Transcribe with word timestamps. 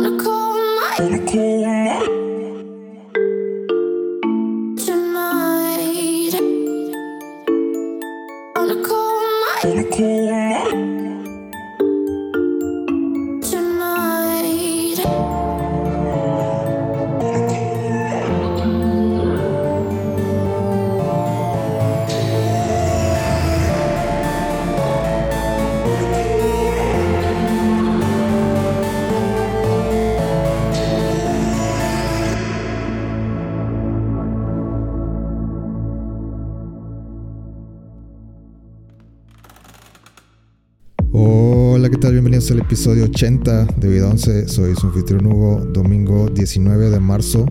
On 0.00 0.06
a 0.06 0.16
cold 0.24 0.56
night 0.80 2.09
episodio 42.70 43.06
80 43.06 43.64
de 43.64 43.88
Vida 43.88 44.08
11. 44.08 44.46
Soy 44.46 44.76
su 44.76 44.86
anfitrión 44.86 45.26
Hugo, 45.26 45.58
domingo 45.72 46.28
19 46.28 46.90
de 46.90 47.00
marzo. 47.00 47.46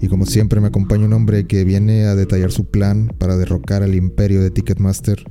Y 0.00 0.06
como 0.06 0.26
siempre 0.26 0.60
me 0.60 0.68
acompaña 0.68 1.06
un 1.06 1.12
hombre 1.12 1.48
que 1.48 1.64
viene 1.64 2.04
a 2.04 2.14
detallar 2.14 2.52
su 2.52 2.70
plan 2.70 3.12
para 3.18 3.36
derrocar 3.36 3.82
al 3.82 3.96
imperio 3.96 4.40
de 4.40 4.52
Ticketmaster, 4.52 5.24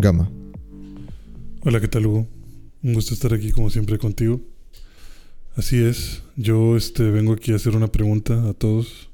Gama. 0.00 0.28
Hola, 1.62 1.80
¿qué 1.80 1.86
tal 1.86 2.04
Hugo? 2.04 2.26
Un 2.82 2.94
gusto 2.94 3.14
estar 3.14 3.32
aquí 3.32 3.52
como 3.52 3.70
siempre 3.70 3.96
contigo. 3.96 4.40
Así 5.54 5.80
es, 5.80 6.24
yo 6.34 6.76
este, 6.76 7.04
vengo 7.12 7.32
aquí 7.32 7.52
a 7.52 7.56
hacer 7.56 7.76
una 7.76 7.92
pregunta 7.92 8.48
a 8.48 8.54
todos. 8.54 9.08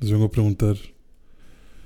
Les 0.00 0.10
vengo 0.10 0.24
a 0.24 0.30
preguntar 0.32 0.76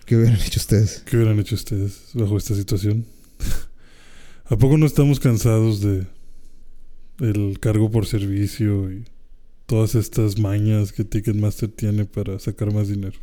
¿Qué 0.06 0.16
hubieran 0.16 0.40
hecho 0.40 0.58
ustedes? 0.58 1.02
qué 1.04 1.18
hubieran 1.18 1.38
hecho 1.38 1.54
ustedes 1.54 2.12
bajo 2.14 2.38
esta 2.38 2.54
situación. 2.54 3.04
¿A 4.46 4.56
poco 4.56 4.78
no 4.78 4.86
estamos 4.86 5.20
cansados 5.20 5.82
de 5.82 6.06
el 7.20 7.58
cargo 7.60 7.90
por 7.90 8.06
servicio 8.06 8.90
y 8.92 9.04
todas 9.66 9.94
estas 9.94 10.38
mañas 10.38 10.92
que 10.92 11.04
Ticketmaster 11.04 11.68
tiene 11.70 12.04
para 12.04 12.38
sacar 12.38 12.72
más 12.72 12.88
dinero? 12.88 13.18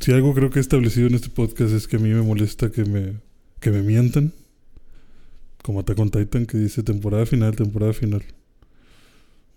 Si 0.00 0.10
algo 0.10 0.34
creo 0.34 0.50
que 0.50 0.58
he 0.58 0.62
establecido 0.62 1.06
en 1.06 1.14
este 1.14 1.28
podcast 1.28 1.72
es 1.72 1.86
que 1.86 1.96
a 1.96 2.00
mí 2.00 2.08
me 2.08 2.22
molesta 2.22 2.72
que 2.72 2.84
me, 2.84 3.14
que 3.60 3.70
me 3.70 3.82
mientan. 3.82 4.32
Como 5.62 5.78
Attack 5.78 5.98
on 6.00 6.10
Titan 6.10 6.44
que 6.44 6.58
dice 6.58 6.82
temporada 6.82 7.24
final, 7.24 7.54
temporada 7.54 7.92
final. 7.92 8.24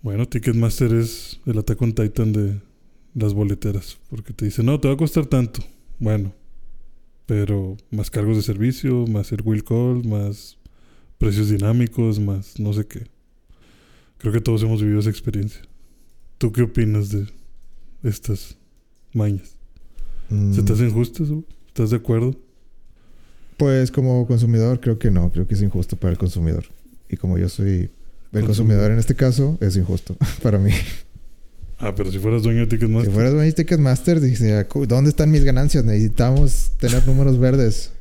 Bueno, 0.02 0.28
Ticketmaster 0.28 0.94
es 0.94 1.40
el 1.46 1.58
Attack 1.58 1.82
on 1.82 1.94
Titan 1.94 2.32
de 2.32 2.60
las 3.14 3.34
boleteras. 3.34 3.98
Porque 4.08 4.32
te 4.32 4.44
dice, 4.44 4.62
no, 4.62 4.78
te 4.78 4.86
va 4.86 4.94
a 4.94 4.96
costar 4.96 5.26
tanto. 5.26 5.64
Bueno, 5.98 6.32
pero 7.26 7.76
más 7.90 8.10
cargos 8.10 8.36
de 8.36 8.42
servicio, 8.44 9.04
más 9.08 9.32
el 9.32 9.42
will 9.42 9.64
call, 9.64 10.04
más 10.06 10.58
precios 11.18 11.50
dinámicos, 11.50 12.18
más 12.20 12.58
no 12.58 12.72
sé 12.72 12.86
qué. 12.86 13.06
Creo 14.18 14.32
que 14.32 14.40
todos 14.40 14.62
hemos 14.62 14.80
vivido 14.80 15.00
esa 15.00 15.10
experiencia. 15.10 15.60
¿Tú 16.38 16.52
qué 16.52 16.62
opinas 16.62 17.10
de 17.10 17.26
estas 18.02 18.56
mañas? 19.12 19.56
¿Se 20.28 20.62
te 20.62 20.72
Mm, 20.72 20.74
hacen 20.74 20.90
justas? 20.92 21.30
o 21.30 21.44
¿Estás 21.68 21.90
de 21.90 21.96
acuerdo? 21.96 22.34
Pues 23.56 23.90
como 23.90 24.26
consumidor 24.26 24.80
creo 24.80 24.98
que 24.98 25.10
no, 25.10 25.30
creo 25.32 25.46
que 25.46 25.54
es 25.54 25.62
injusto 25.62 25.96
para 25.96 26.12
el 26.12 26.18
consumidor. 26.18 26.64
Y 27.08 27.16
como 27.16 27.38
yo 27.38 27.48
soy 27.48 27.68
el 27.68 27.90
Consumidor. 28.44 28.46
consumidor 28.46 28.90
en 28.90 28.98
este 28.98 29.14
caso, 29.14 29.56
es 29.60 29.76
injusto 29.76 30.16
para 30.42 30.58
mí. 30.58 30.72
Ah, 31.78 31.94
pero 31.94 32.10
si 32.10 32.18
fueras 32.18 32.42
dueño 32.42 32.60
de 32.60 32.66
Ticketmaster. 32.66 33.10
Si 33.10 33.14
fueras 33.14 33.32
dueño 33.32 33.46
de 33.46 33.52
Ticketmaster, 33.52 34.20
dice, 34.20 34.66
¿dónde 34.88 35.10
están 35.10 35.30
mis 35.30 35.44
ganancias? 35.44 35.84
Necesitamos 35.84 36.72
tener 36.80 37.06
números 37.06 37.38
verdes. 37.38 37.92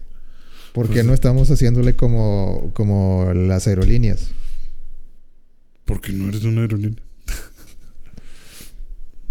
¿Por 0.76 0.88
qué 0.88 0.96
Pues- 0.96 1.06
no 1.06 1.14
estamos 1.14 1.50
haciéndole 1.50 1.96
como, 1.96 2.70
como 2.74 3.32
las 3.34 3.66
aerolíneas? 3.66 4.32
Porque 5.86 6.12
no 6.12 6.28
eres 6.28 6.44
una 6.44 6.62
aerolínea. 6.62 7.02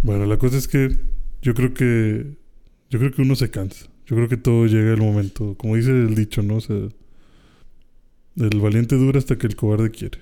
bueno, 0.03 0.25
la 0.27 0.39
cosa 0.39 0.57
es 0.57 0.67
que 0.69 0.97
yo 1.43 1.53
creo 1.55 1.75
que 1.75 2.37
yo 2.91 2.99
creo 2.99 3.11
que 3.13 3.23
uno 3.23 3.37
se 3.37 3.51
cansa. 3.51 3.87
Yo 4.07 4.17
creo 4.17 4.29
que 4.29 4.37
todo 4.37 4.67
llega 4.67 4.93
el 4.93 5.01
momento, 5.01 5.55
como 5.59 5.77
dice 5.77 5.91
el 5.91 6.15
dicho, 6.15 6.43
¿no? 6.43 6.57
O 6.57 6.61
sea, 6.61 6.77
el 8.37 8.61
valiente 8.61 8.97
dura 8.97 9.19
hasta 9.19 9.37
que 9.37 9.47
el 9.47 9.57
cobarde 9.57 9.91
quiere. 9.91 10.19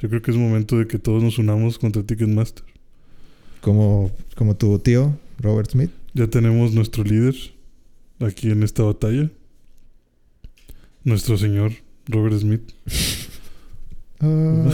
Yo 0.00 0.08
creo 0.08 0.20
que 0.22 0.30
es 0.32 0.36
momento 0.36 0.78
de 0.78 0.86
que 0.86 0.98
todos 0.98 1.22
nos 1.22 1.38
unamos 1.38 1.78
contra 1.78 2.02
Ticketmaster. 2.02 2.64
Como, 3.60 4.12
como 4.36 4.56
tu 4.56 4.78
tío, 4.80 5.16
Robert 5.40 5.70
Smith. 5.70 5.90
Ya 6.14 6.26
tenemos 6.28 6.72
nuestro 6.72 7.04
líder 7.04 7.34
aquí 8.20 8.50
en 8.50 8.62
esta 8.64 8.82
batalla. 8.84 9.30
Nuestro 11.08 11.38
señor 11.38 11.72
Robert 12.06 12.38
Smith. 12.38 12.70
Ah, 14.20 14.68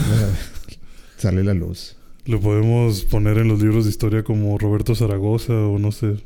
sale 1.19 1.45
la 1.45 1.53
luz. 1.53 1.97
Lo 2.25 2.41
podemos 2.41 3.05
poner 3.05 3.37
en 3.37 3.49
los 3.49 3.61
libros 3.61 3.85
de 3.85 3.91
historia 3.91 4.25
como 4.25 4.57
Roberto 4.57 4.95
Zaragoza 4.95 5.53
o 5.53 5.79
no 5.79 5.93
sé. 5.93 6.17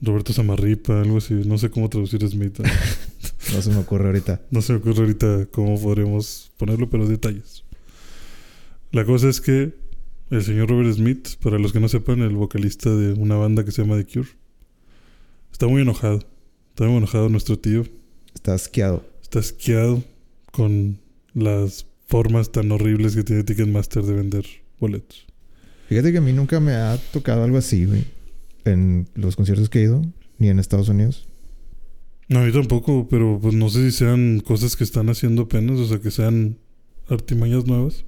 Roberto 0.00 0.32
Samarripa, 0.32 1.02
algo 1.02 1.18
así. 1.18 1.34
No 1.34 1.58
sé 1.58 1.68
cómo 1.68 1.90
traducir 1.90 2.26
Smith. 2.28 2.60
No 3.52 3.60
se 3.60 3.70
me 3.70 3.76
ocurre 3.76 4.06
ahorita. 4.06 4.40
No 4.50 4.62
se 4.62 4.72
me 4.72 4.78
ocurre 4.78 5.00
ahorita 5.00 5.48
cómo 5.52 5.78
podremos 5.78 6.50
ponerlo, 6.56 6.88
pero 6.88 7.06
detalles. 7.06 7.64
La 8.90 9.04
cosa 9.04 9.28
es 9.28 9.42
que 9.42 9.74
el 10.30 10.42
señor 10.42 10.70
Robert 10.70 10.94
Smith, 10.94 11.36
para 11.42 11.58
los 11.58 11.74
que 11.74 11.80
no 11.80 11.90
sepan, 11.90 12.22
el 12.22 12.34
vocalista 12.34 12.88
de 12.88 13.12
una 13.12 13.36
banda 13.36 13.66
que 13.66 13.70
se 13.70 13.82
llama 13.82 13.98
The 13.98 14.06
Cure, 14.06 14.30
está 15.52 15.66
muy 15.66 15.82
enojado. 15.82 16.20
Está 16.70 16.86
muy 16.86 16.96
enojado 16.96 17.28
nuestro 17.28 17.58
tío. 17.58 17.84
Está 18.46 18.54
asqueado. 18.54 19.04
Está 19.22 19.40
asqueado 19.40 20.04
con 20.52 21.00
las 21.34 21.84
formas 22.06 22.52
tan 22.52 22.70
horribles 22.70 23.16
que 23.16 23.24
tiene 23.24 23.42
Ticketmaster 23.42 24.04
de 24.04 24.12
vender 24.14 24.46
boletos. 24.78 25.26
Fíjate 25.88 26.12
que 26.12 26.18
a 26.18 26.20
mí 26.20 26.32
nunca 26.32 26.60
me 26.60 26.70
ha 26.70 26.96
tocado 27.12 27.42
algo 27.42 27.58
así, 27.58 27.86
güey. 27.86 28.04
En 28.64 29.08
los 29.16 29.34
conciertos 29.34 29.68
que 29.68 29.80
he 29.80 29.82
ido, 29.82 30.00
ni 30.38 30.48
en 30.48 30.60
Estados 30.60 30.88
Unidos. 30.88 31.26
No, 32.28 32.38
a 32.38 32.44
mí 32.44 32.52
tampoco, 32.52 33.08
pero 33.10 33.36
pues 33.42 33.52
no 33.54 33.68
sé 33.68 33.90
si 33.90 33.96
sean 33.98 34.38
cosas 34.38 34.76
que 34.76 34.84
están 34.84 35.08
haciendo 35.08 35.42
apenas, 35.42 35.80
o 35.80 35.86
sea, 35.88 35.98
que 35.98 36.12
sean 36.12 36.56
artimañas 37.08 37.66
nuevas. 37.66 38.04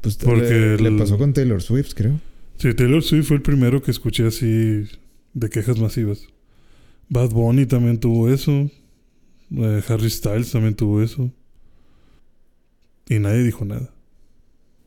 Pues 0.00 0.16
Porque 0.16 0.50
le, 0.50 0.76
le 0.78 0.88
el- 0.88 0.96
pasó 0.96 1.16
con 1.16 1.32
Taylor 1.32 1.62
Swift, 1.62 1.92
creo. 1.94 2.18
Sí, 2.56 2.74
Taylor 2.74 3.04
Swift 3.04 3.28
fue 3.28 3.36
el 3.36 3.42
primero 3.42 3.82
que 3.84 3.92
escuché 3.92 4.26
así 4.26 4.82
de 5.32 5.48
quejas 5.48 5.78
masivas. 5.78 6.26
Bad 7.08 7.30
Bunny 7.30 7.66
también 7.66 8.00
tuvo 8.00 8.28
eso. 8.28 8.68
Eh, 9.56 9.82
Harry 9.88 10.10
Styles 10.10 10.50
también 10.52 10.74
tuvo 10.74 11.02
eso. 11.02 11.32
Y 13.08 13.18
nadie 13.18 13.42
dijo 13.42 13.64
nada. 13.64 13.90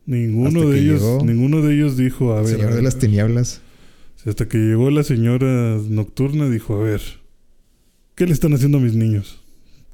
Ninguno 0.06 0.62
Hasta 0.62 0.72
de 0.72 0.80
ellos, 0.80 1.02
llegó 1.02 1.26
ninguno 1.26 1.62
de 1.62 1.74
ellos 1.76 1.98
dijo, 1.98 2.34
a 2.34 2.42
ver. 2.42 2.56
Señor 2.56 2.74
a 2.74 2.76
de 2.76 2.82
las 2.82 2.98
tinieblas. 2.98 3.62
Hasta 4.26 4.48
que 4.48 4.58
llegó 4.58 4.92
la 4.92 5.04
señora 5.04 5.80
nocturna, 5.90 6.50
dijo, 6.50 6.76
a 6.76 6.84
ver, 6.84 7.02
¿qué 8.16 8.28
le 8.28 8.34
están 8.34 8.54
haciendo 8.54 8.78
a 8.78 8.82
mis 8.82 8.94
niños? 8.94 9.42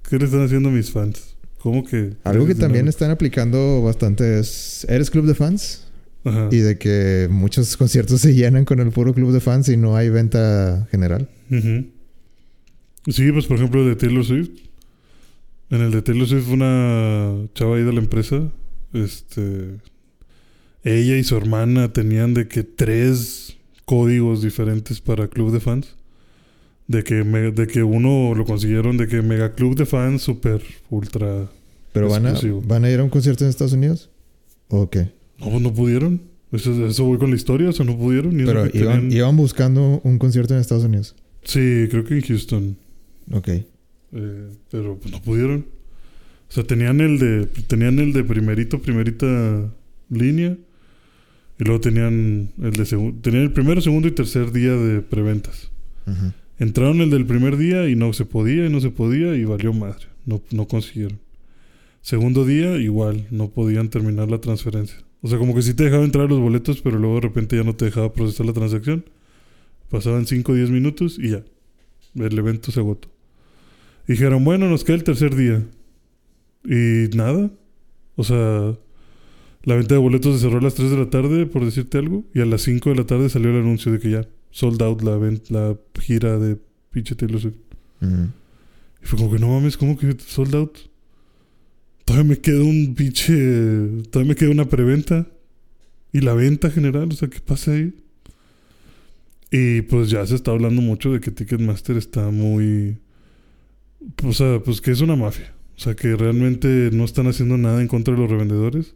¿Qué 0.09 0.17
le 0.17 0.25
están 0.25 0.44
haciendo 0.44 0.69
a 0.69 0.72
mis 0.72 0.91
fans? 0.91 1.38
¿Cómo 1.59 1.85
que? 1.85 2.13
Algo 2.23 2.45
que 2.45 2.55
también 2.55 2.88
están 2.88 3.09
aplicando 3.09 3.81
bastante 3.81 4.39
es... 4.39 4.85
¿Eres 4.89 5.09
club 5.09 5.25
de 5.25 5.35
fans? 5.35 5.85
Ajá. 6.25 6.49
Y 6.51 6.57
de 6.57 6.78
que 6.78 7.28
muchos 7.31 7.78
conciertos 7.78 8.22
se 8.22 8.34
llenan 8.34 8.66
con 8.66 8.79
el 8.79 8.91
puro 8.91 9.13
club 9.13 9.31
de 9.31 9.39
fans 9.39 9.69
y 9.69 9.78
no 9.78 9.95
hay 9.95 10.09
venta 10.09 10.88
general. 10.91 11.29
Sí, 13.07 13.31
pues 13.31 13.45
por 13.45 13.57
ejemplo 13.57 13.85
de 13.85 13.95
Taylor 13.95 14.23
Swift. 14.25 14.50
En 15.69 15.81
el 15.81 15.91
de 15.91 16.01
Taylor 16.01 16.28
Swift 16.28 16.50
una 16.50 17.35
chava 17.53 17.78
ahí 17.78 17.84
de 17.84 17.94
la 17.94 18.00
empresa. 18.00 18.50
Este. 18.94 19.78
Ella 20.84 21.17
y 21.17 21.23
su 21.23 21.35
hermana 21.35 21.91
tenían 21.91 22.34
de 22.34 22.47
que 22.47 22.64
tres 22.64 23.58
códigos 23.85 24.41
diferentes 24.41 25.02
para 25.02 25.28
club 25.28 25.52
de 25.52 25.59
fans. 25.59 25.96
De 26.87 27.03
que, 27.03 27.23
me- 27.26 27.52
de 27.52 27.67
que 27.67 27.84
uno 27.84 28.34
lo 28.34 28.46
consiguieron 28.46 28.96
de 28.97 29.08
que 29.09 29.22
mega 29.22 29.53
club 29.55 29.76
de 29.76 29.85
fans 29.85 30.22
super 30.22 30.61
ultra. 30.90 31.49
¿Pero 31.91 32.09
van 32.09 32.28
a, 32.28 32.34
van 32.66 32.85
a 32.85 32.90
ir 32.91 32.99
a 32.99 33.03
un 33.03 33.09
concierto 33.09 33.43
en 33.43 33.49
Estados 33.49 33.73
Unidos? 33.73 34.09
¿O 34.70 34.90
qué? 34.90 35.11
No, 35.40 35.49
pues 35.49 35.61
no 35.61 35.73
pudieron. 35.73 36.22
Eso, 36.53 36.87
eso 36.87 37.03
voy 37.03 37.17
con 37.17 37.29
la 37.29 37.35
historia, 37.35 37.70
o 37.70 37.73
sea, 37.73 37.85
no 37.85 37.97
pudieron. 37.97 38.40
eso 38.40 38.46
Pero 38.47 38.67
iban, 38.73 39.02
tenían- 39.02 39.11
iban 39.11 39.35
buscando 39.35 39.99
un 40.05 40.17
concierto 40.17 40.53
en 40.53 40.61
Estados 40.61 40.85
Unidos. 40.85 41.16
Sí, 41.43 41.87
creo 41.90 42.05
que 42.05 42.16
en 42.16 42.22
Houston. 42.22 42.78
Ok. 43.32 43.50
Eh, 43.50 44.50
pero 44.72 44.97
pues 44.97 45.12
no 45.12 45.22
pudieron. 45.22 45.66
O 46.50 46.52
sea, 46.52 46.64
tenían 46.64 47.02
el 47.02 47.20
de 47.20 47.46
tenían 47.68 48.00
el 48.00 48.14
de 48.14 48.24
primerito, 48.24 48.82
primerita 48.82 49.70
línea 50.09 50.58
y 51.59 51.64
luego 51.64 51.82
tenían 51.82 52.52
el 52.62 52.72
de 52.72 52.85
segundo, 52.85 53.20
tenían 53.22 53.44
el 53.44 53.52
primero, 53.52 53.82
segundo 53.82 54.08
y 54.08 54.12
tercer 54.12 54.52
día 54.52 54.74
de 54.74 55.02
preventas. 55.02 55.72
Entraron 56.58 57.02
el 57.02 57.09
del 57.09 57.26
primer 57.26 57.58
día 57.58 57.90
y 57.90 57.96
no 57.96 58.14
se 58.14 58.26
podía 58.26 58.66
y 58.66 58.70
no 58.70 58.79
se 58.79 58.91
podía 58.91 59.35
y 59.35 59.44
valió 59.44 59.73
madre. 59.73 60.06
No, 60.26 60.41
no 60.52 60.68
consiguieron. 60.68 61.20
Segundo 62.02 62.46
día 62.46 62.78
igual, 62.78 63.28
no 63.32 63.50
podían 63.50 63.90
terminar 63.90 64.32
la 64.32 64.40
transferencia. 64.40 64.97
O 65.22 65.28
sea, 65.28 65.38
como 65.38 65.53
que 65.53 65.62
sí 65.62 65.73
te 65.73 65.84
dejaba 65.84 66.06
entrar 66.06 66.30
los 66.30 66.40
boletos, 66.40 66.82
pero 66.82 66.97
luego 67.00 67.16
de 67.16 67.22
repente 67.22 67.58
ya 67.58 67.64
no 67.64 67.76
te 67.76 67.85
dejaba 67.85 68.14
procesar 68.14 68.46
la 68.46 68.53
transacción. 68.53 69.03
Pasaban 69.90 70.26
5 70.26 70.52
o 70.52 70.56
10 70.56 70.70
minutos 70.70 71.18
y 71.20 71.32
ya. 71.32 71.44
El 72.16 72.38
evento 72.38 72.72
se 72.72 72.80
agotó. 72.80 73.09
Dijeron, 74.08 74.44
bueno, 74.44 74.70
nos 74.70 74.84
queda 74.84 74.96
el 74.96 75.04
tercer 75.04 75.36
día. 75.36 75.64
Y 76.64 77.16
nada. 77.16 77.52
O 78.16 78.24
sea, 78.24 78.78
la 79.64 79.76
venta 79.76 79.96
de 79.96 80.00
boletos 80.00 80.36
se 80.36 80.42
cerró 80.42 80.59
a 80.59 80.62
las 80.62 80.76
3 80.76 80.92
de 80.92 80.98
la 80.98 81.09
tarde, 81.09 81.46
por 81.46 81.66
decirte 81.66 81.98
algo. 81.98 82.24
Y 82.34 82.42
a 82.42 82.46
las 82.46 82.62
5 82.62 82.90
de 82.90 82.96
la 82.96 83.06
tarde 83.06 83.30
salió 83.30 83.50
el 83.52 83.62
anuncio 83.62 83.92
de 83.92 84.00
que 84.00 84.09
ya 84.12 84.28
sold 84.52 84.82
out 84.82 85.02
la, 85.02 85.18
la 85.50 85.78
gira 86.00 86.40
de 86.40 86.58
pinche 86.92 87.16
Taylor 87.16 87.40
Swift. 87.40 87.58
Y 88.02 89.06
fue 89.06 89.20
como 89.20 89.32
que 89.32 89.40
no 89.40 89.50
mames, 89.50 89.78
¿cómo 89.78 89.98
que 89.98 90.16
sold 90.20 90.56
out? 90.56 90.78
Todavía 92.06 92.30
me 92.30 92.40
queda 92.40 92.64
un 92.64 92.96
pinche. 92.96 93.34
Todavía 94.09 94.30
me 94.30 94.36
queda 94.36 94.52
una 94.52 94.70
preventa. 94.70 95.28
Y 96.14 96.22
la 96.22 96.34
venta 96.34 96.72
general, 96.72 97.09
o 97.12 97.16
sea, 97.16 97.30
¿qué 97.30 97.40
pasa 97.42 97.74
ahí? 97.74 97.94
Y 99.52 99.82
pues 99.82 100.09
ya 100.09 100.26
se 100.26 100.36
está 100.36 100.52
hablando 100.52 100.82
mucho 100.82 101.12
de 101.12 101.20
que 101.20 101.32
Ticketmaster 101.32 101.98
está 101.98 102.32
muy. 102.32 102.98
O 104.23 104.34
sea, 104.34 104.59
pues 104.64 104.82
que 104.82 104.91
es 104.91 105.02
una 105.02 105.16
mafia. 105.16 105.53
O 105.76 105.79
sea, 105.79 105.96
que 105.96 106.16
realmente 106.16 106.90
no 106.91 107.05
están 107.05 107.28
haciendo 107.28 107.58
nada 107.58 107.82
en 107.82 107.88
contra 107.88 108.14
de 108.14 108.20
los 108.20 108.29
revendedores. 108.29 108.96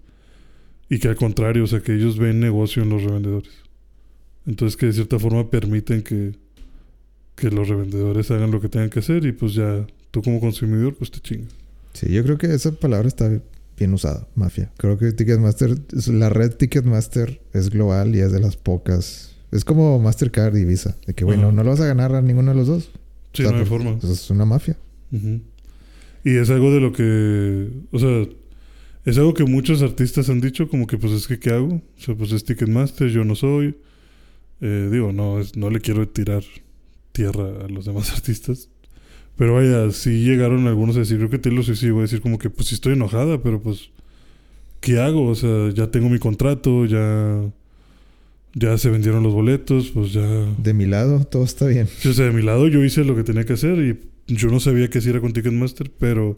Y 0.90 1.00
que 1.00 1.08
al 1.08 1.16
contrario, 1.16 1.64
o 1.64 1.68
sea, 1.68 1.82
que 1.82 1.94
ellos 1.94 2.18
ven 2.18 2.40
negocio 2.40 2.84
en 2.84 2.90
los 2.90 3.04
revendedores. 3.04 3.52
Entonces 4.46 4.76
que 4.78 4.88
de 4.88 4.94
cierta 4.94 5.20
forma 5.20 5.50
permiten 5.50 6.02
que, 6.02 6.34
que 7.36 7.50
los 7.50 7.68
revendedores 7.68 8.32
hagan 8.32 8.52
lo 8.52 8.60
que 8.60 8.70
tengan 8.70 8.90
que 8.90 9.00
hacer 9.00 9.26
y 9.26 9.32
pues 9.32 9.54
ya 9.54 9.86
tú 10.10 10.22
como 10.22 10.40
consumidor 10.40 10.96
pues 10.96 11.12
te 11.12 11.20
chingas. 11.20 11.54
Sí, 11.94 12.12
yo 12.12 12.24
creo 12.24 12.38
que 12.38 12.54
esa 12.54 12.72
palabra 12.72 13.08
está 13.08 13.30
bien 13.78 13.94
usada, 13.94 14.28
mafia. 14.36 14.72
Creo 14.78 14.98
que 14.98 15.12
Ticketmaster, 15.12 15.78
la 16.08 16.30
red 16.30 16.54
Ticketmaster 16.54 17.42
es 17.54 17.70
global 17.70 18.16
y 18.16 18.20
es 18.20 18.32
de 18.32 18.40
las 18.40 18.58
pocas. 18.58 19.36
Es 19.52 19.66
como 19.66 20.00
Mastercard 20.00 20.56
y 20.56 20.66
Visa. 20.66 20.96
De 21.06 21.14
que, 21.14 21.26
bueno, 21.26 21.52
no 21.52 21.64
lo 21.64 21.72
vas 21.72 21.82
a 21.82 21.86
ganar 21.86 22.16
a 22.16 22.22
ninguno 22.22 22.52
de 22.52 22.58
los 22.58 22.68
dos. 22.68 22.90
Sí, 23.34 23.44
O 23.44 23.46
sea, 23.46 23.52
no 23.52 23.58
hay 23.58 23.66
pues, 23.66 23.70
forma. 23.70 24.00
pues 24.00 24.14
es 24.14 24.30
una 24.30 24.46
mafia. 24.46 24.78
Y 26.24 26.36
es 26.38 26.50
algo 26.50 26.72
de 26.72 26.80
lo 26.80 26.94
que, 26.94 27.68
o 27.92 28.00
sea, 28.00 28.28
es 29.06 29.18
algo 29.18 29.34
que 29.34 29.46
muchos 29.46 29.82
artistas 29.82 30.30
han 30.30 30.42
dicho, 30.42 30.68
como 30.68 30.86
que 30.88 30.98
pues 30.98 31.14
es 31.14 31.28
que 31.28 31.40
¿qué 31.40 31.52
hago? 31.52 31.76
O 31.76 32.02
sea, 32.02 32.16
pues 32.16 32.32
es 32.32 32.44
Ticketmaster, 32.44 33.10
yo 33.10 33.24
no 33.24 33.36
soy. 33.36 33.76
Eh, 34.62 34.90
digo, 34.92 35.12
no, 35.12 35.40
es, 35.40 35.58
no 35.58 35.72
le 35.72 35.80
quiero 35.80 36.08
tirar 36.08 36.44
tierra 37.12 37.66
a 37.66 37.68
los 37.68 37.86
demás 37.86 38.12
artistas. 38.14 38.70
Pero 39.38 39.56
vaya, 39.56 39.90
sí 39.92 40.24
llegaron 40.24 40.68
algunos 40.68 40.96
a 40.98 41.00
decir, 41.00 41.18
creo 41.18 41.30
que 41.30 41.40
Taylor 41.40 41.64
Swift 41.64 41.80
sí 41.80 41.88
iba 41.88 42.00
a 42.00 42.02
decir 42.02 42.22
como 42.22 42.38
que 42.38 42.50
pues 42.50 42.68
sí 42.68 42.76
estoy 42.76 42.94
enojada, 42.94 43.42
pero 43.42 43.60
pues, 43.60 43.90
¿qué 44.82 45.00
hago? 45.00 45.28
O 45.28 45.36
sea, 45.36 45.72
ya 45.74 45.90
tengo 45.90 46.10
mi 46.10 46.20
contrato, 46.20 46.86
ya, 46.86 47.42
ya 48.54 48.78
se 48.78 48.92
vendieron 48.92 49.24
los 49.24 49.34
boletos, 49.34 49.90
pues 49.92 50.14
ya... 50.14 50.28
De 50.58 50.74
mi 50.74 50.86
lado, 50.86 51.24
todo 51.24 51.44
está 51.44 51.66
bien. 51.66 51.88
Sí, 51.88 52.10
o 52.10 52.14
sea, 52.14 52.26
de 52.26 52.34
mi 52.34 52.44
lado 52.44 52.68
yo 52.68 52.84
hice 52.84 53.04
lo 53.04 53.16
que 53.16 53.24
tenía 53.24 53.46
que 53.46 53.54
hacer 53.54 53.80
y 53.80 54.11
yo 54.36 54.50
no 54.50 54.60
sabía 54.60 54.90
que 54.90 55.02
si 55.02 55.10
era 55.10 55.20
con 55.20 55.34
Ticketmaster, 55.34 55.92
pero 55.98 56.38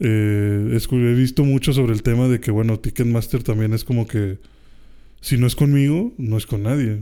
eh, 0.00 0.78
he 0.78 1.14
visto 1.14 1.44
mucho 1.44 1.72
sobre 1.72 1.92
el 1.92 2.02
tema 2.02 2.28
de 2.28 2.40
que, 2.40 2.50
bueno, 2.50 2.78
Ticketmaster 2.78 3.42
también 3.42 3.72
es 3.72 3.84
como 3.84 4.06
que 4.06 4.38
si 5.20 5.36
no 5.36 5.46
es 5.46 5.56
conmigo, 5.56 6.12
no 6.18 6.36
es 6.36 6.46
con 6.46 6.62
nadie. 6.62 6.98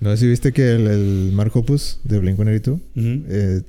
No 0.00 0.10
sé 0.10 0.16
si 0.18 0.26
viste 0.28 0.52
que 0.52 0.70
el, 0.72 0.86
el 0.86 1.32
Mark 1.34 1.50
Hoppus 1.54 2.00
de 2.04 2.20
Blink-182 2.22 2.68
Ujú. 2.72 2.80
eh, 3.28 3.62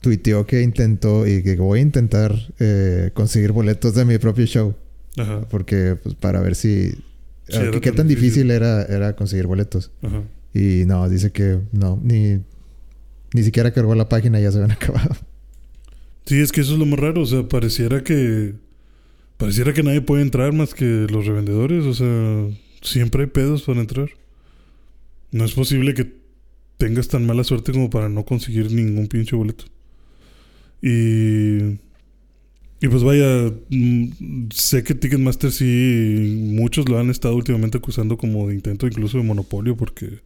tuiteó 0.00 0.46
que 0.46 0.62
intentó 0.62 1.26
y 1.26 1.42
que 1.42 1.56
voy 1.56 1.80
a 1.80 1.82
intentar 1.82 2.34
eh, 2.58 3.10
conseguir 3.12 3.52
boletos 3.52 3.94
de 3.94 4.04
mi 4.04 4.16
propio 4.18 4.46
show. 4.46 4.74
Ajá, 5.18 5.46
Porque, 5.50 5.96
pues, 6.02 6.14
para 6.14 6.40
ver 6.40 6.54
si... 6.54 6.92
Sí, 7.48 7.58
¿Qué 7.80 7.80
tan 7.90 7.96
tan 7.96 8.08
difícil, 8.08 8.48
difícil. 8.48 8.50
era, 8.50 8.82
era 8.84 9.16
conseguir 9.16 9.46
boletos? 9.46 9.90
ajá. 10.02 10.22
Y 10.54 10.84
no, 10.86 11.08
dice 11.08 11.30
que 11.30 11.58
no, 11.72 12.00
ni, 12.02 12.40
ni 13.34 13.42
siquiera 13.42 13.72
cargó 13.72 13.94
la 13.94 14.08
página, 14.08 14.40
ya 14.40 14.50
se 14.50 14.58
habían 14.58 14.70
acabado. 14.76 15.16
Sí, 16.26 16.40
es 16.40 16.52
que 16.52 16.60
eso 16.60 16.74
es 16.74 16.78
lo 16.78 16.86
más 16.86 16.98
raro, 16.98 17.22
o 17.22 17.26
sea, 17.26 17.48
pareciera 17.48 18.04
que 18.04 18.54
pareciera 19.36 19.72
que 19.72 19.82
nadie 19.82 20.00
puede 20.00 20.22
entrar 20.22 20.52
más 20.52 20.74
que 20.74 21.06
los 21.10 21.26
revendedores, 21.26 21.84
o 21.84 21.94
sea, 21.94 22.48
siempre 22.82 23.24
hay 23.24 23.30
pedos 23.30 23.62
para 23.62 23.80
entrar. 23.80 24.10
No 25.30 25.44
es 25.44 25.52
posible 25.52 25.94
que 25.94 26.12
tengas 26.76 27.08
tan 27.08 27.26
mala 27.26 27.44
suerte 27.44 27.72
como 27.72 27.90
para 27.90 28.08
no 28.08 28.24
conseguir 28.24 28.72
ningún 28.72 29.08
pinche 29.08 29.36
boleto. 29.36 29.64
Y 30.82 31.78
y 32.80 32.86
pues 32.88 33.02
vaya, 33.02 33.52
mm, 33.70 34.48
sé 34.54 34.84
que 34.84 34.94
Ticketmaster 34.94 35.50
sí, 35.50 36.36
muchos 36.52 36.88
lo 36.88 36.98
han 36.98 37.10
estado 37.10 37.34
últimamente 37.34 37.78
acusando 37.78 38.16
como 38.16 38.48
de 38.48 38.54
intento 38.54 38.86
incluso 38.86 39.18
de 39.18 39.24
monopolio 39.24 39.76
porque 39.76 40.20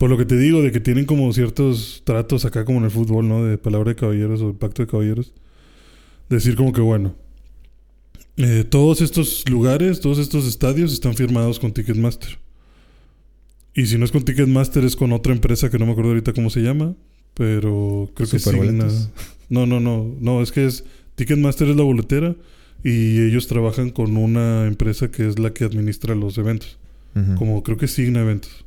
por 0.00 0.08
lo 0.08 0.16
que 0.16 0.24
te 0.24 0.38
digo, 0.38 0.62
de 0.62 0.72
que 0.72 0.80
tienen 0.80 1.04
como 1.04 1.30
ciertos 1.34 2.00
tratos 2.06 2.46
acá 2.46 2.64
como 2.64 2.78
en 2.78 2.86
el 2.86 2.90
fútbol, 2.90 3.28
¿no? 3.28 3.44
De 3.44 3.58
palabra 3.58 3.90
de 3.90 3.96
caballeros 3.96 4.40
o 4.40 4.46
de 4.46 4.54
pacto 4.54 4.80
de 4.80 4.88
caballeros. 4.88 5.34
Decir 6.30 6.56
como 6.56 6.72
que, 6.72 6.80
bueno, 6.80 7.16
eh, 8.38 8.64
todos 8.66 9.02
estos 9.02 9.46
lugares, 9.50 10.00
todos 10.00 10.18
estos 10.18 10.46
estadios 10.46 10.94
están 10.94 11.12
firmados 11.12 11.60
con 11.60 11.72
Ticketmaster. 11.72 12.38
Y 13.74 13.84
si 13.84 13.98
no 13.98 14.06
es 14.06 14.10
con 14.10 14.22
Ticketmaster, 14.22 14.86
es 14.86 14.96
con 14.96 15.12
otra 15.12 15.34
empresa 15.34 15.68
que 15.68 15.78
no 15.78 15.84
me 15.84 15.92
acuerdo 15.92 16.12
ahorita 16.12 16.32
cómo 16.32 16.48
se 16.48 16.62
llama, 16.62 16.94
pero 17.34 18.10
creo 18.14 18.26
que 18.26 18.38
Signa. 18.38 18.88
No, 19.50 19.66
no, 19.66 19.80
no, 19.80 20.16
no, 20.18 20.40
es 20.40 20.50
que 20.50 20.64
es 20.64 20.82
Ticketmaster 21.14 21.68
es 21.68 21.76
la 21.76 21.82
boletera 21.82 22.34
y 22.82 23.20
ellos 23.20 23.48
trabajan 23.48 23.90
con 23.90 24.16
una 24.16 24.66
empresa 24.66 25.10
que 25.10 25.28
es 25.28 25.38
la 25.38 25.52
que 25.52 25.64
administra 25.64 26.14
los 26.14 26.38
eventos, 26.38 26.78
Ujú. 27.14 27.34
como 27.34 27.62
creo 27.62 27.76
que 27.76 27.86
Signa 27.86 28.22
Eventos. 28.22 28.64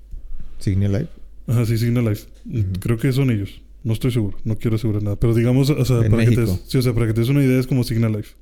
Signia 0.60 0.90
Live. 0.90 1.23
Ajá, 1.48 1.66
sí, 1.66 1.78
Signa 1.78 2.02
Life. 2.02 2.28
Ujú. 2.46 2.80
Creo 2.80 2.98
que 2.98 3.12
son 3.12 3.32
ellos. 3.32 3.62
No 3.84 3.94
estoy 3.94 4.12
seguro. 4.12 4.38
No 4.44 4.58
quiero 4.58 4.76
asegurar 4.76 5.04
nada. 5.04 5.20
Pero 5.20 5.34
digamos, 5.34 5.70
o 5.70 5.86
sea, 5.86 6.10
para 6.10 6.26
que, 6.26 6.36
te 6.36 6.48
sí, 6.48 6.78
o 6.78 6.82
sea, 6.82 6.94
para 6.94 7.08
que 7.08 7.14
te 7.14 7.22
des 7.22 7.30
una 7.30 7.44
idea, 7.44 7.60
es 7.60 7.68
como 7.68 7.84
Signa 7.84 8.10
Life. 8.10 8.36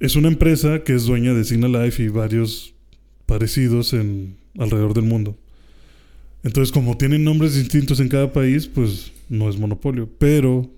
Es 0.00 0.16
una 0.16 0.28
empresa 0.28 0.82
que 0.84 0.94
es 0.94 1.04
dueña 1.04 1.34
de 1.34 1.44
Signa 1.44 1.68
Life 1.68 2.02
y 2.02 2.08
varios 2.08 2.74
parecidos 3.26 3.92
en 3.92 4.36
alrededor 4.58 4.94
del 4.94 5.04
mundo. 5.04 5.36
Entonces, 6.42 6.72
como 6.72 6.96
tienen 6.96 7.24
nombres 7.24 7.54
distintos 7.54 8.00
en 8.00 8.08
cada 8.08 8.32
país, 8.32 8.68
pues 8.68 9.12
no 9.28 9.50
es 9.50 9.58
monopolio. 9.58 10.08
Pero 10.18 10.70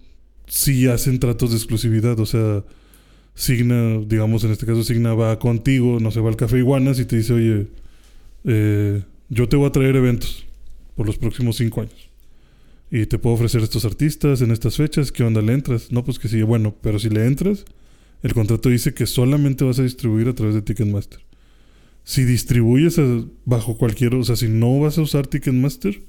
sí 0.46 0.86
hacen 0.88 1.20
tratos 1.20 1.50
de 1.50 1.56
exclusividad. 1.56 2.18
O 2.18 2.26
sea, 2.26 2.64
Signa, 3.34 4.00
digamos, 4.04 4.42
en 4.42 4.50
este 4.50 4.66
caso, 4.66 4.82
Signa 4.82 5.14
va 5.14 5.38
contigo, 5.38 6.00
no 6.00 6.10
se 6.10 6.20
va 6.20 6.28
al 6.28 6.36
Café 6.36 6.58
Iguanas 6.58 6.98
y 6.98 7.04
te 7.04 7.18
dice, 7.18 7.34
oye, 7.34 7.68
eh, 8.44 9.02
yo 9.28 9.48
te 9.48 9.56
voy 9.56 9.66
a 9.66 9.72
traer 9.72 9.94
eventos 9.94 10.47
por 10.98 11.06
los 11.06 11.16
próximos 11.16 11.56
cinco 11.56 11.80
años. 11.82 12.10
Y 12.90 13.06
te 13.06 13.18
puedo 13.20 13.36
ofrecer 13.36 13.62
estos 13.62 13.84
artistas 13.84 14.40
en 14.42 14.50
estas 14.50 14.76
fechas. 14.76 15.12
¿Qué 15.12 15.22
onda 15.22 15.40
le 15.40 15.52
entras? 15.52 15.92
No, 15.92 16.02
pues 16.02 16.18
que 16.18 16.26
sí, 16.26 16.42
bueno, 16.42 16.74
pero 16.82 16.98
si 16.98 17.08
le 17.08 17.24
entras, 17.24 17.64
el 18.24 18.34
contrato 18.34 18.68
dice 18.68 18.92
que 18.94 19.06
solamente 19.06 19.62
vas 19.62 19.78
a 19.78 19.84
distribuir 19.84 20.26
a 20.26 20.34
través 20.34 20.56
de 20.56 20.62
Ticketmaster. 20.62 21.20
Si 22.02 22.24
distribuyes 22.24 22.98
a- 22.98 23.24
bajo 23.44 23.78
cualquier, 23.78 24.16
o 24.16 24.24
sea, 24.24 24.34
si 24.34 24.48
no 24.48 24.80
vas 24.80 24.98
a 24.98 25.02
usar 25.02 25.28
Ticketmaster, 25.28 26.02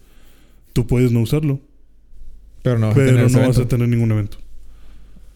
tú 0.73 0.87
puedes 0.87 1.11
no 1.11 1.21
usarlo, 1.21 1.61
Pero 2.63 2.79
no 2.79 2.87
vas 2.87 2.95
a 2.95 2.95
pero 2.95 3.07
tener 3.15 3.31
no 3.31 3.47
vas 3.47 3.57
a 3.59 3.67
tener 3.67 3.87
ningún 3.89 4.11
evento. 4.11 4.39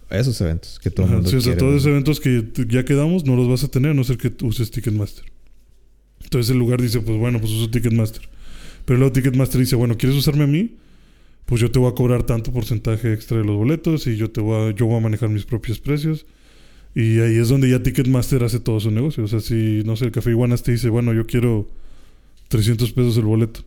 Esos 0.10 0.42
eventos 0.42 0.80
que 0.80 0.90
todo 0.90 1.06
el 1.06 1.12
mundo 1.14 1.30
sí, 1.30 1.36
o 1.36 1.42
sea, 1.42 1.52
quiere, 1.54 1.60
todos 1.60 1.76
esos 1.76 1.88
eventos 1.88 2.20
que 2.20 2.44
ya 2.70 2.86
quedamos 2.86 3.24
no 3.24 3.36
los 3.36 3.48
vas 3.48 3.64
a 3.64 3.68
tener 3.68 3.92
a 3.92 3.94
no 3.94 4.04
ser 4.04 4.18
que 4.18 4.34
uses 4.44 4.72
Ticketmaster. 4.72 5.26
Entonces 6.24 6.50
el 6.50 6.58
lugar 6.58 6.82
dice, 6.82 7.02
pues 7.02 7.20
bueno, 7.20 7.40
pues 7.40 7.52
uso 7.52 7.70
Ticketmaster. 7.70 8.33
Pero 8.86 9.00
luego 9.00 9.14
Ticketmaster 9.14 9.60
dice, 9.60 9.76
bueno, 9.76 9.98
¿quieres 9.98 10.18
usarme 10.18 10.44
a 10.44 10.48
mí? 10.48 10.76
Pues 11.46 11.62
yo 11.62 11.72
te 11.72 11.80
voy 11.80 11.92
a 11.92 11.96
cobrar 11.96 12.24
tanto 12.24 12.52
porcentaje 12.52 13.14
extra 13.14 13.38
de 13.38 13.44
los 13.44 13.56
boletos 13.56 14.08
y 14.08 14.16
yo 14.16 14.32
te 14.32 14.42
voy 14.42 14.72
a, 14.72 14.76
yo 14.76 14.86
voy 14.86 14.98
a 14.98 15.02
manejar 15.02 15.30
mis 15.30 15.46
propios 15.46 15.80
precios. 15.80 16.26
Y 16.96 17.20
ahí 17.20 17.38
es 17.38 17.50
donde 17.50 17.70
ya 17.70 17.82
Ticketmaster 17.82 18.44
hace 18.44 18.60
todo 18.60 18.80
su 18.80 18.92
negocio. 18.92 19.24
O 19.24 19.28
sea, 19.28 19.40
si, 19.40 19.82
no 19.86 19.96
sé, 19.96 20.06
el 20.06 20.12
Café 20.12 20.30
Iguanas 20.30 20.64
te 20.64 20.72
dice, 20.72 20.90
bueno, 20.90 21.14
yo 21.14 21.26
quiero 21.26 21.68
300 22.50 22.92
pesos 22.92 23.18
el 23.18 23.24
boleto. 23.24 23.62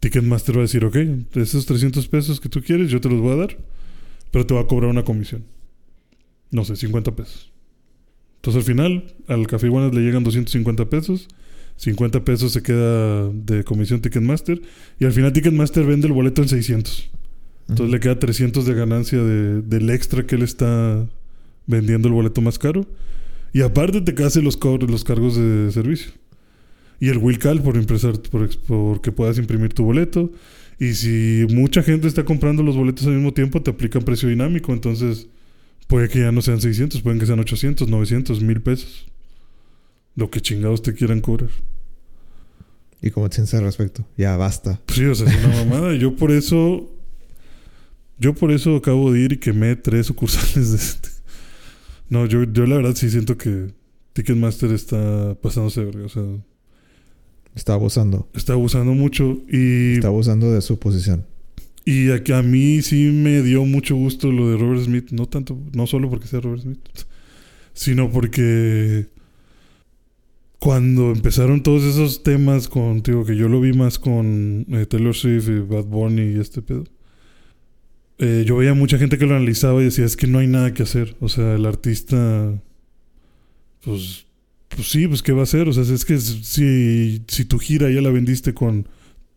Ticketmaster 0.00 0.56
va 0.56 0.60
a 0.60 0.62
decir, 0.62 0.84
ok, 0.84 0.96
esos 1.34 1.64
300 1.64 2.08
pesos 2.08 2.40
que 2.40 2.48
tú 2.48 2.60
quieres, 2.60 2.90
yo 2.90 3.00
te 3.00 3.08
los 3.08 3.20
voy 3.20 3.32
a 3.32 3.36
dar, 3.36 3.56
pero 4.30 4.44
te 4.44 4.52
va 4.52 4.60
a 4.60 4.66
cobrar 4.66 4.90
una 4.90 5.04
comisión. 5.04 5.44
No 6.50 6.64
sé, 6.64 6.76
50 6.76 7.14
pesos. 7.14 7.52
Entonces 8.36 8.60
al 8.60 8.66
final, 8.66 9.14
al 9.28 9.46
Café 9.46 9.68
Iguanas 9.68 9.94
le 9.94 10.00
llegan 10.00 10.24
250 10.24 10.90
pesos, 10.90 11.28
50 11.82 12.24
pesos 12.24 12.52
se 12.52 12.62
queda 12.62 13.28
de 13.30 13.64
comisión 13.64 14.00
Ticketmaster, 14.00 14.62
y 15.00 15.04
al 15.04 15.12
final 15.12 15.32
Ticketmaster 15.32 15.84
vende 15.84 16.06
el 16.06 16.12
boleto 16.12 16.40
en 16.40 16.48
600. 16.48 17.10
Entonces 17.68 17.90
le 17.92 17.98
queda 17.98 18.18
300 18.20 18.64
de 18.66 18.74
ganancia 18.74 19.18
de- 19.22 19.62
del 19.62 19.90
extra 19.90 20.24
que 20.24 20.36
él 20.36 20.42
está 20.42 21.08
vendiendo 21.66 22.06
el 22.06 22.14
boleto 22.14 22.40
más 22.40 22.58
caro. 22.58 22.86
Y 23.52 23.62
aparte 23.62 24.00
te 24.00 24.22
hace 24.24 24.42
los, 24.42 24.58
los 24.62 25.02
cargos 25.04 25.36
de 25.36 25.70
servicio. 25.72 26.12
Y 27.00 27.08
el 27.08 27.18
Wilcal 27.18 27.60
por 27.62 27.76
impresar, 27.76 28.20
por, 28.30 28.44
ex- 28.44 28.56
por 28.56 29.00
que 29.00 29.10
puedas 29.10 29.38
imprimir 29.38 29.74
tu 29.74 29.82
boleto. 29.84 30.30
Y 30.78 30.94
si 30.94 31.46
mucha 31.52 31.82
gente 31.82 32.06
está 32.06 32.24
comprando 32.24 32.62
los 32.62 32.76
boletos 32.76 33.06
al 33.08 33.14
mismo 33.14 33.32
tiempo, 33.32 33.60
te 33.60 33.72
aplican 33.72 34.02
precio 34.02 34.28
dinámico. 34.28 34.72
Entonces 34.72 35.26
puede 35.88 36.08
que 36.08 36.20
ya 36.20 36.30
no 36.30 36.42
sean 36.42 36.60
600, 36.60 37.00
pueden 37.02 37.18
que 37.18 37.26
sean 37.26 37.40
800, 37.40 37.88
900, 37.88 38.40
1000 38.40 38.60
pesos. 38.60 39.06
lo 40.14 40.30
que 40.30 40.40
chingados 40.40 40.82
te 40.82 40.92
quieran 40.94 41.20
cobrar. 41.20 41.48
¿Y 43.02 43.10
cómo 43.10 43.28
te 43.28 43.34
sientes 43.36 43.54
al 43.54 43.64
respecto? 43.64 44.06
Ya 44.16 44.36
basta. 44.36 44.80
Sí, 44.88 45.04
o 45.04 45.14
sea, 45.14 45.28
es 45.28 45.44
una 45.44 45.56
mamada. 45.64 45.94
Yo 45.96 46.14
por 46.16 46.30
eso. 46.30 46.88
Yo 48.18 48.34
por 48.34 48.52
eso 48.52 48.76
acabo 48.76 49.12
de 49.12 49.20
ir 49.20 49.32
y 49.32 49.36
quemé 49.38 49.74
tres 49.74 50.06
sucursales 50.06 50.70
de 50.70 50.76
este. 50.78 51.08
No, 52.08 52.26
yo, 52.26 52.44
yo 52.44 52.66
la 52.66 52.76
verdad 52.76 52.94
sí 52.94 53.10
siento 53.10 53.36
que 53.36 53.72
Ticketmaster 54.12 54.70
está 54.70 55.34
pasándose 55.42 55.84
verga. 55.84 56.04
O 56.06 56.08
sea, 56.08 56.22
Está 57.54 57.74
abusando. 57.74 58.28
está 58.34 58.52
abusando 58.54 58.92
mucho. 58.92 59.38
Y, 59.48 59.94
Está 59.94 60.08
abusando 60.08 60.52
de 60.52 60.60
su 60.62 60.78
posición. 60.78 61.26
y 61.84 62.10
a, 62.10 62.22
a 62.38 62.42
mí 62.42 62.80
sí 62.82 63.10
me 63.12 63.42
dio 63.42 63.64
mucho 63.64 63.96
gusto 63.96 64.30
lo 64.30 64.50
de 64.50 64.56
Robert 64.56 64.84
Smith. 64.84 65.10
No 65.10 65.26
tanto, 65.26 65.58
no 65.74 65.86
solo 65.88 66.08
porque 66.08 66.28
sea 66.28 66.40
Robert 66.40 66.62
Smith, 66.62 66.78
sino 67.74 68.10
porque 68.10 69.08
cuando 70.62 71.10
empezaron 71.10 71.64
todos 71.64 71.82
esos 71.82 72.22
temas 72.22 72.68
con, 72.68 73.02
digo, 73.02 73.24
que 73.24 73.34
yo 73.34 73.48
lo 73.48 73.60
vi 73.60 73.72
más 73.72 73.98
con 73.98 74.64
eh, 74.70 74.86
Taylor 74.86 75.12
Swift 75.12 75.48
y 75.48 75.58
Bad 75.58 75.86
Bunny 75.86 76.36
y 76.36 76.38
este 76.38 76.62
pedo. 76.62 76.84
eh, 78.18 78.44
yo 78.46 78.56
veía 78.58 78.72
mucha 78.72 78.96
gente 78.96 79.18
que 79.18 79.26
lo 79.26 79.34
analizaba 79.34 79.80
y 79.80 79.86
decía, 79.86 80.04
es 80.04 80.16
que 80.16 80.28
no 80.28 80.38
hay 80.38 80.46
nada 80.46 80.72
que 80.72 80.84
hacer. 80.84 81.16
O 81.18 81.28
sea, 81.28 81.56
el 81.56 81.66
artista, 81.66 82.62
pues, 83.84 84.26
pues 84.68 84.88
sí, 84.88 85.08
pues 85.08 85.24
¿qué 85.24 85.32
va 85.32 85.40
a 85.40 85.42
hacer? 85.42 85.68
O 85.68 85.72
sea, 85.72 85.82
es 85.82 86.04
que 86.04 86.16
si, 86.18 87.24
si 87.26 87.44
tu 87.44 87.58
gira 87.58 87.90
ya 87.90 88.00
la 88.00 88.10
vendiste 88.10 88.54
con 88.54 88.86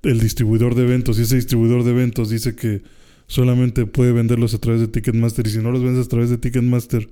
el 0.04 0.20
distribuidor 0.20 0.76
de 0.76 0.84
eventos 0.84 1.18
y 1.18 1.24
ese 1.24 1.38
distribuidor 1.38 1.84
de 1.86 1.90
eventos 1.90 2.30
dice 2.30 2.56
que 2.56 2.84
solamente 3.26 3.88
puede 3.88 4.12
venderlos 4.12 4.54
a 4.54 4.60
través 4.60 4.80
de 4.80 4.90
Ticketmaster 4.90 5.48
y 5.48 5.50
si 5.50 5.58
no 5.58 5.72
los 5.72 5.82
vendes 5.82 6.06
a 6.06 6.10
través 6.10 6.30
de 6.30 6.38
Ticketmaster 6.38 7.10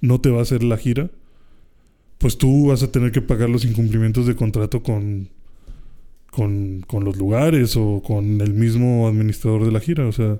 no 0.00 0.18
te 0.18 0.30
va 0.30 0.38
a 0.38 0.42
hacer 0.44 0.62
la 0.62 0.78
gira, 0.78 1.10
pues 2.20 2.36
tú 2.38 2.66
vas 2.68 2.82
a 2.84 2.92
tener 2.92 3.10
que 3.12 3.22
pagar 3.22 3.48
los 3.50 3.64
incumplimientos 3.64 4.26
de 4.26 4.36
contrato 4.36 4.82
con, 4.82 5.30
con, 6.30 6.82
con 6.86 7.02
los 7.04 7.16
lugares 7.16 7.76
o 7.76 8.02
con 8.04 8.40
el 8.42 8.52
mismo 8.54 9.08
administrador 9.08 9.64
de 9.64 9.72
la 9.72 9.80
gira. 9.80 10.06
O 10.06 10.12
sea, 10.12 10.38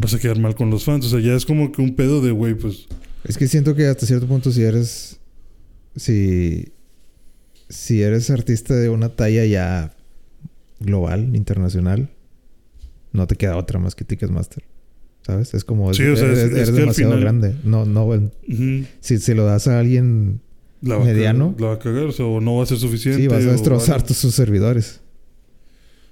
vas 0.00 0.12
a 0.14 0.18
quedar 0.18 0.38
mal 0.40 0.54
con 0.56 0.68
los 0.70 0.84
fans. 0.84 1.06
O 1.06 1.08
sea, 1.08 1.20
ya 1.20 1.34
es 1.34 1.46
como 1.46 1.70
que 1.72 1.80
un 1.80 1.94
pedo 1.94 2.20
de, 2.20 2.32
güey, 2.32 2.54
pues... 2.54 2.88
Es 3.24 3.38
que 3.38 3.46
siento 3.46 3.76
que 3.76 3.86
hasta 3.86 4.04
cierto 4.04 4.26
punto 4.26 4.50
si 4.50 4.62
eres... 4.62 5.20
Si... 5.96 6.72
Si 7.68 8.02
eres 8.02 8.28
artista 8.30 8.74
de 8.74 8.88
una 8.90 9.08
talla 9.10 9.46
ya 9.46 9.94
global, 10.80 11.34
internacional, 11.36 12.10
no 13.12 13.26
te 13.26 13.36
queda 13.36 13.56
otra 13.56 13.78
más 13.78 13.94
que 13.94 14.04
Ticketmaster. 14.04 14.64
¿Sabes? 15.24 15.54
Es 15.54 15.64
como... 15.64 15.94
Sí, 15.94 16.02
o 16.02 16.16
sea, 16.16 16.30
es- 16.32 16.38
eres, 16.40 16.58
es 16.68 16.70
que 16.70 16.80
demasiado 16.80 17.12
final- 17.12 17.20
grande. 17.20 17.54
No, 17.64 17.86
no... 17.86 18.06
ujú, 18.06 18.84
Si 19.00 19.18
se 19.18 19.34
lo 19.36 19.44
das 19.44 19.68
a 19.68 19.78
alguien... 19.78 20.40
la 20.82 20.96
va 20.96 21.02
a 21.02 21.06
Mediano. 21.06 21.46
cagar- 21.56 21.60
la 21.60 21.66
va 21.68 21.74
a 21.74 21.78
cagar, 21.78 22.04
o 22.04 22.12
sea, 22.12 22.26
o 22.26 22.40
no 22.40 22.56
va 22.56 22.62
a 22.64 22.66
ser 22.66 22.78
suficiente. 22.78 23.22
Sí, 23.22 23.28
vas 23.28 23.44
a 23.44 23.52
destrozar 23.52 23.94
algo. 23.96 24.06
todos 24.06 24.18
sus 24.18 24.34
servidores. 24.34 25.00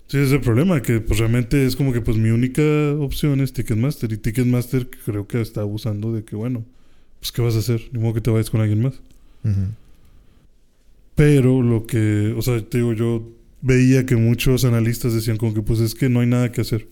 Sí, 0.07 0.17
ese 0.17 0.27
es 0.27 0.33
el 0.33 0.41
problema, 0.41 0.81
que 0.83 1.01
pues 1.01 1.21
realmente 1.21 1.65
es 1.67 1.77
como 1.77 1.93
que 1.93 2.01
pues 2.01 2.17
mi 2.17 2.31
única 2.31 2.63
opción 2.99 3.41
es 3.41 3.53
Ticketmaster. 3.53 4.11
Y 4.13 4.17
Ticketmaster 4.17 4.89
creo 5.05 5.29
que 5.29 5.41
está 5.41 5.61
abusando 5.61 6.13
de 6.13 6.25
que, 6.25 6.35
bueno, 6.35 6.65
pues 7.21 7.31
¿qué 7.31 7.43
vas 7.43 7.55
a 7.55 7.59
hacer? 7.61 7.83
Ni 7.93 8.01
modo 8.01 8.15
que 8.15 8.21
te 8.21 8.31
vayas 8.31 8.51
con 8.51 8.61
alguien 8.61 8.83
más. 8.83 8.95
Pero 11.15 11.63
lo 11.63 11.87
que, 11.87 12.35
o 12.37 12.43
sea, 12.43 12.61
te 12.65 12.79
digo, 12.79 12.93
yo 12.93 13.29
veía 13.63 14.07
que 14.07 14.17
muchos 14.17 14.65
analistas 14.65 15.13
decían 15.15 15.37
como 15.37 15.53
que 15.55 15.63
pues 15.63 15.81
es 15.81 15.95
que 15.95 16.09
no 16.09 16.21
hay 16.21 16.27
nada 16.27 16.51
que 16.51 16.63
hacer. 16.63 16.89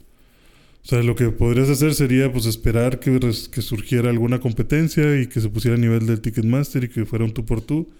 O 0.89 0.91
sea, 0.91 1.03
lo 1.03 1.15
que 1.15 1.29
podrías 1.29 1.69
hacer 1.69 1.95
sería 1.95 2.33
pues 2.33 2.47
esperar 2.47 2.99
que, 2.99 3.21
que 3.51 3.61
surgiera 3.61 4.09
alguna 4.09 4.41
competencia 4.41 5.21
y 5.21 5.27
que 5.27 5.43
se 5.43 5.51
pusiera 5.51 5.77
a 5.77 5.79
nivel 5.79 6.07
del 6.07 6.23
Ticketmaster 6.23 6.83
y 6.85 6.89
que 6.89 7.05
fuera 7.05 7.27
un 7.27 7.35
tú 7.35 7.45
por 7.45 7.61
tú. 7.61 7.91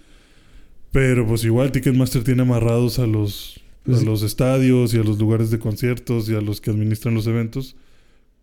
Pero 0.91 1.27
pues 1.27 1.43
igual 1.43 1.71
Ticketmaster 1.71 2.23
tiene 2.23 2.41
amarrados 2.41 2.97
a 2.97 3.05
los, 3.05 3.61
Pues 3.83 3.99
a 3.99 4.05
los 4.05 4.23
estadios 4.23 4.91
y 4.95 4.97
a 4.97 5.03
los 5.03 5.19
lugares 5.19 5.51
de 5.51 5.59
conciertos 5.59 6.29
y 6.29 6.35
a 6.35 6.41
los 6.41 6.61
que 6.61 6.71
administran 6.71 7.13
los 7.13 7.27
eventos 7.27 7.75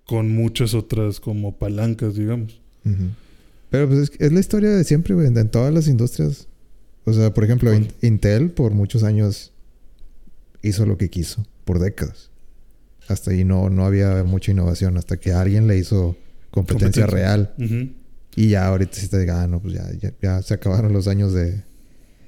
con 0.04 0.30
muchas 0.30 0.74
otras 0.74 1.18
como 1.18 1.56
palancas, 1.58 2.14
digamos. 2.14 2.60
Pero 3.70 3.88
pues 3.88 3.98
es, 3.98 4.12
es 4.20 4.32
la 4.32 4.38
historia 4.38 4.70
de 4.70 4.84
siempre, 4.84 5.14
güey, 5.14 5.26
en 5.26 5.48
todas 5.48 5.74
las 5.74 5.88
industrias. 5.88 6.46
O 7.04 7.12
sea, 7.12 7.34
por 7.34 7.42
ejemplo, 7.42 7.72
Intel 8.00 8.50
por 8.52 8.74
muchos 8.74 9.02
años 9.02 9.52
hizo 10.62 10.86
lo 10.86 10.98
que 10.98 11.10
quiso, 11.10 11.44
por 11.64 11.80
décadas. 11.80 12.30
Hasta 13.08 13.30
ahí 13.30 13.44
no, 13.44 13.70
no 13.70 13.84
había 13.86 14.24
mucha 14.24 14.50
innovación, 14.52 14.96
hasta 14.96 15.16
que 15.18 15.32
alguien 15.32 15.66
le 15.66 15.78
hizo 15.78 16.16
competencia, 16.50 17.06
Competencia. 17.06 17.06
real. 17.56 17.94
Y 18.34 18.48
ya 18.48 18.66
ahorita 18.66 18.92
sí 18.94 19.08
te 19.08 19.18
diga, 19.18 19.42
ah, 19.42 19.46
no, 19.46 19.60
pues 19.60 19.74
ya, 19.74 19.90
ya, 20.00 20.12
ya 20.20 20.42
se 20.42 20.54
acabaron 20.54 20.92
los 20.92 21.06
años 21.08 21.32
de... 21.32 21.62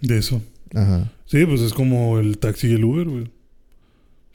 De 0.00 0.18
eso. 0.18 0.40
Ajá. 0.74 1.12
Sí, 1.26 1.44
pues 1.44 1.60
es 1.60 1.72
como 1.74 2.18
el 2.18 2.38
taxi 2.38 2.68
y 2.68 2.74
el 2.74 2.84
Uber, 2.84 3.08
güey. 3.08 3.30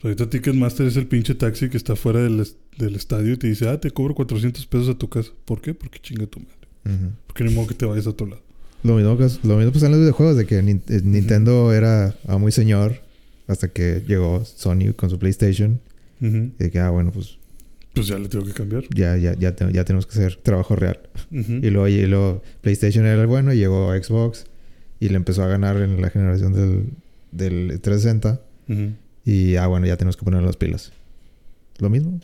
Ahorita 0.02 0.28
Ticketmaster 0.28 0.86
es 0.86 0.96
el 0.96 1.06
pinche 1.06 1.34
taxi 1.34 1.70
que 1.70 1.76
está 1.78 1.96
fuera 1.96 2.20
del, 2.22 2.46
del 2.78 2.94
estadio 2.94 3.32
y 3.32 3.36
te 3.38 3.46
dice, 3.46 3.68
ah, 3.68 3.80
te 3.80 3.90
cobro 3.90 4.14
400 4.14 4.66
pesos 4.66 4.90
a 4.90 4.98
tu 4.98 5.08
casa. 5.08 5.30
¿Por 5.46 5.60
qué? 5.62 5.72
Porque 5.72 5.98
chinga 6.00 6.26
tu 6.26 6.40
madre. 6.40 7.08
Porque 7.26 7.44
ni 7.44 7.54
modo 7.54 7.68
que 7.68 7.74
te 7.74 7.86
vayas 7.86 8.06
a 8.06 8.10
otro 8.10 8.26
lado. 8.26 8.42
Lo 8.82 8.96
mismo, 8.96 9.16
que- 9.16 9.28
lo 9.48 9.56
mismo 9.56 9.72
pasa 9.72 9.86
en 9.86 9.92
los 9.92 10.00
videojuegos, 10.02 10.36
de 10.36 10.44
que 10.44 10.62
Nin- 10.62 10.82
eh, 10.88 11.00
Nintendo 11.02 11.72
era 11.72 12.14
ah, 12.28 12.36
muy 12.36 12.52
señor 12.52 13.00
hasta 13.46 13.68
que 13.68 14.02
llegó 14.06 14.44
Sony 14.44 14.92
con 14.94 15.08
su 15.08 15.18
PlayStation. 15.18 15.80
Y 16.58 16.62
de 16.64 16.70
que, 16.70 16.78
ah, 16.78 16.90
bueno, 16.90 17.10
pues 17.12 17.38
Pues 17.92 18.06
ya 18.06 18.18
le 18.18 18.28
tengo 18.28 18.44
que 18.44 18.52
cambiar. 18.52 18.84
ya, 18.94 19.16
ya, 19.16 19.34
ya, 19.34 19.54
te- 19.54 19.72
ya 19.72 19.84
tenemos 19.84 20.06
que 20.06 20.12
hacer 20.12 20.36
trabajo 20.36 20.74
real. 20.76 20.98
Y 21.30 21.70
luego, 21.70 21.88
y 21.88 22.06
luego 22.06 22.42
PlayStation 22.62 23.04
era 23.06 23.20
el 23.20 23.26
bueno 23.26 23.52
y 23.52 23.58
llegó 23.58 23.92
Xbox 23.94 24.46
y 25.00 25.08
le 25.10 25.16
empezó 25.16 25.42
a 25.44 25.48
ganar 25.48 25.76
en 25.76 26.00
la 26.00 26.10
generación 26.10 26.52
del, 26.52 26.86
del 27.32 27.80
360. 27.80 28.40
Ujú. 28.68 28.92
Y 29.26 29.56
ah, 29.56 29.66
bueno, 29.66 29.86
ya 29.86 29.96
tenemos 29.96 30.16
que 30.16 30.24
poner 30.24 30.42
las 30.42 30.56
pilas. 30.56 30.92
Lo 31.78 31.90
mismo. 31.90 32.20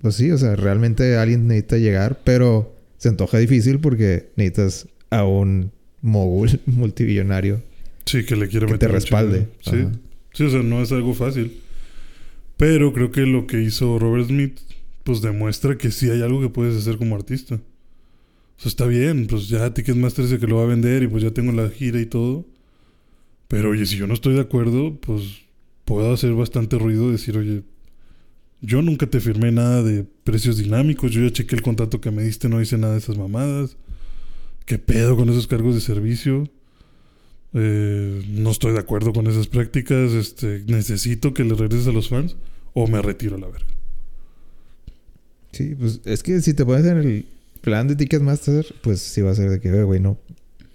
Pues 0.00 0.14
sí, 0.14 0.30
o 0.30 0.38
sea, 0.38 0.54
realmente 0.56 1.16
alguien 1.16 1.48
necesita 1.48 1.76
llegar, 1.78 2.20
pero 2.24 2.74
se 2.98 3.08
antoja 3.08 3.38
difícil 3.38 3.80
porque 3.80 4.28
necesitas 4.36 4.86
a 5.10 5.24
un 5.24 5.72
mogul 6.02 6.60
multibillonario. 6.66 7.62
Sí, 8.06 8.24
que 8.24 8.36
le 8.36 8.48
quiere 8.48 8.66
Que 8.66 8.72
te 8.72 8.86
meter 8.86 8.92
respalde. 8.92 9.48
Sí. 9.60 9.86
Sí, 10.32 10.44
o 10.44 10.50
sea, 10.50 10.62
no 10.62 10.80
es 10.82 10.92
algo 10.92 11.14
fácil. 11.14 11.60
Pero 12.58 12.92
creo 12.92 13.12
que 13.12 13.20
lo 13.24 13.46
que 13.46 13.62
hizo 13.62 13.98
Robert 13.98 14.26
Smith, 14.26 14.58
pues 15.04 15.22
demuestra 15.22 15.78
que 15.78 15.92
sí 15.92 16.10
hay 16.10 16.22
algo 16.22 16.42
que 16.42 16.48
puedes 16.50 16.76
hacer 16.76 16.98
como 16.98 17.14
artista. 17.14 17.54
O 17.54 18.60
sea, 18.60 18.68
está 18.68 18.84
bien, 18.84 19.28
pues 19.28 19.48
ya 19.48 19.72
Ticketmaster 19.72 20.24
dice 20.24 20.40
que 20.40 20.48
lo 20.48 20.56
va 20.56 20.64
a 20.64 20.66
vender 20.66 21.04
y 21.04 21.06
pues 21.06 21.22
ya 21.22 21.30
tengo 21.30 21.52
la 21.52 21.70
gira 21.70 22.00
y 22.00 22.06
todo. 22.06 22.44
Pero 23.46 23.70
oye, 23.70 23.86
si 23.86 23.96
yo 23.96 24.08
no 24.08 24.14
estoy 24.14 24.34
de 24.34 24.40
acuerdo, 24.40 24.98
pues 25.00 25.22
puedo 25.84 26.12
hacer 26.12 26.34
bastante 26.34 26.76
ruido, 26.78 27.12
decir, 27.12 27.38
oye, 27.38 27.62
yo 28.60 28.82
nunca 28.82 29.06
te 29.06 29.20
firmé 29.20 29.52
nada 29.52 29.84
de 29.84 30.04
precios 30.24 30.56
dinámicos, 30.56 31.12
yo 31.12 31.22
ya 31.22 31.32
chequé 31.32 31.54
el 31.54 31.62
contrato 31.62 32.00
que 32.00 32.10
me 32.10 32.24
diste, 32.24 32.48
no 32.48 32.60
hice 32.60 32.76
nada 32.76 32.94
de 32.94 32.98
esas 32.98 33.16
mamadas. 33.16 33.76
¿Qué 34.66 34.78
pedo 34.78 35.16
con 35.16 35.28
esos 35.28 35.46
cargos 35.46 35.76
de 35.76 35.80
servicio? 35.80 36.50
Eh, 37.54 38.22
no 38.28 38.50
estoy 38.50 38.72
de 38.72 38.78
acuerdo 38.78 39.12
con 39.12 39.26
esas 39.26 39.46
prácticas. 39.46 40.12
Este, 40.12 40.62
necesito 40.66 41.32
que 41.34 41.44
le 41.44 41.54
regreses 41.54 41.86
a 41.88 41.92
los 41.92 42.08
fans 42.08 42.36
o 42.74 42.86
me 42.86 43.00
retiro 43.02 43.36
a 43.36 43.38
la 43.38 43.46
verga. 43.48 43.66
Sí, 45.52 45.74
pues 45.78 46.00
es 46.04 46.22
que 46.22 46.40
si 46.40 46.54
te 46.54 46.64
pones 46.64 46.84
en 46.86 46.98
el 46.98 47.26
plan 47.62 47.88
de 47.88 47.96
Ticketmaster, 47.96 48.66
pues 48.82 49.00
sí 49.00 49.22
va 49.22 49.30
a 49.30 49.34
ser 49.34 49.50
de 49.50 49.60
que, 49.60 49.68
"Eh, 49.68 49.82
güey, 49.82 50.00
no. 50.00 50.18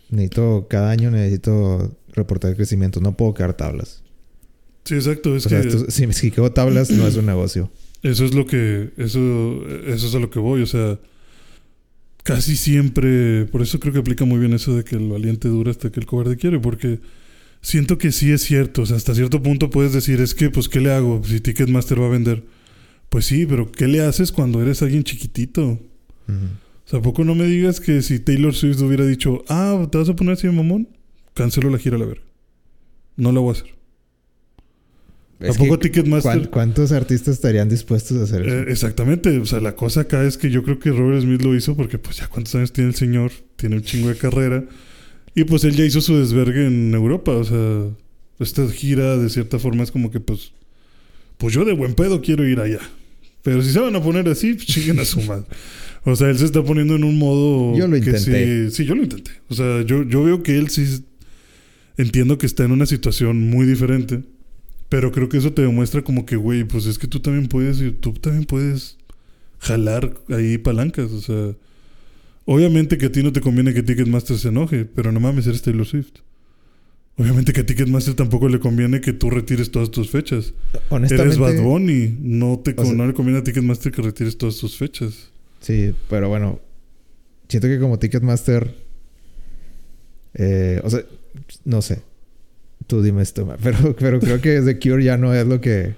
Necesito, 0.09 0.67
cada 0.69 0.91
año 0.91 1.11
necesito 1.11 1.95
reportar 2.13 2.55
crecimiento. 2.55 2.99
No 2.99 3.15
puedo 3.15 3.33
quedar 3.33 3.55
tablas. 3.55 4.03
Sí, 4.85 4.95
exacto. 4.95 5.35
Es 5.35 5.45
o 5.45 5.49
que 5.49 5.61
sea, 5.61 5.69
esto- 5.71 5.91
si, 5.91 6.11
si 6.13 6.31
quedo 6.31 6.51
tablas, 6.51 6.89
no 6.91 7.07
es 7.07 7.15
un 7.15 7.25
negocio. 7.25 7.71
eso 8.03 8.25
es 8.25 8.33
lo 8.33 8.45
que. 8.45 8.91
Eso, 8.97 9.63
eso 9.87 10.07
es 10.07 10.15
a 10.15 10.19
lo 10.19 10.29
que 10.29 10.39
voy. 10.39 10.61
O 10.61 10.65
sea, 10.67 10.99
casi 12.23 12.55
siempre. 12.55 13.45
Por 13.45 13.61
eso 13.61 13.79
creo 13.79 13.93
que 13.93 13.99
aplica 13.99 14.25
muy 14.25 14.39
bien 14.39 14.53
eso 14.53 14.75
de 14.75 14.83
que 14.83 14.95
el 14.95 15.09
valiente 15.09 15.47
dura 15.47 15.71
hasta 15.71 15.91
que 15.91 15.99
el 15.99 16.05
cobarde 16.05 16.37
quiere. 16.37 16.59
Porque 16.59 16.99
siento 17.61 17.97
que 17.97 18.11
sí 18.11 18.31
es 18.31 18.41
cierto. 18.41 18.81
O 18.83 18.85
sea, 18.85 18.97
hasta 18.97 19.13
cierto 19.15 19.41
punto 19.43 19.69
puedes 19.69 19.93
decir, 19.93 20.21
es 20.21 20.33
que, 20.33 20.49
pues, 20.49 20.69
¿qué 20.69 20.79
le 20.79 20.91
hago 20.91 21.21
si 21.23 21.39
Ticketmaster 21.39 22.01
va 22.01 22.07
a 22.07 22.09
vender? 22.09 22.43
Pues 23.09 23.25
sí, 23.25 23.45
pero 23.45 23.71
¿qué 23.71 23.87
le 23.87 24.01
haces 24.01 24.31
cuando 24.31 24.61
eres 24.61 24.81
alguien 24.81 25.03
chiquitito? 25.03 25.63
Ujú. 25.63 25.79
O 26.85 26.89
sea, 26.89 26.99
¿a 26.99 27.01
poco 27.01 27.23
no 27.23 27.35
me 27.35 27.45
digas 27.45 27.79
que 27.79 28.01
si 28.01 28.19
Taylor 28.19 28.53
Swift 28.53 28.81
hubiera 28.81 29.05
dicho, 29.05 29.43
ah, 29.47 29.87
¿te 29.91 29.97
vas 29.97 30.09
a 30.09 30.15
poner 30.15 30.33
así 30.33 30.47
de 30.47 30.53
mamón? 30.53 30.89
Cancelo 31.33 31.69
la 31.69 31.77
gira 31.77 31.95
a 31.95 31.99
la 31.99 32.05
verga. 32.05 32.23
No 33.15 33.31
la 33.31 33.39
voy 33.39 33.49
a 33.49 33.51
hacer. 33.53 33.82
Es 35.43 35.55
¿A 35.55 35.59
poco 35.59 35.77
que, 35.77 35.89
Ticketmaster? 35.89 36.31
¿cuán- 36.39 36.45
¿Cuántos 36.49 36.91
artistas 36.91 37.35
estarían 37.35 37.67
dispuestos 37.69 38.17
a 38.19 38.23
hacer 38.23 38.47
eso? 38.47 38.55
Eh, 38.55 38.65
exactamente. 38.71 39.37
O 39.39 39.45
sea, 39.45 39.59
la 39.59 39.75
cosa 39.75 40.01
acá 40.01 40.23
es 40.23 40.37
que 40.37 40.49
yo 40.49 40.63
creo 40.63 40.79
que 40.79 40.89
Robert 40.91 41.21
Smith 41.21 41.41
lo 41.41 41.55
hizo 41.55 41.75
porque, 41.75 41.97
pues, 41.97 42.17
ya 42.17 42.27
cuántos 42.27 42.55
años 42.55 42.71
tiene 42.71 42.89
el 42.91 42.95
señor, 42.95 43.31
tiene 43.57 43.75
un 43.75 43.81
chingo 43.83 44.09
de 44.09 44.15
carrera. 44.15 44.63
Y 45.35 45.43
pues 45.45 45.63
él 45.63 45.75
ya 45.75 45.83
hizo 45.83 45.99
su 45.99 46.15
desvergue 46.17 46.67
en 46.67 46.93
Europa. 46.93 47.31
O 47.31 47.43
sea, 47.43 47.87
esta 48.39 48.67
gira 48.69 49.17
de 49.17 49.29
cierta 49.29 49.59
forma 49.59 49.83
es 49.83 49.91
como 49.91 50.11
que, 50.11 50.19
pues, 50.19 50.51
pues 51.37 51.53
yo 51.53 51.65
de 51.65 51.73
buen 51.73 51.93
pedo 51.95 52.21
quiero 52.21 52.47
ir 52.47 52.59
allá. 52.59 52.79
Pero 53.41 53.61
si 53.61 53.71
se 53.73 53.79
van 53.79 53.95
a 53.95 54.01
poner 54.01 54.29
así, 54.29 54.53
pues 54.53 54.67
chinguen 54.67 54.99
a 54.99 55.05
su 55.05 55.21
madre. 55.23 55.45
O 56.05 56.15
sea, 56.15 56.29
él 56.29 56.37
se 56.37 56.45
está 56.45 56.63
poniendo 56.63 56.95
en 56.95 57.03
un 57.03 57.17
modo. 57.17 57.77
Yo 57.77 57.87
lo 57.87 57.93
que 57.93 57.97
intenté. 58.11 58.69
Sí, 58.69 58.75
sí, 58.75 58.85
yo 58.85 58.93
lo 58.95 59.03
intenté. 59.03 59.31
O 59.49 59.55
sea, 59.55 59.81
yo, 59.83 60.03
yo 60.03 60.23
veo 60.23 60.43
que 60.43 60.57
él 60.57 60.69
sí 60.69 61.03
entiendo 61.97 62.37
que 62.37 62.45
está 62.45 62.63
en 62.63 62.71
una 62.71 62.85
situación 62.85 63.49
muy 63.49 63.65
diferente, 63.65 64.23
pero 64.93 65.11
creo 65.11 65.27
que 65.27 65.37
eso 65.37 65.51
te 65.51 65.63
demuestra 65.63 66.03
como 66.03 66.23
que, 66.23 66.35
güey, 66.35 66.65
pues 66.65 66.85
es 66.85 66.99
que 66.99 67.07
tú 67.07 67.19
también 67.19 67.47
puedes, 67.47 67.81
y 67.81 67.89
tú 67.89 68.13
también 68.13 68.45
puedes 68.45 68.97
jalar 69.57 70.13
ahí 70.29 70.59
palancas, 70.59 71.11
o 71.11 71.19
sea, 71.19 71.55
obviamente 72.45 72.99
que 72.99 73.07
a 73.07 73.11
ti 73.11 73.23
no 73.23 73.33
te 73.33 73.41
conviene 73.41 73.73
que 73.73 73.81
Ticketmaster 73.81 74.37
se 74.37 74.49
enoje, 74.49 74.85
pero 74.85 75.11
no 75.11 75.19
mames, 75.19 75.47
eres 75.47 75.63
Taylor 75.63 75.87
Swift. 75.87 76.19
Obviamente 77.17 77.53
que 77.53 77.61
a 77.61 77.65
Ticketmaster 77.65 78.13
tampoco 78.13 78.47
le 78.49 78.59
conviene 78.59 79.01
que 79.01 79.13
tú 79.13 79.31
retires 79.31 79.71
todas 79.71 79.89
tus 79.89 80.11
fechas. 80.11 80.53
Honestamente. 80.89 81.37
Eres 81.37 81.39
Bad 81.39 81.63
Bunny, 81.63 82.15
no, 82.21 82.59
te, 82.63 82.75
O 82.77 82.85
sea- 82.85 82.93
no 82.93 83.07
le 83.07 83.15
conviene 83.15 83.39
a 83.39 83.43
Ticketmaster 83.43 83.91
que 83.91 84.03
retires 84.03 84.37
todas 84.37 84.57
tus 84.57 84.77
fechas. 84.77 85.31
Sí, 85.59 85.95
pero 86.07 86.29
bueno. 86.29 86.59
Siento 87.49 87.67
que 87.67 87.79
como 87.79 87.97
Ticketmaster. 87.97 88.75
eh, 90.35 90.79
o 90.83 90.89
sea, 90.91 91.03
no 91.65 91.81
sé. 91.81 92.03
Tú 92.87 93.01
dime 93.01 93.21
esto, 93.21 93.55
pero, 93.63 93.95
pero 93.97 94.19
creo 94.19 94.41
que 94.41 94.61
The 94.61 94.79
Cure 94.79 95.03
ya 95.03 95.17
no 95.17 95.33
es 95.33 95.45
lo 95.47 95.61
que. 95.61 95.95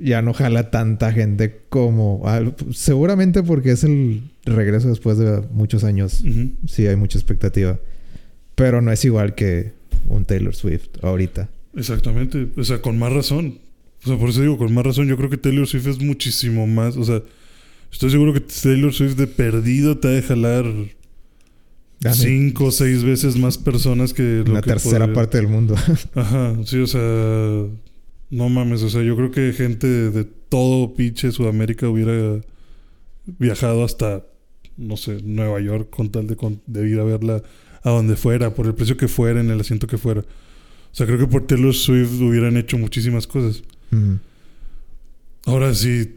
Ya 0.00 0.22
no 0.22 0.32
jala 0.32 0.70
tanta 0.70 1.12
gente 1.12 1.60
como. 1.68 2.22
al- 2.26 2.54
seguramente 2.72 3.42
porque 3.42 3.72
es 3.72 3.84
el 3.84 4.22
regreso 4.44 4.88
después 4.88 5.18
de 5.18 5.42
muchos 5.52 5.84
años. 5.84 6.24
Sí, 6.66 6.86
hay 6.86 6.96
mucha 6.96 7.18
expectativa. 7.18 7.78
Pero 8.54 8.80
no 8.82 8.90
es 8.90 9.04
igual 9.04 9.34
que 9.34 9.72
un 10.08 10.24
Taylor 10.24 10.54
Swift 10.54 10.88
ahorita. 11.02 11.48
Exactamente. 11.76 12.48
O 12.56 12.64
sea, 12.64 12.80
con 12.80 12.98
más 12.98 13.12
razón. 13.12 13.58
O 14.04 14.08
sea, 14.08 14.18
por 14.18 14.30
eso 14.30 14.40
digo, 14.40 14.58
con 14.58 14.72
más 14.74 14.84
razón. 14.84 15.06
Yo 15.08 15.16
creo 15.16 15.30
que 15.30 15.38
Taylor 15.38 15.66
Swift 15.66 15.86
es 15.86 16.00
muchísimo 16.00 16.66
más. 16.66 16.96
O 16.96 17.04
sea, 17.04 17.22
estoy 17.92 18.10
seguro 18.10 18.32
que 18.32 18.40
Taylor 18.40 18.92
Swift 18.92 19.14
de 19.16 19.26
perdido 19.26 19.98
te 19.98 20.08
ha 20.08 20.10
de 20.12 20.22
jalar 20.22 20.64
Dame 22.02 22.16
cinco 22.16 22.64
o 22.66 22.70
seis 22.70 23.02
veces 23.04 23.36
más 23.36 23.58
personas 23.58 24.12
que 24.12 24.42
lo 24.44 24.52
una 24.52 24.60
que 24.62 24.70
tercera 24.70 25.00
podría- 25.06 25.14
parte 25.14 25.38
del 25.38 25.48
mundo. 25.48 25.74
Ajá, 26.14 26.56
sí, 26.64 26.78
o 26.78 26.86
sea, 26.86 27.00
no 28.30 28.48
mames, 28.48 28.82
o 28.82 28.90
sea, 28.90 29.02
yo 29.02 29.14
creo 29.16 29.30
que 29.30 29.52
gente 29.52 29.86
de 29.86 30.24
todo 30.24 30.94
pinche 30.94 31.30
Sudamérica 31.32 31.88
hubiera 31.88 32.40
viajado 33.38 33.84
hasta, 33.84 34.24
no 34.76 34.96
sé, 34.96 35.20
Nueva 35.22 35.60
York 35.60 35.88
con 35.90 36.10
tal 36.10 36.26
de, 36.26 36.36
con- 36.36 36.60
de 36.66 36.88
ir 36.88 36.98
a 36.98 37.04
verla 37.04 37.42
a 37.84 37.90
donde 37.90 38.16
fuera, 38.16 38.54
por 38.54 38.66
el 38.66 38.74
precio 38.74 38.96
que 38.96 39.08
fuera, 39.08 39.40
en 39.40 39.50
el 39.50 39.60
asiento 39.60 39.86
que 39.86 39.98
fuera. 39.98 40.20
O 40.20 40.94
sea, 40.94 41.06
creo 41.06 41.18
que 41.18 41.26
por 41.26 41.46
Taylor 41.46 41.74
Swift 41.74 42.20
hubieran 42.20 42.56
hecho 42.56 42.78
muchísimas 42.78 43.26
cosas. 43.26 43.62
Ahora, 45.46 45.74
si, 45.74 46.14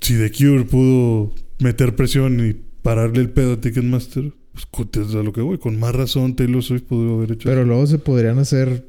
si 0.00 0.14
The 0.16 0.30
Cure 0.30 0.64
pudo 0.64 1.34
meter 1.58 1.96
presión 1.96 2.46
y 2.48 2.54
pararle 2.82 3.20
el 3.22 3.30
pedo 3.30 3.54
a 3.54 3.60
Ticketmaster, 3.60 4.32
pues 4.70 5.14
a 5.14 5.22
lo 5.22 5.32
que 5.32 5.40
voy, 5.40 5.58
con 5.58 5.78
más 5.78 5.94
razón 5.94 6.36
Taylor 6.36 6.62
Swift 6.62 6.82
pudo 6.84 7.16
haber 7.16 7.32
hecho 7.32 7.48
Pero 7.48 7.64
luego 7.64 7.86
se 7.86 7.98
podrían 7.98 8.38
hacer. 8.38 8.84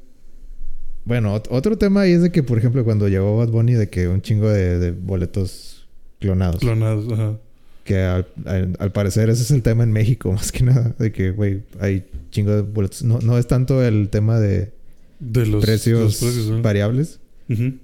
Bueno, 1.05 1.35
ot- 1.35 1.47
otro 1.49 1.77
tema 1.77 2.01
ahí 2.01 2.13
es 2.13 2.21
de 2.21 2.31
que, 2.31 2.43
por 2.43 2.57
ejemplo, 2.57 2.83
cuando 2.83 3.07
llegó 3.07 3.37
Bad 3.37 3.49
Bunny, 3.49 3.73
de 3.73 3.89
que 3.89 4.07
un 4.07 4.21
chingo 4.21 4.49
de, 4.49 4.79
de 4.79 4.91
boletos 4.91 5.87
clonados. 6.19 6.59
clonados. 6.61 7.11
Ajá. 7.11 7.37
que 7.83 7.99
al, 7.99 8.27
al- 8.45 8.75
al 8.79 8.91
parecer 8.91 9.29
ese 9.29 9.43
es 9.43 9.51
el 9.51 9.61
tema 9.61 9.83
en 9.83 9.91
México, 9.91 10.31
más 10.33 10.51
que 10.51 10.63
nada. 10.63 10.95
De 10.97 11.11
que, 11.11 11.31
güey, 11.31 11.61
hay 11.79 12.05
chingo 12.31 12.51
de 12.55 12.61
boletos. 12.61 13.03
No, 13.03 13.19
no 13.19 13.37
es 13.37 13.47
tanto 13.47 13.83
el 13.83 14.09
tema 14.09 14.39
de 14.39 14.71
De 15.19 15.45
los 15.45 15.63
precios, 15.63 16.01
los 16.01 16.17
precios, 16.17 16.47
¿no? 16.47 16.61
variables, 16.61 17.19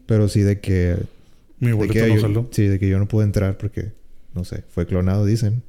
pero 0.08 0.28
sí 0.28 0.42
de 0.42 0.60
que. 0.60 0.98
Mi 1.60 1.72
boleto 1.74 2.08
no 2.08 2.16
yo- 2.16 2.22
jaló. 2.22 2.48
Sí, 2.52 2.64
de 2.66 2.80
que 2.80 2.90
yo 2.90 2.98
no 2.98 3.08
pude 3.08 3.26
entrar 3.26 3.56
porque, 3.60 3.92
no 4.34 4.46
sé, 4.46 4.64
fue 4.70 4.86
clonado, 4.86 5.26
dicen. 5.26 5.64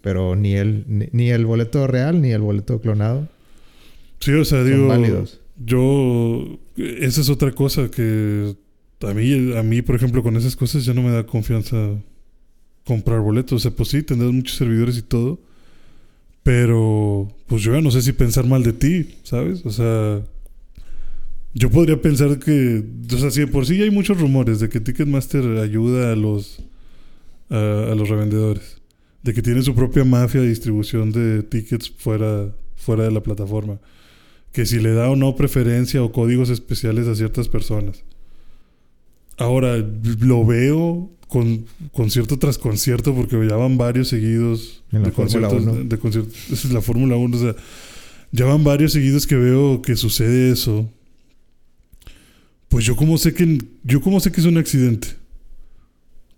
Pero 0.00 0.36
ni 0.36 0.54
el, 0.54 0.84
ni, 0.86 1.08
ni 1.12 1.30
el 1.30 1.44
boleto 1.46 1.86
real 1.86 2.20
ni 2.22 2.30
el 2.30 2.40
boleto 2.40 2.80
clonado 2.80 3.28
Sí, 4.20 4.32
o 4.32 4.44
sea, 4.44 4.62
son 4.62 4.72
digo. 4.72 4.88
válidos. 4.88 5.40
Yo. 5.64 6.58
Esa 6.76 7.20
es 7.20 7.28
otra 7.28 7.52
cosa 7.52 7.90
que. 7.90 8.54
A 9.02 9.14
mí, 9.14 9.56
a 9.56 9.62
mí, 9.62 9.82
por 9.82 9.94
ejemplo, 9.94 10.22
con 10.22 10.36
esas 10.36 10.56
cosas 10.56 10.84
ya 10.84 10.92
no 10.92 11.02
me 11.02 11.10
da 11.10 11.24
confianza 11.24 11.76
comprar 12.84 13.20
boletos. 13.20 13.52
O 13.52 13.58
sea, 13.58 13.70
pues 13.70 13.90
sí, 13.90 14.02
tendrás 14.02 14.32
muchos 14.32 14.56
servidores 14.56 14.98
y 14.98 15.02
todo. 15.02 15.38
Pero. 16.42 17.32
Pues 17.46 17.62
yo 17.62 17.74
ya 17.74 17.80
no 17.80 17.90
sé 17.90 18.02
si 18.02 18.12
pensar 18.12 18.46
mal 18.46 18.62
de 18.62 18.72
ti, 18.72 19.16
¿sabes? 19.22 19.64
O 19.64 19.70
sea. 19.70 20.20
Yo 21.54 21.70
podría 21.70 22.00
pensar 22.00 22.38
que. 22.38 22.84
O 23.14 23.18
sea, 23.18 23.30
si 23.30 23.40
de 23.40 23.46
por 23.46 23.66
sí 23.66 23.80
hay 23.80 23.90
muchos 23.90 24.20
rumores 24.20 24.60
de 24.60 24.68
que 24.68 24.80
Ticketmaster 24.80 25.44
ayuda 25.58 26.12
a 26.12 26.16
los. 26.16 26.60
A, 27.50 27.92
a 27.92 27.94
los 27.94 28.08
revendedores. 28.08 28.80
De 29.22 29.34
que 29.34 29.42
tiene 29.42 29.62
su 29.62 29.74
propia 29.74 30.04
mafia 30.04 30.40
de 30.40 30.48
distribución 30.48 31.12
de 31.12 31.42
tickets 31.42 31.90
fuera, 31.90 32.54
fuera 32.76 33.04
de 33.04 33.10
la 33.10 33.22
plataforma. 33.22 33.78
Que 34.52 34.64
si 34.64 34.80
le 34.80 34.92
da 34.92 35.10
o 35.10 35.16
no 35.16 35.36
preferencia 35.36 36.02
o 36.02 36.12
códigos 36.12 36.50
especiales 36.50 37.06
a 37.06 37.14
ciertas 37.14 37.48
personas. 37.48 38.04
Ahora, 39.36 39.76
lo 40.20 40.44
veo 40.44 41.10
con, 41.28 41.66
con 41.92 42.10
cierto 42.10 42.38
tras 42.38 42.58
concierto 42.58 43.14
porque 43.14 43.36
ya 43.48 43.56
van 43.56 43.78
varios 43.78 44.08
seguidos 44.08 44.82
En 44.90 45.02
la 45.02 45.08
de 45.08 45.14
conciertos. 45.14 45.62
1. 45.62 45.84
De, 45.84 45.98
conciertos. 45.98 46.34
Esa 46.50 46.68
es 46.68 46.74
la 46.74 46.80
Fórmula 46.80 47.16
1. 47.16 47.36
O 47.36 47.40
sea, 47.40 47.54
ya 48.32 48.46
van 48.46 48.64
varios 48.64 48.92
seguidos 48.92 49.26
que 49.26 49.36
veo 49.36 49.80
que 49.82 49.94
sucede 49.94 50.50
eso. 50.50 50.90
Pues 52.68 52.84
yo 52.84 52.96
como 52.96 53.16
sé 53.16 53.32
que 53.32 53.58
yo 53.84 54.00
como 54.00 54.20
sé 54.20 54.32
que 54.32 54.40
es 54.40 54.46
un 54.46 54.58
accidente. 54.58 55.08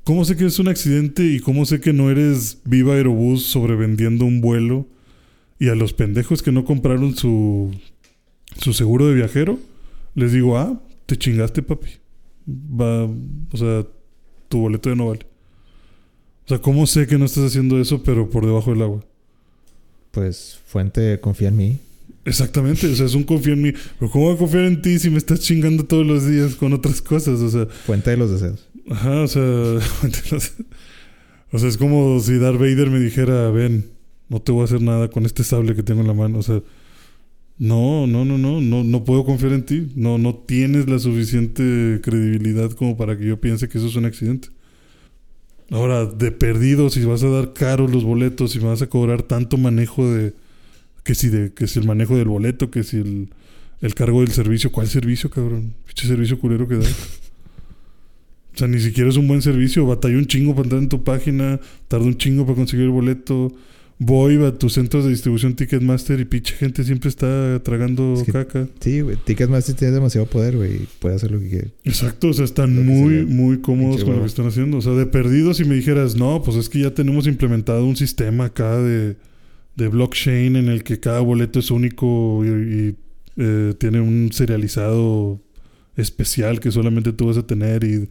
¿Cómo 0.04 0.24
sé 0.24 0.36
que 0.36 0.46
es 0.46 0.58
un 0.58 0.68
accidente 0.68 1.24
y 1.24 1.40
cómo 1.40 1.66
sé 1.66 1.80
que 1.80 1.92
no 1.92 2.10
eres 2.10 2.58
Viva 2.64 2.94
Aerobús 2.94 3.44
sobrevendiendo 3.44 4.24
un 4.24 4.40
vuelo 4.40 4.86
y 5.58 5.68
a 5.68 5.74
los 5.74 5.92
pendejos 5.92 6.42
que 6.42 6.52
no 6.52 6.64
compraron 6.64 7.16
su 7.16 7.70
su 8.60 8.72
seguro 8.72 9.06
de 9.06 9.14
viajero 9.14 9.58
les 10.14 10.32
digo, 10.32 10.58
"Ah, 10.58 10.80
te 11.06 11.16
chingaste, 11.16 11.62
papi." 11.62 11.90
Va, 12.48 13.04
o 13.04 13.56
sea, 13.56 13.86
tu 14.48 14.58
boleto 14.58 14.88
ya 14.90 14.96
no 14.96 15.08
vale. 15.08 15.26
O 16.46 16.48
sea, 16.48 16.58
¿cómo 16.58 16.86
sé 16.86 17.06
que 17.06 17.16
no 17.18 17.26
estás 17.26 17.44
haciendo 17.44 17.80
eso 17.80 18.02
pero 18.02 18.28
por 18.28 18.44
debajo 18.44 18.70
del 18.72 18.82
agua? 18.82 19.04
Pues 20.10 20.58
Fuente 20.66 21.20
confía 21.20 21.48
en 21.48 21.56
mí. 21.56 21.78
Exactamente, 22.24 22.86
o 22.86 22.94
sea, 22.94 23.06
es 23.06 23.14
un 23.14 23.24
confío 23.24 23.52
en 23.54 23.62
mí. 23.62 23.72
Pero 23.98 24.10
¿cómo 24.10 24.26
voy 24.26 24.34
a 24.34 24.38
confiar 24.38 24.64
en 24.64 24.82
ti 24.82 24.98
si 24.98 25.10
me 25.10 25.18
estás 25.18 25.40
chingando 25.40 25.84
todos 25.84 26.06
los 26.06 26.26
días 26.26 26.54
con 26.54 26.72
otras 26.72 27.00
cosas? 27.00 27.40
O 27.40 27.50
sea, 27.50 27.66
Fuente 27.66 28.10
de 28.10 28.16
los 28.16 28.30
deseos. 28.30 28.66
Ajá, 28.88 29.22
o 29.22 29.28
sea, 29.28 29.42
o 31.52 31.58
sea, 31.58 31.68
es 31.68 31.76
como 31.76 32.20
si 32.20 32.38
Darth 32.38 32.58
Vader 32.58 32.90
me 32.90 33.00
dijera, 33.00 33.50
ven, 33.50 33.90
no 34.28 34.40
te 34.40 34.52
voy 34.52 34.62
a 34.62 34.64
hacer 34.64 34.80
nada 34.80 35.08
con 35.08 35.26
este 35.26 35.44
sable 35.44 35.74
que 35.74 35.82
tengo 35.82 36.00
en 36.00 36.06
la 36.06 36.14
mano. 36.14 36.38
O 36.38 36.42
sea, 36.42 36.62
no, 37.58 38.06
no, 38.06 38.24
no, 38.24 38.38
no, 38.38 38.60
no, 38.60 38.84
no 38.84 39.04
puedo 39.04 39.24
confiar 39.24 39.52
en 39.52 39.64
ti. 39.64 39.92
No, 39.94 40.16
no 40.16 40.34
tienes 40.34 40.88
la 40.88 40.98
suficiente 40.98 42.00
credibilidad 42.02 42.70
como 42.70 42.96
para 42.96 43.18
que 43.18 43.26
yo 43.26 43.40
piense 43.40 43.68
que 43.68 43.78
eso 43.78 43.88
es 43.88 43.96
un 43.96 44.06
accidente. 44.06 44.48
Ahora, 45.70 46.06
de 46.06 46.32
perdido, 46.32 46.90
si 46.90 47.04
vas 47.04 47.22
a 47.22 47.28
dar 47.28 47.52
caros 47.52 47.92
los 47.92 48.02
boletos, 48.02 48.52
si 48.52 48.58
me 48.58 48.66
vas 48.66 48.82
a 48.82 48.88
cobrar 48.88 49.22
tanto 49.22 49.56
manejo 49.56 50.10
de, 50.10 50.34
que 51.04 51.14
si 51.14 51.28
de, 51.28 51.52
que 51.52 51.66
si 51.66 51.78
el 51.78 51.86
manejo 51.86 52.16
del 52.16 52.28
boleto, 52.28 52.70
que 52.70 52.82
si 52.82 52.96
el, 52.96 53.28
el 53.80 53.94
cargo 53.94 54.20
del 54.20 54.32
servicio, 54.32 54.72
¿cuál 54.72 54.88
servicio, 54.88 55.30
cabrón? 55.30 55.74
Pinche 55.86 56.08
servicio 56.08 56.38
culero 56.38 56.66
que 56.66 56.76
da. 56.76 56.88
O 58.54 58.58
sea, 58.58 58.68
ni 58.68 58.80
siquiera 58.80 59.08
es 59.10 59.16
un 59.16 59.28
buen 59.28 59.42
servicio. 59.42 59.86
Batalla 59.86 60.16
un 60.18 60.26
chingo 60.26 60.52
para 60.54 60.64
entrar 60.64 60.82
en 60.82 60.88
tu 60.88 61.02
página. 61.04 61.60
Tarda 61.88 62.04
un 62.06 62.16
chingo 62.16 62.44
para 62.44 62.56
conseguir 62.56 62.86
el 62.86 62.90
boleto. 62.90 63.52
Voy 64.02 64.42
a 64.42 64.56
tus 64.56 64.72
centros 64.72 65.04
de 65.04 65.10
distribución 65.10 65.54
Ticketmaster 65.54 66.18
y 66.20 66.24
pinche 66.24 66.54
gente 66.54 66.84
siempre 66.84 67.10
está 67.10 67.62
tragando 67.62 68.14
Es 68.14 68.22
que- 68.22 68.32
caca. 68.32 68.66
Sí, 68.80 69.02
güey. 69.02 69.16
Ticketmaster 69.24 69.74
tiene 69.76 69.92
demasiado 69.92 70.26
poder, 70.26 70.56
güey. 70.56 70.86
Puede 71.00 71.16
hacer 71.16 71.30
lo 71.30 71.38
que 71.38 71.48
quiere. 71.50 71.70
Exacto, 71.84 72.28
o 72.28 72.32
sea, 72.32 72.46
están 72.46 72.74
Lo 72.76 72.82
muy, 72.82 73.26
muy 73.26 73.58
cómodos 73.60 74.02
con 74.02 74.14
lo 74.14 74.20
que 74.22 74.26
están 74.26 74.46
haciendo. 74.46 74.78
O 74.78 74.80
sea, 74.80 74.92
de 74.94 75.04
perdido, 75.04 75.52
si 75.52 75.64
me 75.64 75.74
dijeras, 75.74 76.16
no, 76.16 76.42
pues 76.42 76.56
es 76.56 76.70
que 76.70 76.80
ya 76.80 76.94
tenemos 76.94 77.26
implementado 77.26 77.84
un 77.84 77.94
sistema 77.96 78.46
acá 78.46 78.78
de, 78.78 79.16
de 79.76 79.88
blockchain 79.88 80.56
en 80.56 80.68
el 80.70 80.82
que 80.82 80.98
cada 80.98 81.20
boleto 81.20 81.58
es 81.58 81.70
único 81.70 82.42
y, 82.44 82.48
y, 82.48 82.96
eh, 83.36 83.74
tiene 83.78 84.00
un 84.00 84.30
serializado 84.32 85.42
especial 85.96 86.58
que 86.60 86.70
solamente 86.70 87.12
tú 87.12 87.26
vas 87.26 87.36
a 87.36 87.46
tener 87.46 87.84
y 87.84 88.08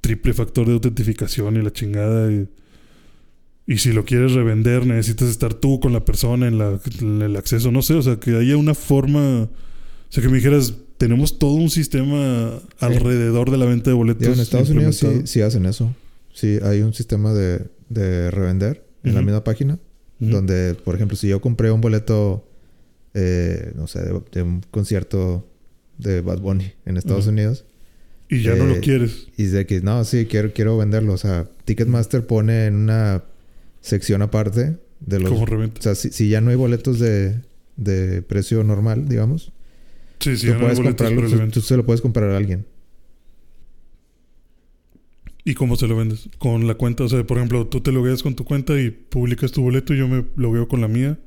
triple 0.00 0.32
factor 0.34 0.66
de 0.66 0.74
autentificación 0.74 1.56
y 1.56 1.62
la 1.62 1.72
chingada. 1.72 2.30
Y, 2.32 2.48
y 3.66 3.78
si 3.78 3.92
lo 3.92 4.04
quieres 4.04 4.32
revender, 4.32 4.86
necesitas 4.86 5.28
estar 5.28 5.54
tú 5.54 5.80
con 5.80 5.92
la 5.92 6.04
persona 6.04 6.48
en, 6.48 6.58
la, 6.58 6.80
en 7.00 7.22
el 7.22 7.36
acceso. 7.36 7.70
No 7.70 7.82
sé, 7.82 7.94
o 7.94 8.02
sea, 8.02 8.16
que 8.16 8.36
haya 8.36 8.56
una 8.56 8.74
forma. 8.74 9.42
O 9.42 10.12
sea, 10.12 10.22
que 10.22 10.28
me 10.28 10.36
dijeras, 10.36 10.74
tenemos 10.98 11.38
todo 11.38 11.52
un 11.52 11.70
sistema 11.70 12.60
alrededor 12.78 13.50
de 13.50 13.58
la 13.58 13.66
venta 13.66 13.90
de 13.90 13.94
boletos. 13.94 14.26
En 14.26 14.40
Estados 14.40 14.70
Unidos 14.70 15.04
sí, 15.24 15.40
hacen 15.40 15.66
eso. 15.66 15.94
Sí, 16.32 16.58
hay 16.62 16.82
un 16.82 16.94
sistema 16.94 17.32
de, 17.32 17.66
de 17.88 18.30
revender 18.30 18.84
en 19.04 19.14
la 19.14 19.22
misma 19.22 19.44
página. 19.44 19.78
Donde, 20.18 20.74
por 20.74 20.94
ejemplo, 20.96 21.16
si 21.16 21.28
yo 21.28 21.40
compré 21.40 21.70
un 21.70 21.80
boleto, 21.80 22.46
eh, 23.14 23.72
no 23.74 23.86
sé, 23.86 24.00
de, 24.00 24.20
de 24.32 24.42
un 24.42 24.60
concierto 24.70 25.48
de 25.96 26.20
Bad 26.20 26.40
Bunny 26.40 26.72
en 26.84 26.98
Estados. 26.98 27.26
Unidos. 27.26 27.64
Y 28.30 28.42
ya 28.42 28.54
no 28.54 28.64
eh, 28.64 28.76
lo 28.76 28.80
quieres. 28.80 29.28
Y 29.36 29.44
de 29.46 29.66
que, 29.66 29.80
no, 29.80 30.04
sí, 30.04 30.26
quiero, 30.26 30.52
quiero 30.52 30.78
venderlo. 30.78 31.12
O 31.14 31.18
sea, 31.18 31.48
Ticketmaster 31.64 32.26
pone 32.26 32.66
en 32.66 32.76
una 32.76 33.24
sección 33.80 34.22
aparte 34.22 34.78
de 35.00 35.20
los... 35.20 35.30
Como 35.30 35.42
O 35.42 35.46
reventa. 35.46 35.82
sea, 35.82 35.94
si, 35.94 36.10
si 36.10 36.28
ya 36.28 36.40
no 36.40 36.50
hay 36.50 36.56
boletos 36.56 36.98
de, 37.00 37.40
de 37.76 38.22
precio 38.22 38.62
normal, 38.64 39.08
digamos, 39.08 39.52
Sí, 40.20 40.36
sí, 40.36 40.46
tú 40.46 40.52
ganan 40.52 40.76
puedes 40.76 40.80
comprarlo, 40.80 41.28
tú, 41.28 41.50
tú 41.50 41.60
se 41.62 41.76
lo 41.76 41.84
puedes 41.86 42.00
comprar 42.02 42.30
a 42.30 42.36
alguien. 42.36 42.66
¿Y 45.44 45.54
cómo 45.54 45.76
se 45.76 45.86
lo 45.88 45.96
vendes? 45.96 46.28
Con 46.38 46.66
la 46.66 46.74
cuenta, 46.74 47.04
o 47.04 47.08
sea, 47.08 47.26
por 47.26 47.38
ejemplo, 47.38 47.66
tú 47.66 47.80
te 47.80 47.92
logueas 47.92 48.22
con 48.22 48.34
tu 48.36 48.44
cuenta 48.44 48.78
y 48.78 48.90
publicas 48.90 49.52
tu 49.52 49.62
boleto 49.62 49.94
y 49.94 49.98
yo 49.98 50.06
me 50.08 50.26
logueo 50.36 50.68
con 50.68 50.80
la 50.82 50.88
mía 50.88 51.18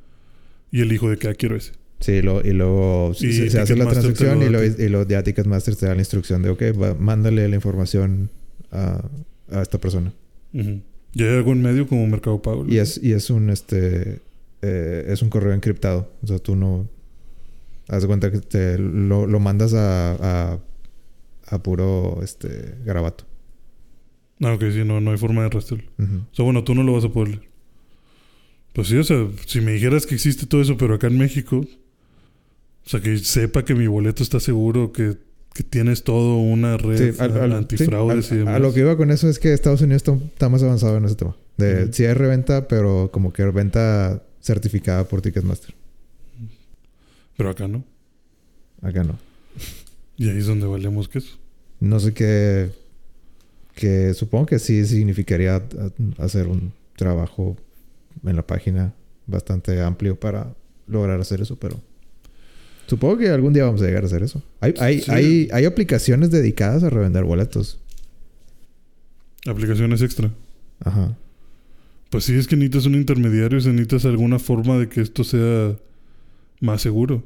y 0.71 0.81
elijo 0.81 1.09
de 1.09 1.17
qué 1.17 1.29
ah, 1.29 1.33
quiero 1.33 1.55
ese. 1.55 1.73
Sí, 2.03 2.21
lo- 2.21 2.41
y 2.45 2.51
luego 2.51 3.13
se- 3.13 3.27
Y 3.27 3.49
se, 3.49 3.59
hace 3.61 3.77
la 3.77 3.87
transacción 3.87 4.39
lo 4.39 4.45
y, 4.45 4.49
lo, 4.49 4.63
y 4.83 4.89
lo 4.89 5.07
ya 5.07 5.23
Ticketmaster 5.23 5.73
te 5.77 5.85
da 5.85 5.93
la 5.95 6.01
instrucción 6.01 6.41
de, 6.41 6.49
ok, 6.49 6.61
va- 6.81 6.95
mándale 6.95 7.47
la 7.47 7.55
información 7.55 8.29
a, 8.71 9.01
a 9.49 9.61
esta 9.61 9.77
persona. 9.79 10.11
¿Y 10.51 11.23
hay 11.23 11.29
algún 11.37 11.61
medio 11.61 11.87
como 11.87 12.05
Mercado 12.07 12.41
Pago? 12.41 12.65
Y 12.67 12.77
es, 12.79 12.99
y 13.01 13.13
es 13.13 13.29
un 13.29 13.49
este 13.49 14.19
eh, 14.61 15.05
es 15.07 15.21
un 15.21 15.29
correo 15.29 15.53
encriptado. 15.53 16.11
O 16.23 16.27
sea, 16.27 16.39
tú 16.39 16.55
no 16.57 16.89
haz 17.87 18.01
de 18.01 18.07
cuenta 18.07 18.31
que 18.31 18.39
te 18.39 18.77
lo, 18.77 19.25
lo 19.25 19.39
mandas 19.39 19.73
a, 19.73 20.51
a, 20.53 20.59
a 21.47 21.63
puro 21.63 22.19
este 22.21 22.75
garabato. 22.85 23.23
Ah, 24.41 24.53
ok, 24.55 24.63
sí, 24.73 24.83
no, 24.83 24.99
no 24.99 25.11
hay 25.11 25.17
forma 25.17 25.43
de 25.43 25.49
rastrearlo. 25.51 25.89
Ujú. 25.99 26.15
O 26.31 26.35
sea, 26.35 26.43
bueno, 26.43 26.63
tú 26.65 26.75
no 26.75 26.83
lo 26.83 26.91
vas 26.93 27.05
a 27.05 27.09
poder 27.09 27.29
leer. 27.29 27.47
Pues 28.73 28.87
sí, 28.89 28.97
o 28.97 29.03
sea, 29.05 29.25
si 29.45 29.61
me 29.61 29.71
dijeras 29.73 30.05
que 30.05 30.15
existe 30.15 30.45
todo 30.47 30.61
eso, 30.61 30.75
pero 30.77 30.95
acá 30.95 31.07
en 31.07 31.17
México, 31.17 31.65
o 32.85 32.89
sea, 32.89 33.01
que 33.01 33.17
sepa 33.19 33.63
que 33.65 33.75
mi 33.75 33.87
boleto 33.87 34.23
está 34.23 34.39
seguro, 34.39 34.91
que, 34.91 35.17
que 35.53 35.63
tienes 35.63 36.03
todo 36.03 36.37
una 36.37 36.77
red 36.77 37.13
Sí, 37.13 37.19
al- 37.21 37.37
al- 37.39 37.53
antifraudes 37.53 38.25
sí, 38.27 38.35
y 38.35 38.37
demás. 38.39 38.55
a 38.55 38.59
lo 38.59 38.73
que 38.73 38.81
iba 38.81 38.97
con 38.97 39.09
eso 39.11 39.29
es 39.29 39.39
que 39.39 39.53
Estados 39.53 39.81
Unidos 39.81 40.01
está, 40.03 40.13
está 40.25 40.49
más 40.49 40.63
avanzado 40.63 40.97
en 40.97 41.05
ese 41.05 41.15
tema. 41.15 41.35
De, 41.57 41.83
Ujú. 41.85 41.93
Sí 41.93 42.05
hay 42.05 42.13
reventa, 42.13 42.67
pero 42.67 43.09
como 43.13 43.31
que 43.31 43.43
reventa 43.45 44.21
certificada 44.41 45.03
por 45.07 45.21
Ticketmaster. 45.21 45.73
Pero 47.37 47.49
acá 47.49 47.67
no. 47.67 47.83
Acá 48.81 49.03
no. 49.03 49.17
Y 50.17 50.29
ahí 50.29 50.37
es 50.37 50.45
donde 50.47 50.65
valemos 50.67 51.07
que 51.07 51.19
eso. 51.19 51.37
No 51.79 51.99
sé 51.99 52.13
qué... 52.13 52.69
Que 53.75 54.13
supongo 54.13 54.45
que 54.45 54.59
sí 54.59 54.85
significaría 54.85 55.63
hacer 56.19 56.47
un 56.47 56.73
trabajo 56.95 57.57
en 58.23 58.35
la 58.35 58.45
página 58.45 58.93
bastante 59.25 59.81
amplio 59.81 60.19
para 60.19 60.53
lograr 60.87 61.19
hacer 61.19 61.41
eso, 61.41 61.55
pero... 61.55 61.79
Supongo 62.87 63.17
que 63.17 63.29
algún 63.29 63.53
día 63.53 63.65
vamos 63.65 63.81
a 63.81 63.85
llegar 63.85 64.03
a 64.03 64.07
hacer 64.07 64.23
eso. 64.23 64.43
Hay, 64.59 64.73
hay, 64.79 65.01
Sí. 65.01 65.11
hay, 65.11 65.49
hay 65.51 65.65
aplicaciones 65.65 66.31
dedicadas 66.31 66.83
a 66.83 66.89
revender 66.89 67.23
boletos. 67.23 67.79
Aplicaciones 69.45 70.01
extra. 70.01 70.31
Ajá. 70.83 71.17
Pues 72.09 72.25
sí, 72.25 72.35
es 72.35 72.47
que 72.47 72.55
necesitas 72.55 72.85
un 72.85 72.95
intermediario, 72.95 73.57
o 73.57 73.61
sea, 73.61 73.71
necesitas 73.71 74.05
alguna 74.05 74.39
forma 74.39 74.77
de 74.77 74.87
que 74.87 75.01
esto 75.01 75.23
sea 75.23 75.75
más 76.61 76.81
seguro. 76.81 77.23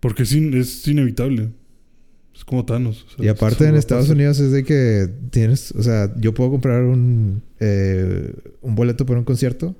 Porque 0.00 0.22
es, 0.24 0.32
in- 0.32 0.54
es 0.54 0.86
inevitable. 0.86 1.48
Es 2.34 2.44
como 2.44 2.64
Thanos. 2.64 3.04
o 3.08 3.16
sea, 3.16 3.24
Y 3.24 3.28
aparte 3.28 3.66
en 3.66 3.74
Estados. 3.74 4.08
Unidos 4.10 4.38
es 4.38 4.52
de 4.52 4.62
que 4.62 5.08
tienes, 5.30 5.72
o 5.72 5.82
sea, 5.82 6.12
yo 6.20 6.34
puedo 6.34 6.50
comprar 6.50 6.84
un, 6.84 7.42
eh, 7.58 8.32
un 8.60 8.74
boleto 8.76 9.04
para 9.06 9.18
un 9.18 9.24
concierto 9.24 9.74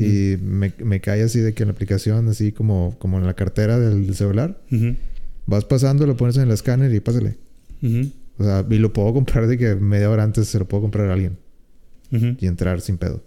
y 0.00 0.36
me, 0.42 0.72
me 0.82 1.00
cae 1.00 1.22
así 1.22 1.40
de 1.40 1.52
que 1.54 1.62
en 1.62 1.68
la 1.68 1.72
aplicación, 1.72 2.28
así 2.28 2.52
como, 2.52 2.96
como 2.98 3.18
en 3.18 3.26
la 3.26 3.34
cartera 3.34 3.78
del, 3.78 4.14
celular, 4.14 4.60
vas 5.46 5.64
pasando, 5.64 6.06
lo 6.06 6.16
pones 6.16 6.36
en 6.36 6.44
el 6.44 6.50
escáner 6.50 6.92
y 6.94 7.00
pásale. 7.00 7.36
O 8.38 8.44
sea, 8.44 8.64
y 8.68 8.78
lo 8.78 8.92
puedo 8.92 9.12
comprar 9.12 9.46
de 9.46 9.58
que 9.58 9.74
media 9.74 10.10
hora 10.10 10.22
antes 10.22 10.48
se 10.48 10.58
lo 10.58 10.66
puedo 10.66 10.82
comprar 10.82 11.10
a 11.10 11.12
alguien 11.12 11.36
y 12.10 12.46
entrar 12.46 12.80
sin 12.80 12.98
pedo. 12.98 13.22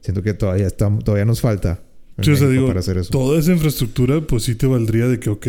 Siento 0.00 0.22
que 0.22 0.34
todavía 0.34 0.66
está, 0.66 0.88
todavía 1.00 1.24
nos 1.24 1.40
falta 1.40 1.82
Sí, 2.22 2.30
o 2.30 2.36
sea, 2.36 2.46
México 2.46 2.50
digo, 2.50 2.66
para 2.68 2.80
hacer 2.80 2.96
eso. 2.96 3.10
Toda 3.10 3.38
esa 3.38 3.52
infraestructura, 3.52 4.20
pues 4.22 4.44
sí 4.44 4.54
te 4.54 4.66
valdría 4.66 5.06
de 5.06 5.20
que, 5.20 5.28
ok, 5.28 5.46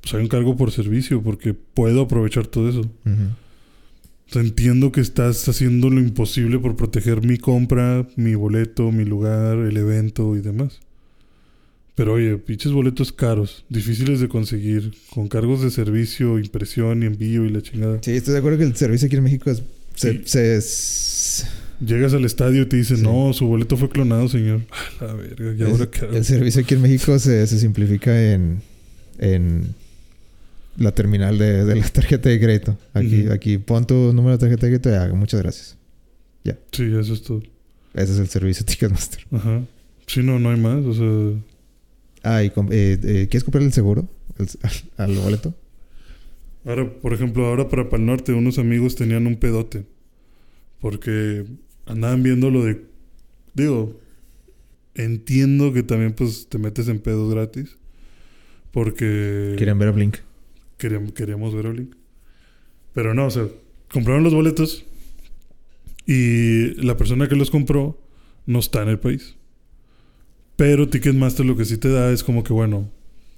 pues 0.00 0.14
hay 0.14 0.22
un 0.22 0.28
cargo 0.28 0.56
por 0.56 0.72
servicio 0.72 1.22
porque 1.22 1.54
puedo 1.54 2.02
aprovechar 2.02 2.46
todo 2.46 2.68
eso. 2.68 2.82
Ujú. 4.28 4.30
O 4.30 4.32
sea, 4.32 4.42
entiendo 4.42 4.92
que 4.92 5.00
estás 5.00 5.48
haciendo 5.48 5.88
lo 5.90 6.00
imposible 6.00 6.58
por 6.58 6.76
proteger 6.76 7.22
mi 7.26 7.38
compra, 7.38 8.06
mi 8.16 8.34
boleto, 8.34 8.92
mi 8.92 9.04
lugar, 9.04 9.56
el 9.58 9.76
evento 9.76 10.36
y 10.36 10.40
demás. 10.40 10.80
Pero 11.94 12.12
oye, 12.14 12.36
pinches 12.36 12.70
boletos 12.70 13.10
caros, 13.12 13.64
difíciles 13.68 14.20
de 14.20 14.28
conseguir, 14.28 14.92
con 15.10 15.26
cargos 15.28 15.62
de 15.62 15.70
servicio, 15.70 16.38
impresión 16.38 17.02
y 17.02 17.06
envío 17.06 17.44
y 17.44 17.50
la 17.50 17.60
chingada. 17.62 17.98
Sí, 18.02 18.12
estoy 18.12 18.34
de 18.34 18.38
acuerdo 18.38 18.58
que 18.58 18.64
el 18.64 18.76
servicio 18.76 19.06
aquí 19.06 19.16
en 19.16 19.24
México 19.24 19.50
es, 19.50 19.62
se, 19.94 21.42
Llegas 21.80 22.12
al 22.12 22.24
estadio 22.24 22.62
y 22.62 22.66
te 22.66 22.76
dicen, 22.76 22.98
Sí. 22.98 23.02
no, 23.04 23.32
su 23.32 23.46
boleto 23.46 23.76
fue 23.76 23.88
clonado, 23.88 24.28
señor. 24.28 24.62
Ah, 25.00 25.06
la 25.06 25.12
verga, 25.14 25.54
¿y 25.56 25.62
ahora 25.62 25.84
Es- 25.84 25.90
qué 25.90 26.04
hago? 26.06 26.16
el 26.16 26.24
servicio 26.24 26.60
aquí 26.62 26.74
en 26.74 26.82
México 26.82 27.18
se, 27.20 27.46
se 27.46 27.58
simplifica 27.58 28.32
en, 28.32 28.60
en 29.18 29.74
la 30.78 30.92
terminal 30.92 31.36
de, 31.38 31.64
de 31.64 31.74
la 31.76 31.86
tarjeta 31.88 32.28
de 32.30 32.40
crédito. 32.40 32.78
Aquí, 32.94 33.26
aquí 33.28 33.58
pon 33.58 33.86
tu 33.86 34.12
número 34.12 34.32
de 34.32 34.38
tarjeta 34.38 34.66
de 34.66 34.72
crédito 34.72 34.90
y 34.90 34.94
haga. 34.94 35.14
Muchas 35.14 35.42
gracias. 35.42 35.76
Sí, 36.72 36.84
eso 36.98 37.12
es 37.12 37.22
todo. 37.22 37.42
Ese 37.94 38.12
es 38.14 38.18
el 38.18 38.28
servicio 38.28 38.64
Ticketmaster. 38.64 39.20
Ajá. 39.32 39.60
Sí, 40.06 40.22
no, 40.22 40.38
no 40.38 40.50
hay 40.50 40.58
más. 40.58 40.84
O 40.84 40.94
sea, 40.94 41.42
Ah, 42.22 42.42
y 42.42 42.50
com- 42.50 42.68
eh, 42.72 42.98
eh, 43.02 43.28
¿quieres 43.30 43.44
comprar 43.44 43.62
el 43.64 43.72
seguro? 43.72 44.08
El- 44.38 44.48
al 44.96 45.14
boleto. 45.16 45.54
Ahora, 46.64 46.90
por 47.00 47.12
ejemplo, 47.12 47.46
ahora 47.46 47.68
para 47.68 47.88
Pal 47.90 48.04
Norte, 48.06 48.32
unos 48.32 48.58
amigos 48.58 48.94
tenían 48.96 49.26
un 49.26 49.36
pedote. 49.36 49.84
Porque 50.80 51.44
andaban 51.86 52.22
viendo 52.22 52.50
lo 52.50 52.64
de. 52.64 52.84
Digo, 53.54 53.98
entiendo 54.94 55.72
que 55.72 55.82
también 55.82 56.12
pues 56.12 56.48
te 56.48 56.58
metes 56.58 56.88
en 56.88 57.00
pedos 57.00 57.32
gratis. 57.32 57.76
Porque 58.70 59.54
Quieren 59.56 59.78
ver 59.78 59.88
a 59.88 59.92
Blink. 59.92 60.16
Queríamos, 60.78 61.12
queríamos 61.12 61.54
ver 61.54 61.66
a 61.66 61.70
Blink. 61.70 61.94
Pero 62.94 63.14
no, 63.14 63.26
o 63.26 63.30
sea, 63.30 63.46
compraron 63.92 64.24
los 64.24 64.34
boletos 64.34 64.84
y 66.06 66.72
la 66.82 66.96
persona 66.96 67.28
que 67.28 67.36
los 67.36 67.50
compró 67.50 67.98
no 68.46 68.58
está 68.58 68.82
en 68.82 68.88
el 68.88 68.98
país. 68.98 69.36
Pero 70.56 70.88
Ticketmaster 70.88 71.44
lo 71.44 71.56
que 71.56 71.64
sí 71.64 71.76
te 71.76 71.90
da 71.90 72.10
es 72.10 72.24
como 72.24 72.42
que, 72.42 72.52
bueno, 72.52 72.88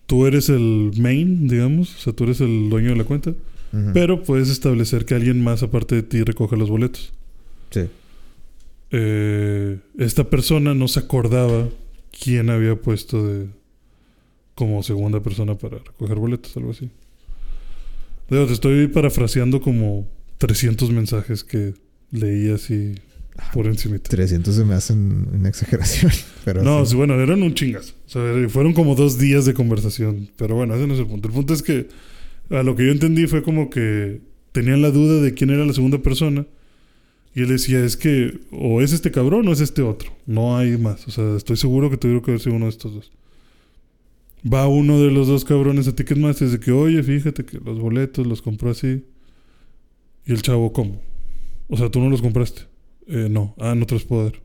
tú 0.06 0.26
eres 0.26 0.48
el 0.48 0.92
main, 0.96 1.48
digamos, 1.48 1.96
o 1.96 1.98
sea, 1.98 2.12
tú 2.12 2.24
eres 2.24 2.40
el 2.40 2.70
dueño 2.70 2.90
de 2.90 2.96
la 2.96 3.04
cuenta, 3.04 3.34
pero 3.92 4.22
puedes 4.22 4.48
establecer 4.48 5.04
que 5.04 5.14
alguien 5.14 5.44
más 5.44 5.62
aparte 5.62 5.94
de 5.96 6.02
ti 6.02 6.22
recoja 6.22 6.56
los 6.56 6.70
boletos. 6.70 7.12
Sí. 7.70 7.82
Eh, 8.90 9.78
esta 9.98 10.24
persona 10.24 10.74
no 10.74 10.88
se 10.88 11.00
acordaba 11.00 11.68
quién 12.10 12.50
había 12.50 12.74
puesto 12.74 13.26
de 13.26 13.46
como 14.54 14.82
segunda 14.82 15.20
persona 15.20 15.56
para 15.56 15.78
recoger 15.78 16.18
boletos, 16.18 16.56
algo 16.56 16.72
así. 16.72 16.90
Digo, 18.30 18.46
te 18.46 18.52
estoy 18.52 18.86
parafraseando 18.88 19.60
como 19.60 20.08
300 20.38 20.90
mensajes 20.92 21.44
que 21.44 21.74
leí 22.12 22.50
así 22.50 22.94
por 23.52 23.66
encima. 23.66 23.98
300 23.98 24.54
se 24.54 24.64
me 24.64 24.74
hacen 24.74 25.28
una 25.32 25.48
exageración. 25.48 26.12
Pero 26.44 26.62
No, 26.62 26.84
sí. 26.86 26.94
bueno, 26.96 27.14
eran 27.20 27.42
un 27.42 27.54
chingas. 27.54 27.94
O 28.06 28.08
sea, 28.10 28.48
fueron 28.48 28.72
como 28.72 28.94
dos 28.94 29.18
días 29.18 29.44
de 29.46 29.54
conversación. 29.54 30.30
Pero 30.36 30.54
bueno, 30.54 30.74
ese 30.74 30.86
no 30.86 30.94
es 30.94 31.00
el 31.00 31.06
punto. 31.06 31.28
El 31.28 31.34
punto 31.34 31.54
es 31.54 31.62
que 31.62 31.88
a 32.50 32.62
lo 32.62 32.76
que 32.76 32.86
yo 32.86 32.92
entendí 32.92 33.26
fue 33.26 33.42
como 33.42 33.68
que 33.70 34.20
tenían 34.52 34.82
la 34.82 34.90
duda 34.90 35.20
de 35.20 35.34
quién 35.34 35.50
era 35.50 35.64
la 35.64 35.72
segunda 35.72 35.98
persona. 35.98 36.46
Y 37.34 37.42
él 37.42 37.48
decía, 37.48 37.84
es 37.84 37.96
que 37.96 38.40
o 38.50 38.82
es 38.82 38.92
este 38.92 39.10
cabrón 39.12 39.46
o 39.48 39.52
es 39.52 39.60
este 39.60 39.82
otro. 39.82 40.12
No 40.26 40.56
hay 40.56 40.76
más. 40.76 41.06
O 41.06 41.10
sea, 41.10 41.36
estoy 41.36 41.56
seguro 41.56 41.88
que 41.90 41.96
tuvieron 41.96 42.22
que 42.22 42.32
haber 42.32 42.40
sido 42.40 42.56
uno 42.56 42.66
de 42.66 42.70
estos 42.70 42.92
dos. 42.94 43.12
Va 44.42 44.66
uno 44.68 45.00
de 45.00 45.10
los 45.10 45.28
dos 45.28 45.44
cabrones 45.44 45.86
a 45.88 45.94
Ticketmaster 45.94 46.48
y 46.48 46.50
dice 46.50 46.60
que, 46.64 46.72
oye, 46.72 47.02
fíjate 47.02 47.44
que 47.44 47.58
los 47.58 47.78
boletos 47.78 48.26
los 48.26 48.40
compró 48.40 48.70
así. 48.70 49.04
Y 50.24 50.32
el 50.32 50.42
chavo, 50.42 50.72
¿cómo? 50.72 51.00
O 51.68 51.76
sea, 51.76 51.90
tú 51.90 52.00
no 52.00 52.08
los 52.08 52.22
compraste. 52.22 52.62
Eh, 53.06 53.28
no. 53.30 53.54
Ah, 53.58 53.74
no 53.74 53.86
te 53.86 53.94
los 53.94 54.04
puedo 54.04 54.24
dar. 54.24 54.40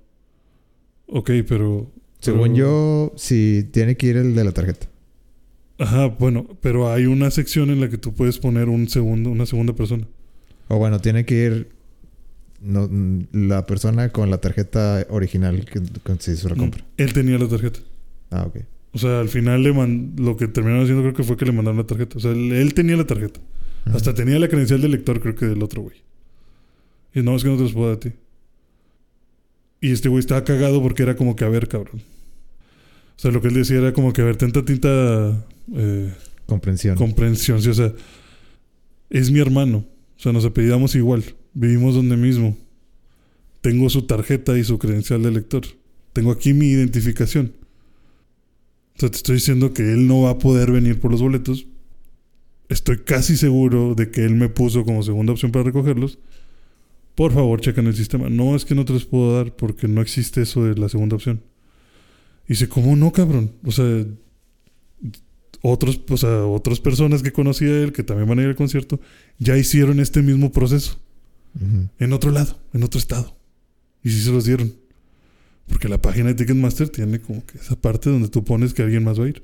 Ok, 1.07 1.31
pero... 1.47 1.91
Según 2.19 2.53
pero- 2.53 2.55
yo, 2.55 3.13
sí 3.15 3.67
tiene 3.71 3.95
que 3.95 4.07
ir 4.07 4.17
el 4.17 4.35
de 4.35 4.43
la 4.43 4.51
tarjeta. 4.51 4.87
Ajá, 5.77 6.07
bueno, 6.07 6.47
pero 6.61 6.91
hay 6.91 7.05
una 7.05 7.29
sección 7.31 7.69
en 7.69 7.81
la 7.81 7.89
que 7.89 7.97
tú 7.97 8.13
puedes 8.13 8.39
poner 8.39 8.69
un 8.69 8.87
segundo, 8.89 9.29
una 9.29 9.45
segunda 9.45 9.73
persona. 9.73 10.07
O 10.69 10.77
bueno, 10.77 10.99
tiene 10.99 11.25
que 11.25 11.35
ir 11.45 11.69
no, 12.61 12.89
la 13.33 13.65
persona 13.65 14.09
con 14.09 14.29
la 14.31 14.39
tarjeta 14.39 15.05
original 15.09 15.65
que, 15.65 15.81
que 15.81 16.15
se 16.19 16.31
hizo 16.33 16.49
la 16.49 16.55
compra. 16.55 16.83
Él 16.97 17.13
tenía 17.13 17.37
la 17.37 17.47
tarjeta. 17.47 17.79
Ah, 18.31 18.45
ok. 18.47 18.57
O 18.95 18.97
sea, 18.97 19.19
al 19.19 19.27
final 19.29 19.61
le 19.61 19.73
man- 19.73 20.13
lo 20.17 20.37
que 20.37 20.47
terminaron 20.47 20.83
haciendo 20.83 21.03
creo 21.03 21.13
que 21.13 21.23
fue 21.23 21.35
que 21.35 21.45
le 21.45 21.51
mandaron 21.51 21.77
la 21.77 21.85
tarjeta. 21.85 22.17
O 22.17 22.19
sea, 22.21 22.31
él, 22.31 22.73
tenía 22.73 22.95
la 22.95 23.05
tarjeta. 23.05 23.41
Hasta 23.93 24.13
tenía 24.15 24.39
la 24.39 24.47
credencial 24.47 24.81
del 24.81 24.91
lector, 24.91 25.19
creo 25.19 25.35
que 25.35 25.45
del 25.45 25.61
otro 25.61 25.81
güey. 25.83 25.97
Y 27.13 27.21
no, 27.21 27.35
es 27.35 27.43
que 27.43 27.49
no 27.49 27.57
te 27.57 27.63
los 27.63 27.73
puedo 27.73 27.89
dar 27.89 27.97
a 27.97 27.99
ti. 27.99 28.11
Y 29.81 29.91
este 29.91 30.07
güey 30.09 30.21
estaba 30.21 30.43
cagado 30.45 30.81
porque 30.81 31.03
era 31.03 31.15
como 31.15 31.35
que, 31.35 31.43
a 31.43 31.49
ver, 31.49 31.67
cabrón. 31.67 31.97
O 33.17 33.19
sea, 33.19 33.31
lo 33.31 33.41
que 33.41 33.49
él 33.49 33.53
decía 33.53 33.77
era 33.77 33.93
como 33.93 34.13
que, 34.13 34.21
a 34.21 34.25
ver, 34.25 34.37
tanta 34.37 34.63
tinta 34.65 35.45
eh, 35.75 36.13
Comprensión. 36.45 36.95
comprensión. 36.95 37.61
sí, 37.61 37.69
o 37.69 37.73
sea, 37.73 37.93
es 39.09 39.29
mi 39.29 39.39
hermano. 39.39 39.85
O 40.17 40.21
sea, 40.21 40.31
nos 40.31 40.45
apellidamos 40.45 40.95
igual. 40.95 41.23
Vivimos 41.53 41.95
donde 41.95 42.15
mismo. 42.17 42.57
Tengo 43.61 43.89
su 43.89 44.03
tarjeta 44.03 44.57
y 44.57 44.63
su 44.63 44.79
credencial 44.79 45.21
de 45.21 45.31
lector. 45.31 45.63
Tengo 46.13 46.31
aquí 46.31 46.53
mi 46.53 46.67
identificación. 46.67 47.51
O 48.95 48.99
sea, 48.99 49.09
te 49.09 49.17
estoy 49.17 49.35
diciendo 49.35 49.73
que 49.73 49.83
él 49.83 50.07
no 50.07 50.21
va 50.21 50.31
a 50.31 50.37
poder 50.37 50.71
venir 50.71 50.99
por 50.99 51.11
los 51.11 51.21
boletos 51.21 51.67
estoy 52.69 52.99
casi 52.99 53.37
seguro 53.37 53.95
de 53.95 54.09
que 54.11 54.25
él 54.25 54.35
me 54.35 54.49
puso 54.49 54.83
como 54.83 55.03
segunda 55.03 55.33
opción 55.33 55.51
para 55.51 55.63
recogerlos. 55.63 56.19
Por 57.15 57.31
favor, 57.31 57.61
chequen 57.61 57.87
el 57.87 57.95
sistema. 57.95 58.29
No, 58.29 58.55
es 58.55 58.65
que 58.65 58.75
no 58.75 58.85
te 58.85 58.93
los 58.93 59.05
puedo 59.05 59.35
dar 59.37 59.55
porque 59.55 59.87
no 59.87 60.01
existe 60.01 60.41
eso 60.41 60.65
de 60.65 60.75
la 60.75 60.89
segunda 60.89 61.15
opción. 61.15 61.41
Y 62.45 62.49
dice, 62.49 62.67
¿cómo 62.67 62.95
no, 62.95 63.11
cabrón? 63.11 63.51
O 63.63 63.71
sea, 63.71 64.05
otros, 65.61 66.01
o 66.09 66.17
sea, 66.17 66.45
otras 66.45 66.79
personas 66.79 67.23
que 67.23 67.31
conocía 67.31 67.69
él, 67.69 67.93
que 67.93 68.03
también 68.03 68.27
van 68.27 68.39
a 68.39 68.41
ir 68.43 68.49
al 68.49 68.55
concierto, 68.55 68.99
ya 69.39 69.57
hicieron 69.57 69.99
este 69.99 70.21
mismo 70.21 70.51
proceso. 70.51 70.99
Ujú. 71.55 71.89
En 71.99 72.13
otro 72.13 72.31
lado, 72.31 72.59
en 72.73 72.83
otro 72.83 72.99
estado. 72.99 73.35
Y 74.03 74.09
sí 74.09 74.21
se 74.21 74.31
los 74.31 74.45
dieron. 74.45 74.73
Porque 75.67 75.89
la 75.89 76.01
página 76.01 76.27
de 76.29 76.35
Ticketmaster 76.35 76.89
tiene 76.89 77.19
como 77.19 77.45
que 77.45 77.57
esa 77.57 77.75
parte 77.79 78.09
donde 78.09 78.27
tú 78.29 78.43
pones 78.43 78.73
que 78.73 78.83
alguien 78.83 79.03
más 79.03 79.19
va 79.19 79.25
a 79.25 79.29
ir. 79.29 79.43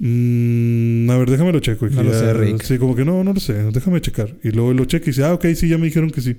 Mm, 0.00 1.10
a 1.10 1.16
ver, 1.18 1.30
déjame 1.30 1.52
lo 1.52 1.60
checo. 1.60 1.88
No 1.88 2.02
lo 2.02 2.12
sé, 2.12 2.32
Rick. 2.34 2.62
Sí, 2.62 2.78
como 2.78 2.94
que 2.94 3.04
no, 3.04 3.24
no 3.24 3.32
lo 3.32 3.40
sé. 3.40 3.54
Déjame 3.72 4.00
checar. 4.00 4.36
Y 4.44 4.50
luego 4.50 4.72
lo 4.72 4.84
checa 4.84 5.04
y 5.06 5.08
dice, 5.08 5.24
ah, 5.24 5.34
ok, 5.34 5.46
sí, 5.56 5.68
ya 5.68 5.78
me 5.78 5.86
dijeron 5.86 6.10
que 6.10 6.20
sí. 6.20 6.36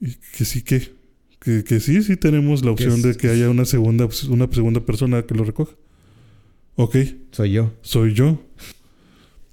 Y 0.00 0.14
que 0.36 0.44
sí, 0.44 0.62
¿qué? 0.62 0.92
Que, 1.40 1.62
que 1.64 1.80
sí, 1.80 2.02
sí 2.02 2.16
tenemos 2.16 2.64
la 2.64 2.70
opción 2.70 2.94
es- 2.94 3.02
de 3.02 3.16
que 3.16 3.28
haya 3.28 3.50
una 3.50 3.64
segunda, 3.64 4.08
una 4.30 4.48
segunda 4.52 4.80
persona 4.84 5.22
que 5.22 5.34
lo 5.34 5.44
recoja. 5.44 5.74
Ok, 6.76 6.96
Soy 7.32 7.52
yo. 7.52 7.72
soy 7.82 8.14
yo. 8.14 8.40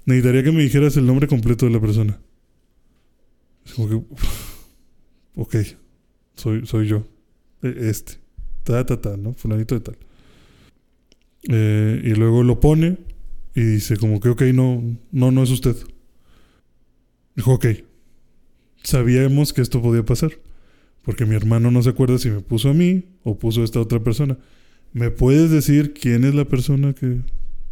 Necesitaría 0.05 0.43
que 0.43 0.51
me 0.51 0.61
dijeras 0.61 0.95
el 0.97 1.07
nombre 1.07 1.27
completo 1.27 1.65
de 1.65 1.71
la 1.71 1.81
persona. 1.81 2.19
Es 3.65 3.73
como 3.73 3.89
que. 3.89 4.15
Ok, 5.37 5.53
soy, 6.35 6.65
soy 6.65 6.87
yo. 6.87 7.05
E- 7.61 7.89
Este. 7.89 8.13
Ta, 8.63 8.85
ta, 8.85 8.99
ta, 8.99 9.15
¿no? 9.17 9.33
Fulanito 9.33 9.75
de 9.75 9.81
tal. 9.81 9.97
Eh, 11.49 12.01
y 12.03 12.09
luego 12.15 12.43
lo 12.43 12.59
pone 12.59 12.97
y 13.53 13.61
dice, 13.61 13.97
como 13.97 14.19
que, 14.19 14.29
ok, 14.29 14.41
no, 14.53 14.83
no, 15.11 15.31
no 15.31 15.43
es 15.43 15.51
usted. 15.51 15.75
Dijo, 17.35 17.53
ok. 17.53 17.65
Sabíamos 18.83 19.53
que 19.53 19.61
esto 19.61 19.81
podía 19.81 20.03
pasar. 20.03 20.31
Porque 21.03 21.25
mi 21.25 21.35
hermano 21.35 21.69
no 21.69 21.83
se 21.83 21.89
acuerda 21.89 22.17
si 22.17 22.29
me 22.29 22.39
puso 22.41 22.69
a 22.69 22.73
mí 22.73 23.03
o 23.23 23.37
puso 23.37 23.61
a 23.61 23.63
esta 23.63 23.79
otra 23.79 23.99
persona. 24.03 24.37
¿Me 24.93 25.11
puedes 25.11 25.51
decir 25.51 25.93
quién 25.93 26.23
es 26.23 26.33
la 26.33 26.45
persona 26.45 26.93
que, 26.93 27.19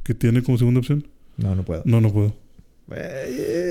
que 0.04 0.14
tiene 0.14 0.44
como 0.44 0.58
segunda 0.58 0.80
opción? 0.82 1.08
No, 1.38 1.56
no 1.56 1.64
puedo. 1.64 1.82
No, 1.86 2.00
no 2.02 2.12
puedo. 2.14 2.36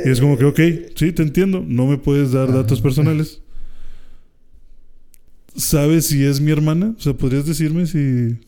Y 0.05 0.09
es 0.09 0.20
como 0.20 0.37
que, 0.38 0.46
ok, 0.46 0.61
sí, 0.96 1.12
te 1.12 1.22
entiendo. 1.22 1.62
No 1.64 1.87
me 1.87 1.98
puedes 1.98 2.33
dar 2.33 2.48
Ajá. 2.48 2.59
datos 2.59 2.81
personales. 2.81 3.41
¿Sabes 5.57 6.07
si 6.07 6.25
es 6.25 6.41
mi 6.41 6.51
hermana? 6.51 6.95
O 6.99 7.01
sea, 7.01 7.15
¿podrías 7.15 7.47
decirme 7.47 7.87
si, 7.87 8.38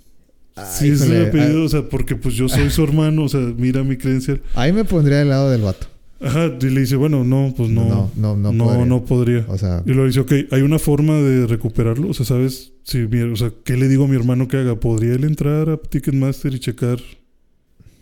Ay, 0.56 0.64
si 0.78 0.88
es 0.88 1.00
el 1.02 1.08
híjole, 1.12 1.28
apellido? 1.28 1.64
O 1.64 1.68
sea, 1.68 1.88
porque 1.88 2.16
pues 2.16 2.34
yo 2.34 2.48
soy 2.48 2.70
su 2.70 2.82
hermano. 2.84 3.24
O 3.24 3.28
sea, 3.28 3.40
mira 3.40 3.82
mi 3.84 3.96
credencial. 3.96 4.40
Ahí 4.54 4.72
me 4.72 4.84
pondría 4.84 5.18
del 5.18 5.28
lado 5.28 5.50
del 5.50 5.62
vato. 5.62 5.86
Ajá, 6.20 6.46
y 6.58 6.64
le 6.70 6.80
dice, 6.80 6.96
bueno, 6.96 7.22
no, 7.24 7.52
pues 7.54 7.68
no. 7.68 7.84
No, 7.86 8.10
no, 8.16 8.36
no, 8.36 8.52
no, 8.52 8.64
podría. 8.64 8.86
no 8.86 9.04
podría. 9.04 9.44
O 9.48 9.58
sea, 9.58 9.82
Y 9.84 9.90
luego 9.90 10.06
dice, 10.06 10.20
ok, 10.20 10.32
¿hay 10.52 10.62
una 10.62 10.78
forma 10.78 11.14
de 11.20 11.46
recuperarlo? 11.46 12.08
O 12.08 12.14
sea, 12.14 12.24
¿sabes? 12.24 12.72
Si 12.84 12.98
mi- 12.98 13.20
o 13.22 13.36
sea, 13.36 13.52
¿qué 13.64 13.76
le 13.76 13.88
digo 13.88 14.04
a 14.04 14.08
mi 14.08 14.16
hermano 14.16 14.48
que 14.48 14.56
haga? 14.56 14.76
¿Podría 14.80 15.12
él 15.14 15.24
entrar 15.24 15.68
a 15.68 15.76
Ticketmaster 15.76 16.54
y 16.54 16.60
checar 16.60 16.98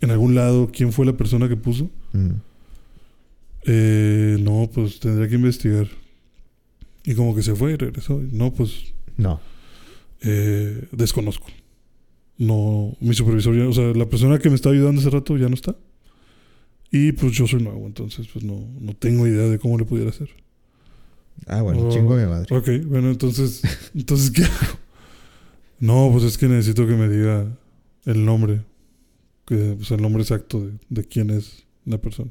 en 0.00 0.10
algún 0.10 0.34
lado 0.36 0.70
quién 0.72 0.92
fue 0.92 1.04
la 1.06 1.14
persona 1.16 1.48
que 1.48 1.56
puso? 1.56 1.90
mm, 2.12 2.28
Eh, 3.64 4.38
no, 4.40 4.68
pues 4.72 4.98
tendría 5.00 5.28
que 5.28 5.36
investigar. 5.36 5.86
Y 7.04 7.14
como 7.14 7.34
que 7.34 7.42
se 7.42 7.54
fue 7.54 7.72
y 7.72 7.76
regresó. 7.76 8.20
No, 8.30 8.52
pues 8.52 8.94
no. 9.16 9.40
eh, 10.22 10.88
desconozco. 10.92 11.46
No, 12.38 12.96
mi 13.00 13.14
supervisor 13.14 13.56
ya, 13.56 13.68
o 13.68 13.72
sea, 13.72 13.92
la 13.92 14.06
persona 14.08 14.38
que 14.38 14.48
me 14.48 14.54
estaba 14.56 14.74
ayudando 14.74 15.00
hace 15.00 15.10
rato 15.10 15.36
ya 15.36 15.48
no 15.48 15.54
está. 15.54 15.76
Y 16.90 17.12
pues 17.12 17.32
yo 17.32 17.46
soy 17.46 17.62
nuevo, 17.62 17.86
entonces 17.86 18.26
pues 18.32 18.44
no, 18.44 18.66
no 18.80 18.94
tengo 18.94 19.26
idea 19.26 19.44
de 19.48 19.58
cómo 19.58 19.78
le 19.78 19.84
pudiera 19.84 20.10
hacer. 20.10 20.28
Ah, 21.46 21.62
bueno, 21.62 21.88
chingo 21.90 22.16
mi 22.16 22.24
madre. 22.26 22.54
Ok, 22.54 22.68
bueno, 22.86 23.10
entonces, 23.10 23.62
entonces 23.94 24.30
¿qué 24.30 24.44
hago? 24.44 24.78
No, 25.80 26.10
pues 26.12 26.24
es 26.24 26.38
que 26.38 26.46
necesito 26.48 26.86
que 26.86 26.94
me 26.94 27.08
diga 27.08 27.46
el 28.04 28.24
nombre, 28.24 28.62
que, 29.46 29.74
pues 29.76 29.90
el 29.90 30.02
nombre 30.02 30.22
exacto 30.22 30.64
de, 30.64 30.72
de 30.90 31.04
quién 31.04 31.30
es 31.30 31.64
la 31.84 31.98
persona. 31.98 32.30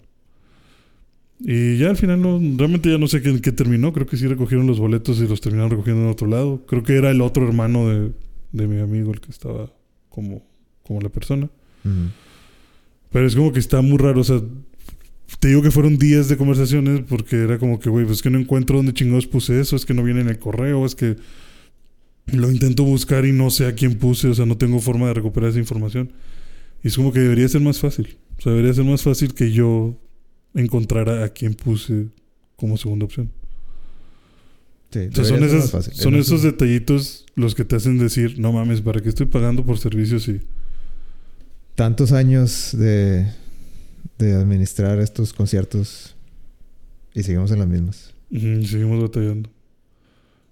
Y 1.43 1.77
ya 1.77 1.89
al 1.89 1.97
final 1.97 2.21
no, 2.21 2.39
realmente 2.57 2.89
ya 2.89 2.97
no 2.97 3.07
sé 3.07 3.21
qué, 3.21 3.41
qué 3.41 3.51
terminó, 3.51 3.93
creo 3.93 4.05
que 4.05 4.17
sí 4.17 4.27
recogieron 4.27 4.67
los 4.67 4.79
boletos 4.79 5.19
y 5.19 5.27
los 5.27 5.41
terminaron 5.41 5.71
recogiendo 5.71 6.03
en 6.03 6.09
otro 6.09 6.27
lado. 6.27 6.65
Creo 6.67 6.83
que 6.83 6.95
era 6.95 7.09
el 7.09 7.21
otro 7.21 7.47
hermano 7.47 7.89
de, 7.89 8.11
de 8.51 8.67
mi 8.67 8.79
amigo 8.79 9.11
el 9.11 9.19
que 9.21 9.31
estaba 9.31 9.71
como, 10.09 10.45
como 10.83 11.01
la 11.01 11.09
persona. 11.09 11.49
Ujú. 11.83 12.09
Pero 13.11 13.27
es 13.27 13.35
como 13.35 13.51
que 13.51 13.59
está 13.59 13.81
muy 13.81 13.97
raro, 13.97 14.21
o 14.21 14.23
sea, 14.23 14.41
te 15.39 15.47
digo 15.47 15.61
que 15.61 15.71
fueron 15.71 15.97
días 15.97 16.29
de 16.29 16.37
conversaciones 16.37 17.01
porque 17.07 17.37
era 17.37 17.57
como 17.57 17.79
que, 17.79 17.89
güey, 17.89 18.05
pues 18.05 18.19
es 18.19 18.23
que 18.23 18.29
no 18.29 18.39
encuentro 18.39 18.77
dónde 18.77 18.93
chingados 18.93 19.27
puse 19.27 19.59
eso, 19.59 19.75
es 19.75 19.85
que 19.85 19.93
no 19.93 20.03
viene 20.03 20.21
en 20.21 20.29
el 20.29 20.39
correo, 20.39 20.85
es 20.85 20.95
que 20.95 21.17
lo 22.27 22.51
intento 22.51 22.83
buscar 22.83 23.25
y 23.25 23.31
no 23.31 23.49
sé 23.49 23.65
a 23.65 23.73
quién 23.73 23.95
puse, 23.95 24.29
o 24.29 24.33
sea, 24.33 24.45
no 24.45 24.57
tengo 24.57 24.79
forma 24.79 25.07
de 25.07 25.15
recuperar 25.15 25.49
esa 25.49 25.59
información. 25.59 26.11
Y 26.83 26.87
es 26.87 26.95
como 26.95 27.11
que 27.11 27.19
debería 27.19 27.47
ser 27.47 27.61
más 27.61 27.79
fácil, 27.79 28.17
o 28.37 28.41
sea, 28.41 28.51
debería 28.51 28.73
ser 28.73 28.85
más 28.85 29.01
fácil 29.01 29.33
que 29.33 29.51
yo 29.51 29.99
encontrara 30.53 31.23
a 31.25 31.29
quién 31.29 31.53
puse 31.53 32.07
como 32.55 32.77
segunda 32.77 33.05
opción. 33.05 33.31
Sí, 34.91 34.99
O 35.09 35.15
sea, 35.15 35.23
son, 35.23 35.43
esas, 35.43 35.71
fácil. 35.71 35.93
esos 35.93 36.13
eso- 36.15 36.37
detallitos 36.39 37.25
los 37.35 37.55
que 37.55 37.63
te 37.63 37.77
hacen 37.77 37.97
decir, 37.97 38.37
no 38.39 38.51
mames, 38.51 38.81
¿para 38.81 38.99
qué 39.01 39.09
estoy 39.09 39.25
pagando 39.25 39.65
por 39.65 39.77
servicios 39.79 40.27
y... 40.27 40.41
Tantos 41.75 42.11
años 42.11 42.71
de, 42.73 43.31
de 44.19 44.33
administrar 44.33 44.99
estos 44.99 45.33
conciertos 45.33 46.15
y 47.13 47.23
seguimos 47.23 47.49
en 47.51 47.59
las 47.59 47.67
mismas. 47.69 48.13
Seguimos 48.29 49.01
batallando. 49.01 49.49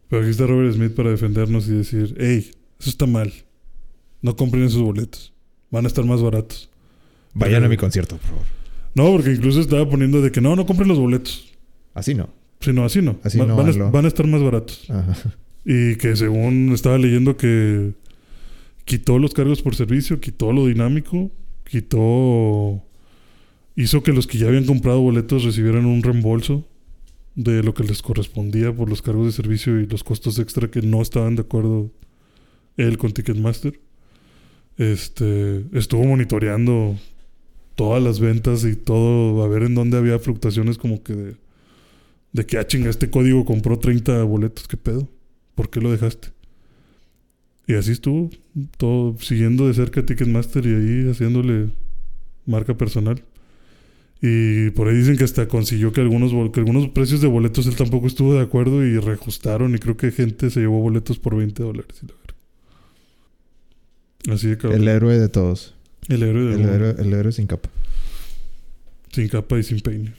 Pero 0.08 0.22
aquí 0.22 0.32
está 0.32 0.48
Robert 0.48 0.74
Smith 0.74 0.94
para 0.96 1.12
defendernos 1.12 1.68
y 1.68 1.74
decir, 1.74 2.16
hey, 2.18 2.50
eso 2.80 2.90
está 2.90 3.06
mal. 3.06 3.32
No 4.22 4.36
compren 4.38 4.64
esos 4.64 4.82
boletos. 4.82 5.34
Van 5.70 5.84
a 5.84 5.88
estar 5.90 6.04
más 6.06 6.22
baratos. 6.22 6.70
Vayan 7.34 7.56
Pero- 7.58 7.66
a 7.66 7.70
mi 7.70 7.78
concierto, 7.78 8.16
por 8.18 8.26
favor. 8.30 8.46
No, 9.04 9.12
porque 9.14 9.32
incluso 9.32 9.62
estaba 9.62 9.88
poniendo 9.90 10.22
de 10.22 10.32
que 10.32 10.42
no, 10.42 10.56
no 10.56 10.66
compren 10.66 10.88
los 10.90 11.00
boletos. 11.00 11.54
Así 11.94 12.14
no. 12.14 12.30
Si 12.60 12.74
no, 12.74 12.84
así 12.86 13.02
no. 13.02 13.18
Así 13.24 13.38
Va- 13.38 13.46
no, 13.46 13.56
van, 13.56 13.70
a, 13.82 13.90
van 13.90 14.06
a 14.06 14.08
estar 14.08 14.28
más 14.28 14.42
baratos. 14.44 14.90
Ajá. 14.90 15.34
Y 15.66 15.96
que 15.96 16.16
según 16.16 16.72
estaba 16.74 16.98
leyendo 16.98 17.38
que 17.38 17.92
quitó 18.86 19.20
los 19.20 19.34
cargos 19.34 19.62
por 19.62 19.76
servicio, 19.76 20.20
quitó 20.20 20.52
lo 20.52 20.68
dinámico, 20.68 21.32
quitó... 21.64 22.84
Hizo 23.76 24.04
que 24.04 24.12
los 24.12 24.28
que 24.28 24.38
ya 24.38 24.48
habían 24.48 24.66
comprado 24.66 25.00
boletos 25.00 25.44
recibieran 25.46 25.86
un 25.86 26.04
reembolso 26.04 26.66
de 27.36 27.64
lo 27.64 27.74
que 27.74 27.84
les 27.86 28.02
correspondía 28.02 28.74
por 28.76 28.90
los 28.90 29.02
cargos 29.02 29.26
de 29.28 29.32
servicio 29.32 29.80
y 29.80 29.86
los 29.86 30.04
costos 30.04 30.38
extra 30.40 30.70
que 30.70 30.82
no 30.82 31.02
estaban 31.02 31.36
de 31.36 31.44
acuerdo 31.44 31.90
él 32.76 32.98
con 32.98 33.14
Ticketmaster. 33.14 33.80
Este, 34.78 35.64
estuvo 35.74 36.04
monitoreando 36.04 36.98
todas 37.80 38.04
las 38.04 38.20
ventas 38.20 38.65
y 38.65 38.76
todo, 38.76 39.42
a 39.42 39.48
ver 39.48 39.63
en 39.63 39.74
dónde 39.74 39.98
había 39.98 40.20
fluctuaciones 40.20 40.78
como 40.78 41.02
que 41.02 41.13
de, 41.13 41.36
de 42.34 42.46
que, 42.46 42.58
ah, 42.58 42.68
chinga, 42.68 42.89
este 42.89 43.10
código 43.10 43.46
compró 43.46 43.80
30 43.80 44.22
boletos, 44.24 44.68
¿qué 44.68 44.76
pedo? 44.76 45.08
¿Por 45.56 45.70
qué 45.70 45.80
lo 45.80 45.89
dejaste? 45.89 46.28
Y 47.68 47.76
así 47.76 47.94
estuvo, 47.94 48.32
todo 48.76 49.15
siguiendo 49.20 49.65
de 49.65 49.74
cerca 49.76 50.06
Ticketmaster 50.06 50.65
y 50.65 50.76
ahí 50.76 51.10
haciéndole 51.10 51.70
marca 52.46 52.76
personal. 52.76 53.24
Y 54.22 54.72
por 54.72 54.89
ahí 54.89 54.98
dicen 54.98 55.15
que 55.15 55.24
hasta 55.24 55.48
consiguió 55.48 55.94
que 55.94 56.02
algunos, 56.02 56.34
que 56.52 56.60
algunos 56.60 56.89
precios 56.89 57.22
de 57.22 57.28
boletos 57.28 57.65
él 57.65 57.78
tampoco 57.78 58.08
estuvo 58.08 58.34
de 58.34 58.42
acuerdo 58.42 58.86
y 58.86 58.98
reajustaron. 58.98 59.74
Y 59.74 59.78
creo 59.78 59.96
que 59.96 60.12
gente 60.12 60.50
se 60.50 60.60
llevó 60.60 60.82
boletos 60.82 61.18
por 61.18 61.38
20 61.38 61.63
dólares. 61.63 62.02
y. 62.04 62.08
Así 64.34 64.50
de 64.50 64.58
cabrón. 64.58 64.82
El 64.82 64.88
héroe 64.89 65.18
de 65.18 65.30
todos. 65.30 65.79
El 66.10 66.24
héroe 66.24 66.43
de 66.43 66.54
El 66.56 66.69
héroe, 66.69 66.95
el 67.00 67.13
héroe 67.13 67.32
sin 67.32 67.48
capa. 67.48 67.69
Sin 69.13 69.28
capa 69.30 69.58
y 69.58 69.63
sin 69.63 69.80
peine. 69.80 70.13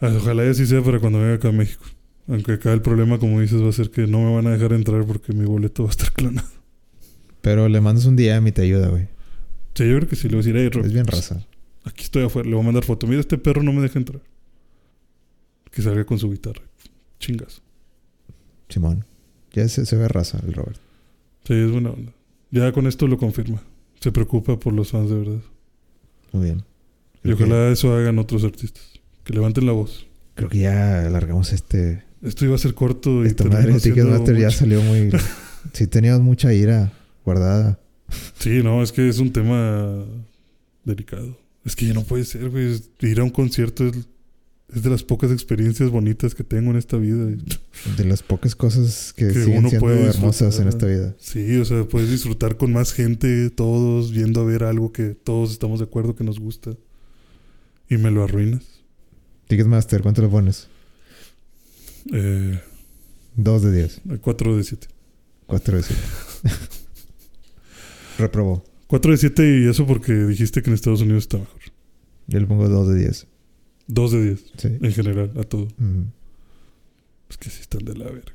Ah, 0.00 0.12
Ojalá 0.16 0.44
y 0.44 0.48
así 0.50 0.66
sea 0.66 0.82
para 0.82 1.00
cuando 1.00 1.18
venga 1.20 1.34
acá 1.34 1.48
a 1.48 1.52
México. 1.52 1.84
Aunque 2.28 2.52
acá 2.52 2.72
el 2.72 2.82
problema, 2.82 3.18
como 3.18 3.40
dices, 3.40 3.62
va 3.62 3.68
a 3.70 3.72
ser 3.72 3.90
que 3.90 4.06
no 4.06 4.20
me 4.20 4.34
van 4.34 4.46
a 4.46 4.50
dejar 4.50 4.72
entrar 4.72 5.04
porque 5.06 5.32
mi 5.32 5.44
boleto 5.44 5.84
va 5.84 5.88
a 5.88 5.92
estar 5.92 6.12
clonado. 6.12 6.48
Pero 7.40 7.68
le 7.68 7.80
mandas 7.80 8.04
un 8.04 8.16
DM 8.16 8.48
y 8.48 8.52
te 8.52 8.62
ayuda, 8.62 8.88
güey. 8.88 9.08
Sí, 9.74 9.88
yo 9.88 9.96
creo 9.96 10.08
que 10.08 10.16
sí 10.16 10.28
le 10.28 10.36
voy 10.36 10.40
a 10.40 10.44
decir, 10.44 10.56
"Hey, 10.56 10.68
Rob, 10.68 10.84
Es 10.84 10.92
bien 10.92 11.06
raza. 11.06 11.46
Aquí 11.84 12.04
estoy 12.04 12.24
afuera, 12.24 12.48
le 12.48 12.54
voy 12.54 12.62
a 12.62 12.66
mandar 12.66 12.84
foto. 12.84 13.06
Mira, 13.06 13.20
este 13.20 13.38
perro 13.38 13.62
no 13.62 13.72
me 13.72 13.80
deja 13.80 13.98
entrar. 13.98 14.20
Que 15.70 15.80
salga 15.82 16.04
con 16.04 16.18
su 16.18 16.30
guitarra. 16.30 16.62
Chingas. 17.18 17.62
Simón. 18.68 19.04
Ya 19.52 19.66
se, 19.68 19.86
se 19.86 19.96
ve 19.96 20.06
raza 20.08 20.38
el 20.46 20.52
Robert. 20.52 20.78
Sí, 21.46 21.54
es 21.54 21.70
buena 21.70 21.90
onda. 21.90 22.12
Ya 22.50 22.72
con 22.72 22.86
esto 22.86 23.06
lo 23.06 23.18
confirma. 23.18 23.62
Se 24.00 24.12
preocupa 24.12 24.58
por 24.58 24.72
los 24.72 24.90
fans 24.90 25.10
de 25.10 25.16
verdad. 25.16 25.40
Muy 26.32 26.44
bien. 26.44 26.64
Y 27.24 27.28
que- 27.28 27.34
ojalá 27.34 27.68
eso 27.70 27.94
hagan 27.94 28.18
otros 28.18 28.44
artistas. 28.44 28.82
Que 29.24 29.32
levanten 29.34 29.66
la 29.66 29.72
voz. 29.72 30.06
Creo 30.34 30.48
que 30.48 30.58
ya 30.58 31.06
alargamos 31.06 31.52
este. 31.52 32.04
Esto 32.22 32.44
iba 32.44 32.54
a 32.54 32.58
ser 32.58 32.74
corto 32.74 33.24
y 33.24 33.28
Esta 33.28 33.44
terminó 33.44 33.60
madre 33.72 33.80
Ticketmaster 33.80 34.38
ya 34.38 34.50
salió 34.50 34.80
muy. 34.82 35.10
sí, 35.72 35.86
teníamos 35.86 36.22
mucha 36.22 36.52
ira 36.52 36.92
guardada. 37.24 37.78
Sí, 38.38 38.62
no, 38.62 38.82
es 38.82 38.92
que 38.92 39.08
es 39.08 39.18
un 39.18 39.32
tema 39.32 40.04
delicado. 40.84 41.36
Es 41.64 41.76
que 41.76 41.86
ya 41.86 41.92
no 41.94 42.02
puede 42.04 42.24
ser, 42.24 42.48
güey. 42.48 42.80
Ir 43.00 43.20
a 43.20 43.24
un 43.24 43.30
concierto 43.30 43.86
es, 43.86 44.08
es 44.74 44.82
de 44.82 44.90
las 44.90 45.02
pocas 45.02 45.30
experiencias 45.30 45.90
bonitas 45.90 46.34
que 46.34 46.44
tengo 46.44 46.70
en 46.70 46.76
esta 46.76 46.98
vida. 46.98 47.26
De 47.96 48.04
las 48.04 48.22
pocas 48.22 48.54
cosas 48.54 49.14
que, 49.14 49.28
Que 49.28 49.32
siguen 49.32 49.58
uno 49.58 49.68
siendo 49.70 49.86
puede 49.86 50.06
hermosas 50.06 50.58
en 50.60 50.68
esta 50.68 50.86
vida. 50.86 51.14
Sí, 51.18 51.56
o 51.56 51.64
sea, 51.64 51.84
puedes 51.84 52.10
disfrutar 52.10 52.56
con 52.58 52.72
más 52.72 52.92
gente, 52.92 53.48
todos, 53.50 54.12
viendo 54.12 54.40
a 54.40 54.44
ver 54.44 54.64
algo 54.64 54.92
que 54.92 55.14
todos 55.14 55.52
estamos 55.52 55.78
de 55.78 55.86
acuerdo 55.86 56.14
que 56.14 56.24
nos 56.24 56.38
gusta. 56.38 56.76
Y 57.88 57.96
me 57.96 58.10
lo 58.10 58.22
arruinas. 58.22 58.62
Ticketmaster, 59.46 60.02
¿cuánto 60.02 60.20
le 60.20 60.28
pones? 60.28 60.68
Eh, 62.12 62.60
2 63.36 63.62
de 63.62 63.72
10. 63.72 64.00
4 64.20 64.56
de 64.56 64.64
7. 64.64 64.88
4 65.46 65.76
de 65.78 65.82
7. 65.82 66.02
Reprobó. 68.18 68.64
4 68.88 69.12
de 69.12 69.18
7 69.18 69.60
y 69.60 69.68
eso 69.68 69.86
porque 69.86 70.12
dijiste 70.12 70.60
que 70.60 70.68
en 70.68 70.74
Estados 70.74 71.00
Unidos 71.00 71.24
está 71.24 71.38
mejor. 71.38 71.60
Yo 72.26 72.38
le 72.38 72.46
pongo 72.46 72.68
2 72.68 72.88
de 72.88 72.98
10. 72.98 73.26
2 73.88 74.12
de 74.12 74.24
10 74.24 74.52
Sí. 74.56 74.68
en 74.80 74.92
general, 74.92 75.32
a 75.36 75.42
todo. 75.42 75.68
Es 77.28 77.36
que 77.36 77.50
sí 77.50 77.60
están 77.60 77.84
de 77.84 77.94
la 77.94 78.04
verga. 78.06 78.32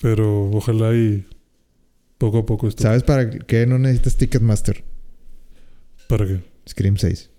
Pero 0.00 0.50
ojalá 0.50 0.94
y 0.94 1.26
poco 2.18 2.38
a 2.38 2.46
poco 2.46 2.68
esto. 2.68 2.82
¿Sabes 2.82 3.02
para 3.02 3.28
qué 3.30 3.66
no 3.66 3.78
necesitas 3.78 4.16
Ticketmaster? 4.16 4.84
¿Para 6.08 6.26
qué? 6.26 6.40
Scream 6.68 6.96
6. 6.96 7.30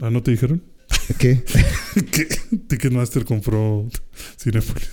Ah, 0.00 0.10
¿no 0.10 0.22
te 0.22 0.30
dijeron? 0.30 0.62
¿Qué? 1.18 1.42
que 2.12 2.26
Ticketmaster 2.68 3.24
compró 3.24 3.88
Cinepolis. 4.38 4.88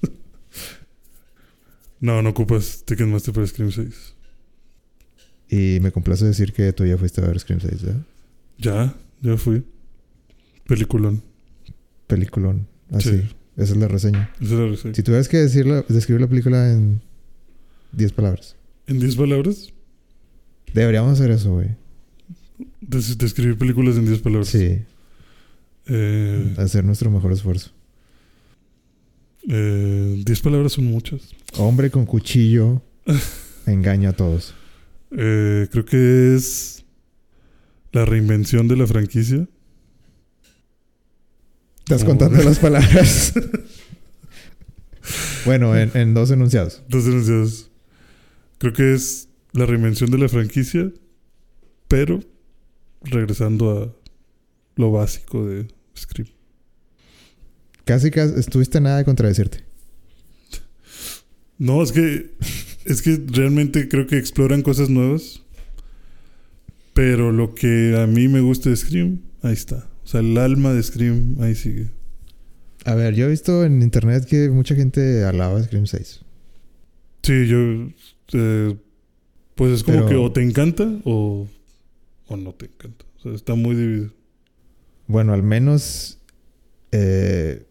no, 2.00 2.22
no 2.22 2.30
ocupas 2.30 2.84
Ticketmaster 2.84 3.34
para 3.34 3.46
Scream 3.46 3.72
6. 3.72 4.14
Y 5.48 5.78
me 5.80 5.90
complace 5.90 6.24
decir 6.24 6.52
que 6.52 6.72
tú 6.72 6.86
ya 6.86 6.96
fuiste 6.96 7.20
a 7.20 7.26
ver 7.26 7.38
Scream 7.40 7.60
6, 7.60 7.82
¿verdad? 7.82 8.02
Ya, 8.58 8.94
ya 9.20 9.36
fui. 9.36 9.64
Peliculón. 10.70 11.22
Peliculón. 12.06 12.66
Así. 12.90 13.10
Sí. 13.10 13.22
Esa 13.56 13.72
es 13.72 13.76
la 13.76 13.88
reseña. 13.88 14.30
Esa 14.40 14.54
es 14.54 14.60
la 14.60 14.66
reseña. 14.68 14.94
Si 14.94 15.02
tuvieras 15.02 15.28
que 15.28 15.36
decirla, 15.38 15.84
describir 15.88 16.20
la 16.22 16.28
película 16.28 16.70
en 16.72 17.00
10 17.92 18.12
palabras. 18.12 18.56
En 18.86 18.98
10 19.00 19.16
palabras, 19.16 19.72
Deberíamos 20.72 21.12
hacer 21.18 21.30
eso, 21.32 21.52
güey. 21.54 21.68
des- 22.80 23.18
describir 23.18 23.58
películas 23.58 23.96
en 23.96 24.06
10 24.06 24.20
palabras. 24.20 24.48
Sí. 24.48 24.78
Eh, 25.86 26.54
Hacer 26.58 26.84
nuestro 26.84 27.10
mejor 27.10 27.32
esfuerzo. 27.32 27.70
eh, 29.48 30.22
10 30.24 30.40
palabras 30.40 30.72
son 30.72 30.84
muchas. 30.86 31.22
Hombre 31.56 31.90
con 31.90 32.06
cuchillo 32.06 32.82
engaña 33.66 34.10
a 34.10 34.12
todos. 34.12 34.54
Eh, 35.16 35.66
creo 35.72 35.84
que 35.84 36.34
es 36.36 36.84
la 37.92 38.04
reinvención 38.04 38.68
de 38.68 38.76
la 38.76 38.86
franquicia. 38.86 39.48
Estás 41.90 42.04
contando 42.04 42.40
las 42.44 42.60
palabras. 42.60 43.32
bueno, 45.44 45.76
en, 45.76 45.90
en 45.94 46.14
dos 46.14 46.30
enunciados. 46.30 46.84
Dos 46.88 47.04
denunciados. 47.04 47.68
Creo 48.58 48.72
que 48.72 48.94
es 48.94 49.28
la 49.50 49.66
reinvención 49.66 50.08
de 50.08 50.18
la 50.18 50.28
franquicia, 50.28 50.92
pero 51.88 52.20
regresando 53.02 53.76
a 53.76 54.80
lo 54.80 54.92
básico 54.92 55.44
de 55.44 55.66
Scream. 55.98 56.28
Casi, 57.86 58.12
casi 58.12 58.38
estuviste 58.38 58.80
nada 58.80 58.98
de 58.98 59.04
contradecirte. 59.04 59.64
No, 61.58 61.82
es 61.82 61.90
que 61.90 62.36
es 62.84 63.02
que 63.02 63.20
realmente 63.26 63.88
creo 63.88 64.06
que 64.06 64.16
exploran 64.16 64.62
cosas 64.62 64.90
nuevas. 64.90 65.42
Pero 66.94 67.32
lo 67.32 67.56
que 67.56 67.98
a 68.00 68.06
mí 68.06 68.28
me 68.28 68.42
gusta 68.42 68.70
de 68.70 68.76
Scream, 68.76 69.22
ahí 69.42 69.54
está. 69.54 69.89
O 70.10 70.12
sea, 70.12 70.20
el 70.22 70.36
alma 70.38 70.72
de 70.72 70.82
Scream 70.82 71.36
ahí 71.40 71.54
sigue. 71.54 71.88
A 72.84 72.96
ver, 72.96 73.14
yo 73.14 73.26
he 73.26 73.28
visto 73.30 73.64
en 73.64 73.80
internet 73.80 74.24
que 74.24 74.48
mucha 74.50 74.74
gente 74.74 75.22
alaba 75.24 75.62
Scream 75.62 75.86
6. 75.86 76.20
Sí, 77.22 77.46
yo 77.46 77.58
eh, 78.32 78.76
pues 79.54 79.72
es 79.72 79.84
como 79.84 79.98
Pero- 79.98 80.08
que 80.08 80.16
o 80.16 80.32
te 80.32 80.42
encanta 80.42 80.98
o, 81.04 81.46
o 82.26 82.36
no 82.36 82.52
te 82.54 82.66
encanta. 82.66 83.04
O 83.18 83.22
sea, 83.22 83.32
está 83.34 83.54
muy 83.54 83.76
dividido. 83.76 84.10
Bueno, 85.06 85.32
al 85.32 85.44
menos 85.44 86.18
eh, 86.90 87.64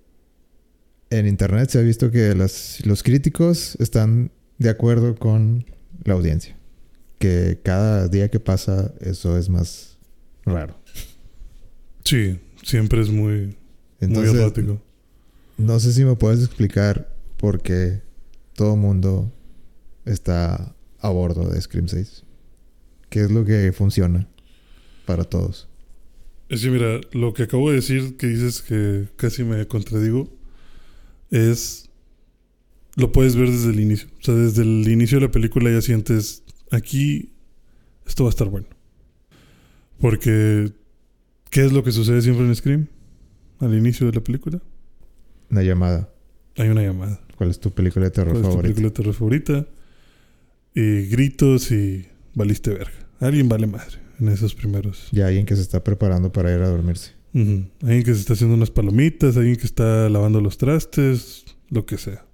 en 1.10 1.28
internet 1.28 1.70
se 1.72 1.80
ha 1.80 1.82
visto 1.82 2.10
que 2.10 2.36
las- 2.36 2.80
los 2.86 3.04
críticos 3.04 3.76
están 3.82 4.32
de 4.60 4.70
acuerdo 4.70 5.16
con 5.16 5.66
la 6.06 6.14
audiencia. 6.14 6.56
Que 7.18 7.60
cada 7.62 8.08
día 8.08 8.30
que 8.30 8.40
pasa 8.40 8.94
eso 9.02 9.38
es 9.38 9.50
más 9.50 9.98
raro. 10.46 10.79
Sí, 12.04 12.40
siempre 12.64 13.02
es 13.02 13.10
muy, 13.10 13.56
muy 14.02 14.28
errático. 14.28 14.82
no 15.58 15.80
sé 15.80 15.94
si 15.94 16.06
me 16.06 16.16
puedes 16.16 16.44
explicar 16.44 17.14
por 17.38 17.62
qué 17.62 18.02
todo 18.56 18.76
mundo 18.76 19.32
está 20.06 20.76
a 21.00 21.10
bordo 21.10 21.50
de 21.50 21.62
Scream 21.62 21.88
6. 21.88 22.24
¿Qué 23.10 23.22
es 23.22 23.32
lo 23.32 23.46
que 23.46 23.72
funciona 23.74 24.28
para 25.06 25.24
todos? 25.24 25.68
Es 26.50 26.62
que 26.62 26.70
mira, 26.70 27.00
lo 27.12 27.34
que 27.34 27.44
acabo 27.44 27.70
de 27.70 27.78
decir, 27.78 28.18
que 28.18 28.28
dices 28.28 28.62
que 28.62 29.08
casi 29.16 29.44
me 29.44 29.68
contradigo, 29.68 30.32
es... 31.30 31.90
Lo 32.96 33.12
puedes 33.12 33.36
ver 33.36 33.50
desde 33.50 33.70
el 33.70 33.80
inicio. 33.80 34.10
O 34.20 34.24
sea, 34.24 34.34
desde 34.34 34.64
el 34.64 34.88
inicio 34.90 35.20
de 35.20 35.28
la 35.28 35.32
película 35.32 35.72
ya 35.72 35.82
sientes, 35.82 36.44
aquí 36.72 37.32
esto 38.06 38.24
va 38.24 38.30
a 38.30 38.32
estar 38.32 38.50
bueno. 38.50 38.68
Porque, 40.02 40.74
¿qué 41.50 41.66
es 41.66 41.72
lo 41.72 41.84
que 41.84 41.92
sucede 41.92 42.22
siempre 42.22 42.46
en 42.46 42.56
Scream? 42.56 42.88
Al 43.60 43.74
inicio 43.76 44.08
de 44.08 44.14
la 44.14 44.22
película. 44.22 44.62
Una 45.50 45.64
llamada. 45.64 46.10
Hay 46.58 46.70
una 46.70 46.82
llamada. 46.82 47.20
¿Cuál 47.36 47.50
es 47.50 47.60
tu 47.60 47.72
película 47.72 48.06
de 48.06 48.12
terror 48.12 48.34
¿Cuál 48.34 48.38
es 48.38 48.42
tu 48.42 48.50
favorita? 48.50 48.62
película 48.64 48.88
de 48.90 48.96
terror 48.96 49.14
favorita? 49.14 49.68
Y 50.76 51.08
gritos 51.08 51.72
y 51.72 52.08
valiste 52.36 52.72
verga. 52.72 53.08
Alguien 53.20 53.50
vale 53.50 53.68
madre 53.68 53.98
en 54.20 54.30
esos 54.30 54.56
primeros. 54.56 55.10
Y 55.12 55.22
alguien 55.22 55.46
que 55.46 55.56
se 55.56 55.62
está 55.62 55.84
preparando 55.84 56.32
para 56.32 56.54
ir 56.54 56.62
a 56.62 56.70
dormirse. 56.70 57.12
Ujú. 57.34 57.66
Alguien 57.82 58.04
que 58.04 58.14
se 58.14 58.20
está 58.22 58.34
haciendo 58.34 58.56
unas 58.56 58.72
palomitas, 58.72 59.38
alguien 59.38 59.56
que 59.56 59.66
está 59.66 60.10
lavando 60.10 60.42
los 60.42 60.58
trastes, 60.58 61.46
lo 61.70 61.86
que 61.86 61.98
sea. 61.98 62.26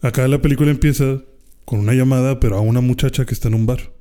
Acá 0.00 0.28
la 0.28 0.40
película 0.42 0.70
empieza 0.70 1.22
con 1.64 1.80
una 1.80 1.94
llamada, 1.94 2.38
pero 2.38 2.56
a 2.56 2.60
una 2.60 2.80
muchacha 2.80 3.24
que 3.24 3.34
está 3.34 3.48
en 3.48 3.54
un 3.54 3.66
bar. 3.66 3.93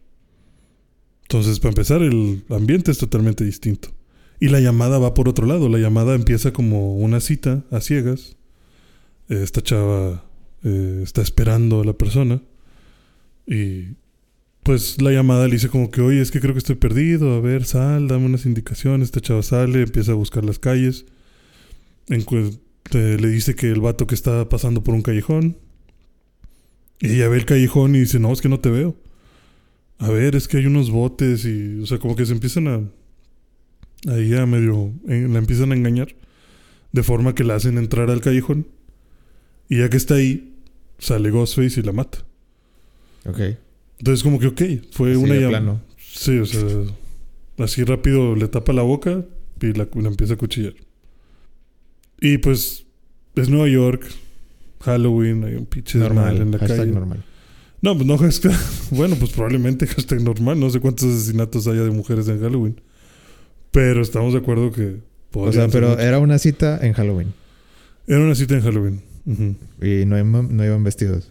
Entonces, 1.24 1.60
para 1.60 1.72
empezar, 1.72 2.02
el 2.02 2.44
ambiente 2.50 2.92
es 2.92 2.98
totalmente 2.98 3.44
distinto. 3.44 3.90
Y 4.40 4.50
la 4.50 4.60
llamada 4.60 5.00
va 5.00 5.14
por 5.14 5.30
otro 5.30 5.48
lado. 5.48 5.70
La 5.70 5.80
llamada 5.80 6.16
empieza 6.16 6.52
como 6.54 6.96
una 6.98 7.20
cita 7.22 7.64
a 7.72 7.80
ciegas. 7.82 8.36
Eh, 9.30 9.42
esta 9.42 9.62
chava 9.62 10.26
eh, 10.64 11.00
está 11.02 11.22
esperando 11.22 11.82
a 11.82 11.86
la 11.86 11.94
persona. 11.94 12.42
Y 13.48 13.96
pues 14.64 15.02
la 15.02 15.12
llamada 15.12 15.48
le 15.48 15.54
dice 15.54 15.70
como 15.70 15.92
que, 15.92 16.02
oye, 16.02 16.22
es 16.22 16.30
que 16.32 16.40
creo 16.40 16.54
que 16.54 16.60
estoy 16.60 16.76
perdido. 16.76 17.34
A 17.34 17.40
ver, 17.40 17.66
sal, 17.66 18.08
dame 18.08 18.26
unas 18.26 18.46
indicaciones. 18.46 19.08
Esta 19.08 19.22
chava 19.22 19.44
sale, 19.44 19.82
empieza 19.82 20.12
a 20.12 20.16
buscar 20.16 20.44
las 20.44 20.60
calles. 20.60 21.06
Encu- 22.10 22.60
eh, 22.92 23.18
le 23.20 23.28
dice 23.30 23.56
que 23.56 23.72
el 23.72 23.80
vato 23.82 24.08
que 24.08 24.16
está 24.16 24.50
pasando 24.50 24.84
por 24.84 24.94
un 24.94 25.02
callejón. 25.02 25.58
Y 27.00 27.14
ella 27.16 27.30
ve 27.30 27.38
el 27.38 27.46
callejón 27.46 27.96
y 27.96 28.00
dice, 28.00 28.20
no, 28.20 28.32
es 28.32 28.42
que 28.42 28.50
no 28.50 28.60
te 28.60 28.70
veo. 28.70 28.96
A 30.04 30.10
ver, 30.12 30.36
es 30.36 30.48
que 30.48 30.58
hay 30.58 30.66
unos 30.66 30.92
botes 30.92 31.46
y, 31.46 31.80
o 31.82 31.86
sea, 31.86 31.98
como 32.00 32.16
que 32.16 32.26
se 32.26 32.34
empiezan 32.34 32.68
a... 32.68 32.82
Ahí 34.12 34.34
a 34.36 34.46
medio... 34.46 34.92
eh, 35.08 35.28
la 35.30 35.40
empiezan 35.40 35.72
a 35.72 35.76
engañar. 35.76 36.10
De 36.92 37.04
forma 37.04 37.34
que 37.36 37.44
la 37.44 37.56
hacen 37.56 37.78
entrar 37.78 38.10
al 38.10 38.22
callejón. 38.22 38.68
Y 39.70 39.80
ya 39.80 39.90
que 39.90 39.98
está 39.98 40.16
ahí, 40.16 40.54
sale 41.00 41.32
Ghostface 41.32 41.80
y 41.80 41.84
la 41.84 41.94
mata. 41.94 42.20
Ok. 43.26 43.40
Entonces 44.00 44.24
como 44.24 44.40
que, 44.40 44.48
ok, 44.48 44.62
fue 44.92 45.12
Así 45.12 45.24
una 45.24 45.36
llamada. 45.36 45.82
Sí, 45.98 46.38
o 46.38 46.46
sea, 46.46 46.62
así 47.60 47.84
rápido 47.84 48.36
le 48.36 48.48
tapa 48.50 48.74
la 48.74 48.82
boca 48.82 49.24
y 49.62 49.74
la, 49.74 49.88
la 49.94 50.08
empieza 50.10 50.34
a 50.34 50.38
cuchillar. 50.38 50.74
Y 52.20 52.38
pues 52.40 52.86
es 53.36 53.50
Nueva 53.50 53.70
York, 53.70 54.06
Halloween, 54.82 55.46
hay 55.46 55.56
un 55.56 55.66
pinche 55.66 55.98
Normal. 55.98 56.42
en 56.42 56.52
la 56.52 56.58
Hashtag 56.60 56.78
calle. 56.78 56.92
normal. 56.92 57.24
No, 57.84 57.94
pues 57.96 58.08
no, 58.08 58.18
hashtag, 58.18 58.54
bueno, 58.92 59.16
pues 59.20 59.32
probablemente 59.32 59.86
hashtag 59.86 60.22
normal, 60.24 60.60
no 60.60 60.70
sé 60.72 60.80
cuántos 60.80 61.06
asesinatos 61.14 61.68
haya 61.68 61.84
de 61.84 61.92
mujeres 61.92 62.28
en 62.30 62.40
Halloween. 62.42 62.82
Pero 63.72 64.02
estamos 64.02 64.34
de 64.34 64.40
acuerdo 64.40 64.72
que... 64.72 64.98
O 65.34 65.52
sea, 65.52 65.68
pero 65.68 65.90
muchos. 65.90 66.04
era 66.04 66.20
una 66.20 66.40
cita 66.40 66.80
en 66.82 66.94
Halloween. 66.94 67.34
Era 68.08 68.20
una 68.20 68.36
cita 68.36 68.56
en 68.56 68.62
Halloween. 68.62 69.02
Y 69.82 70.06
no, 70.06 70.18
iban- 70.18 70.50
no 70.50 70.64
iban 70.66 70.84
vestidos. 70.84 71.30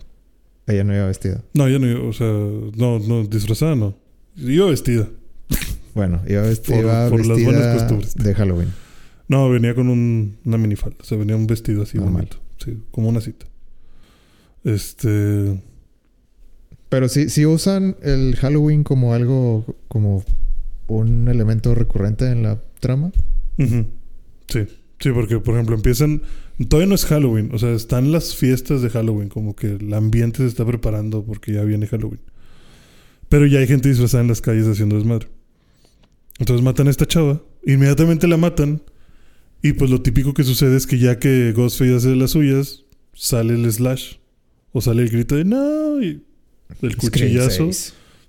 Ella 0.66 0.84
no 0.84 0.94
iba 0.94 1.06
vestida. 1.06 1.42
No, 1.54 1.68
ya 1.68 1.78
no, 1.78 2.08
o 2.08 2.12
sea, 2.12 2.26
no, 2.28 2.98
no, 2.98 3.24
disfrazada 3.26 3.74
no. 3.76 3.94
Iba 4.36 4.66
vestida. 4.66 5.08
Bueno, 5.94 6.20
iba, 6.28 6.42
vesti- 6.42 6.70
Por- 6.72 6.78
iba 6.84 7.08
por 7.10 7.20
las 7.26 7.42
buenas 7.44 7.62
vestida 7.62 7.78
costumbres. 7.78 8.14
de 8.14 8.34
Halloween. 8.34 8.68
No, 9.28 9.48
venía 9.50 9.74
con 9.74 9.88
un, 9.88 10.36
una 10.44 10.58
minifalda. 10.58 10.96
O 11.00 11.04
sea, 11.04 11.16
venía 11.18 11.36
un 11.36 11.46
vestido 11.46 11.82
así 11.82 11.96
Normal. 11.98 12.14
bonito. 12.14 12.36
Sí, 12.64 12.78
como 12.90 13.08
una 13.08 13.20
cita. 13.20 13.46
Este... 14.64 15.60
Pero 16.92 17.08
sí, 17.08 17.30
sí 17.30 17.46
usan 17.46 17.96
el 18.02 18.36
Halloween 18.36 18.84
como 18.84 19.14
algo 19.14 19.64
como 19.88 20.22
un 20.88 21.26
elemento 21.26 21.74
recurrente 21.74 22.26
en 22.26 22.42
la 22.42 22.60
trama. 22.80 23.12
Sí, 23.56 24.66
sí, 24.98 25.10
porque 25.10 25.38
por 25.38 25.54
ejemplo 25.54 25.74
empiezan, 25.74 26.20
todavía 26.68 26.90
no 26.90 26.94
es 26.94 27.06
Halloween, 27.06 27.48
o 27.54 27.58
sea, 27.58 27.70
están 27.70 28.12
las 28.12 28.36
fiestas 28.36 28.82
de 28.82 28.90
Halloween, 28.90 29.30
como 29.30 29.56
que 29.56 29.68
el 29.68 29.94
ambiente 29.94 30.40
se 30.40 30.48
está 30.48 30.66
preparando 30.66 31.24
porque 31.24 31.54
ya 31.54 31.62
viene 31.62 31.86
Halloween. 31.86 32.20
Pero 33.30 33.46
ya 33.46 33.60
hay 33.60 33.66
gente 33.66 33.88
disfrazada 33.88 34.22
en 34.22 34.28
las 34.28 34.42
calles 34.42 34.66
haciendo 34.66 34.96
desmadre. 34.96 35.28
Entonces 36.40 36.62
matan 36.62 36.88
a 36.88 36.90
esta 36.90 37.06
chava, 37.06 37.40
inmediatamente 37.64 38.28
la 38.28 38.36
matan 38.36 38.82
y 39.62 39.72
pues 39.72 39.90
lo 39.90 40.02
típico 40.02 40.34
que 40.34 40.44
sucede 40.44 40.76
es 40.76 40.86
que 40.86 40.98
ya 40.98 41.18
que 41.18 41.54
Ghostface 41.56 41.94
hace 41.94 42.16
las 42.16 42.32
suyas, 42.32 42.84
sale 43.14 43.54
el 43.54 43.72
slash 43.72 44.16
o 44.72 44.82
sale 44.82 45.04
el 45.04 45.08
grito 45.08 45.36
de 45.36 45.46
no 45.46 45.98
el 46.80 46.96
cuchillazo 46.96 47.70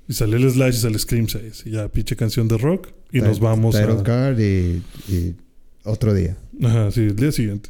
y 0.07 0.13
sale 0.13 0.37
el 0.37 0.51
slash 0.51 0.75
y 0.75 0.77
sale 0.79 0.99
Scream 0.99 1.27
6 1.27 1.63
y 1.65 1.71
ya 1.71 1.87
pinche 1.87 2.15
canción 2.15 2.47
de 2.47 2.57
rock 2.57 2.89
y 3.11 3.21
nos 3.21 3.39
vamos 3.39 3.75
Title 3.75 3.99
a... 3.99 4.03
card 4.03 4.39
y, 4.39 4.81
y 5.07 5.35
otro 5.83 6.13
día. 6.13 6.37
Ajá, 6.61 6.91
sí, 6.91 7.01
el 7.01 7.15
día 7.15 7.31
siguiente. 7.31 7.69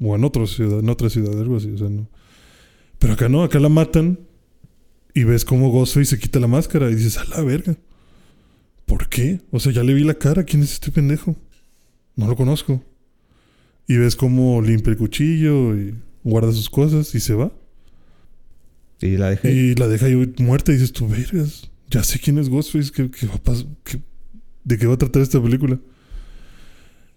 O 0.00 0.16
en 0.16 0.24
otra 0.24 0.46
ciudad, 0.46 0.80
en 0.80 0.88
otra 0.88 1.10
ciudad, 1.10 1.38
algo 1.38 1.56
así, 1.56 1.70
o 1.70 1.78
sea, 1.78 1.88
no. 1.88 2.08
Pero 2.98 3.14
acá 3.14 3.28
no, 3.28 3.42
acá 3.42 3.58
la 3.58 3.68
matan 3.68 4.18
y 5.14 5.24
ves 5.24 5.44
cómo 5.44 5.70
Ghostface 5.70 6.06
se 6.06 6.18
quita 6.18 6.38
la 6.38 6.46
máscara 6.46 6.90
y 6.90 6.94
dices, 6.94 7.18
a 7.18 7.24
la 7.24 7.42
verga. 7.42 7.76
¿Por 8.86 9.08
qué? 9.08 9.40
O 9.50 9.60
sea, 9.60 9.72
ya 9.72 9.82
le 9.82 9.94
vi 9.94 10.04
la 10.04 10.14
cara, 10.14 10.44
¿quién 10.44 10.62
es 10.62 10.72
este 10.72 10.90
pendejo? 10.90 11.36
No 12.16 12.26
lo 12.26 12.36
conozco. 12.36 12.82
Y 13.86 13.96
ves 13.96 14.16
cómo 14.16 14.60
limpia 14.62 14.90
el 14.90 14.96
cuchillo 14.96 15.76
y 15.76 15.94
guarda 16.22 16.52
sus 16.52 16.70
cosas 16.70 17.14
y 17.14 17.20
se 17.20 17.34
va. 17.34 17.52
Y 19.00 19.16
la 19.16 19.30
dejé. 19.30 19.52
Y 19.52 19.74
la 19.74 19.88
deja 19.88 20.06
ahí 20.06 20.34
muerta 20.38 20.72
y 20.72 20.74
dices, 20.74 20.92
tú 20.92 21.08
vergas, 21.08 21.70
ya 21.90 22.02
sé 22.04 22.18
quién 22.18 22.38
es 22.38 22.48
Ghostface, 22.48 22.90
¿qué, 22.92 23.10
qué 23.10 23.26
va 23.26 23.34
a 23.34 23.54
qué- 23.84 24.02
¿de 24.64 24.78
qué 24.78 24.86
va 24.86 24.94
a 24.94 24.98
tratar 24.98 25.22
esta 25.22 25.42
película? 25.42 25.78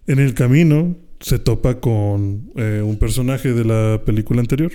En 0.08 0.20
el 0.20 0.34
camino 0.34 0.96
se 1.20 1.40
topa 1.40 1.80
con 1.80 2.52
eh, 2.56 2.82
un 2.84 2.98
personaje 2.98 3.54
de 3.54 3.64
la 3.66 4.02
película 4.06 4.40
anterior, 4.42 4.72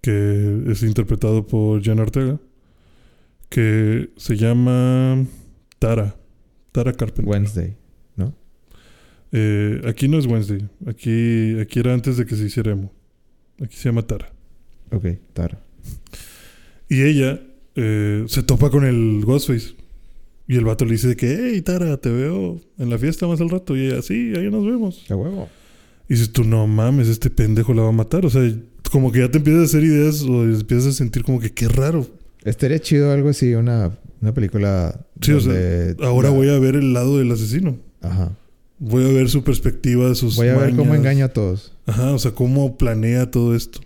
que 0.00 0.62
es 0.68 0.82
interpretado 0.82 1.46
por 1.46 1.82
Jen 1.82 1.98
Ortega, 2.00 2.38
que 3.48 4.10
se 4.16 4.36
llama 4.36 5.24
Tara, 5.78 6.16
Tara 6.72 6.92
Carpenter. 6.92 7.24
Wednesday. 7.32 7.76
Eh, 9.30 9.82
aquí 9.86 10.08
no 10.08 10.18
es 10.18 10.24
Wednesday, 10.26 10.66
aquí, 10.86 11.58
aquí 11.60 11.80
era 11.80 11.92
antes 11.92 12.16
de 12.16 12.24
que 12.24 12.34
se 12.34 12.44
hiciera 12.44 12.72
emo. 12.72 12.90
Aquí 13.62 13.76
se 13.76 13.88
llama 13.90 14.00
Tara. 14.02 14.32
Ok, 14.90 15.04
Tara. 15.34 15.60
Y 16.88 17.02
ella 17.02 17.40
eh, 17.76 18.24
se 18.28 18.42
topa 18.42 18.70
con 18.70 18.84
el 18.84 19.22
Ghostface. 19.24 19.74
Y 20.46 20.56
el 20.56 20.64
vato 20.64 20.84
le 20.86 20.92
dice 20.92 21.08
de 21.08 21.16
que, 21.16 21.50
hey, 21.52 21.60
Tara, 21.60 21.98
te 21.98 22.10
veo 22.10 22.58
en 22.78 22.88
la 22.90 22.96
fiesta 22.98 23.26
más 23.26 23.40
al 23.40 23.50
rato. 23.50 23.76
Y 23.76 23.86
ella, 23.88 24.00
sí, 24.02 24.32
ahí 24.36 24.50
nos 24.50 24.64
vemos. 24.64 25.04
A 25.10 25.14
huevo. 25.16 25.48
Y 26.08 26.14
dices 26.14 26.30
tú, 26.32 26.42
no 26.44 26.66
mames, 26.66 27.08
este 27.08 27.28
pendejo 27.28 27.74
la 27.74 27.82
va 27.82 27.88
a 27.90 27.92
matar. 27.92 28.24
O 28.24 28.30
sea, 28.30 28.50
como 28.90 29.12
que 29.12 29.18
ya 29.18 29.30
te 29.30 29.38
empiezas 29.38 29.62
a 29.62 29.64
hacer 29.66 29.84
ideas 29.84 30.22
o 30.22 30.44
empiezas 30.44 30.86
a 30.86 30.92
sentir 30.92 31.22
como 31.22 31.38
que 31.38 31.50
qué 31.52 31.68
raro. 31.68 32.06
Estaría 32.44 32.78
chido 32.78 33.12
algo 33.12 33.28
así, 33.28 33.52
una, 33.54 33.98
una 34.22 34.32
película. 34.32 34.98
Sí, 35.20 35.32
o 35.32 35.40
sea, 35.40 35.52
donde 35.52 35.96
Ahora 36.02 36.30
la- 36.30 36.34
voy 36.36 36.48
a 36.48 36.58
ver 36.58 36.76
el 36.76 36.94
lado 36.94 37.18
del 37.18 37.30
asesino. 37.30 37.76
Ajá. 38.00 38.34
Voy 38.78 39.04
a 39.04 39.12
ver 39.12 39.28
su 39.28 39.42
perspectiva, 39.44 40.14
sus 40.14 40.36
Voy 40.36 40.48
a 40.48 40.56
ver 40.56 40.74
cómo 40.76 40.94
engaña 40.94 41.26
a 41.26 41.32
todos. 41.32 41.74
Ajá, 41.84 42.12
o 42.12 42.18
sea, 42.18 42.30
cómo 42.30 42.78
planea 42.78 43.30
todo 43.30 43.54
esto. 43.54 43.80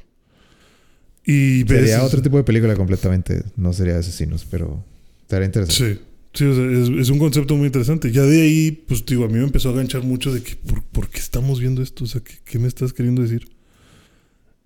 Y 1.25 1.62
ves... 1.64 1.81
Sería 1.81 2.03
otro 2.03 2.20
tipo 2.20 2.37
de 2.37 2.45
película 2.45 2.75
completamente. 2.75 3.45
No 3.57 3.73
sería 3.73 3.95
de 3.95 4.01
asesinos, 4.01 4.47
pero 4.51 4.85
estaría 5.23 5.47
interesante. 5.47 5.95
Sí, 5.95 6.01
sí, 6.35 6.45
o 6.45 6.55
sea, 6.55 6.64
es, 6.64 6.89
es 6.89 7.11
un 7.11 7.18
concepto 7.18 7.57
muy 7.57 7.66
interesante. 7.66 8.11
Ya 8.11 8.23
de 8.23 8.43
ahí, 8.43 8.85
pues 8.89 9.07
digo, 9.07 9.25
a 9.25 9.29
mí 9.29 9.35
me 9.35 9.45
empezó 9.45 9.70
a 9.70 9.73
ganchar 9.73 10.03
mucho 10.03 10.35
de 10.35 10.43
que, 10.43 10.57
¿por, 10.57 10.83
por 10.83 11.09
qué 11.09 11.20
estamos 11.20 11.61
viendo 11.61 11.83
esto? 11.83 12.05
O 12.05 12.07
sea, 12.07 12.20
¿qué, 12.23 12.35
qué 12.45 12.59
me 12.59 12.66
estás 12.68 12.93
queriendo 12.93 13.23
decir? 13.23 13.49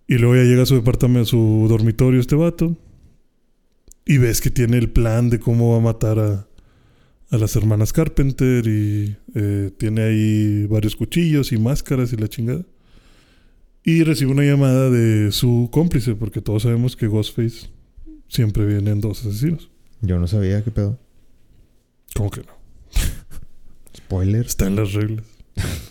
Y 0.08 0.18
luego 0.18 0.36
ya 0.36 0.44
llega 0.44 0.62
a 0.62 0.66
su 0.66 0.76
departamento, 0.76 1.22
a 1.22 1.30
su 1.30 1.66
dormitorio 1.68 2.20
este 2.20 2.36
vato. 2.36 2.76
Y 4.06 4.18
ves 4.18 4.40
que 4.40 4.50
tiene 4.50 4.78
el 4.78 4.88
plan 4.88 5.30
de 5.30 5.40
cómo 5.40 5.72
va 5.72 5.78
a 5.78 5.80
matar 5.80 6.18
a, 6.20 6.46
a 7.30 7.38
las 7.38 7.56
hermanas 7.56 7.92
Carpenter. 7.92 8.66
Y 8.66 9.16
eh, 9.34 9.72
tiene 9.76 10.02
ahí 10.02 10.66
varios 10.66 10.96
cuchillos 10.96 11.52
y 11.52 11.58
máscaras 11.58 12.12
y 12.12 12.16
la 12.16 12.28
chingada. 12.28 12.64
Y 13.88 14.02
recibe 14.02 14.32
una 14.32 14.42
llamada 14.42 14.90
de 14.90 15.30
su 15.30 15.68
cómplice, 15.70 16.16
porque 16.16 16.40
todos 16.42 16.64
sabemos 16.64 16.96
que 16.96 17.06
Ghostface 17.06 17.68
siempre 18.26 18.66
vienen 18.66 19.00
dos 19.00 19.20
asesinos. 19.24 19.70
Yo 20.02 20.18
no 20.18 20.26
sabía 20.26 20.64
qué 20.64 20.72
pedo. 20.72 20.98
¿Cómo 22.16 22.30
que 22.32 22.40
no? 22.40 22.52
Spoilers 23.96 24.48
Está 24.48 24.66
en 24.66 24.74
las 24.74 24.92
reglas. 24.92 25.24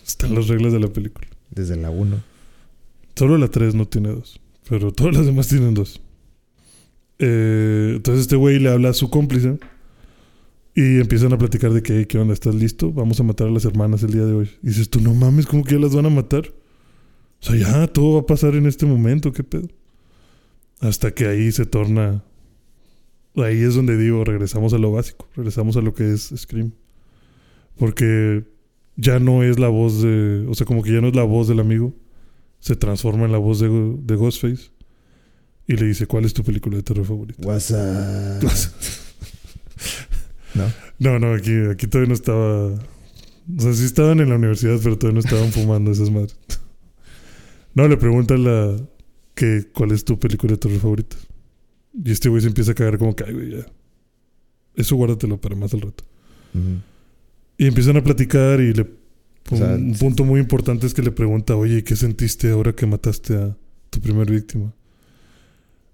Está 0.06 0.26
en 0.26 0.34
las 0.34 0.46
reglas 0.48 0.74
de 0.74 0.80
la 0.80 0.88
película. 0.88 1.26
desde 1.50 1.74
la 1.76 1.88
1. 1.88 2.22
Solo 3.14 3.38
la 3.38 3.48
3 3.48 3.74
no 3.74 3.88
tiene 3.88 4.10
dos. 4.10 4.42
Pero 4.68 4.92
todas 4.92 5.14
las 5.16 5.24
demás 5.24 5.48
tienen 5.48 5.72
dos. 5.72 6.02
Eh, 7.18 7.94
entonces 7.96 8.22
este 8.24 8.36
güey 8.36 8.58
le 8.58 8.68
habla 8.68 8.90
a 8.90 8.92
su 8.92 9.08
cómplice. 9.08 9.58
Y 10.74 11.00
empiezan 11.00 11.32
a 11.32 11.38
platicar 11.38 11.72
de 11.72 11.82
que, 11.82 11.96
"Hey, 11.96 12.04
¿qué 12.06 12.18
onda? 12.18 12.34
¿Estás 12.34 12.54
listo? 12.54 12.92
Vamos 12.92 13.18
a 13.20 13.22
matar 13.22 13.46
a 13.46 13.50
las 13.50 13.64
hermanas 13.64 14.02
el 14.02 14.12
día 14.12 14.26
de 14.26 14.34
hoy. 14.34 14.50
Y 14.62 14.66
dices 14.66 14.90
tú, 14.90 15.00
no 15.00 15.14
mames, 15.14 15.46
¿cómo 15.46 15.64
que 15.64 15.72
ya 15.72 15.80
las 15.80 15.94
van 15.94 16.04
a 16.04 16.10
matar? 16.10 16.52
O 17.46 17.52
sea, 17.52 17.56
ya 17.56 17.86
todo 17.86 18.14
va 18.14 18.20
a 18.20 18.26
pasar 18.26 18.56
en 18.56 18.66
este 18.66 18.86
momento, 18.86 19.32
¿qué 19.32 19.44
pedo? 19.44 19.68
Hasta 20.80 21.12
que 21.12 21.26
ahí 21.26 21.52
se 21.52 21.64
torna... 21.64 22.24
Ahí 23.36 23.62
es 23.62 23.74
donde 23.74 23.96
digo, 23.96 24.24
regresamos 24.24 24.72
a 24.72 24.78
lo 24.78 24.90
básico. 24.90 25.28
Regresamos 25.36 25.76
a 25.76 25.80
lo 25.80 25.94
que 25.94 26.12
es 26.12 26.32
Scream. 26.36 26.72
Porque 27.76 28.44
ya 28.96 29.20
no 29.20 29.42
es 29.44 29.60
la 29.60 29.68
voz 29.68 30.02
de... 30.02 30.44
O 30.48 30.54
sea, 30.54 30.66
como 30.66 30.82
que 30.82 30.92
ya 30.92 31.00
no 31.00 31.08
es 31.08 31.14
la 31.14 31.22
voz 31.22 31.46
del 31.46 31.60
amigo. 31.60 31.94
Se 32.58 32.74
transforma 32.74 33.26
en 33.26 33.32
la 33.32 33.38
voz 33.38 33.60
de, 33.60 33.68
de 33.68 34.16
Ghostface. 34.16 34.70
Y 35.68 35.76
le 35.76 35.86
dice, 35.86 36.06
¿cuál 36.06 36.24
es 36.24 36.34
tu 36.34 36.42
película 36.42 36.76
de 36.76 36.82
terror 36.82 37.04
favorita? 37.04 37.46
What's 37.46 37.70
up? 37.70 38.50
¿No? 40.54 40.72
No, 40.98 41.18
no, 41.18 41.34
aquí, 41.34 41.52
aquí 41.70 41.86
todavía 41.86 42.08
no 42.08 42.14
estaba... 42.14 42.68
O 42.68 43.60
sea, 43.60 43.72
sí 43.72 43.84
estaban 43.84 44.18
en 44.20 44.30
la 44.30 44.36
universidad, 44.36 44.80
pero 44.82 44.98
todavía 44.98 45.20
no 45.20 45.28
estaban 45.28 45.52
fumando 45.52 45.92
esas 45.92 46.10
madres. 46.10 46.36
No, 47.76 47.86
le 47.86 47.96
pregunta 47.96 48.36
la... 48.36 48.76
Que, 49.34 49.68
¿Cuál 49.74 49.92
es 49.92 50.02
tu 50.02 50.18
película 50.18 50.52
de 50.52 50.56
terror 50.56 50.80
favorita? 50.80 51.16
Y 51.92 52.10
este 52.10 52.30
güey 52.30 52.40
se 52.40 52.48
empieza 52.48 52.72
a 52.72 52.74
cagar 52.74 52.96
como 52.96 53.14
que, 53.14 53.24
ay, 53.24 53.34
güey, 53.34 53.50
ya. 53.50 53.66
Eso 54.74 54.96
guárdatelo 54.96 55.38
para 55.38 55.54
más 55.56 55.74
al 55.74 55.82
rato. 55.82 56.02
Y 57.58 57.66
empiezan 57.66 57.98
a 57.98 58.02
platicar 58.02 58.60
y 58.60 58.72
le... 58.72 58.86
O 59.50 59.56
sea, 59.56 59.74
un 59.74 59.94
punto 59.94 60.24
muy 60.24 60.40
importante 60.40 60.86
es 60.86 60.94
que 60.94 61.02
le 61.02 61.12
pregunta, 61.12 61.54
oye, 61.54 61.84
¿qué 61.84 61.94
sentiste 61.96 62.50
ahora 62.50 62.72
que 62.72 62.86
mataste 62.86 63.36
a 63.36 63.56
tu 63.90 64.00
primer 64.00 64.30
víctima? 64.30 64.74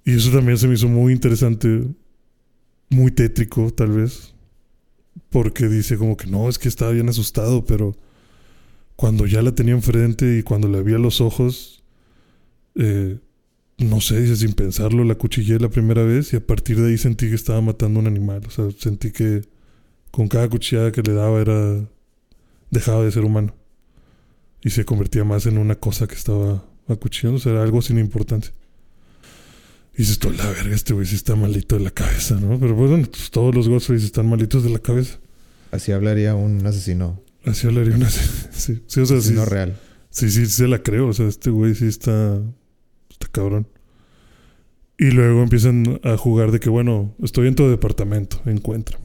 Y 0.05 0.13
eso 0.13 0.31
también 0.31 0.59
se 0.59 0.69
me 0.69 0.75
hizo 0.75 0.89
muy 0.89 1.13
interesante, 1.13 1.85
muy 2.91 3.11
tétrico 3.11 3.73
tal 3.73 3.91
vez, 3.91 4.35
porque 5.31 5.69
dice 5.69 5.99
como 5.99 6.17
que 6.17 6.29
no, 6.29 6.49
es 6.49 6.59
que 6.59 6.69
estaba 6.69 6.93
bien 6.93 7.09
asustado, 7.09 7.65
pero 7.65 7.97
cuando 9.03 9.27
ya 9.27 9.43
la 9.43 9.53
tenía 9.53 9.75
enfrente 9.75 10.39
y 10.39 10.45
cuando 10.45 10.69
le 10.69 10.81
vi 10.81 10.93
los 10.93 11.21
ojos, 11.21 11.83
eh, 12.77 13.19
no 13.79 14.01
sé, 14.01 14.21
dice, 14.21 14.37
sin 14.37 14.53
pensarlo, 14.53 15.03
la 15.03 15.17
cuchillé 15.17 15.59
la 15.59 15.69
primera 15.69 16.05
vez 16.05 16.33
y 16.33 16.37
a 16.37 16.47
partir 16.47 16.81
de 16.81 16.91
ahí 16.91 16.97
sentí 16.97 17.29
que 17.29 17.35
estaba 17.35 17.61
matando 17.61 17.99
a 17.99 18.03
un 18.03 18.07
animal, 18.07 18.43
o 18.47 18.51
sea, 18.51 18.71
sentí 18.79 19.11
que 19.11 19.43
con 20.13 20.29
cada 20.29 20.49
cuchillada 20.49 20.93
que 20.93 21.03
le 21.03 21.15
daba 21.15 21.41
era 21.41 21.85
dejaba 22.71 23.03
de 23.03 23.11
ser 23.11 23.25
humano 23.25 23.57
y 24.63 24.71
se 24.71 24.85
convertía 24.85 25.25
más 25.25 25.47
en 25.47 25.59
una 25.59 25.75
cosa 25.75 26.07
que 26.07 26.15
estaba 26.15 26.65
acuchillando, 26.87 27.39
o 27.39 27.41
sea, 27.41 27.51
era 27.51 27.65
algo 27.65 27.83
sin 27.83 27.99
importancia. 27.99 28.55
Dices, 29.97 30.21
tú, 30.21 30.31
la 30.31 30.49
verga, 30.49 30.77
este 30.77 30.95
güey 30.95 31.07
sí 31.07 31.17
está 31.17 31.35
malito 31.35 31.77
de 31.77 31.83
la 31.83 31.91
cabeza, 31.91 32.37
¿no? 32.37 32.57
Pero 32.61 32.77
pues, 32.77 32.89
bueno, 32.89 33.09
pues, 33.11 33.33
todos 33.33 33.53
los 33.53 33.69
Ghostface 33.69 34.05
están 34.05 34.29
malitos 34.29 34.63
de 34.63 34.71
la 34.71 34.79
cabeza. 34.79 35.19
Así 35.73 35.91
hablaría 35.91 36.37
un 36.37 36.65
asesino. 36.65 37.21
Así 37.45 37.67
hablaría 37.67 37.97
una... 37.97 38.09
Sí, 38.11 38.83
sí, 38.87 39.01
o 39.01 39.07
sea, 39.07 39.07
sí, 39.07 39.15
asesino 39.15 39.45
real. 39.45 39.77
sí, 40.11 40.31
sí, 40.31 40.47
se 40.47 40.69
la 40.69 40.83
creo. 40.83 41.09
O 41.09 41.13
sea, 41.13 41.27
este 41.27 41.51
güey 41.51 41.75
sí 41.75 41.87
está... 41.87 42.41
Está 43.11 43.27
cabrón. 43.29 43.67
Y 44.99 45.11
luego 45.11 45.43
empiezan 45.43 46.01
a 46.05 46.17
jugar 46.17 46.53
de 46.53 46.61
que, 46.61 46.71
bueno, 46.71 47.15
estoy 47.23 47.49
en 47.49 47.57
tu 47.57 47.69
departamento, 47.69 48.41
encuéntrame. 48.47 49.05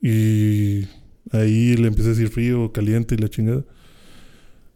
Y 0.00 0.88
ahí 1.30 1.76
le 1.76 1.88
empieza 1.88 2.10
a 2.10 2.14
decir 2.14 2.28
frío, 2.28 2.72
caliente 2.72 3.16
y 3.16 3.18
la 3.18 3.28
chingada. 3.28 3.64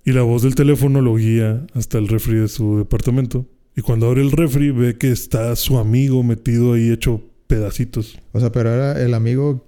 Y 0.04 0.12
la 0.12 0.22
voz 0.22 0.42
del 0.42 0.54
teléfono 0.54 1.00
lo 1.00 1.16
guía 1.16 1.66
hasta 1.72 1.96
el 1.96 2.08
refri 2.08 2.36
de 2.36 2.48
su 2.48 2.76
departamento. 2.76 3.46
Y 3.74 3.80
cuando 3.80 4.06
abre 4.06 4.20
el 4.20 4.32
refri 4.32 4.70
ve 4.70 4.98
que 4.98 5.10
está 5.10 5.56
su 5.56 5.78
amigo 5.78 6.22
metido 6.22 6.74
ahí 6.74 6.90
hecho 6.90 7.22
pedacitos. 7.46 8.18
O 8.32 8.40
sea, 8.40 8.52
pero 8.52 8.70
era 8.70 9.02
el 9.02 9.14
amigo 9.14 9.66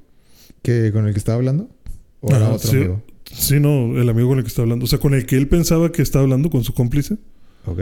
que 0.62 0.92
con 0.92 1.06
el 1.06 1.12
que 1.12 1.18
estaba 1.18 1.36
hablando. 1.36 1.70
¿O 2.26 2.34
era 2.36 2.50
otro 2.52 2.70
sí. 2.70 2.76
amigo? 2.76 3.02
Sí, 3.24 3.60
no, 3.60 4.00
el 4.00 4.08
amigo 4.08 4.28
con 4.28 4.38
el 4.38 4.44
que 4.44 4.48
está 4.48 4.62
hablando. 4.62 4.84
O 4.84 4.88
sea, 4.88 4.98
con 4.98 5.14
el 5.14 5.26
que 5.26 5.36
él 5.36 5.48
pensaba 5.48 5.90
que 5.92 6.02
estaba 6.02 6.22
hablando, 6.24 6.48
con 6.50 6.62
su 6.64 6.72
cómplice. 6.74 7.16
Ok. 7.66 7.80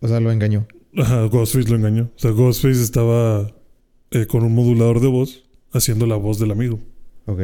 O 0.00 0.08
sea, 0.08 0.20
lo 0.20 0.30
engañó. 0.30 0.66
Ajá, 0.96 1.24
Ghostface 1.24 1.68
lo 1.68 1.76
engañó. 1.76 2.04
O 2.16 2.18
sea, 2.18 2.30
Ghostface 2.30 2.82
estaba 2.82 3.50
eh, 4.10 4.26
con 4.26 4.42
un 4.44 4.54
modulador 4.54 5.00
de 5.00 5.08
voz 5.08 5.44
haciendo 5.72 6.06
la 6.06 6.16
voz 6.16 6.38
del 6.38 6.50
amigo. 6.52 6.78
Ok. 7.26 7.40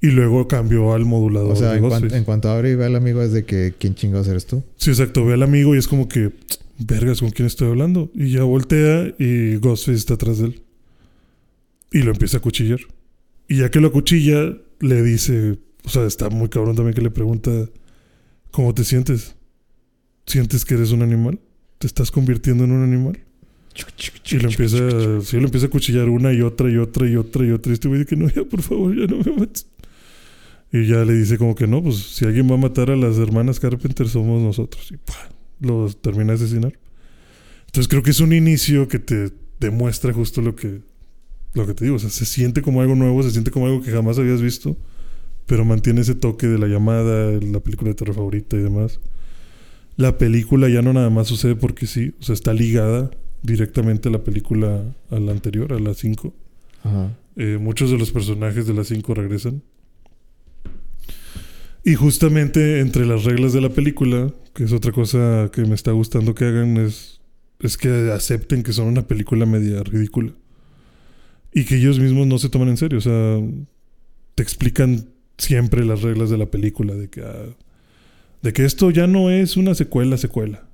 Y 0.00 0.08
luego 0.08 0.48
cambió 0.48 0.92
al 0.94 1.04
modulador 1.04 1.52
O 1.52 1.56
sea, 1.56 1.70
de 1.70 1.76
en, 1.78 1.84
cuan- 1.88 2.12
en 2.12 2.24
cuanto 2.24 2.48
abre 2.50 2.72
y 2.72 2.74
ve 2.74 2.84
al 2.86 2.96
amigo 2.96 3.22
es 3.22 3.32
de 3.32 3.44
que 3.44 3.72
¿quién 3.78 3.94
chingados 3.94 4.26
eres 4.26 4.46
tú? 4.46 4.64
Sí, 4.76 4.90
exacto. 4.90 5.24
Ve 5.24 5.34
al 5.34 5.42
amigo 5.44 5.74
y 5.76 5.78
es 5.78 5.86
como 5.86 6.08
que, 6.08 6.32
vergas, 6.78 7.20
¿con 7.20 7.30
quién 7.30 7.46
estoy 7.46 7.68
hablando? 7.68 8.10
Y 8.14 8.32
ya 8.32 8.42
voltea 8.42 9.14
y 9.18 9.56
Ghostface 9.58 9.98
está 9.98 10.14
atrás 10.14 10.38
de 10.38 10.46
él. 10.46 10.62
Y 11.92 11.98
lo 12.02 12.10
empieza 12.10 12.38
a 12.38 12.40
cuchillar. 12.40 12.80
Y 13.48 13.58
ya 13.58 13.70
que 13.70 13.78
lo 13.80 13.88
acuchilla, 13.88 14.56
le 14.82 15.02
dice, 15.02 15.58
o 15.84 15.88
sea, 15.88 16.04
está 16.04 16.28
muy 16.28 16.48
cabrón 16.48 16.76
también 16.76 16.94
que 16.94 17.00
le 17.00 17.10
pregunta, 17.10 17.50
¿cómo 18.50 18.74
te 18.74 18.84
sientes? 18.84 19.36
¿Sientes 20.26 20.64
que 20.64 20.74
eres 20.74 20.90
un 20.90 21.02
animal? 21.02 21.40
¿Te 21.78 21.86
estás 21.86 22.10
convirtiendo 22.10 22.64
en 22.64 22.72
un 22.72 22.82
animal? 22.82 23.18
Y 24.30 24.36
lo 24.38 24.50
empieza, 24.50 24.78
sí, 25.22 25.38
lo 25.38 25.46
empieza 25.46 25.66
a 25.66 25.70
cuchillar 25.70 26.08
una 26.08 26.32
y 26.32 26.42
otra 26.42 26.70
y 26.70 26.76
otra 26.76 27.08
y 27.08 27.16
otra 27.16 27.46
y 27.46 27.50
otra. 27.50 27.70
Y 27.70 27.74
este 27.74 27.88
güey 27.88 28.00
dice 28.00 28.10
que 28.10 28.16
no, 28.16 28.28
ya, 28.28 28.44
por 28.44 28.60
favor, 28.60 28.94
ya 28.94 29.06
no 29.06 29.18
me 29.18 29.40
mates. 29.40 29.66
Y 30.72 30.86
ya 30.86 31.04
le 31.04 31.14
dice 31.14 31.38
como 31.38 31.54
que 31.54 31.66
no, 31.66 31.82
pues 31.82 31.96
si 31.96 32.24
alguien 32.24 32.50
va 32.50 32.54
a 32.54 32.58
matar 32.58 32.90
a 32.90 32.96
las 32.96 33.18
hermanas 33.18 33.60
Carpenter 33.60 34.08
somos 34.08 34.42
nosotros. 34.42 34.90
Y 34.90 34.96
¡pua! 34.96 35.28
lo 35.60 35.88
termina 35.90 36.32
de 36.32 36.34
asesinar. 36.34 36.78
Entonces 37.66 37.88
creo 37.88 38.02
que 38.02 38.10
es 38.10 38.20
un 38.20 38.32
inicio 38.32 38.88
que 38.88 38.98
te 38.98 39.30
demuestra 39.60 40.12
justo 40.12 40.42
lo 40.42 40.56
que, 40.56 40.80
lo 41.54 41.66
que 41.66 41.74
te 41.74 41.84
digo. 41.84 41.96
O 41.96 41.98
sea, 41.98 42.10
se 42.10 42.24
siente 42.24 42.62
como 42.62 42.80
algo 42.80 42.94
nuevo, 42.94 43.22
se 43.22 43.30
siente 43.30 43.50
como 43.50 43.66
algo 43.66 43.82
que 43.82 43.90
jamás 43.90 44.18
habías 44.18 44.40
visto, 44.40 44.76
pero 45.46 45.64
mantiene 45.64 46.00
ese 46.00 46.14
toque 46.14 46.46
de 46.46 46.58
la 46.58 46.66
llamada, 46.66 47.32
la 47.40 47.60
película 47.60 47.90
de 47.90 47.94
terror 47.94 48.14
favorita 48.14 48.56
y 48.56 48.60
demás. 48.60 49.00
La 49.96 50.18
película 50.18 50.68
ya 50.68 50.82
no 50.82 50.92
nada 50.92 51.10
más 51.10 51.28
sucede 51.28 51.54
porque 51.54 51.86
sí, 51.86 52.14
o 52.20 52.22
sea, 52.22 52.34
está 52.34 52.54
ligada 52.54 53.10
directamente 53.42 54.08
a 54.08 54.12
la 54.12 54.24
película, 54.24 54.82
a 55.10 55.18
la 55.18 55.32
anterior, 55.32 55.72
a 55.72 55.78
la 55.78 55.94
5. 55.94 56.34
Ajá. 56.84 57.18
Eh, 57.36 57.58
muchos 57.60 57.90
de 57.90 57.98
los 57.98 58.10
personajes 58.10 58.66
de 58.66 58.74
las 58.74 58.88
5 58.88 59.14
regresan. 59.14 59.62
Y 61.84 61.94
justamente 61.94 62.80
entre 62.80 63.06
las 63.06 63.24
reglas 63.24 63.52
de 63.52 63.60
la 63.60 63.70
película, 63.70 64.32
que 64.54 64.64
es 64.64 64.72
otra 64.72 64.92
cosa 64.92 65.50
que 65.52 65.62
me 65.62 65.74
está 65.74 65.90
gustando 65.90 66.34
que 66.34 66.44
hagan, 66.44 66.76
es, 66.76 67.20
es 67.58 67.76
que 67.76 68.12
acepten 68.12 68.62
que 68.62 68.72
son 68.72 68.86
una 68.86 69.06
película 69.06 69.46
media 69.46 69.82
ridícula. 69.82 70.32
Y 71.52 71.64
que 71.64 71.76
ellos 71.76 71.98
mismos 71.98 72.26
no 72.26 72.38
se 72.38 72.48
toman 72.48 72.68
en 72.68 72.76
serio. 72.76 72.98
O 72.98 73.02
sea, 73.02 73.40
te 74.34 74.42
explican 74.42 75.06
siempre 75.38 75.84
las 75.84 76.02
reglas 76.02 76.30
de 76.30 76.38
la 76.38 76.46
película. 76.46 76.94
De 76.94 77.08
que, 77.08 77.22
ah, 77.22 77.46
de 78.42 78.52
que 78.52 78.64
esto 78.64 78.90
ya 78.90 79.06
no 79.06 79.30
es 79.30 79.56
una 79.56 79.74
secuela, 79.74 80.16
secuela. 80.16 80.66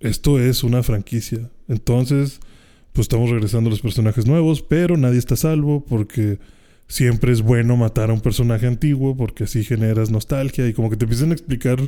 Esto 0.00 0.40
es 0.40 0.64
una 0.64 0.82
franquicia. 0.82 1.50
Entonces, 1.68 2.40
pues 2.92 3.04
estamos 3.04 3.30
regresando 3.30 3.68
a 3.68 3.72
los 3.72 3.82
personajes 3.82 4.26
nuevos, 4.26 4.62
pero 4.62 4.96
nadie 4.96 5.18
está 5.18 5.34
a 5.34 5.38
salvo 5.38 5.84
porque 5.84 6.38
siempre 6.88 7.32
es 7.32 7.42
bueno 7.42 7.76
matar 7.76 8.10
a 8.10 8.14
un 8.14 8.20
personaje 8.20 8.66
antiguo 8.66 9.16
porque 9.16 9.44
así 9.44 9.62
generas 9.62 10.10
nostalgia 10.10 10.66
y 10.66 10.72
como 10.72 10.90
que 10.90 10.96
te 10.96 11.04
empiezan 11.04 11.30
a 11.30 11.34
explicar 11.34 11.78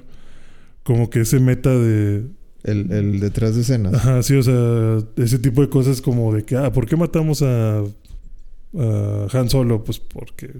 como 0.84 1.11
que 1.11 1.20
ese 1.20 1.40
meta 1.40 1.76
de... 1.76 2.24
El, 2.65 2.93
el 2.93 3.21
detrás 3.21 3.55
de 3.57 3.63
escenas. 3.63 3.95
Ajá, 3.95 4.23
sí, 4.23 4.35
o 4.35 4.43
sea, 4.43 4.99
ese 5.17 5.39
tipo 5.39 5.63
de 5.63 5.69
cosas 5.69 6.01
como 6.01 6.33
de 6.35 6.45
que, 6.45 6.57
ah, 6.57 6.73
¿por 6.73 6.87
qué 6.87 6.97
matamos 6.97 7.43
a, 7.43 7.81
a 7.81 9.27
Han 9.33 9.51
Solo? 9.51 9.83
Pues 9.85 9.99
porque, 9.99 10.51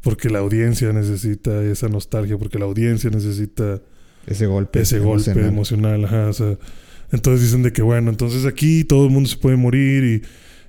porque 0.00 0.30
la 0.30 0.38
audiencia 0.38 0.92
necesita 0.92 1.62
esa 1.64 1.88
nostalgia, 1.88 2.38
porque 2.38 2.58
la 2.58 2.66
audiencia 2.66 3.10
necesita 3.10 3.80
Ese 4.26 4.46
golpe. 4.46 4.80
ese 4.80 5.00
golpe 5.00 5.30
emocional. 5.32 5.48
emocional, 5.48 6.04
ajá, 6.04 6.28
o 6.28 6.32
sea, 6.32 6.58
entonces 7.10 7.42
dicen 7.46 7.62
de 7.62 7.72
que 7.72 7.82
bueno, 7.82 8.10
entonces 8.10 8.46
aquí 8.46 8.84
todo 8.84 9.06
el 9.06 9.10
mundo 9.10 9.28
se 9.28 9.36
puede 9.38 9.56
morir 9.56 10.22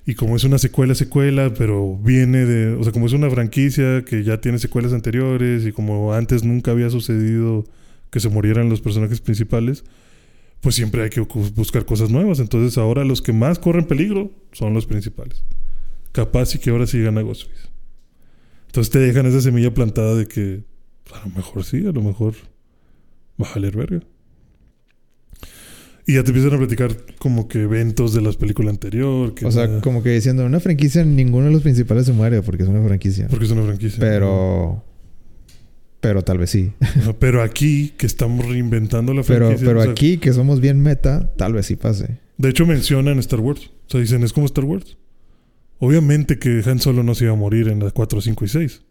y, 0.06 0.10
y 0.10 0.14
como 0.14 0.34
es 0.34 0.42
una 0.44 0.58
secuela, 0.58 0.94
secuela, 0.94 1.52
pero 1.54 1.96
viene 1.98 2.44
de, 2.44 2.74
o 2.74 2.82
sea, 2.82 2.92
como 2.92 3.06
es 3.06 3.12
una 3.12 3.30
franquicia 3.30 4.04
que 4.04 4.24
ya 4.24 4.40
tiene 4.40 4.58
secuelas 4.58 4.92
anteriores 4.92 5.64
y 5.64 5.72
como 5.72 6.12
antes 6.12 6.42
nunca 6.42 6.72
había 6.72 6.90
sucedido 6.90 7.66
que 8.10 8.18
se 8.18 8.28
murieran 8.30 8.68
los 8.68 8.80
personajes 8.80 9.20
principales, 9.20 9.84
pues 10.60 10.74
siempre 10.74 11.02
hay 11.02 11.10
que 11.10 11.20
buscar 11.20 11.84
cosas 11.86 12.10
nuevas, 12.10 12.38
entonces 12.38 12.76
ahora 12.78 13.04
los 13.04 13.22
que 13.22 13.32
más 13.32 13.58
corren 13.58 13.86
peligro 13.86 14.30
son 14.52 14.74
los 14.74 14.86
principales. 14.86 15.42
Capaz 16.12 16.54
y 16.54 16.58
que 16.58 16.70
ahora 16.70 16.86
sí 16.86 17.00
gana 17.00 17.22
Ghostface. 17.22 17.68
Entonces 18.66 18.90
te 18.90 18.98
dejan 18.98 19.26
esa 19.26 19.40
semilla 19.40 19.72
plantada 19.72 20.14
de 20.14 20.26
que 20.26 20.62
a 21.14 21.26
lo 21.26 21.34
mejor 21.34 21.64
sí, 21.64 21.78
a 21.86 21.92
lo 21.92 22.02
mejor 22.02 22.34
va 23.40 23.48
a 23.48 23.54
valer 23.54 23.76
verga. 23.76 24.00
Y 26.06 26.14
ya 26.14 26.24
te 26.24 26.30
empiezan 26.30 26.54
a 26.54 26.58
platicar 26.58 26.96
como 27.18 27.46
que 27.46 27.62
eventos 27.62 28.12
de 28.14 28.20
las 28.20 28.36
películas 28.36 28.72
anterior. 28.72 29.34
Que 29.34 29.46
O 29.46 29.50
sea, 29.52 29.66
nada- 29.66 29.80
como 29.80 30.02
que 30.02 30.10
diciendo, 30.10 30.42
en 30.42 30.48
una 30.48 30.58
franquicia 30.60 31.04
ninguno 31.04 31.46
de 31.46 31.52
los 31.52 31.62
principales 31.62 32.06
se 32.06 32.12
muere 32.12 32.42
porque 32.42 32.64
es 32.64 32.68
una 32.68 32.82
franquicia. 32.84 33.28
Porque 33.28 33.44
es 33.44 33.50
una 33.50 33.62
franquicia. 33.62 33.98
Pero... 34.00 34.84
Pero 36.00 36.22
tal 36.22 36.38
vez 36.38 36.50
sí. 36.50 36.72
Pero 37.18 37.42
aquí, 37.42 37.90
que 37.98 38.06
estamos 38.06 38.46
reinventando 38.46 39.12
la 39.12 39.22
Pero, 39.22 39.46
franquicia. 39.46 39.66
pero 39.68 39.80
o 39.80 39.82
sea, 39.82 39.92
aquí, 39.92 40.16
que 40.18 40.32
somos 40.32 40.60
bien 40.60 40.80
meta, 40.80 41.32
tal 41.36 41.52
vez 41.52 41.66
sí 41.66 41.76
pase. 41.76 42.18
De 42.38 42.48
hecho, 42.48 42.64
mencionan 42.66 43.18
Star 43.18 43.40
Wars. 43.40 43.70
O 43.86 43.90
sea, 43.90 44.00
dicen, 44.00 44.22
es 44.22 44.32
como 44.32 44.46
Star 44.46 44.64
Wars. 44.64 44.96
Obviamente 45.78 46.38
que 46.38 46.62
Han 46.66 46.78
Solo 46.78 47.02
no 47.02 47.14
se 47.14 47.24
iba 47.24 47.32
a 47.34 47.36
morir 47.36 47.68
en 47.68 47.80
las 47.80 47.92
4, 47.92 48.20
5 48.20 48.44
y 48.44 48.48
6. 48.48 48.82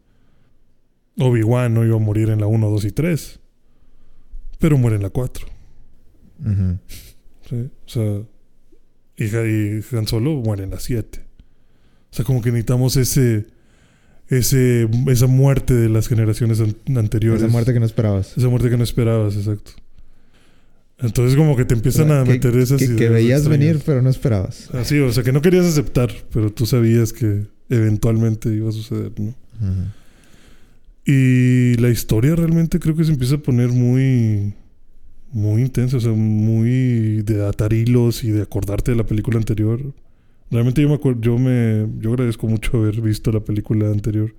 Obi-Wan 1.19 1.73
no 1.73 1.83
iba 1.85 1.95
a 1.95 1.99
morir 1.99 2.29
en 2.29 2.39
la 2.39 2.47
1, 2.47 2.69
2 2.69 2.85
y 2.85 2.91
3. 2.91 3.39
Pero 4.59 4.77
muere 4.77 4.97
en 4.97 5.03
la 5.03 5.09
4. 5.09 5.47
Ujú. 6.45 6.79
¿sí? 7.49 7.69
O 7.85 7.89
sea, 7.89 8.21
y, 9.17 9.23
y 9.25 9.95
Han 9.97 10.07
Solo 10.07 10.35
muere 10.35 10.63
en 10.63 10.69
la 10.71 10.79
7. 10.79 11.25
O 12.11 12.15
sea, 12.15 12.25
como 12.25 12.41
que 12.41 12.49
necesitamos 12.51 12.97
ese, 12.97 13.47
ese, 14.29 14.87
esa 15.07 15.27
muerte 15.27 15.73
de 15.73 15.89
las 15.89 16.07
generaciones 16.07 16.59
an- 16.61 16.75
anteriores. 16.97 17.41
Esa 17.41 17.51
muerte 17.51 17.73
que 17.73 17.79
no 17.79 17.85
esperabas. 17.85 18.37
Esa 18.37 18.47
muerte 18.49 18.69
que 18.69 18.77
no 18.77 18.83
esperabas, 18.83 19.35
exacto. 19.35 19.71
Entonces 21.01 21.37
como 21.37 21.55
que 21.55 21.63
te 21.65 21.73
empiezan 21.73 22.11
a 22.11 22.23
que- 22.23 22.31
meter 22.31 22.55
esas 22.57 22.79
que, 22.79 22.95
que 22.95 23.09
veías 23.09 23.39
extrañas. 23.39 23.59
venir, 23.67 23.81
pero 23.85 24.01
no 24.01 24.09
esperabas. 24.09 24.69
Así, 24.73 24.99
o 24.99 25.11
sea, 25.11 25.23
que 25.23 25.31
no 25.31 25.41
querías 25.41 25.65
aceptar, 25.65 26.11
pero 26.33 26.51
tú 26.51 26.65
sabías 26.65 27.13
que 27.13 27.45
eventualmente 27.69 28.49
iba 28.53 28.69
a 28.69 28.73
suceder, 28.73 29.11
¿no? 29.17 29.33
Y 31.05 31.75
la 31.77 31.89
historia 31.89 32.35
realmente 32.35 32.79
creo 32.79 32.95
que 32.95 33.03
se 33.03 33.11
empieza 33.11 33.35
a 33.35 33.39
poner 33.39 33.69
muy 33.69 34.53
muy 35.31 35.61
intensa, 35.61 35.97
o 35.97 35.99
sea, 35.99 36.11
muy 36.11 37.21
de 37.21 37.45
atar 37.47 37.71
hilos 37.73 38.23
y 38.23 38.31
de 38.31 38.41
acordarte 38.41 38.91
de 38.91 38.97
la 38.97 39.05
película 39.05 39.37
anterior. 39.37 39.79
Realmente 40.51 40.81
yo 40.81 40.89
me 40.89 40.95
acuerdo, 40.95 41.21
yo 41.21 41.37
me 41.37 41.87
yo 41.99 42.11
agradezco 42.11 42.47
mucho 42.47 42.77
haber 42.77 43.01
visto 43.01 43.31
la 43.31 43.39
película 43.39 43.87
anterior 43.87 44.33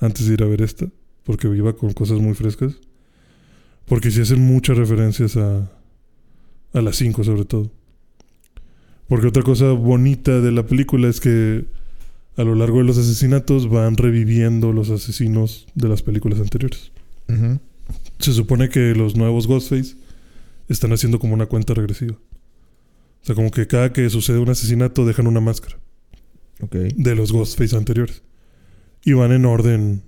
antes 0.00 0.26
de 0.26 0.34
ir 0.34 0.42
a 0.42 0.46
ver 0.46 0.62
esta, 0.62 0.86
porque 1.24 1.48
iba 1.48 1.74
con 1.74 1.92
cosas 1.92 2.18
muy 2.18 2.34
frescas. 2.34 2.76
Porque 3.86 4.10
sí 4.10 4.20
hacen 4.20 4.40
muchas 4.40 4.76
referencias 4.76 5.36
a 5.36 5.70
a 6.72 6.80
las 6.80 6.96
5 6.96 7.24
sobre 7.24 7.44
todo. 7.44 7.70
Porque 9.08 9.26
otra 9.26 9.42
cosa 9.42 9.72
bonita 9.72 10.40
de 10.40 10.52
la 10.52 10.66
película 10.66 11.08
es 11.08 11.20
que 11.20 11.64
a 12.36 12.44
lo 12.44 12.54
largo 12.54 12.78
de 12.78 12.84
los 12.84 12.98
asesinatos 12.98 13.68
van 13.68 13.96
reviviendo 13.96 14.72
los 14.72 14.90
asesinos 14.90 15.66
de 15.74 15.88
las 15.88 16.02
películas 16.02 16.40
anteriores. 16.40 16.92
Se 18.18 18.32
supone 18.32 18.68
que 18.68 18.94
los 18.94 19.16
nuevos 19.16 19.46
Ghostface 19.46 19.96
están 20.68 20.92
haciendo 20.92 21.18
como 21.18 21.34
una 21.34 21.46
cuenta 21.46 21.74
regresiva. 21.74 22.16
O 23.22 23.26
sea, 23.26 23.34
como 23.34 23.50
que 23.50 23.66
cada 23.66 23.92
que 23.92 24.08
sucede 24.10 24.38
un 24.38 24.48
asesinato 24.48 25.04
dejan 25.04 25.26
una 25.26 25.40
máscara 25.40 25.78
Ok. 26.62 26.74
de 26.74 27.14
los 27.14 27.32
Ghostface 27.32 27.76
anteriores. 27.76 28.22
Y 29.04 29.12
van 29.12 29.32
en 29.32 29.44
orden 29.44 30.02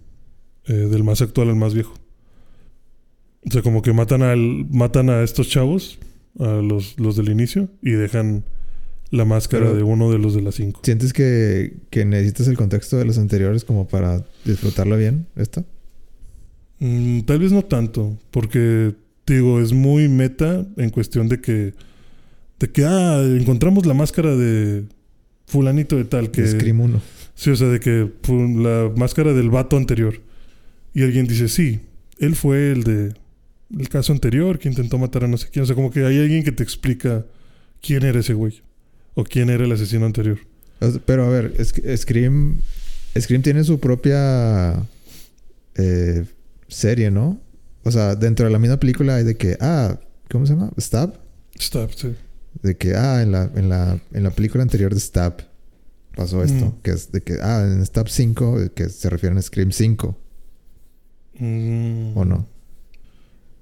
eh, 0.67 0.73
del 0.73 1.05
más 1.05 1.21
actual 1.23 1.49
al 1.49 1.57
más 1.57 1.75
viejo. 1.75 1.95
O 3.47 3.51
sea, 3.51 3.63
como 3.63 3.83
que 3.83 3.93
matan, 3.93 4.23
al, 4.23 4.67
matan 4.71 5.09
a 5.11 5.23
estos 5.23 5.49
chavos, 5.49 5.99
a 6.39 6.47
los, 6.63 6.99
los 6.99 7.17
del 7.17 7.31
inicio, 7.31 7.69
y 7.83 7.93
dejan 7.93 8.45
la 9.11 9.25
máscara 9.25 9.65
Pero- 9.67 9.77
de 9.77 9.83
uno 9.83 10.11
de 10.13 10.19
los 10.19 10.35
de 10.35 10.43
las 10.43 10.55
cinco. 10.57 10.81
¿Sientes 10.85 11.13
que, 11.13 11.79
que 11.91 12.05
necesitas 12.05 12.49
el 12.49 12.57
contexto 12.57 12.97
de 12.99 13.05
los 13.07 13.19
anteriores 13.19 13.65
como 13.65 13.89
para 13.89 14.25
disfrutarla 14.45 14.97
bien, 14.97 15.27
esta? 15.37 15.65
Mm, 16.79 17.21
tal 17.23 17.39
vez 17.39 17.53
no 17.53 17.63
tanto, 17.63 18.19
porque 18.31 18.95
digo, 19.27 19.61
es 19.61 19.73
muy 19.73 20.09
meta 20.09 20.67
en 20.77 20.91
cuestión 20.91 21.29
de 21.29 21.41
que, 21.41 21.75
de 22.61 22.71
que, 22.71 22.85
ah, 22.85 23.23
encontramos 23.23 23.87
la 23.87 23.95
máscara 23.95 24.37
de 24.37 24.85
fulanito 25.47 25.97
de 25.97 26.05
tal, 26.05 26.31
que... 26.31 26.43
1. 26.43 27.03
Sí, 27.35 27.51
o 27.51 27.57
sea, 27.57 27.69
de 27.69 27.81
que 27.81 28.09
la 28.29 28.93
máscara 28.95 29.33
del 29.33 29.51
vato 29.51 29.77
anterior. 29.77 30.21
Y 30.93 31.03
alguien 31.03 31.27
dice, 31.27 31.49
sí, 31.49 31.81
él 32.19 32.37
fue 32.37 32.71
el 32.71 32.85
de 32.85 33.15
el 33.79 33.89
caso 33.89 34.13
anterior 34.13 34.59
que 34.59 34.69
intentó 34.69 34.99
matar 34.99 35.25
a 35.25 35.29
no 35.29 35.39
sé 35.39 35.49
quién. 35.51 35.63
O 35.63 35.67
sea, 35.67 35.75
como 35.75 35.91
que 35.91 36.05
hay 36.05 36.19
alguien 36.19 36.45
que 36.45 36.53
te 36.53 36.63
explica 36.63 37.25
quién 37.81 38.05
era 38.05 38.21
ese 38.21 38.35
güey. 38.35 38.63
O 39.15 39.25
quién 39.25 39.49
era 39.49 39.65
el 39.65 39.73
asesino 39.73 40.07
anterior. 40.07 40.39
Pero 41.07 41.25
a 41.25 41.29
ver, 41.29 41.55
Scream... 41.97 42.61
Scream 43.19 43.43
tiene 43.43 43.65
su 43.65 43.81
propia 43.81 44.87
eh, 45.77 46.25
serie, 46.69 47.11
¿no? 47.11 47.41
O 47.83 47.91
sea, 47.91 48.15
dentro 48.15 48.47
de 48.47 48.53
la 48.53 48.59
misma 48.59 48.79
película 48.79 49.17
hay 49.17 49.25
de 49.25 49.37
que, 49.37 49.57
ah, 49.61 49.99
¿cómo 50.31 50.47
se 50.47 50.53
llama? 50.53 50.71
Stab. 50.79 51.19
Stab, 51.59 51.93
sí. 51.95 52.15
De 52.63 52.77
que, 52.77 52.95
ah, 52.95 53.23
en 53.23 53.33
la, 53.33 53.51
en 53.55 53.69
la, 53.69 54.01
en 54.13 54.23
la 54.23 54.31
película 54.31 54.63
anterior 54.63 54.93
de 54.93 55.01
Stab 55.01 55.47
pasó 56.17 56.43
esto. 56.43 56.67
Mm. 56.67 56.83
Que 56.83 56.91
es 56.91 57.13
de 57.13 57.21
que, 57.23 57.39
ah, 57.41 57.63
en 57.65 57.85
Stab 57.87 58.09
5, 58.09 58.61
eh, 58.61 58.71
que 58.75 58.89
se 58.89 59.09
refieren 59.09 59.39
a 59.39 59.43
Scream 59.43 59.73
5. 59.73 60.19
Mm. 61.39 62.17
¿o 62.17 62.25
no? 62.25 62.47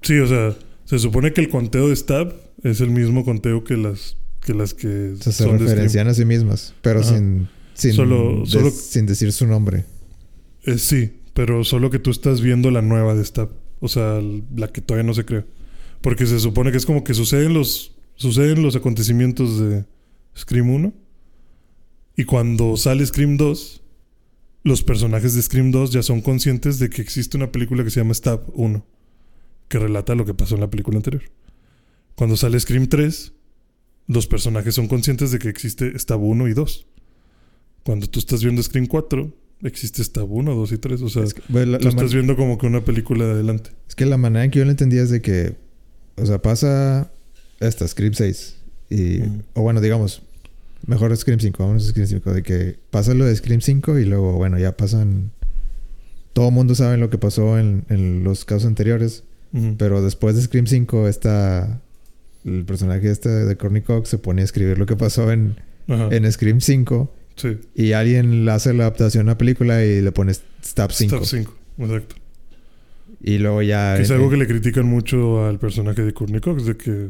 Sí, 0.02 0.18
o 0.18 0.26
sea, 0.26 0.56
se 0.84 0.98
supone 0.98 1.32
que 1.32 1.40
el 1.40 1.48
conteo 1.48 1.88
de 1.88 1.96
Stab 1.96 2.34
es 2.62 2.80
el 2.80 2.90
mismo 2.90 3.24
conteo 3.24 3.62
que 3.64 3.76
las 3.76 4.16
que 4.44 4.54
las 4.54 4.72
que 4.74 5.12
O 5.18 5.22
sea, 5.22 5.32
se 5.32 5.44
son 5.44 5.58
de 5.58 5.64
referencian 5.64 6.08
a 6.08 6.14
sí 6.14 6.24
mismas, 6.24 6.74
pero 6.82 7.00
Ajá. 7.00 7.10
sin, 7.14 7.48
sin, 7.74 7.92
Solo- 7.92 8.40
des- 8.40 8.50
solo- 8.50 8.70
sin 8.70 9.06
decir 9.06 9.32
su 9.32 9.46
nombre. 9.46 9.84
Eh, 10.64 10.78
sí, 10.78 11.20
pero 11.34 11.62
solo 11.64 11.90
que 11.90 11.98
tú 11.98 12.10
estás 12.10 12.40
viendo 12.40 12.70
la 12.70 12.82
nueva 12.82 13.14
de 13.14 13.24
Stab. 13.24 13.50
O 13.80 13.88
sea, 13.88 14.20
la 14.56 14.68
que 14.68 14.80
todavía 14.80 15.06
no 15.06 15.14
se 15.14 15.24
creó. 15.24 15.44
Porque 16.00 16.26
se 16.26 16.40
supone 16.40 16.70
que 16.72 16.78
es 16.78 16.86
como 16.86 17.04
que 17.04 17.14
suceden 17.14 17.54
los, 17.54 17.94
suceden 18.18 18.62
los 18.62 18.76
acontecimientos 18.76 19.58
de 19.60 19.84
Scream 20.36 20.68
1. 20.70 20.92
Y 22.16 22.24
cuando 22.24 22.76
sale 22.76 23.06
Scream 23.06 23.36
2, 23.36 23.82
los 24.64 24.82
personajes 24.82 25.34
de 25.34 25.42
Scream 25.42 25.70
2 25.70 25.92
ya 25.92 26.02
son 26.02 26.20
conscientes 26.20 26.78
de 26.80 26.90
que 26.90 27.00
existe 27.00 27.36
una 27.36 27.52
película 27.52 27.84
que 27.84 27.90
se 27.90 28.00
llama 28.00 28.12
Stab 28.14 28.42
1. 28.54 28.84
Que 29.68 29.78
relata 29.78 30.14
lo 30.14 30.24
que 30.24 30.34
pasó 30.34 30.56
en 30.56 30.60
la 30.62 30.70
película 30.70 30.96
anterior. 30.96 31.22
Cuando 32.16 32.36
sale 32.36 32.58
Scream 32.58 32.88
3, 32.88 33.32
los 34.08 34.26
personajes 34.26 34.74
son 34.74 34.88
conscientes 34.88 35.30
de 35.30 35.38
que 35.38 35.48
existe 35.48 35.96
Stab 35.98 36.20
1 36.22 36.48
y 36.48 36.54
2. 36.54 36.86
Cuando 37.84 38.08
tú 38.08 38.18
estás 38.18 38.42
viendo 38.42 38.62
Scream 38.62 38.86
4, 38.86 39.32
existe 39.62 40.02
Stab 40.02 40.30
1, 40.30 40.54
2 40.54 40.72
y 40.72 40.78
3. 40.78 41.02
O 41.02 41.08
sea, 41.08 41.22
Es 41.22 41.34
que, 41.34 41.42
bueno, 41.48 41.72
la- 41.72 41.78
tú 41.78 41.88
estás 41.88 42.12
viendo 42.12 42.34
como 42.36 42.58
que 42.58 42.66
una 42.66 42.84
película 42.84 43.24
de 43.26 43.32
adelante. 43.32 43.70
es 43.88 43.94
que 43.94 44.06
la 44.06 44.16
manera 44.16 44.44
en 44.44 44.50
que 44.50 44.58
yo 44.58 44.64
lo 44.64 44.72
entendía 44.72 45.02
es 45.02 45.10
de 45.10 45.22
que, 45.22 45.56
o 46.16 46.26
sea, 46.26 46.42
pasa 46.42 47.12
esta, 47.60 47.86
Scream 47.86 48.14
6. 48.14 48.56
Y, 48.90 49.20
Ujú. 49.22 49.42
O 49.54 49.62
bueno, 49.62 49.80
digamos, 49.80 50.22
mejor 50.86 51.16
Scream 51.16 51.40
5, 51.40 51.62
vamos 51.66 51.84
a 51.86 51.88
Scream 51.90 52.08
5, 52.08 52.32
de 52.32 52.42
que 52.42 52.76
pasa 52.90 53.14
lo 53.14 53.24
de 53.24 53.34
Scream 53.36 53.60
5 53.60 53.98
y 53.98 54.04
luego, 54.04 54.32
bueno, 54.34 54.58
ya 54.58 54.76
pasan... 54.76 55.30
Todo 56.32 56.48
el 56.48 56.54
mundo 56.54 56.74
sabe 56.74 56.98
lo 56.98 57.10
que 57.10 57.18
pasó 57.18 57.58
en, 57.58 57.84
en 57.88 58.22
los 58.22 58.44
casos 58.44 58.66
anteriores, 58.66 59.24
Ujú. 59.52 59.74
pero 59.76 60.02
después 60.02 60.36
de 60.36 60.42
Scream 60.42 60.66
5 60.66 61.08
está... 61.08 61.80
El 62.44 62.64
personaje 62.64 63.10
este 63.10 63.28
de 63.28 63.56
Courtney 63.56 63.82
Cox 63.82 64.08
se 64.08 64.18
pone 64.18 64.40
a 64.42 64.44
escribir 64.44 64.78
lo 64.78 64.86
que 64.86 64.96
pasó 64.96 65.30
en, 65.32 65.56
Ajá. 65.88 66.08
en 66.12 66.30
Scream 66.30 66.60
5 66.60 67.12
sí. 67.36 67.58
y 67.74 67.92
alguien 67.92 68.44
le 68.44 68.50
hace 68.52 68.72
la 68.72 68.84
adaptación 68.84 69.28
a 69.28 69.32
la 69.32 69.38
película 69.38 69.84
y 69.84 70.00
le 70.00 70.12
pone 70.12 70.32
Stab 70.32 70.92
5. 70.92 71.16
Stab 71.16 71.26
5. 71.26 71.54
Exacto. 71.80 72.14
Y 73.20 73.38
luego 73.38 73.60
ya... 73.62 73.96
Que 73.96 74.02
es 74.02 74.10
algo 74.12 74.30
que 74.30 74.36
le 74.36 74.46
critican 74.46 74.86
mucho 74.86 75.44
al 75.46 75.58
personaje 75.58 76.02
de 76.02 76.14
Courtney 76.14 76.40
Cox, 76.40 76.64
de 76.64 76.76
que 76.76 77.08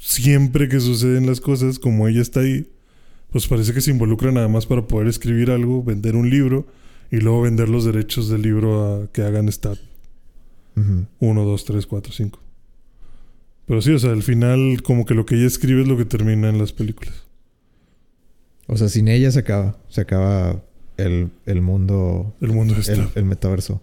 siempre 0.00 0.68
que 0.68 0.80
suceden 0.80 1.26
las 1.26 1.40
cosas, 1.40 1.78
como 1.78 2.08
ella 2.08 2.22
está 2.22 2.40
ahí, 2.40 2.66
pues 3.30 3.46
parece 3.46 3.72
que 3.72 3.80
se 3.80 3.90
involucra 3.90 4.32
nada 4.32 4.48
más 4.48 4.66
para 4.66 4.86
poder 4.86 5.06
escribir 5.06 5.50
algo, 5.50 5.84
vender 5.84 6.16
un 6.16 6.28
libro 6.30 6.66
y 7.10 7.18
luego 7.18 7.42
vender 7.42 7.68
los 7.68 7.84
derechos 7.84 8.28
del 8.28 8.42
libro 8.42 9.02
a 9.02 9.12
que 9.12 9.22
hagan 9.22 9.46
Ujú. 9.48 11.06
1, 11.20 11.44
2, 11.44 11.64
3, 11.64 11.86
4, 11.86 12.12
5. 12.12 12.40
Pero 13.66 13.82
sí, 13.82 13.92
o 13.92 13.98
sea, 13.98 14.10
al 14.10 14.22
final 14.22 14.82
como 14.82 15.04
que 15.04 15.14
lo 15.14 15.26
que 15.26 15.36
ella 15.36 15.46
escribe 15.46 15.82
es 15.82 15.88
lo 15.88 15.96
que 15.96 16.04
termina 16.04 16.48
en 16.48 16.58
las 16.58 16.72
películas. 16.72 17.26
O 18.66 18.76
sea, 18.76 18.88
sin 18.88 19.08
ella 19.08 19.30
se 19.30 19.40
acaba. 19.40 19.78
Se 19.88 20.00
acaba 20.00 20.62
el, 20.96 21.30
el 21.46 21.60
mundo... 21.60 22.34
El 22.40 22.52
mundo 22.52 22.74
de 22.74 22.92
El, 22.92 23.08
el 23.14 23.24
metaverso. 23.24 23.80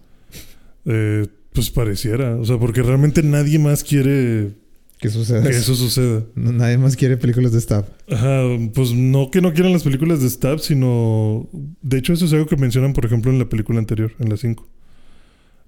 Eh, 0.84 1.26
pues 1.52 1.70
pareciera, 1.70 2.36
o 2.36 2.44
sea, 2.44 2.58
porque 2.58 2.82
realmente 2.82 3.22
nadie 3.22 3.58
más 3.58 3.82
quiere 3.82 4.52
¿Qué 4.98 5.10
sucede? 5.10 5.48
que 5.48 5.56
eso 5.56 5.74
suceda. 5.76 6.24
No- 6.34 6.52
Nadie 6.52 6.76
más 6.78 6.96
quiere 6.96 7.16
películas 7.16 7.52
de 7.52 7.60
Stab. 7.60 7.86
Ajá, 8.10 8.42
pues 8.74 8.92
no 8.92 9.30
que 9.30 9.40
no 9.40 9.52
quieran 9.52 9.72
las 9.72 9.84
películas 9.84 10.20
de 10.20 10.28
Stab, 10.28 10.58
sino... 10.58 11.48
De 11.82 11.98
hecho, 11.98 12.12
eso 12.12 12.24
es 12.24 12.32
algo 12.32 12.46
que 12.46 12.56
mencionan, 12.56 12.92
por 12.94 13.04
ejemplo, 13.06 13.30
en 13.30 13.38
la 13.38 13.48
película 13.48 13.78
anterior, 13.78 14.12
en 14.18 14.28
la 14.28 14.36
5. 14.36 14.68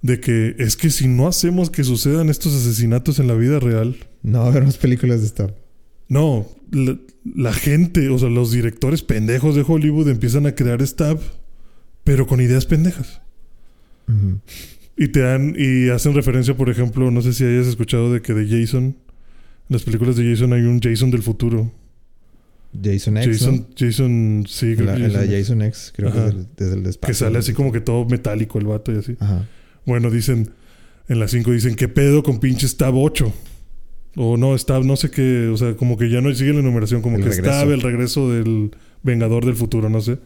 De 0.02 0.18
que 0.18 0.56
es 0.58 0.76
que 0.76 0.90
si 0.90 1.06
no 1.06 1.28
hacemos 1.28 1.70
que 1.70 1.84
sucedan 1.84 2.28
estos 2.28 2.54
asesinatos 2.54 3.18
en 3.20 3.28
la 3.28 3.34
vida 3.34 3.60
real, 3.60 3.96
No 4.22 4.40
va 4.40 4.46
a 4.46 4.48
haber 4.48 4.64
más 4.64 4.78
películas 4.78 5.20
de 5.20 5.28
Stab. 5.28 5.54
no, 6.08 6.46
la, 6.72 6.96
la 7.34 7.52
gente, 7.52 8.08
o 8.08 8.18
sea, 8.18 8.28
los 8.30 8.50
directores 8.50 9.02
pendejos 9.02 9.54
de 9.54 9.64
Hollywood 9.66 10.08
empiezan 10.08 10.46
a 10.46 10.54
crear 10.54 10.84
Stab, 10.86 11.18
pero 12.02 12.26
con 12.26 12.40
ideas 12.40 12.64
pendejas. 12.66 13.20
Y 14.96 15.08
te 15.08 15.20
dan, 15.20 15.54
y 15.56 15.88
hacen 15.90 16.14
referencia, 16.14 16.56
por 16.56 16.68
ejemplo, 16.68 17.10
no 17.10 17.22
sé 17.22 17.32
si 17.32 17.44
hayas 17.44 17.66
escuchado 17.68 18.12
de 18.12 18.22
que 18.22 18.34
de 18.34 18.46
Jason, 18.48 18.96
las 19.70 19.82
películas 19.82 20.16
de 20.16 20.28
Jason 20.30 20.52
hay 20.52 20.62
un 20.62 20.80
Jason 20.80 21.10
del 21.10 21.22
futuro. 21.22 21.72
Jason 22.82 23.16
X, 23.16 23.38
Jason, 23.40 23.56
¿no? 23.56 23.66
Jason, 23.76 24.44
sí, 24.48 24.74
creo 24.76 24.86
la, 24.86 24.96
que 24.96 25.04
en 25.06 25.12
la 25.12 25.18
Jason- 25.20 25.30
Jason 25.38 25.62
X, 25.62 25.92
creo 25.96 26.12
que 26.12 26.18
es 26.28 26.34
desde 26.56 26.74
el 26.74 26.86
espacio. 26.86 27.12
que 27.12 27.14
sale 27.14 27.38
así 27.38 27.52
como 27.52 27.72
que 27.72 27.80
todo 27.80 28.04
metálico 28.04 28.58
el 28.58 28.66
vato 28.66 28.92
y 28.92 28.98
así. 28.98 29.16
Ajá. 29.18 29.48
Bueno, 29.86 30.10
dicen, 30.10 30.50
en 31.08 31.18
las 31.18 31.32
5 31.32 31.50
dicen, 31.50 31.74
¿qué 31.74 31.88
pedo 31.88 32.22
con 32.22 32.38
pinche 32.38 32.68
Stab 32.68 32.94
8? 32.96 33.32
O 34.16 34.36
no, 34.36 34.56
Stab, 34.56 34.84
no 34.84 34.94
sé 34.96 35.10
qué, 35.10 35.48
o 35.48 35.56
sea, 35.56 35.74
como 35.76 35.96
que 35.96 36.10
ya 36.10 36.20
no 36.20 36.32
sigue 36.34 36.52
la 36.52 36.62
numeración, 36.62 37.02
como 37.02 37.16
El 37.16 37.22
que 37.24 37.30
regreso. 37.30 37.50
Stab, 37.50 37.70
el 37.70 37.80
regreso 37.80 38.30
del 38.30 38.70
Vengador 39.02 39.44
del 39.46 39.54
futuro, 39.56 39.88
no 39.88 40.00
sé. 40.00 40.18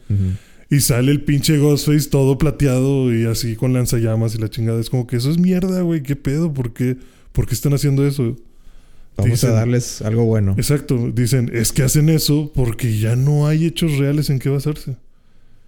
Y 0.70 0.80
sale 0.80 1.12
el 1.12 1.22
pinche 1.22 1.57
Ghostface 1.59 2.09
todo 2.11 2.36
plateado 2.36 3.14
y 3.14 3.24
así 3.26 3.55
con 3.57 3.72
lanzallamas 3.72 4.34
y 4.34 4.38
la 4.38 4.49
chingada. 4.51 4.80
Es 4.80 4.90
como 4.90 5.07
que 5.07 5.16
eso 5.16 5.30
es 5.30 5.38
mierda, 5.38 5.80
güey, 5.82 6.03
¿qué 6.03 6.16
pedo? 6.16 6.53
¿Por 6.53 6.72
qué, 6.74 6.97
¿Por 7.32 7.47
qué 7.47 7.55
están 7.55 7.72
haciendo 7.74 8.07
eso? 8.07 8.36
Vamos 9.17 9.33
Dicen- 9.41 9.51
a 9.51 9.55
darles 9.55 10.03
algo 10.03 10.25
bueno. 10.25 10.55
Exacto, 10.57 11.11
dicen, 11.15 11.51
es 11.53 11.73
que 11.73 11.83
hacen 11.83 12.09
eso 12.09 12.51
porque 12.55 12.99
ya 12.99 13.15
no 13.17 13.47
hay 13.47 13.65
hechos 13.67 13.97
reales 13.99 14.29
en 14.31 14.39
qué 14.41 14.49
basarse. 14.49 14.97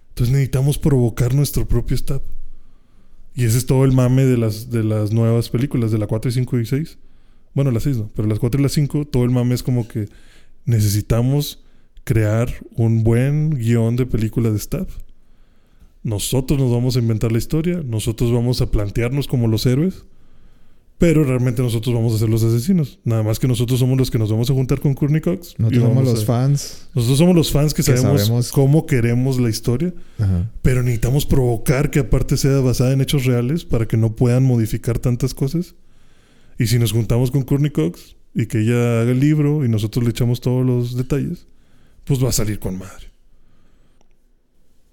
Entonces 0.09 0.33
necesitamos 0.33 0.77
provocar 0.77 1.33
nuestro 1.33 1.67
propio 1.67 1.95
stab. 1.97 2.21
Y 3.35 3.45
ese 3.45 3.57
es 3.59 3.65
todo 3.65 3.85
el 3.85 3.91
mame 3.91 4.25
de 4.25 4.35
las, 4.37 4.69
de 4.71 4.83
las 4.83 5.11
nuevas 5.13 5.49
películas, 5.49 5.91
de 5.91 5.97
la 5.99 6.07
4 6.07 6.29
y 6.29 6.33
5 6.33 6.59
y 6.59 6.65
6. 6.65 6.97
Bueno, 7.53 7.71
las 7.71 7.83
6 7.83 7.97
no, 7.97 8.09
pero 8.15 8.27
las 8.27 8.39
4 8.39 8.59
y 8.59 8.63
las 8.63 8.71
5, 8.73 9.05
todo 9.05 9.23
el 9.23 9.29
mame 9.29 9.55
es 9.55 9.63
como 9.63 9.87
que 9.87 10.09
necesitamos 10.65 11.63
crear 12.03 12.51
un 12.75 13.03
buen 13.03 13.51
guion 13.51 13.95
de 13.95 14.05
película 14.05 14.49
de 14.49 14.59
stab. 14.59 14.87
Nosotros 16.03 16.59
nos 16.59 16.71
vamos 16.71 16.95
a 16.95 16.99
inventar 16.99 17.31
la 17.31 17.37
historia, 17.37 17.81
nosotros 17.85 18.31
vamos 18.31 18.61
a 18.61 18.71
plantearnos 18.71 19.27
como 19.27 19.47
los 19.47 19.65
héroes, 19.65 20.05
pero 20.97 21.23
realmente 21.23 21.61
nosotros 21.61 21.93
vamos 21.93 22.15
a 22.15 22.17
ser 22.17 22.27
los 22.29 22.43
asesinos. 22.43 22.99
Nada 23.03 23.21
más 23.23 23.37
que 23.39 23.47
nosotros 23.47 23.79
somos 23.79 23.97
los 23.97 24.09
que 24.09 24.17
nos 24.17 24.31
vamos 24.31 24.49
a 24.49 24.53
juntar 24.53 24.79
con 24.79 24.93
Courtney 24.95 25.21
Cox. 25.21 25.53
Nosotros 25.59 25.83
somos 25.83 26.03
los 26.05 26.23
a- 26.23 26.25
fans. 26.25 26.87
Nosotros 26.95 27.17
somos 27.19 27.35
los 27.35 27.51
fans 27.51 27.73
que, 27.73 27.83
que 27.83 27.95
sabemos, 27.97 28.21
sabemos- 28.23 28.51
cómo 28.51 28.85
queremos 28.87 29.39
la 29.39 29.49
historia, 29.49 29.93
Ajá. 30.17 30.49
pero 30.63 30.81
necesitamos 30.81 31.25
provocar 31.27 31.91
que 31.91 31.99
aparte 31.99 32.35
sea 32.37 32.59
basada 32.61 32.93
en 32.93 33.01
hechos 33.01 33.25
reales 33.25 33.63
para 33.65 33.87
que 33.87 33.95
no 33.97 34.15
puedan 34.15 34.43
modificar 34.43 34.97
tantas 34.97 35.33
cosas. 35.33 35.75
Y 36.57 36.65
si 36.67 36.79
nos 36.79 36.91
juntamos 36.93 37.29
con 37.29 37.43
Courtney 37.43 37.69
Cox 37.71 38.15
y 38.33 38.47
que 38.47 38.61
ella 38.61 39.01
haga 39.01 39.11
el 39.11 39.19
libro 39.19 39.63
y 39.63 39.69
nosotros 39.69 40.03
le 40.03 40.09
echamos 40.11 40.41
todos 40.41 40.65
los 40.65 40.95
detalles, 40.97 41.45
pues 42.05 42.23
va 42.23 42.29
a 42.29 42.31
salir 42.31 42.57
con 42.59 42.77
madre. 42.77 43.06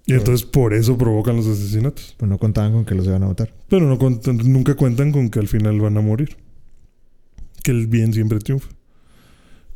Y 0.07 0.13
entonces 0.13 0.45
por 0.45 0.73
eso 0.73 0.97
provocan 0.97 1.35
los 1.35 1.47
asesinatos. 1.47 2.15
Pues 2.17 2.29
no 2.29 2.37
contaban 2.37 2.73
con 2.73 2.85
que 2.85 2.93
los 2.93 3.05
iban 3.05 3.23
a 3.23 3.27
matar. 3.27 3.53
Pero 3.67 3.87
no 3.87 3.97
nunca 4.43 4.75
cuentan 4.75 5.11
con 5.11 5.29
que 5.29 5.39
al 5.39 5.47
final 5.47 5.79
van 5.81 5.97
a 5.97 6.01
morir. 6.01 6.37
Que 7.63 7.71
el 7.71 7.87
bien 7.87 8.13
siempre 8.13 8.39
triunfa. 8.39 8.69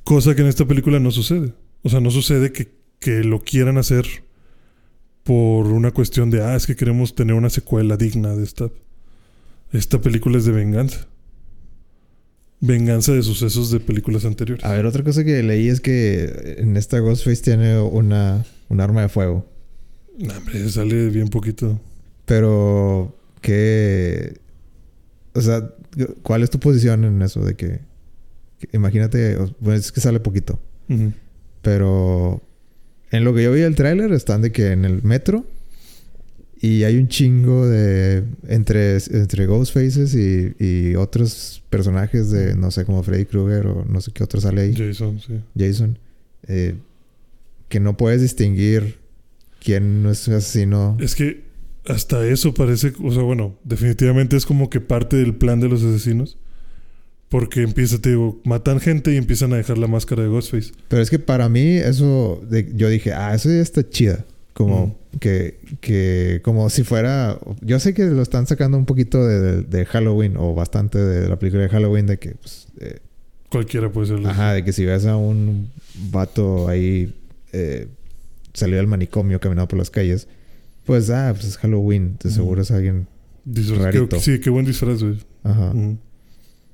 Cosa 0.03 0.35
que 0.35 0.41
en 0.41 0.47
esta 0.47 0.65
película 0.65 0.99
no 0.99 1.11
sucede. 1.11 1.53
O 1.81 1.89
sea, 1.89 1.99
no 1.99 2.11
sucede 2.11 2.51
que, 2.51 2.71
que 2.99 3.23
lo 3.23 3.41
quieran 3.41 3.77
hacer 3.77 4.05
por 5.23 5.67
una 5.67 5.91
cuestión 5.91 6.29
de, 6.29 6.43
ah, 6.43 6.55
es 6.55 6.67
que 6.67 6.75
queremos 6.75 7.15
tener 7.15 7.35
una 7.35 7.49
secuela 7.49 7.97
digna 7.97 8.35
de 8.35 8.43
esta. 8.43 8.69
Esta 9.71 10.01
película 10.01 10.37
es 10.37 10.45
de 10.45 10.51
venganza. 10.51 11.07
Venganza 12.59 13.13
de 13.13 13.23
sucesos 13.23 13.71
de 13.71 13.79
películas 13.79 14.25
anteriores. 14.25 14.65
A 14.65 14.73
ver, 14.73 14.85
otra 14.85 15.03
cosa 15.03 15.23
que 15.23 15.41
leí 15.43 15.69
es 15.69 15.81
que 15.81 16.55
en 16.57 16.77
esta 16.77 16.99
Ghostface 16.99 17.41
tiene 17.41 17.79
una, 17.79 18.45
un 18.67 18.81
arma 18.81 19.01
de 19.01 19.09
fuego. 19.09 19.47
No, 20.19 20.33
hombre, 20.37 20.69
sale 20.69 21.09
bien 21.09 21.29
poquito. 21.29 21.79
Pero, 22.25 23.15
¿qué? 23.41 24.37
O 25.33 25.41
sea, 25.41 25.73
¿cuál 26.21 26.43
es 26.43 26.49
tu 26.49 26.59
posición 26.59 27.05
en 27.05 27.21
eso? 27.21 27.43
De 27.43 27.55
que, 27.55 27.79
que 28.59 28.69
imagínate, 28.73 29.37
bueno, 29.59 29.79
es 29.79 29.91
que 29.91 30.01
sale 30.01 30.19
poquito. 30.19 30.59
Pero 31.61 32.41
en 33.11 33.23
lo 33.23 33.33
que 33.33 33.43
yo 33.43 33.53
vi 33.53 33.61
del 33.61 33.75
tráiler 33.75 34.11
están 34.11 34.41
de 34.41 34.51
que 34.51 34.71
en 34.71 34.85
el 34.85 35.03
metro 35.03 35.45
y 36.61 36.83
hay 36.83 36.97
un 36.97 37.07
chingo 37.07 37.67
de 37.67 38.23
entre, 38.47 38.97
entre 39.11 39.45
Ghostfaces 39.45 40.13
y, 40.15 40.53
y 40.59 40.95
otros 40.95 41.63
personajes 41.69 42.31
de 42.31 42.55
no 42.55 42.71
sé 42.71 42.85
como 42.85 43.01
Freddy 43.03 43.25
Krueger 43.25 43.67
o 43.67 43.85
no 43.85 44.01
sé 44.01 44.11
qué 44.11 44.23
otro 44.23 44.41
sale 44.41 44.61
ahí, 44.61 44.75
Jason, 44.75 45.21
sí. 45.25 45.39
Jason, 45.57 45.97
eh, 46.47 46.75
que 47.69 47.79
no 47.79 47.95
puedes 47.95 48.21
distinguir 48.21 48.97
quién 49.59 50.03
no 50.03 50.11
es 50.11 50.27
un 50.27 50.35
asesino. 50.35 50.97
Es 50.99 51.15
que 51.15 51.43
hasta 51.87 52.25
eso 52.27 52.53
parece, 52.53 52.93
o 53.03 53.11
sea, 53.11 53.23
bueno, 53.23 53.55
definitivamente 53.63 54.37
es 54.37 54.45
como 54.45 54.69
que 54.69 54.79
parte 54.81 55.17
del 55.17 55.35
plan 55.35 55.59
de 55.59 55.69
los 55.69 55.83
asesinos. 55.83 56.37
Porque 57.29 57.61
empieza, 57.61 57.99
te 58.01 58.09
digo, 58.09 58.41
matan 58.43 58.79
gente 58.79 59.13
y 59.13 59.17
empiezan 59.17 59.53
a 59.53 59.57
dejar 59.57 59.77
la 59.77 59.85
máscara 59.85 60.23
de 60.23 60.29
Ghostface. 60.29 60.71
Pero 60.87 61.01
es 61.03 61.11
que 61.11 61.19
para 61.19 61.47
mí 61.47 61.77
eso, 61.77 62.41
de- 62.49 62.71
yo 62.75 62.89
dije, 62.89 63.13
ah, 63.13 63.35
eso 63.35 63.49
ya 63.49 63.61
está 63.61 63.87
chida. 63.87 64.25
Como 64.53 64.97
que, 65.19 65.59
que, 65.79 66.41
como 66.43 66.69
si 66.71 66.83
fuera. 66.83 67.39
Yo 67.61 67.79
sé 67.79 67.93
que 67.93 68.05
lo 68.05 68.21
están 68.23 68.47
sacando 68.47 68.77
un 68.77 68.85
poquito 68.85 69.25
de, 69.25 69.85
Halloween 69.85 70.37
o 70.37 70.55
bastante 70.55 70.97
de 70.97 71.29
la 71.29 71.37
película 71.37 71.63
de 71.63 71.69
Halloween, 71.69 72.07
de 72.07 72.17
que, 72.17 72.31
pues, 72.31 72.67
eh, 72.79 72.97
Cualquiera 73.49 73.91
puede 73.91 74.07
ser. 74.07 74.25
ajá, 74.27 74.53
de 74.53 74.63
que 74.65 74.73
si 74.73 74.83
ves 74.83 75.05
a 75.05 75.15
un 75.15 75.69
vato 76.11 76.67
ahí 76.67 77.13
eh, 77.53 77.87
salir 78.59 78.75
del 78.75 78.87
manicomio 78.87 79.39
caminando 79.39 79.67
por 79.67 79.79
las 79.79 79.89
calles, 79.89 80.27
pues, 80.85 81.09
ah, 81.09 81.31
pues 81.33 81.45
es 81.45 81.57
Halloween, 81.57 82.17
de 82.21 82.31
seguro 82.31 82.61
es 82.61 82.71
alguien. 82.71 83.07
Disfraz. 83.45 83.79
Rarito. 83.79 84.19
Sí, 84.19 84.39
qué 84.39 84.49
buen 84.49 84.65
disfraz, 84.65 85.01
güey. 85.01 85.17
Ajá. 85.43 85.73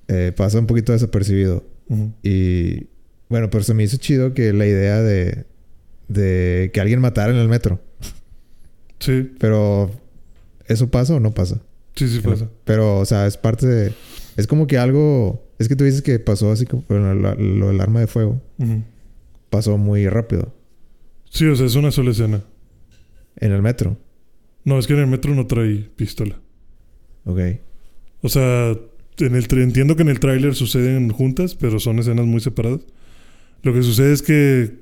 Eh, 0.08 0.32
pasa 0.36 0.60
un 0.60 0.68
poquito 0.68 0.92
desapercibido. 0.92 1.64
Y 2.24 2.88
bueno, 3.30 3.50
pero 3.50 3.64
se 3.64 3.74
me 3.74 3.84
hizo 3.84 3.98
chido 3.98 4.34
que 4.34 4.54
la 4.54 4.66
idea 4.66 5.02
de, 5.02 5.46
de 6.08 6.72
que 6.74 6.82
alguien 6.82 7.00
matara 7.00 7.32
en 7.32 7.40
el 7.40 7.48
metro. 7.48 7.80
Sí, 9.00 9.32
Pero, 9.40 9.92
¿eso 10.68 10.90
pasa 10.90 11.16
o 11.16 11.20
no 11.20 11.34
pasa? 11.34 11.62
sí, 11.96 12.08
sí 12.08 12.20
pasa. 12.20 12.50
Pero, 12.64 13.00
o 13.00 13.06
sea, 13.06 13.28
es 13.28 13.38
parte 13.38 13.68
de. 13.68 13.94
Es 14.38 14.48
como 14.48 14.68
que 14.68 14.78
algo. 14.78 15.44
Es 15.60 15.68
que 15.68 15.76
tú 15.76 15.84
dices 15.84 16.02
que 16.02 16.20
pasó 16.20 16.52
así 16.52 16.66
como 16.66 16.84
bueno, 16.90 17.14
lo 17.14 17.68
del 17.68 17.82
arma 17.82 18.00
de 18.00 18.08
fuego. 18.08 18.42
Pasó 19.50 19.78
muy 19.78 20.08
rápido 20.10 20.54
Sí, 21.36 21.46
o 21.48 21.56
sea, 21.58 21.66
es 21.66 21.76
una 21.76 21.92
sola 21.92 22.12
escena. 22.12 22.46
en 23.36 23.52
el 23.52 23.62
metro. 23.62 23.98
No, 24.64 24.80
es 24.80 24.88
que 24.88 24.94
en 24.94 25.00
el 25.00 25.08
metro 25.08 25.36
no 25.36 25.46
trae 25.48 25.90
pistola. 25.98 26.40
Ok. 27.26 27.40
O 28.22 28.30
sea, 28.30 28.70
en 29.18 29.36
el 29.36 29.46
entiendo 29.60 29.98
que 29.98 30.04
en 30.04 30.08
el 30.08 30.22
tráiler 30.22 30.56
suceden 30.56 31.10
juntas, 31.10 31.54
pero 31.54 31.82
son 31.82 32.00
escenas 32.00 32.26
muy 32.26 32.40
separadas. 32.40 32.80
Lo 33.64 33.74
que 33.74 33.84
sucede 33.84 34.14
es 34.14 34.22
que 34.22 34.80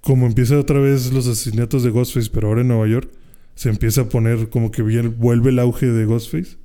como 0.00 0.26
empieza 0.26 0.56
otra 0.56 0.78
vez 0.78 1.12
los 1.12 1.26
asesinatos 1.26 1.82
de 1.82 1.90
Ghostface, 1.90 2.30
pero 2.32 2.46
ahora 2.46 2.60
en 2.60 2.68
Nueva 2.68 2.86
York, 2.86 3.10
se 3.56 3.68
empieza 3.68 4.02
a 4.02 4.08
poner 4.08 4.50
como 4.50 4.70
que 4.70 4.82
vuelve 4.82 5.50
el 5.50 5.58
auge 5.58 5.86
de 5.86 6.04
Ghostface. 6.04 6.58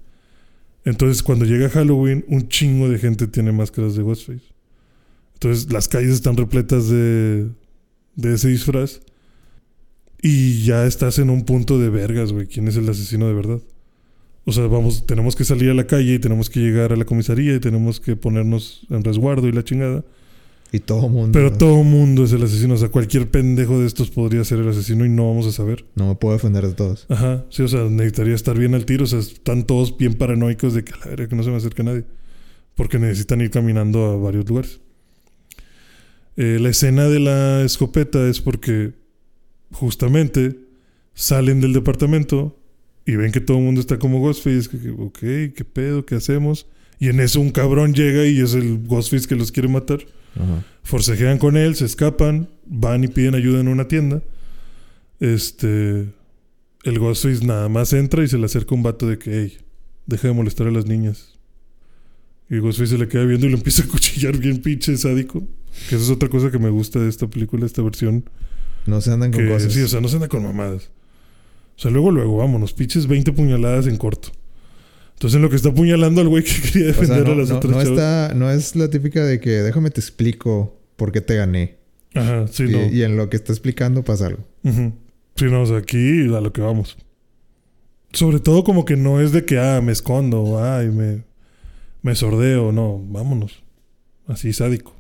Entonces, 0.86 1.24
cuando 1.24 1.46
llega 1.46 1.70
Halloween, 1.70 2.24
un 2.28 2.50
chingo 2.50 2.88
de 2.88 3.00
gente 3.00 3.26
tiene 3.26 3.52
máscaras 3.52 3.96
de 3.96 4.04
Ghostface. 4.04 4.54
Entonces, 5.34 5.74
las 5.74 5.88
calles 5.88 6.12
están 6.12 6.38
repletas 6.38 6.88
de, 6.88 7.50
de 8.16 8.34
ese 8.36 8.50
disfraz. 8.50 9.02
Y 10.26 10.64
ya 10.64 10.86
estás 10.86 11.20
en 11.20 11.30
un 11.30 11.44
punto 11.44 11.78
de 11.78 11.90
vergas, 11.90 12.32
güey. 12.32 12.48
¿Quién 12.48 12.70
es 12.70 12.78
el 12.78 12.90
asesino 12.90 13.28
de 13.28 13.34
verdad? 13.34 13.60
O 14.46 14.54
sea, 14.54 14.68
vamos, 14.68 15.06
tenemos 15.06 15.36
que 15.36 15.44
salir 15.44 15.70
a 15.70 15.74
la 15.74 15.86
calle 15.86 16.14
y 16.14 16.20
tenemos 16.20 16.50
que 16.50 16.62
llegar 16.62 16.94
a 16.94 16.96
la 16.96 17.04
comisaría 17.04 17.54
y 17.54 17.60
tenemos 17.60 18.00
que 18.00 18.16
ponernos 18.16 18.88
en 18.90 19.04
resguardo 19.04 19.50
y 19.50 19.52
la 19.52 19.66
chingada. 19.66 20.06
Y 20.72 20.80
todo 20.80 21.10
mundo. 21.10 21.34
Pero 21.34 21.52
todo 21.52 21.84
mundo 21.84 22.24
es 22.24 22.32
el 22.32 22.42
asesino. 22.42 22.76
O 22.76 22.78
sea, 22.78 22.88
cualquier 22.88 23.30
pendejo 23.32 23.82
de 23.82 23.86
estos 23.86 24.12
podría 24.12 24.46
ser 24.46 24.60
el 24.60 24.70
asesino 24.70 25.06
y 25.06 25.10
no 25.10 25.28
vamos 25.28 25.46
a 25.46 25.52
saber. 25.52 25.86
No 25.96 26.08
me 26.08 26.16
puedo 26.16 26.34
defender 26.34 26.66
de 26.66 26.74
todos. 26.74 27.06
Ajá. 27.10 27.44
Sí, 27.50 27.62
o 27.62 27.68
sea, 27.68 27.84
necesitaría 27.84 28.34
estar 28.34 28.58
bien 28.58 28.76
al 28.76 28.86
tiro. 28.86 29.04
O 29.04 29.08
sea, 29.08 29.20
están 29.20 29.66
todos 29.66 29.98
bien 29.98 30.14
paranoicos 30.14 30.74
de 30.74 30.86
que 30.86 30.94
a 30.94 30.98
la 31.00 31.06
verga 31.08 31.28
que 31.28 31.36
no 31.36 31.44
se 31.44 31.52
me 31.52 31.58
acerque 31.58 31.84
nadie. 31.84 32.06
Porque 32.76 32.98
necesitan 32.98 33.42
ir 33.42 33.52
caminando 33.52 34.06
a 34.06 34.16
varios 34.16 34.48
lugares. 34.48 34.80
Eh, 36.38 36.60
la 36.62 36.70
escena 36.70 37.10
de 37.10 37.20
la 37.20 37.62
escopeta 37.62 38.28
es 38.30 38.40
porque 38.40 39.03
justamente 39.74 40.58
salen 41.14 41.62
del 41.62 41.74
departamento 41.74 42.58
y 43.06 43.16
ven 43.16 43.32
que 43.32 43.42
todo 43.42 43.58
el 43.58 43.64
mundo 43.64 43.82
está 43.82 44.00
como 44.00 44.20
Ghostface. 44.20 44.70
Que, 44.70 44.90
ok, 44.92 45.20
¿qué 45.56 45.66
pedo? 45.72 46.06
¿Qué 46.06 46.16
hacemos? 46.16 46.68
Y 47.00 47.10
en 47.10 47.20
eso 47.20 47.42
un 47.42 47.52
cabrón 47.52 47.94
llega 47.94 48.26
y 48.26 48.40
es 48.40 48.54
el 48.54 48.86
Ghostface 48.86 49.28
que 49.28 49.36
los 49.36 49.52
quiere 49.52 49.68
matar. 49.68 50.00
Ajá. 50.36 50.64
Forcejean 50.84 51.38
con 51.38 51.58
él, 51.58 51.76
se 51.76 51.86
escapan, 51.86 52.50
van 52.66 53.04
y 53.04 53.08
piden 53.08 53.36
ayuda 53.36 53.60
en 53.60 53.68
una 53.68 53.88
tienda. 53.88 54.22
Este. 55.20 56.08
El 56.84 57.00
Ghostface 57.00 57.46
nada 57.46 57.70
más 57.70 57.94
entra 57.94 58.24
y 58.24 58.28
se 58.28 58.38
le 58.38 58.46
acerca 58.46 58.76
un 58.76 58.84
vato 58.84 59.08
de 59.08 59.18
que, 59.18 59.32
hey, 59.42 59.58
deja 60.06 60.28
de 60.28 60.34
molestar 60.34 60.68
a 60.68 60.72
las 60.72 60.86
niñas. 60.86 61.40
Y 62.50 62.60
Ghostface 62.60 62.92
se 62.92 62.98
le 62.98 63.08
queda 63.08 63.24
viendo 63.24 63.48
y 63.48 63.50
lo 63.50 63.58
empieza 63.58 63.84
a 63.84 63.88
cuchillar 63.88 64.38
bien 64.38 64.62
pinche 64.62 64.96
sádico. 64.98 65.48
Que 65.90 65.96
esa 65.96 66.04
es 66.04 66.10
otra 66.10 66.30
cosa 66.30 66.52
que 66.52 66.60
me 66.60 66.70
gusta 66.70 67.00
de 67.00 67.10
esta 67.10 67.28
película, 67.28 67.66
esta 67.66 67.82
versión. 67.82 68.26
No 68.86 69.02
se 69.02 69.12
andan 69.12 69.32
con 69.32 69.44
Que, 69.46 69.50
cosas. 69.52 69.72
sí, 69.74 69.82
o 69.82 69.88
sea, 69.88 70.02
no 70.02 70.08
se 70.08 70.16
anda 70.16 70.28
con 70.28 70.44
mamadas. 70.44 70.90
O 71.76 71.80
sea, 71.82 71.92
luego, 71.92 72.12
luego, 72.12 72.38
vámonos, 72.38 72.74
pinches 72.74 73.08
20 73.08 73.32
puñaladas 73.34 73.88
en 73.88 73.98
corto. 73.98 74.30
Entonces, 75.14 75.36
en 75.38 75.42
lo 75.42 75.50
que 75.50 75.56
está 75.56 75.70
apuñalando 75.70 76.22
al 76.22 76.28
güey 76.28 76.44
que 76.44 76.52
quería 76.72 76.92
O 76.92 76.94
sea, 76.94 77.02
defender 77.02 77.28
no, 77.28 77.34
a 77.34 77.36
las 77.36 77.50
no- 77.50 77.58
otras 77.58 77.74
no 77.74 77.82
está, 77.82 78.34
no 78.36 78.52
es 78.52 78.76
la 78.76 78.90
típica 78.90 79.24
de 79.24 79.40
que 79.40 79.50
déjame 79.62 79.90
te 79.90 80.02
explico 80.02 80.78
por 80.96 81.12
qué 81.12 81.22
te 81.22 81.36
gané. 81.36 81.78
Ajá, 82.14 82.46
sí, 82.48 82.64
y, 82.64 82.70
no. 82.70 82.86
y 82.92 83.04
en 83.04 83.18
lo 83.18 83.30
que 83.30 83.38
está 83.38 83.52
explicando 83.54 84.04
pasa 84.04 84.28
algo. 84.28 84.44
Ujú. 84.64 84.94
Sí, 85.36 85.46
no, 85.46 85.62
o 85.64 85.66
sea, 85.66 85.78
aquí 85.78 86.26
a 86.36 86.42
lo 86.42 86.52
que 86.54 86.62
vamos. 86.62 86.98
Sobre 88.12 88.40
todo 88.40 88.64
como 88.64 88.86
que 88.86 88.96
no 88.96 89.20
es 89.22 89.32
de 89.32 89.46
que, 89.46 89.58
ah, 89.58 89.82
me 89.82 89.92
escondo, 89.92 90.64
ay, 90.64 90.90
me, 90.90 91.24
me 92.04 92.14
sordeo, 92.16 92.72
no, 92.72 93.02
vámonos. 93.08 93.64
Así 94.28 94.54
sádico. 94.54 94.96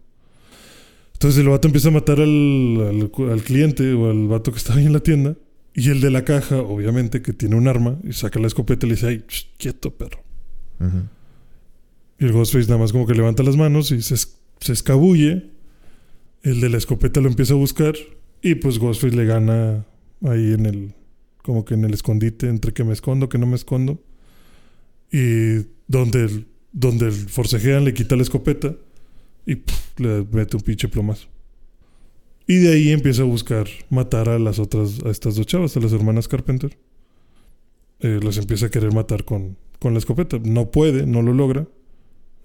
Entonces 1.24 1.39
el 1.41 1.47
vato 1.47 1.69
empieza 1.69 1.88
a 1.88 1.91
matar 1.91 2.19
al, 2.19 2.82
al, 2.82 3.32
al 3.32 3.41
cliente 3.43 3.93
o 3.93 4.09
al 4.11 4.28
vato 4.28 4.51
que 4.51 4.57
estaba 4.57 4.78
ahí 4.80 4.86
en 4.86 4.91
la 4.91 4.99
tienda. 4.99 5.38
Y 5.74 5.89
el 5.89 6.01
de 6.01 6.11
la 6.11 6.26
caja, 6.26 6.57
obviamente, 6.57 7.21
que 7.21 7.32
tiene 7.32 7.55
un 7.55 7.69
arma, 7.69 7.97
y 8.03 8.11
saca 8.11 8.41
la 8.41 8.47
escopeta 8.47 8.86
y 8.86 8.89
le 8.89 8.95
dice, 8.95 9.07
ay, 9.07 9.24
sh, 9.30 9.45
quieto, 9.57 9.91
perro. 9.95 10.19
Ujú. 10.82 10.97
Y 12.19 12.26
el 12.26 12.34
Ghostface 12.34 12.67
nada 12.67 12.78
más 12.80 12.91
como 12.91 13.07
que 13.07 13.13
levanta 13.13 13.41
las 13.41 13.55
manos 13.55 13.91
y 13.91 14.01
se, 14.01 14.15
es- 14.15 14.38
se 14.59 14.74
escabulle. 14.74 15.45
El 16.41 16.59
de 16.59 16.67
la 16.67 16.76
escopeta 16.78 17.21
lo 17.21 17.30
empieza 17.30 17.53
a 17.53 17.55
buscar. 17.57 17.93
Y 18.41 18.55
pues 18.55 18.78
Ghostface 18.78 19.15
le 19.15 19.24
gana 19.24 19.86
ahí 20.26 20.51
en 20.51 20.65
el. 20.65 20.93
Como 21.41 21.63
que 21.63 21.76
en 21.76 21.86
el 21.86 21.93
escondite, 21.93 22.49
entre 22.49 22.74
que 22.74 22.84
me 22.84 22.91
escondo, 22.91 23.30
que 23.30 23.38
no 23.38 23.47
me 23.47 23.55
escondo. 23.55 24.03
Y 25.09 25.67
donde 25.88 26.26
el, 26.26 26.47
donde 26.74 27.05
el 27.05 27.13
forcejean 27.13 27.86
le 27.86 27.93
quita 27.93 28.17
la 28.17 28.24
escopeta. 28.24 28.76
Y 29.45 29.55
pf, 29.55 30.01
le 30.01 30.25
mete 30.31 30.57
un 30.57 30.63
pinche 30.63 30.87
plomazo. 30.87 31.27
Y 32.47 32.57
de 32.57 32.73
ahí 32.73 32.91
empieza 32.91 33.21
a 33.21 33.25
buscar 33.25 33.67
matar 33.89 34.29
a 34.29 34.37
las 34.37 34.59
otras, 34.59 34.99
a 35.05 35.09
estas 35.09 35.35
dos 35.35 35.45
chavas, 35.45 35.75
a 35.77 35.79
las 35.79 35.93
hermanas 35.93 36.27
Carpenter. 36.27 36.77
Eh, 37.99 38.19
las 38.21 38.37
empieza 38.37 38.65
a 38.65 38.69
querer 38.69 38.93
matar 38.93 39.23
con, 39.23 39.57
con 39.79 39.93
la 39.93 39.99
escopeta. 39.99 40.37
No 40.43 40.71
puede, 40.71 41.05
no 41.05 41.21
lo 41.21 41.33
logra. 41.33 41.67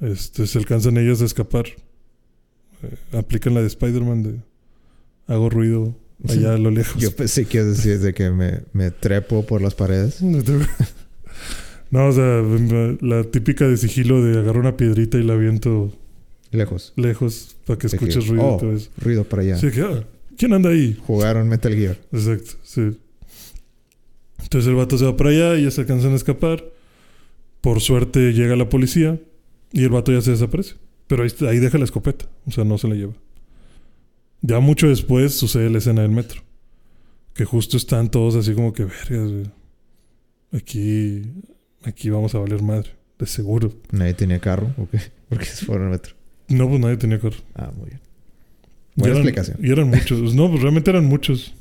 Este, 0.01 0.46
se 0.46 0.59
alcanzan 0.59 0.96
ellas 0.99 1.20
a 1.20 1.24
escapar. 1.24 1.66
Eh, 2.82 3.16
aplican 3.18 3.55
la 3.55 3.61
de 3.61 3.66
Spider-Man 3.66 4.22
de 4.22 4.40
hago 5.26 5.51
ruido 5.51 5.96
allá 6.28 6.55
a 6.55 6.59
lo 6.59 6.70
lejos. 6.70 7.01
Yo 7.01 7.14
pensé 7.14 7.46
que 7.46 7.62
decir 7.62 7.99
de 8.01 8.14
que 8.14 8.30
me, 8.30 8.62
me 8.72 8.90
trepo 8.90 9.44
por 9.46 9.62
las 9.62 9.74
paredes. 9.74 10.22
No, 11.90 12.09
o 12.09 12.12
sea, 12.12 12.42
la 13.01 13.24
típica 13.24 13.66
de 13.66 13.78
sigilo 13.78 14.22
de 14.22 14.38
agarrar 14.38 14.61
una 14.61 14.76
piedrita 14.76 15.16
y 15.16 15.22
la 15.22 15.32
aviento 15.32 15.90
Lejos. 16.51 16.92
lejos 16.96 17.57
para 17.66 17.78
que 17.78 17.88
De 17.88 17.99
que, 17.99 18.05
escuches 18.07 18.28
ruido. 18.28 18.44
oh, 18.44 18.78
ruido 18.99 19.24
para 19.24 19.42
allá. 19.42 19.57
Sí, 19.59 19.70
que, 19.70 19.82
ah, 19.82 20.05
¿quién 20.36 20.53
anda 20.53 20.70
ahí? 20.70 20.99
Jugaron 21.07 21.49
Metal 21.49 21.74
Gear. 21.74 21.99
Exacto, 22.12 22.53
sí. 22.62 22.99
Entonces 24.42 24.68
el 24.68 24.76
vato 24.76 24.96
se 24.96 25.05
va 25.05 25.16
para 25.16 25.30
allá 25.30 25.57
y 25.57 25.64
ya 25.64 25.70
se 25.70 25.82
alcanzan 25.82 26.12
a 26.12 26.16
escapar. 26.16 26.64
Por 27.61 27.80
suerte 27.80 28.32
llega 28.32 28.57
la 28.57 28.68
policía 28.68 29.20
y 29.72 29.82
el 29.82 29.90
vato 29.90 30.12
ya 30.12 30.20
se 30.22 30.30
desaparece. 30.30 30.76
Pero 31.07 31.22
ahí, 31.24 31.30
ahí 31.49 31.59
deja 31.59 31.78
la 31.78 31.84
escopeta, 31.84 32.26
o 32.46 32.51
sea, 32.51 32.64
no 32.64 32.78
se 32.78 32.88
la 32.88 32.94
lleva. 32.94 33.14
Ya 34.40 34.61
mucho 34.61 34.88
después 34.88 35.34
sucede 35.34 35.68
la 35.70 35.78
escena 35.78 36.03
del 36.03 36.11
metro. 36.12 36.42
Que 37.34 37.44
justo 37.44 37.76
están 37.76 38.11
todos 38.11 38.34
así 38.36 38.55
como 38.55 38.72
que, 38.72 38.84
vergas, 38.84 39.30
güey. 39.30 39.51
Aquí, 40.53 41.22
aquí 41.82 42.11
vamos 42.11 42.34
a 42.34 42.38
valer 42.38 42.62
madre, 42.62 42.90
de 43.18 43.26
seguro. 43.26 43.72
Nadie 43.90 44.14
tenía 44.14 44.38
carro. 44.38 44.72
¿O 44.78 44.88
qué? 44.88 45.01
Porque 45.28 45.44
se 45.46 45.66
fueron 45.66 45.86
al 45.86 45.92
metro. 45.92 46.14
No, 46.49 46.68
pues 46.68 46.80
nadie 46.80 46.96
tenía 46.96 47.18
carro. 47.18 47.36
Ah, 47.55 47.70
muy 47.76 47.90
bien. 47.90 48.01
Y 48.96 49.01
Buena 49.01 49.14
eran- 49.16 49.26
explicación. 49.28 49.59
Y 49.66 49.70
eran 49.72 49.88
muchos. 49.88 50.34
No, 50.34 50.49
pues 50.51 50.62
realmente 50.62 50.90
eran 50.90 51.05
muchos. 51.07 51.55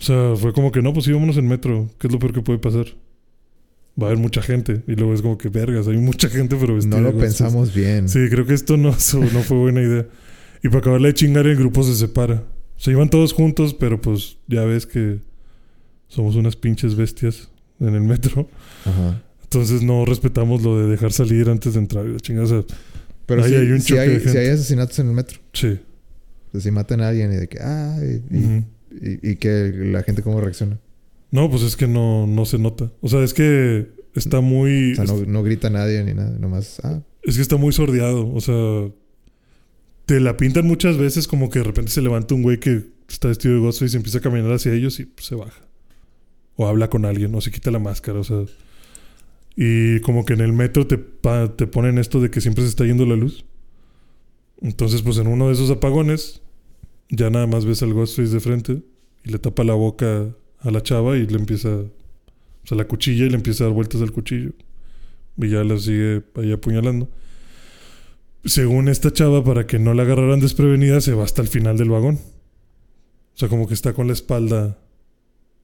O 0.00 0.04
sea, 0.04 0.34
fue 0.36 0.52
como 0.52 0.72
que 0.72 0.82
no, 0.82 0.92
pues 0.92 1.06
íbamos 1.08 1.36
en 1.36 1.46
metro. 1.46 1.88
¿Qué 1.98 2.06
es 2.06 2.12
lo 2.12 2.18
peor 2.18 2.32
que 2.32 2.40
puede 2.42 2.58
pasar? 2.58 2.86
Va 4.00 4.04
a 4.06 4.10
haber 4.10 4.18
mucha 4.18 4.40
gente. 4.42 4.82
Y 4.88 4.94
luego 4.94 5.14
es 5.14 5.20
como 5.22 5.36
que 5.38 5.48
vergas, 5.48 5.86
hay 5.88 5.98
mucha 5.98 6.28
gente, 6.28 6.56
pero 6.56 6.74
vestida 6.74 6.96
No 7.00 7.10
lo 7.12 7.18
pensamos 7.18 7.74
bien. 7.74 8.08
Sí, 8.08 8.20
creo 8.30 8.46
que 8.46 8.54
esto 8.54 8.76
no, 8.76 8.90
no 9.32 9.40
fue 9.42 9.56
buena 9.58 9.82
idea. 9.82 10.06
Y 10.62 10.68
para 10.68 10.78
acabarla 10.80 11.08
de 11.08 11.14
chingar, 11.14 11.46
el 11.46 11.56
grupo 11.56 11.82
se 11.82 11.94
separa. 11.94 12.44
Se 12.76 12.90
iban 12.92 13.10
todos 13.10 13.32
juntos, 13.32 13.74
pero 13.74 14.00
pues 14.00 14.38
ya 14.48 14.64
ves 14.64 14.86
que 14.86 15.18
somos 16.08 16.34
unas 16.36 16.56
pinches 16.56 16.94
bestias 16.96 17.48
en 17.80 17.94
el 17.94 18.00
metro. 18.02 18.48
Ajá. 18.84 19.20
Entonces 19.44 19.82
no 19.82 20.04
respetamos 20.06 20.62
lo 20.62 20.78
de 20.78 20.86
dejar 20.88 21.12
salir 21.12 21.50
antes 21.50 21.74
de 21.74 21.80
entrar. 21.80 22.06
y 22.06 22.12
la 22.12 22.20
chingada, 22.20 22.46
o 22.46 22.48
sea, 22.48 22.64
Pero 23.26 23.44
sí, 23.46 23.54
hay 23.54 23.70
un 23.70 23.80
sí 23.80 23.88
choque 23.90 24.00
hay, 24.00 24.20
sí 24.20 24.36
asesinatos 24.38 24.98
en 24.98 25.08
el 25.08 25.12
metro. 25.14 25.38
sí. 25.52 25.78
O 26.48 26.52
sea, 26.52 26.60
si 26.60 26.70
matan 26.70 27.00
a 27.00 27.08
alguien 27.08 27.32
y 27.32 27.36
de 27.36 27.48
que, 27.48 27.58
ah, 27.62 27.96
y, 28.02 28.36
y- 28.36 28.44
Ujú. 28.44 28.64
y- 29.00 29.30
y 29.30 29.36
que 29.36 29.72
la 29.74 30.02
gente 30.02 30.22
cómo 30.22 30.38
reacciona. 30.40 30.78
No, 31.30 31.48
pues 31.50 31.62
es 31.62 31.76
que 31.76 31.86
no, 31.86 32.26
no 32.26 32.44
se 32.44 32.58
nota. 32.58 32.92
O 33.00 33.08
sea, 33.08 33.22
es 33.24 33.32
que 33.32 33.88
está 34.14 34.40
muy. 34.42 34.92
O 34.92 34.96
sea, 34.96 35.04
no, 35.06 35.24
no 35.24 35.42
grita 35.42 35.70
nadie 35.70 36.04
ni 36.04 36.12
nada. 36.12 36.36
Nomás, 36.38 36.78
ah, 36.82 37.00
Es 37.22 37.36
que 37.36 37.42
está 37.42 37.56
muy 37.56 37.72
sordeado. 37.72 38.30
O 38.34 38.40
sea, 38.42 38.90
te 40.04 40.20
la 40.20 40.36
pintan 40.36 40.66
muchas 40.66 40.98
veces 40.98 41.26
como 41.26 41.48
que 41.48 41.60
de 41.60 41.64
repente 41.64 41.90
se 41.90 42.02
levanta 42.02 42.34
un 42.34 42.42
güey 42.42 42.58
que 42.60 42.84
está 43.08 43.28
vestido 43.28 43.54
de 43.54 43.60
Ghostface 43.60 43.94
y 43.94 43.98
empieza 43.98 44.18
a 44.18 44.20
caminar 44.20 44.52
hacia 44.52 44.74
ellos 44.74 45.00
y 45.00 45.06
pues, 45.06 45.26
se 45.26 45.34
baja. 45.36 45.62
O 46.56 46.66
habla 46.66 46.90
con 46.90 47.06
alguien, 47.06 47.34
o 47.34 47.40
se 47.40 47.50
quita 47.50 47.70
la 47.70 47.78
máscara, 47.78 48.18
o 48.20 48.24
sea. 48.24 48.44
Y 49.56 50.00
como 50.00 50.24
que 50.24 50.32
en 50.32 50.40
el 50.40 50.52
metro 50.52 50.86
te, 50.86 50.96
te 50.96 51.66
ponen 51.66 51.98
esto 51.98 52.20
de 52.20 52.30
que 52.30 52.40
siempre 52.40 52.64
se 52.64 52.70
está 52.70 52.84
yendo 52.84 53.04
la 53.04 53.16
luz. 53.16 53.44
Entonces, 54.60 55.02
pues 55.02 55.18
en 55.18 55.26
uno 55.26 55.48
de 55.48 55.54
esos 55.54 55.70
apagones, 55.70 56.40
ya 57.10 57.30
nada 57.30 57.46
más 57.46 57.64
ves 57.64 57.82
al 57.82 57.92
Ghostface 57.92 58.32
de 58.32 58.40
frente 58.40 58.82
y 59.24 59.30
le 59.30 59.38
tapa 59.38 59.64
la 59.64 59.74
boca 59.74 60.28
a 60.60 60.70
la 60.70 60.82
chava 60.82 61.16
y 61.16 61.26
le 61.26 61.36
empieza. 61.36 61.68
O 61.68 62.66
sea, 62.66 62.78
la 62.78 62.86
cuchilla 62.86 63.26
y 63.26 63.30
le 63.30 63.36
empieza 63.36 63.64
a 63.64 63.66
dar 63.66 63.74
vueltas 63.74 64.00
al 64.00 64.12
cuchillo. 64.12 64.52
Y 65.36 65.48
ya 65.48 65.64
la 65.64 65.78
sigue 65.78 66.22
ahí 66.36 66.52
apuñalando. 66.52 67.08
Según 68.44 68.88
esta 68.88 69.12
chava, 69.12 69.44
para 69.44 69.66
que 69.66 69.78
no 69.78 69.94
la 69.94 70.02
agarraran 70.02 70.40
desprevenida, 70.40 71.00
se 71.00 71.12
va 71.12 71.24
hasta 71.24 71.42
el 71.42 71.48
final 71.48 71.76
del 71.76 71.90
vagón. 71.90 72.16
O 73.34 73.38
sea, 73.38 73.48
como 73.48 73.66
que 73.66 73.74
está 73.74 73.92
con 73.92 74.06
la 74.06 74.12
espalda 74.12 74.78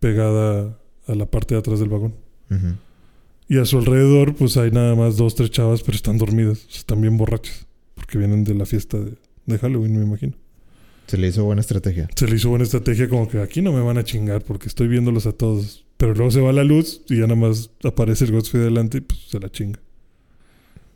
pegada 0.00 0.78
a 1.06 1.14
la 1.14 1.26
parte 1.26 1.54
de 1.54 1.60
atrás 1.60 1.80
del 1.80 1.88
vagón. 1.88 2.14
Ujú. 2.50 2.74
Y 3.48 3.58
a 3.58 3.64
su 3.64 3.78
alrededor, 3.78 4.34
pues 4.34 4.56
hay 4.56 4.70
nada 4.70 4.94
más 4.94 5.16
dos, 5.16 5.34
tres 5.34 5.50
chavas, 5.50 5.82
pero 5.82 5.96
están 5.96 6.18
dormidas. 6.18 6.66
Están 6.70 7.00
bien 7.00 7.16
borrachas. 7.16 7.66
Porque 7.94 8.18
vienen 8.18 8.44
de 8.44 8.54
la 8.54 8.66
fiesta 8.66 8.98
de, 8.98 9.14
de 9.46 9.58
Halloween, 9.58 9.98
me 9.98 10.04
imagino. 10.04 10.34
Se 11.06 11.16
le 11.16 11.28
hizo 11.28 11.44
buena 11.44 11.62
estrategia. 11.62 12.08
Se 12.14 12.26
le 12.26 12.36
hizo 12.36 12.50
buena 12.50 12.64
estrategia 12.64 13.08
como 13.08 13.28
que 13.28 13.40
aquí 13.40 13.62
no 13.62 13.72
me 13.72 13.80
van 13.80 13.96
a 13.96 14.04
chingar 14.04 14.42
porque 14.42 14.68
estoy 14.68 14.88
viéndolos 14.88 15.26
a 15.26 15.32
todos. 15.32 15.86
Pero 15.96 16.14
luego 16.14 16.30
se 16.30 16.40
va 16.40 16.52
la 16.52 16.64
luz 16.64 17.02
y 17.08 17.16
ya 17.16 17.22
nada 17.22 17.36
más 17.36 17.70
aparece 17.82 18.26
el 18.26 18.32
Ghostface 18.32 18.64
delante 18.64 18.98
y 18.98 19.00
pues 19.00 19.20
se 19.28 19.40
la 19.40 19.50
chinga. 19.50 19.80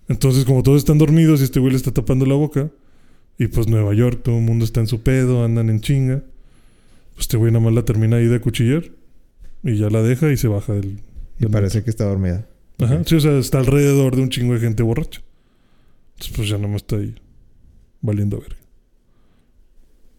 Entonces, 0.08 0.44
como 0.44 0.62
todos 0.62 0.78
están 0.78 0.98
dormidos 0.98 1.40
y 1.40 1.44
este 1.44 1.58
güey 1.58 1.72
le 1.72 1.78
está 1.78 1.92
tapando 1.92 2.26
la 2.26 2.34
boca, 2.34 2.70
y 3.38 3.46
pues 3.46 3.66
Nueva 3.66 3.94
York, 3.94 4.20
todo 4.22 4.36
el 4.36 4.42
mundo 4.42 4.64
está 4.64 4.80
en 4.80 4.86
su 4.86 5.02
pedo, 5.02 5.44
andan 5.44 5.70
en 5.70 5.80
chinga, 5.80 6.22
pues 7.14 7.22
este 7.22 7.36
güey 7.36 7.50
nada 7.50 7.64
más 7.64 7.74
la 7.74 7.84
termina 7.84 8.16
ahí 8.16 8.26
de 8.26 8.40
cuchillar 8.40 8.84
y 9.62 9.76
ya 9.76 9.88
la 9.90 10.02
deja 10.02 10.30
y 10.30 10.36
se 10.36 10.48
baja 10.48 10.74
del. 10.74 10.98
Y 11.38 11.46
parece 11.46 11.82
que 11.82 11.90
está 11.90 12.04
dormida. 12.04 12.46
Ajá, 12.78 13.02
sí, 13.04 13.14
o 13.16 13.20
sea, 13.20 13.38
está 13.38 13.58
alrededor 13.58 14.16
de 14.16 14.22
un 14.22 14.28
chingo 14.30 14.54
de 14.54 14.60
gente 14.60 14.82
borracha. 14.82 15.22
Entonces, 16.14 16.36
pues 16.36 16.48
ya 16.48 16.56
nada 16.56 16.68
más 16.68 16.82
está 16.82 16.96
ahí 16.96 17.14
valiendo 18.00 18.40
verga. 18.40 18.56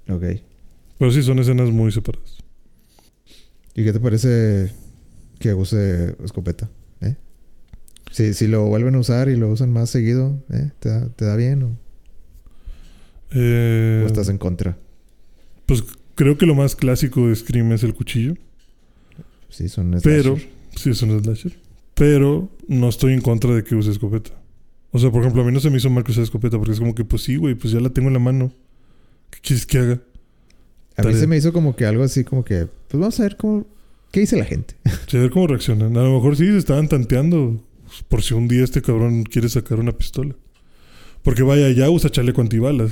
Ok. 0.09 0.41
Pero 0.97 1.11
sí, 1.11 1.23
son 1.23 1.39
escenas 1.39 1.69
muy 1.71 1.91
separadas. 1.91 2.37
¿Y 3.75 3.83
qué 3.83 3.91
te 3.91 3.99
parece 3.99 4.71
que 5.39 5.53
use 5.53 6.15
escopeta? 6.23 6.69
¿Eh? 7.01 7.15
Si, 8.11 8.33
si 8.33 8.47
lo 8.47 8.65
vuelven 8.65 8.95
a 8.95 8.99
usar 8.99 9.29
y 9.29 9.35
lo 9.35 9.49
usan 9.49 9.71
más 9.71 9.89
seguido, 9.89 10.43
¿eh? 10.51 10.71
¿Te, 10.79 10.89
da, 10.89 11.09
te 11.09 11.25
da 11.25 11.35
bien 11.35 11.63
o, 11.63 11.77
Eh, 13.31 14.01
o 14.03 14.07
estás 14.07 14.29
en 14.29 14.37
contra? 14.37 14.77
Pues 15.65 15.83
creo 16.15 16.37
que 16.37 16.45
lo 16.45 16.55
más 16.55 16.75
clásico 16.75 17.27
de 17.27 17.35
Scream 17.35 17.71
es 17.71 17.83
el 17.83 17.93
cuchillo. 17.93 18.35
Sí, 19.49 19.69
son 19.69 19.99
Pero. 20.03 20.37
Sí, 20.75 20.89
es 20.91 21.01
un 21.01 21.21
slasher. 21.23 21.57
Pero 21.95 22.49
no 22.67 22.89
estoy 22.89 23.13
en 23.13 23.21
contra 23.21 23.53
de 23.53 23.63
que 23.63 23.75
use 23.75 23.91
escopeta. 23.91 24.31
O 24.91 24.99
sea, 24.99 25.11
por 25.11 25.21
ejemplo, 25.21 25.41
a 25.41 25.45
mí 25.45 25.51
no 25.51 25.59
se 25.59 25.69
me 25.69 25.77
hizo 25.77 25.89
mal 25.89 26.03
que 26.03 26.11
usara 26.11 26.23
escopeta 26.23 26.57
porque 26.57 26.73
es 26.73 26.79
como 26.79 26.93
que, 26.95 27.03
pues 27.05 27.23
sí, 27.23 27.35
güey, 27.35 27.55
pues 27.55 27.73
ya 27.73 27.79
la 27.79 27.89
tengo 27.89 28.07
en 28.09 28.13
la 28.13 28.19
mano. 28.19 28.51
¿Qué 29.31 29.39
quieres 29.41 29.65
que 29.65 29.77
haga? 29.79 29.93
A 29.93 29.95
mí 29.95 30.01
tarea. 31.07 31.17
se 31.17 31.27
me 31.27 31.37
hizo 31.37 31.51
como 31.51 31.75
que 31.75 31.85
algo 31.85 32.03
así 32.03 32.23
como 32.23 32.43
que... 32.45 32.67
Pues 32.87 32.99
vamos 32.99 33.19
a 33.19 33.23
ver 33.23 33.35
cómo... 33.37 33.65
¿Qué 34.11 34.19
dice 34.19 34.37
la 34.37 34.45
gente? 34.45 34.75
Sí, 35.07 35.17
a 35.17 35.21
ver 35.21 35.31
cómo 35.31 35.47
reaccionan. 35.47 35.97
A 35.97 36.03
lo 36.03 36.13
mejor 36.13 36.35
sí 36.37 36.45
se 36.45 36.57
estaban 36.57 36.87
tanteando 36.87 37.59
por 38.07 38.21
si 38.21 38.33
un 38.35 38.47
día 38.47 38.63
este 38.63 38.81
cabrón 38.83 39.23
quiere 39.23 39.49
sacar 39.49 39.79
una 39.79 39.91
pistola. 39.93 40.35
Porque 41.23 41.41
vaya, 41.41 41.69
ya 41.71 41.89
usa 41.89 42.11
chaleco 42.11 42.41
antibalas. 42.41 42.91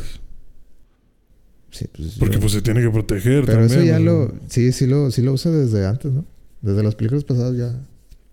Sí, 1.70 1.86
pues... 1.96 2.16
Porque 2.20 2.36
yo- 2.36 2.40
pues 2.42 2.54
se 2.54 2.62
tiene 2.62 2.82
que 2.82 2.90
proteger 2.90 3.46
Pero 3.46 3.64
eso 3.66 3.76
también, 3.76 3.94
ya 3.94 4.00
¿no? 4.00 4.06
lo... 4.26 4.34
Sí, 4.48 4.72
sí 4.72 4.88
lo, 4.88 5.12
sí 5.12 5.22
lo 5.22 5.34
usa 5.34 5.52
desde 5.52 5.86
antes, 5.86 6.12
¿no? 6.12 6.26
Desde 6.62 6.84
las 6.84 6.96
películas 6.96 7.24
pasadas 7.24 7.58
ya... 7.58 7.80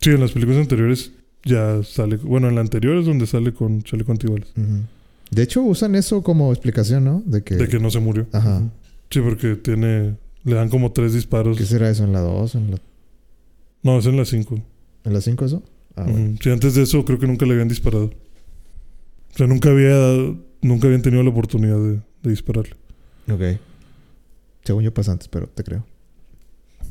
Sí, 0.00 0.10
en 0.10 0.20
las 0.20 0.32
películas 0.32 0.60
anteriores 0.60 1.12
ya 1.44 1.82
sale... 1.82 2.16
Bueno, 2.16 2.48
en 2.48 2.54
la 2.56 2.60
anterior 2.60 2.96
es 2.96 3.06
donde 3.06 3.26
sale 3.26 3.52
con 3.52 3.82
chaleco 3.82 4.12
antibalas. 4.12 4.48
Ujú. 4.56 4.82
De 5.30 5.42
hecho, 5.42 5.62
usan 5.62 5.94
eso 5.94 6.22
como 6.22 6.52
explicación, 6.52 7.04
¿no? 7.04 7.22
De 7.26 7.42
que... 7.42 7.56
De 7.56 7.68
que 7.68 7.78
no 7.78 7.90
se 7.90 8.00
murió. 8.00 8.26
Ajá. 8.32 8.62
Sí, 9.10 9.20
porque 9.20 9.56
tiene... 9.56 10.16
Le 10.44 10.54
dan 10.54 10.68
como 10.68 10.92
tres 10.92 11.12
disparos. 11.14 11.56
¿Qué 11.58 11.64
será 11.64 11.90
eso? 11.90 12.04
¿En 12.04 12.12
la 12.12 12.20
2? 12.20 12.54
¿En 12.54 12.70
la, 12.70 12.78
No, 13.82 13.98
es 13.98 14.06
en 14.06 14.16
la 14.16 14.24
5. 14.24 14.62
en 15.04 15.12
la 15.12 15.20
5 15.20 15.44
eso? 15.44 15.62
Ah, 15.96 16.04
bueno. 16.04 16.36
Sí, 16.40 16.50
antes 16.50 16.74
de 16.74 16.82
eso 16.82 17.04
creo 17.04 17.18
que 17.18 17.26
nunca 17.26 17.44
le 17.44 17.52
habían 17.52 17.68
disparado. 17.68 18.06
O 19.34 19.36
sea, 19.36 19.46
nunca 19.46 19.70
había... 19.70 19.98
Nunca 20.60 20.86
habían 20.86 21.02
tenido 21.02 21.22
la 21.22 21.30
oportunidad 21.30 21.76
de, 21.78 22.00
de 22.22 22.30
dispararle. 22.30 22.74
Ok. 23.30 23.60
Según 24.64 24.82
yo 24.82 24.92
pasa 24.92 25.12
antes, 25.12 25.28
pero 25.28 25.46
te 25.48 25.62
creo. 25.64 25.84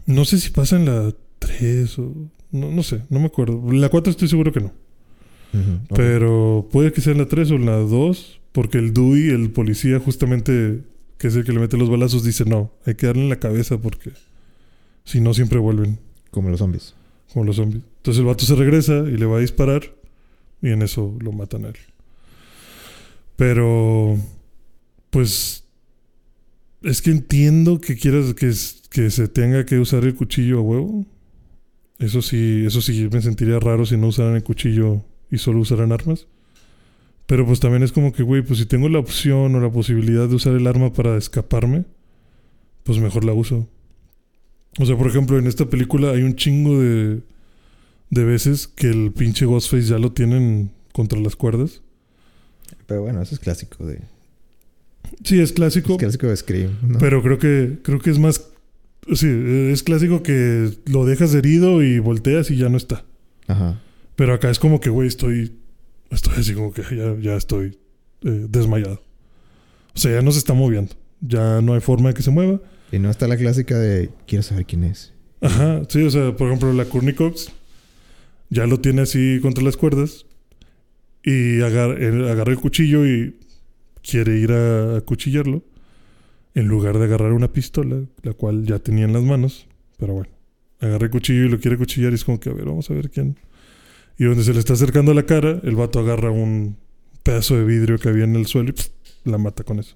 No 0.05 0.23
sé 0.25 0.39
si 0.39 0.49
pasa 0.51 0.77
en 0.77 0.85
la 0.85 1.13
3 1.39 1.99
o... 1.99 2.13
No, 2.51 2.71
no 2.71 2.83
sé, 2.83 3.01
no 3.09 3.19
me 3.19 3.25
acuerdo. 3.25 3.61
La 3.71 3.89
4 3.89 4.11
estoy 4.11 4.27
seguro 4.27 4.51
que 4.51 4.61
no. 4.61 4.71
Pero 5.95 6.67
puede 6.71 6.91
que 6.93 7.01
sea 7.01 7.13
en 7.13 7.19
la 7.19 7.27
3 7.27 7.51
o 7.51 7.55
en 7.55 7.65
la 7.65 7.77
2, 7.77 8.41
porque 8.51 8.77
el 8.77 8.93
Dewey, 8.93 9.29
el 9.29 9.49
policía, 9.51 9.99
justamente, 9.99 10.83
que 11.17 11.27
es 11.27 11.35
el 11.35 11.43
que 11.45 11.51
le 11.51 11.59
mete 11.59 11.77
los 11.77 11.89
balazos, 11.89 12.23
dice 12.23 12.45
no, 12.45 12.71
hay 12.85 12.95
que 12.95 13.07
darle 13.07 13.23
en 13.23 13.29
la 13.29 13.39
cabeza 13.39 13.79
porque 13.79 14.11
si 15.03 15.19
no, 15.21 15.33
siempre 15.33 15.57
vuelven, 15.57 15.99
Como 16.31 16.49
los 16.49 16.59
zombies. 16.59 16.93
como 17.33 17.45
los 17.45 17.55
zombies. 17.55 17.81
Entonces 17.97 18.19
el 18.19 18.25
vato 18.25 18.45
se 18.45 18.55
regresa 18.55 18.99
y 19.07 19.17
le 19.17 19.25
va 19.25 19.37
a 19.37 19.41
disparar, 19.41 19.83
y 20.61 20.69
en 20.69 20.81
eso 20.81 21.15
lo 21.19 21.31
matan 21.31 21.65
a 21.65 21.69
él. 21.69 21.77
Pero, 23.35 24.17
pues, 25.09 25.63
es 26.83 27.01
que 27.01 27.11
entiendo 27.11 27.79
que 27.79 27.95
quieras 27.95 28.33
que, 28.33 28.51
que 28.89 29.09
se 29.11 29.27
tenga 29.27 29.65
que 29.65 29.79
usar 29.79 30.03
el 30.03 30.15
cuchillo 30.15 30.59
a 30.59 30.61
huevo. 30.61 31.05
Eso 31.99 32.21
sí, 32.21 32.63
eso 32.65 32.81
sí 32.81 33.09
me 33.11 33.21
sentiría 33.21 33.59
raro 33.59 33.85
si 33.85 33.97
no 33.97 34.07
usaran 34.07 34.35
el 34.35 34.43
cuchillo 34.43 35.03
y 35.31 35.37
solo 35.39 35.59
usaran 35.59 35.91
armas. 35.91 36.27
Pero 37.25 37.45
pues 37.45 37.59
también 37.59 37.83
es 37.83 37.91
como 37.91 38.13
que, 38.13 38.23
güey, 38.23 38.41
pues 38.41 38.59
si 38.59 38.65
tengo 38.65 38.87
la 38.87 38.99
opción 38.99 39.53
o 39.55 39.59
la 39.59 39.71
posibilidad 39.71 40.29
de 40.29 40.35
usar 40.35 40.53
el 40.53 40.65
arma 40.67 40.93
para 40.93 41.17
escaparme, 41.17 41.85
pues 42.83 42.99
mejor 42.99 43.25
la 43.25 43.33
uso. 43.33 43.67
O 44.79 44.85
sea, 44.85 44.95
por 44.97 45.07
ejemplo, 45.07 45.37
en 45.37 45.47
esta 45.47 45.65
película 45.65 46.11
hay 46.11 46.21
un 46.21 46.35
chingo 46.35 46.79
de, 46.79 47.21
de 48.11 48.23
veces 48.23 48.67
que 48.67 48.87
el 48.87 49.11
pinche 49.11 49.45
Ghostface 49.45 49.87
ya 49.87 49.97
lo 49.97 50.13
tienen 50.13 50.71
contra 50.93 51.19
las 51.19 51.35
cuerdas. 51.35 51.81
Pero 52.85 53.01
bueno, 53.01 53.21
eso 53.21 53.35
es 53.35 53.39
clásico 53.39 53.85
de... 53.85 54.01
Sí, 55.23 55.39
es 55.39 55.51
clásico, 55.51 55.93
Es 55.93 55.99
clásico 55.99 56.27
de 56.27 56.37
Scream, 56.37 56.77
¿no? 56.81 56.99
pero 56.99 57.23
creo 57.23 57.39
que 57.39 57.79
creo 57.81 57.99
que 57.99 58.09
es 58.09 58.19
más 58.19 58.49
sí, 59.13 59.27
es 59.71 59.83
clásico 59.83 60.23
que 60.23 60.71
lo 60.85 61.05
dejas 61.05 61.33
herido 61.33 61.83
y 61.83 61.99
volteas 61.99 62.51
y 62.51 62.57
ya 62.57 62.69
no 62.69 62.77
está. 62.77 63.05
Ajá. 63.47 63.81
Pero 64.15 64.33
acá 64.33 64.49
es 64.49 64.59
como 64.59 64.79
que, 64.79 64.89
güey, 64.89 65.07
estoy 65.07 65.53
estoy 66.09 66.33
así 66.37 66.53
como 66.53 66.71
que 66.71 66.83
ya, 66.95 67.15
ya 67.19 67.35
estoy 67.35 67.77
eh, 68.23 68.47
desmayado. 68.49 69.01
O 69.95 69.99
sea, 69.99 70.11
ya 70.11 70.21
no 70.21 70.31
se 70.31 70.39
está 70.39 70.53
moviendo. 70.53 70.93
Ya 71.21 71.61
no 71.61 71.73
hay 71.73 71.81
forma 71.81 72.09
de 72.09 72.15
que 72.15 72.21
se 72.21 72.31
mueva. 72.31 72.61
Y 72.91 72.99
no 72.99 73.09
está 73.09 73.27
la 73.27 73.37
clásica 73.37 73.77
de... 73.77 74.11
Quiero 74.27 74.43
saber 74.43 74.65
quién 74.65 74.83
es. 74.83 75.13
Ajá, 75.41 75.81
sí, 75.89 76.03
o 76.03 76.09
sea, 76.09 76.35
por 76.35 76.47
ejemplo, 76.47 76.73
la 76.73 76.85
Cox 76.85 77.51
ya 78.49 78.65
lo 78.65 78.79
tiene 78.79 79.01
así 79.01 79.39
contra 79.41 79.63
las 79.63 79.77
cuerdas 79.77 80.25
y 81.23 81.61
agarra 81.61 82.51
el 82.51 82.59
cuchillo 82.59 83.05
y 83.05 83.35
quiere 84.01 84.39
ir 84.39 84.51
a 84.51 84.97
acuchillarlo 84.97 85.63
en 86.53 86.67
lugar 86.67 86.97
de 86.97 87.05
agarrar 87.05 87.33
una 87.33 87.51
pistola, 87.51 88.01
la 88.23 88.33
cual 88.33 88.65
ya 88.65 88.79
tenía 88.79 89.05
en 89.05 89.13
las 89.13 89.23
manos, 89.23 89.67
pero 89.97 90.13
bueno, 90.13 90.31
agarra 90.79 91.05
el 91.05 91.11
cuchillo 91.11 91.45
y 91.45 91.49
lo 91.49 91.59
quiere 91.59 91.77
cuchillar 91.77 92.11
y 92.11 92.15
es 92.15 92.25
como 92.25 92.39
que, 92.39 92.49
a 92.49 92.53
ver, 92.53 92.65
vamos 92.65 92.89
a 92.89 92.93
ver 92.93 93.09
quién. 93.09 93.37
Y 94.17 94.25
donde 94.25 94.43
se 94.43 94.53
le 94.53 94.59
está 94.59 94.73
acercando 94.73 95.11
a 95.11 95.15
la 95.15 95.25
cara, 95.25 95.59
el 95.63 95.75
vato 95.75 95.99
agarra 95.99 96.31
un 96.31 96.77
pedazo 97.23 97.55
de 97.55 97.65
vidrio 97.65 97.99
que 97.99 98.09
había 98.09 98.23
en 98.23 98.35
el 98.35 98.47
suelo 98.47 98.71
y 98.71 99.29
la 99.29 99.37
mata 99.37 99.63
con 99.63 99.79
eso. 99.79 99.95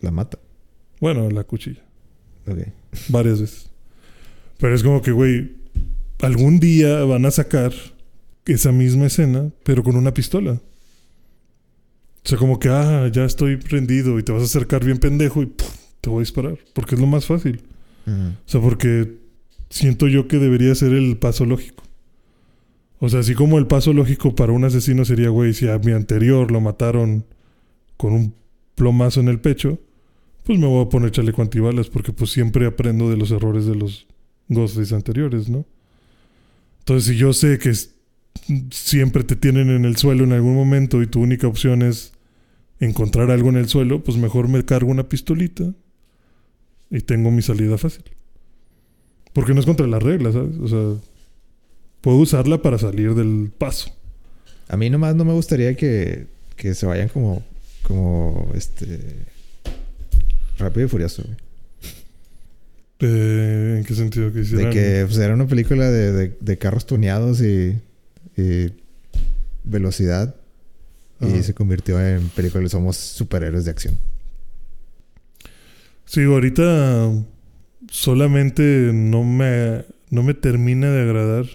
La 0.00 0.10
mata. 0.10 0.38
Bueno, 1.00 1.28
la 1.30 1.44
cuchilla. 1.44 1.82
Ok. 2.46 2.58
Varias 3.08 3.40
veces. 3.40 3.70
Pero 4.58 4.74
es 4.74 4.82
como 4.82 5.02
que, 5.02 5.10
güey, 5.10 5.52
algún 6.20 6.60
día 6.60 7.02
van 7.04 7.26
a 7.26 7.30
sacar 7.30 7.72
esa 8.44 8.70
misma 8.70 9.06
escena, 9.06 9.50
pero 9.64 9.82
con 9.82 9.96
una 9.96 10.14
pistola. 10.14 10.60
O 12.24 12.28
sea, 12.28 12.38
como 12.38 12.58
que, 12.58 12.68
ah, 12.68 13.08
ya 13.12 13.24
estoy 13.24 13.56
prendido 13.56 14.18
y 14.18 14.22
te 14.22 14.32
vas 14.32 14.42
a 14.42 14.44
acercar 14.44 14.84
bien 14.84 14.98
pendejo 14.98 15.42
y 15.42 15.52
te 16.00 16.10
voy 16.10 16.18
a 16.18 16.20
disparar. 16.20 16.58
Porque 16.72 16.94
es 16.94 17.00
lo 17.00 17.06
más 17.06 17.26
fácil. 17.26 17.62
O 18.06 18.48
sea, 18.48 18.60
porque 18.60 19.16
siento 19.70 20.08
yo 20.08 20.28
que 20.28 20.38
debería 20.38 20.74
ser 20.74 20.92
el 20.92 21.16
paso 21.16 21.44
lógico. 21.44 21.84
O 23.00 23.08
sea, 23.08 23.20
así 23.20 23.34
como 23.34 23.58
el 23.58 23.66
paso 23.66 23.92
lógico 23.92 24.34
para 24.34 24.52
un 24.52 24.64
asesino 24.64 25.04
sería, 25.04 25.28
güey, 25.28 25.54
si 25.54 25.68
a 25.68 25.78
mi 25.78 25.92
anterior 25.92 26.52
lo 26.52 26.60
mataron 26.60 27.24
con 27.96 28.12
un 28.12 28.34
plomazo 28.76 29.20
en 29.20 29.28
el 29.28 29.40
pecho, 29.40 29.80
pues 30.44 30.58
me 30.58 30.66
voy 30.66 30.84
a 30.84 30.88
poner 30.88 31.10
chaleco 31.10 31.42
antibalas 31.42 31.88
porque 31.88 32.12
pues 32.12 32.30
siempre 32.30 32.66
aprendo 32.66 33.10
de 33.10 33.16
los 33.16 33.30
errores 33.30 33.66
de 33.66 33.74
los 33.74 34.06
Ghostface 34.48 34.94
anteriores, 34.94 35.48
¿no? 35.48 35.64
Entonces, 36.80 37.12
si 37.12 37.16
yo 37.16 37.32
sé 37.32 37.58
que 37.58 37.72
siempre 38.70 39.24
te 39.24 39.36
tienen 39.36 39.70
en 39.70 39.84
el 39.84 39.96
suelo 39.96 40.24
en 40.24 40.32
algún 40.32 40.54
momento 40.54 41.02
y 41.02 41.06
tu 41.06 41.20
única 41.20 41.46
opción 41.46 41.82
es 41.82 42.11
encontrar 42.84 43.30
algo 43.30 43.48
en 43.48 43.56
el 43.56 43.68
suelo, 43.68 44.02
pues 44.02 44.16
mejor 44.18 44.48
me 44.48 44.64
cargo 44.64 44.90
una 44.90 45.08
pistolita 45.08 45.72
y 46.90 47.00
tengo 47.00 47.30
mi 47.30 47.42
salida 47.42 47.78
fácil. 47.78 48.04
Porque 49.32 49.54
no 49.54 49.60
es 49.60 49.66
contra 49.66 49.86
las 49.86 50.02
reglas, 50.02 50.34
¿sabes? 50.34 50.56
O 50.60 50.68
sea, 50.68 51.00
puedo 52.00 52.18
usarla 52.18 52.60
para 52.60 52.78
salir 52.78 53.14
del 53.14 53.50
paso. 53.56 53.90
A 54.68 54.76
mí 54.76 54.90
nomás 54.90 55.14
no 55.14 55.24
me 55.24 55.32
gustaría 55.32 55.74
que, 55.76 56.26
que 56.56 56.74
se 56.74 56.86
vayan 56.86 57.08
como, 57.08 57.42
como, 57.82 58.50
este, 58.54 58.98
rápido 60.58 60.86
y 60.86 60.88
furioso, 60.88 61.22
güey. 61.24 61.36
Eh, 63.04 63.76
¿En 63.78 63.84
qué 63.84 63.94
sentido 63.94 64.28
que 64.32 64.38
De 64.40 64.44
hicieran? 64.44 64.72
que 64.72 65.04
pues, 65.06 65.18
era 65.18 65.34
una 65.34 65.46
película 65.46 65.90
de, 65.90 66.12
de- 66.12 66.36
de 66.40 66.58
carros 66.58 66.86
tuneados 66.86 67.40
y, 67.40 67.76
y 68.36 68.72
velocidad. 69.64 70.36
Y 71.22 71.42
se 71.42 71.54
convirtió 71.54 72.00
en 72.04 72.28
película 72.30 72.62
de 72.62 72.68
somos 72.68 72.96
superhéroes 72.96 73.64
de 73.64 73.70
acción. 73.70 73.98
Sí, 76.04 76.24
ahorita 76.24 77.12
solamente 77.88 78.90
no 78.92 79.22
me, 79.22 79.84
no 80.10 80.22
me 80.22 80.34
termina 80.34 80.90
de 80.90 81.02
agradar 81.02 81.46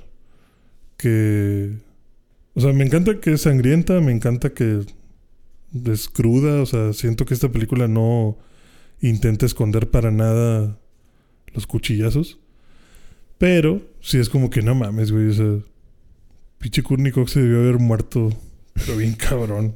que... 0.98 1.74
O 2.54 2.62
sea, 2.62 2.74
me 2.74 2.86
encanta 2.86 3.20
que 3.20 3.34
es 3.34 3.42
sangrienta, 3.42 4.00
me 4.02 4.12
encanta 4.12 4.52
que 4.52 4.86
es 5.86 6.10
cruda, 6.10 6.62
o 6.62 6.66
sea, 6.66 6.94
siento 6.94 7.26
que 7.26 7.34
esta 7.34 7.52
película 7.52 7.88
no 7.88 8.38
intenta 9.02 9.46
esconder 9.46 9.92
para 9.92 10.12
nada 10.12 10.80
los 11.54 11.68
cuchillazos. 11.68 12.40
Pero 13.38 13.82
sí 14.02 14.18
es 14.18 14.30
como 14.30 14.50
que 14.50 14.62
no 14.62 14.74
mames, 14.74 15.12
güey, 15.12 15.28
o 15.28 15.34
sea, 15.34 15.60
pinche 16.58 16.82
Cox 16.82 17.32
se 17.32 17.42
debió 17.42 17.60
haber 17.60 17.80
muerto, 17.80 18.30
pero 18.86 18.98
bien 18.98 19.14
cabrón. 19.14 19.76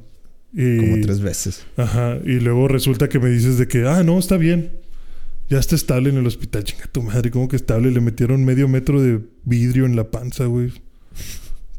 Y... 0.52 0.78
Como 0.78 1.00
tres 1.02 1.20
veces. 1.20 1.66
Ajá, 1.76 2.18
y 2.24 2.40
luego 2.40 2.68
resulta 2.68 3.08
que 3.08 3.18
me 3.18 3.30
dices 3.30 3.58
de 3.58 3.66
que, 3.68 3.86
ah, 3.86 4.02
no, 4.02 4.18
está 4.18 4.36
bien. 4.36 4.70
Ya 5.48 5.58
está 5.58 5.74
estable 5.74 6.10
en 6.10 6.16
el 6.16 6.26
hospital. 6.26 6.64
Chinga 6.64 6.86
tu 6.86 7.02
madre, 7.02 7.30
¿cómo 7.30 7.48
que 7.48 7.56
estable? 7.56 7.90
Le 7.90 8.00
metieron 8.00 8.44
medio 8.44 8.68
metro 8.68 9.02
de 9.02 9.20
vidrio 9.44 9.86
en 9.86 9.96
la 9.96 10.10
panza, 10.10 10.46
güey. 10.46 10.72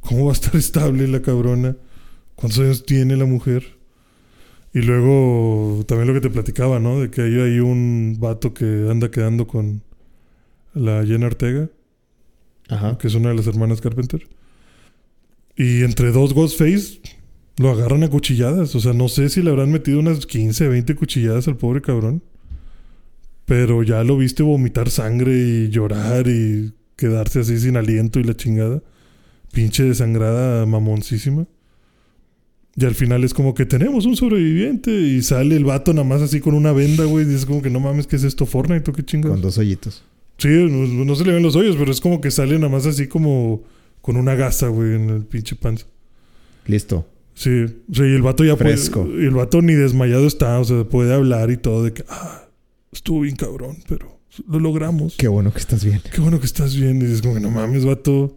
¿Cómo 0.02 0.26
va 0.26 0.32
a 0.32 0.34
estar 0.34 0.56
estable 0.56 1.08
la 1.08 1.22
cabrona? 1.22 1.76
¿Cuántos 2.36 2.60
años 2.60 2.86
tiene 2.86 3.16
la 3.16 3.26
mujer? 3.26 3.64
Y 4.74 4.82
luego 4.82 5.84
también 5.88 6.08
lo 6.08 6.14
que 6.14 6.22
te 6.22 6.30
platicaba, 6.30 6.80
¿no? 6.80 7.00
De 7.00 7.10
que 7.10 7.22
hay 7.22 7.40
ahí 7.40 7.60
un 7.60 8.18
vato 8.20 8.54
que 8.54 8.88
anda 8.90 9.12
quedando 9.12 9.48
con 9.48 9.84
la 10.74 11.06
Jenna 11.06 11.28
Ortega, 11.28 11.70
Ajá. 12.70 12.98
que 12.98 13.08
es 13.08 13.14
una 13.14 13.30
de 13.30 13.36
las 13.36 13.48
hermanas 13.48 13.82
Carpenter. 13.82 14.28
Y 15.56 15.84
entre 15.84 16.12
dos 16.12 16.34
Ghostface 16.34 17.00
lo 17.58 17.72
agarran 17.72 18.04
a 18.04 18.10
cuchilladas. 18.10 18.76
O 18.76 18.80
sea, 18.80 18.94
no 18.94 19.08
sé 19.08 19.30
si 19.30 19.42
le 19.42 19.50
habrán 19.52 19.72
metido 19.72 20.00
unas 20.00 20.26
15, 20.26 20.68
20 20.68 20.96
cuchilladas 20.96 21.48
al 21.48 21.58
pobre 21.58 21.82
cabrón. 21.82 22.24
Pero 23.46 23.84
ya 23.84 24.04
lo 24.04 24.18
viste 24.18 24.42
vomitar 24.42 24.90
sangre 24.90 25.34
y 25.34 25.70
llorar 25.70 26.28
y 26.28 26.74
quedarse 26.96 27.42
así 27.42 27.60
sin 27.60 27.78
aliento 27.78 28.20
y 28.20 28.24
la 28.24 28.36
chingada. 28.36 28.82
Pinche 29.52 29.84
desangrada 29.84 30.66
mamoncísima. 30.66 31.46
Y 32.76 32.86
al 32.86 32.96
final 32.96 33.24
es 33.24 33.36
como 33.36 33.54
que 33.54 33.68
tenemos 33.68 34.08
un 34.08 34.16
sobreviviente 34.16 34.90
y 34.90 35.22
sale 35.22 35.56
el 35.56 35.64
vato 35.64 35.94
nada 35.94 36.08
más 36.08 36.24
así 36.24 36.40
con 36.40 36.56
una 36.56 36.72
venda, 36.72 37.04
güey. 37.04 37.26
Y 37.26 37.28
dices 37.28 37.46
como 37.46 37.62
que 37.62 37.70
no 37.70 37.80
mames, 37.80 38.08
¿qué 38.08 38.16
es 38.16 38.24
esto? 38.24 38.48
Fortnite, 38.48 38.90
¿o 38.90 38.94
qué 38.94 39.04
chingados? 39.04 39.36
Con 39.36 39.42
dos 39.44 39.58
hoyitos. 39.60 40.04
Sí, 40.40 40.48
no, 40.48 41.06
no 41.06 41.16
se 41.16 41.24
le 41.24 41.34
ven 41.34 41.44
los 41.44 41.56
hoyos, 41.56 41.76
pero 41.76 41.92
es 41.92 42.02
como 42.02 42.20
que 42.20 42.32
sale 42.32 42.56
nada 42.56 42.70
más 42.70 42.88
así 42.88 43.08
como 43.08 43.62
con 44.04 44.18
una 44.18 44.36
gasa, 44.36 44.68
güey, 44.68 44.94
en 44.96 45.10
el 45.10 45.26
pinche 45.26 45.56
panza. 45.56 45.88
Listo. 46.68 47.08
Sí, 47.34 47.64
o 47.90 47.94
sea, 47.96 48.06
y 48.06 48.14
el 48.14 48.22
vato 48.22 48.44
ya 48.46 48.56
puede- 48.56 48.78
Fresco. 48.78 49.08
y 49.10 49.24
el 49.26 49.32
vato 49.32 49.64
ni 49.64 49.74
desmayado 49.74 50.28
está, 50.28 50.60
o 50.60 50.64
sea, 50.66 50.84
puede 50.84 51.12
hablar 51.16 51.50
y 51.50 51.58
todo 51.58 51.84
de 51.84 51.94
que, 51.94 52.06
ah, 52.10 52.44
estuvo 52.92 53.22
bien 53.22 53.36
cabrón, 53.36 53.78
pero 53.88 54.20
lo 54.48 54.60
logramos. 54.60 55.16
Qué 55.18 55.28
bueno 55.28 55.52
que 55.52 55.58
estás 55.60 55.84
bien. 55.84 56.00
Qué 56.14 56.22
bueno 56.22 56.40
que 56.40 56.46
estás 56.46 56.76
bien. 56.76 56.98
Y 56.98 57.06
dices 57.06 57.22
como 57.24 57.34
que 57.34 57.40
no 57.40 57.50
mames, 57.50 57.86
vato. 57.86 58.36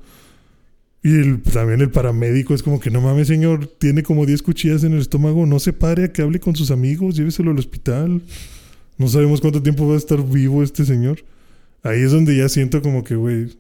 Y 1.03 1.11
el- 1.11 1.43
también 1.43 1.81
el 1.83 1.91
paramédico 1.91 2.55
es 2.55 2.63
como 2.63 2.81
que 2.81 2.91
no 2.91 3.01
mames, 3.03 3.29
señor, 3.29 3.67
tiene 3.67 4.03
como 4.03 4.25
10 4.25 4.43
cuchillas 4.43 4.83
en 4.83 4.95
el 4.95 5.01
estómago, 5.01 5.45
no 5.47 5.59
se 5.59 5.73
pare 5.75 6.05
a 6.05 6.13
que 6.13 6.23
hable 6.23 6.41
con 6.41 6.57
sus 6.57 6.71
amigos, 6.71 7.17
lléveselo 7.17 7.51
al 7.51 7.59
hospital. 7.59 8.23
No 8.99 9.09
sabemos 9.09 9.41
cuánto 9.43 9.63
tiempo 9.63 9.87
va 9.87 9.95
a 9.95 9.99
estar 9.99 10.23
vivo 10.27 10.63
este 10.63 10.85
señor. 10.87 11.19
Ahí 11.83 12.01
es 12.01 12.13
donde 12.13 12.35
ya 12.37 12.49
siento 12.49 12.81
como 12.81 13.05
que, 13.05 13.15
güey, 13.15 13.57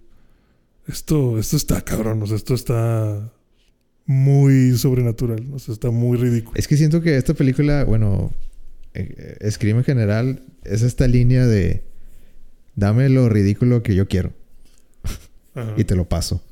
esto, 0.88 1.38
esto 1.38 1.56
está 1.56 1.80
cabrón, 1.82 2.22
o 2.22 2.26
sea, 2.26 2.36
esto 2.36 2.54
está 2.54 3.32
muy 4.06 4.76
sobrenatural, 4.76 5.44
o 5.52 5.58
sea, 5.58 5.74
está 5.74 5.90
muy 5.90 6.16
ridículo. 6.16 6.56
Es 6.56 6.68
que 6.68 6.76
siento 6.76 7.00
que 7.00 7.16
esta 7.16 7.34
película, 7.34 7.84
bueno, 7.84 8.32
eh, 8.94 9.36
Scream 9.50 9.78
en 9.78 9.84
general, 9.84 10.42
es 10.64 10.82
esta 10.82 11.06
línea 11.08 11.46
de 11.46 11.82
dame 12.76 13.08
lo 13.08 13.28
ridículo 13.28 13.82
que 13.82 13.94
yo 13.94 14.06
quiero 14.06 14.32
Ajá. 15.54 15.74
y 15.76 15.84
te 15.84 15.96
lo 15.96 16.08
paso. 16.08 16.42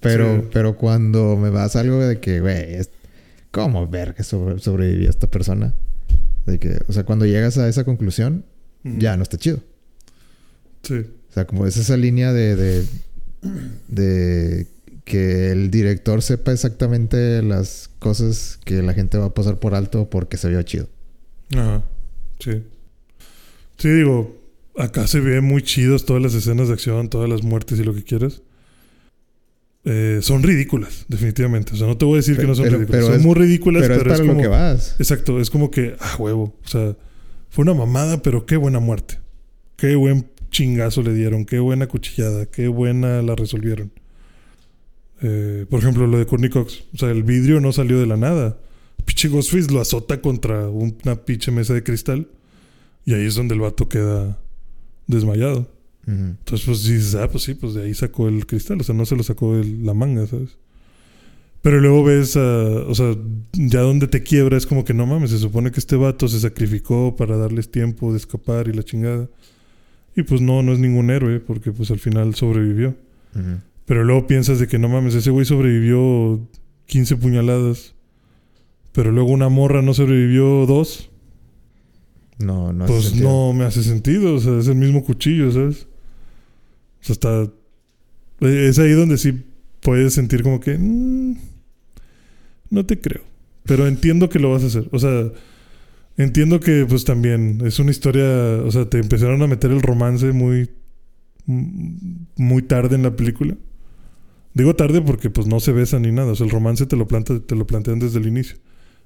Pero, 0.00 0.40
Sí. 0.42 0.48
pero 0.52 0.76
cuando 0.76 1.36
me 1.36 1.50
vas 1.50 1.76
algo 1.76 1.98
de 1.98 2.18
que, 2.20 2.40
güey, 2.40 2.78
¿cómo 3.50 3.86
ver 3.86 4.14
que 4.14 4.24
sobre- 4.24 4.58
sobrevivió 4.58 5.08
esta 5.10 5.28
persona? 5.30 5.74
De 6.46 6.58
que, 6.58 6.78
o 6.88 6.92
sea, 6.92 7.04
cuando 7.04 7.24
llegas 7.26 7.56
a 7.58 7.68
esa 7.68 7.84
conclusión, 7.84 8.44
ya 8.82 9.16
no 9.16 9.22
está 9.22 9.36
chido. 9.36 9.60
Sí. 10.82 10.94
O 11.30 11.32
sea, 11.32 11.46
como 11.46 11.66
es 11.66 11.76
esa 11.76 11.96
línea 11.96 12.32
de, 12.32 12.56
de, 12.56 12.84
de 13.88 14.66
que 15.04 15.50
el 15.50 15.70
director 15.70 16.22
sepa 16.22 16.52
exactamente 16.52 17.42
las 17.42 17.90
cosas 17.98 18.58
que 18.64 18.82
la 18.82 18.94
gente 18.94 19.18
va 19.18 19.26
a 19.26 19.34
pasar 19.34 19.58
por 19.58 19.74
alto 19.74 20.08
porque 20.08 20.36
se 20.36 20.48
vio 20.48 20.62
chido. 20.62 20.88
Ajá. 21.54 21.82
Sí. 22.38 22.62
Sí, 23.78 23.88
digo, 23.88 24.36
acá 24.76 25.06
se 25.06 25.20
ve 25.20 25.40
muy 25.40 25.62
chidos 25.62 26.04
todas 26.06 26.22
las 26.22 26.34
escenas 26.34 26.68
de 26.68 26.74
acción, 26.74 27.08
todas 27.08 27.28
las 27.28 27.42
muertes 27.42 27.78
y 27.80 27.84
lo 27.84 27.94
que 27.94 28.04
quieras. 28.04 28.42
Eh, 29.84 30.20
son 30.22 30.44
ridículas, 30.44 31.04
definitivamente. 31.08 31.72
O 31.72 31.76
sea, 31.76 31.88
no 31.88 31.96
te 31.98 32.04
voy 32.04 32.14
a 32.14 32.16
decir 32.18 32.36
que 32.36 32.46
no 32.46 32.54
son 32.54 32.64
pero- 32.66 32.76
ridículas. 32.78 33.00
pero 33.00 33.06
son 33.12 33.20
es- 33.20 33.26
muy 33.26 33.34
ridículas, 33.34 33.82
Pero, 33.82 33.94
es 33.96 34.02
para 34.04 34.18
como... 34.18 34.34
lo 34.34 34.38
que 34.40 34.46
vas. 34.46 34.94
Exacto, 35.00 35.40
es 35.40 35.50
como 35.50 35.70
que, 35.72 35.96
ah, 35.98 36.14
huevo. 36.18 36.54
O 36.64 36.68
sea, 36.68 36.96
fue 37.50 37.62
una 37.64 37.74
mamada, 37.74 38.22
pero 38.22 38.46
qué 38.46 38.56
buena 38.56 38.78
muerte. 38.78 39.18
Qué 39.76 39.96
buen 39.96 40.26
chingazo 40.52 41.02
le 41.02 41.12
dieron, 41.12 41.44
qué 41.44 41.58
buena 41.58 41.88
cuchillada, 41.88 42.46
qué 42.46 42.68
buena 42.68 43.20
la 43.22 43.34
resolvieron. 43.34 43.90
Eh, 45.22 45.66
por 45.68 45.80
ejemplo, 45.80 46.06
lo 46.06 46.18
de 46.18 46.26
Courtney 46.26 46.50
Cox. 46.50 46.84
O 46.94 46.98
sea, 46.98 47.10
el 47.10 47.24
vidrio 47.24 47.60
no 47.60 47.72
salió 47.72 47.98
de 47.98 48.06
la 48.06 48.16
nada. 48.16 48.58
Pinche 49.04 49.28
Ghostface 49.28 49.72
lo 49.72 49.80
azota 49.80 50.20
contra 50.20 50.68
una 50.68 51.24
pinche 51.24 51.50
mesa 51.50 51.74
de 51.74 51.82
cristal. 51.82 52.28
Y 53.04 53.14
ahí 53.14 53.26
es 53.26 53.34
donde 53.34 53.54
el 53.54 53.60
vato 53.60 53.88
queda 53.88 54.38
desmayado. 55.08 55.68
Entonces, 56.06 56.66
pues 56.66 56.82
dices, 56.82 57.14
ah, 57.14 57.28
pues 57.28 57.44
sí, 57.44 57.54
pues 57.54 57.74
de 57.74 57.84
ahí 57.84 57.94
sacó 57.94 58.28
el 58.28 58.46
cristal. 58.46 58.80
O 58.80 58.84
sea, 58.84 58.94
no 58.94 59.06
se 59.06 59.16
lo 59.16 59.22
sacó 59.22 59.56
de 59.56 59.64
la 59.64 59.94
manga, 59.94 60.26
¿sabes? 60.26 60.58
Pero 61.62 61.80
luego 61.80 62.02
ves, 62.02 62.36
ah, 62.36 62.84
o 62.88 62.94
sea, 62.94 63.16
ya 63.52 63.80
donde 63.80 64.08
te 64.08 64.24
quiebra 64.24 64.56
es 64.56 64.66
como 64.66 64.84
que 64.84 64.94
no 64.94 65.06
mames, 65.06 65.30
se 65.30 65.38
supone 65.38 65.70
que 65.70 65.78
este 65.78 65.94
vato 65.94 66.26
se 66.26 66.40
sacrificó 66.40 67.14
para 67.14 67.36
darles 67.36 67.70
tiempo 67.70 68.10
de 68.10 68.18
escapar 68.18 68.66
y 68.66 68.72
la 68.72 68.82
chingada. 68.82 69.28
Y 70.16 70.22
pues 70.24 70.40
no, 70.40 70.62
no 70.62 70.72
es 70.72 70.78
ningún 70.78 71.10
héroe, 71.10 71.40
porque 71.40 71.72
pues 71.72 71.90
al 71.90 71.98
final 71.98 72.34
sobrevivió. 72.34 72.94
Pero 73.86 74.04
luego 74.04 74.26
piensas 74.26 74.58
de 74.58 74.66
que 74.68 74.78
no 74.78 74.88
mames, 74.88 75.14
ese 75.14 75.30
güey 75.30 75.46
sobrevivió 75.46 76.40
15 76.86 77.16
puñaladas. 77.16 77.94
Pero 78.92 79.10
luego 79.10 79.30
una 79.30 79.48
morra 79.48 79.80
no 79.80 79.94
sobrevivió 79.94 80.66
dos. 80.66 81.10
No, 82.38 82.72
no 82.72 82.86
Pues 82.86 83.14
no 83.14 83.52
me 83.54 83.64
hace 83.64 83.82
sentido, 83.82 84.34
o 84.34 84.40
sea, 84.40 84.58
es 84.58 84.66
el 84.68 84.74
mismo 84.74 85.02
cuchillo, 85.04 85.50
¿sabes? 85.50 85.86
O 87.00 87.04
sea, 87.04 87.12
está... 87.14 87.42
eh, 88.40 88.66
Es 88.68 88.78
ahí 88.78 88.92
donde 88.92 89.16
sí 89.16 89.42
puedes 89.80 90.12
sentir 90.14 90.42
como 90.42 90.60
que... 90.60 90.76
mm, 90.78 91.36
no 92.70 92.84
te 92.86 93.00
creo. 93.00 93.22
Pero 93.64 93.86
entiendo 93.86 94.28
que 94.28 94.38
lo 94.40 94.50
vas 94.50 94.62
a 94.64 94.66
hacer. 94.66 94.88
O 94.92 94.98
sea, 94.98 95.30
entiendo 96.16 96.60
que 96.60 96.86
pues 96.86 97.04
también 97.04 97.60
es 97.64 97.78
una 97.78 97.90
historia... 97.90 98.24
O 98.64 98.70
sea, 98.70 98.88
te 98.88 98.98
empezaron 98.98 99.42
a 99.42 99.46
meter 99.46 99.70
el 99.70 99.82
romance 99.82 100.32
muy... 100.32 100.70
mm, 101.46 102.26
Muy 102.36 102.62
tarde 102.62 102.96
en 102.96 103.02
la 103.02 103.16
película. 103.16 103.56
Digo 104.54 104.76
tarde 104.76 105.00
porque 105.02 105.30
pues 105.30 105.46
no 105.46 105.60
se 105.60 105.72
besan 105.72 106.02
ni 106.02 106.12
nada. 106.12 106.32
O 106.32 106.36
sea, 106.36 106.44
el 106.46 106.52
romance 106.52 106.86
te 106.86 106.96
lo, 106.96 107.06
planta, 107.08 107.40
te 107.40 107.56
lo 107.56 107.66
plantean 107.66 107.98
desde 107.98 108.18
el 108.18 108.26
inicio. 108.26 108.58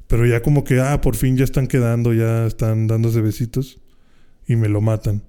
Pero 0.08 0.26
ya 0.26 0.42
como 0.42 0.64
que, 0.64 0.80
ah, 0.80 1.00
por 1.00 1.16
fin 1.16 1.36
ya 1.36 1.44
están 1.44 1.66
quedando, 1.68 2.12
ya 2.14 2.46
están 2.46 2.86
dándose 2.86 3.20
besitos 3.20 3.80
y 4.46 4.56
me 4.56 4.68
lo 4.68 4.80
matan. 4.80 5.22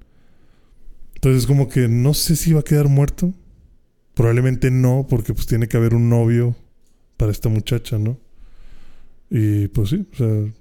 Entonces 1.15 1.47
como 1.47 1.67
que 1.67 1.87
no 1.87 2.13
sé 2.13 2.35
si 2.35 2.53
va 2.53 2.61
a 2.61 2.63
quedar 2.63 2.87
muerto. 2.87 3.33
Probablemente 4.13 4.71
no, 4.71 5.05
porque 5.09 5.33
pues 5.33 5.47
tiene 5.47 5.67
que 5.67 5.77
haber 5.77 5.93
un 5.95 6.09
novio 6.09 6.55
para 7.17 7.31
esta 7.31 7.49
muchacha, 7.49 7.97
¿no? 7.99 8.17
Y 9.29 9.67
pues 9.69 9.89
sí, 9.89 10.07
o 10.13 10.15
sea, 10.15 10.53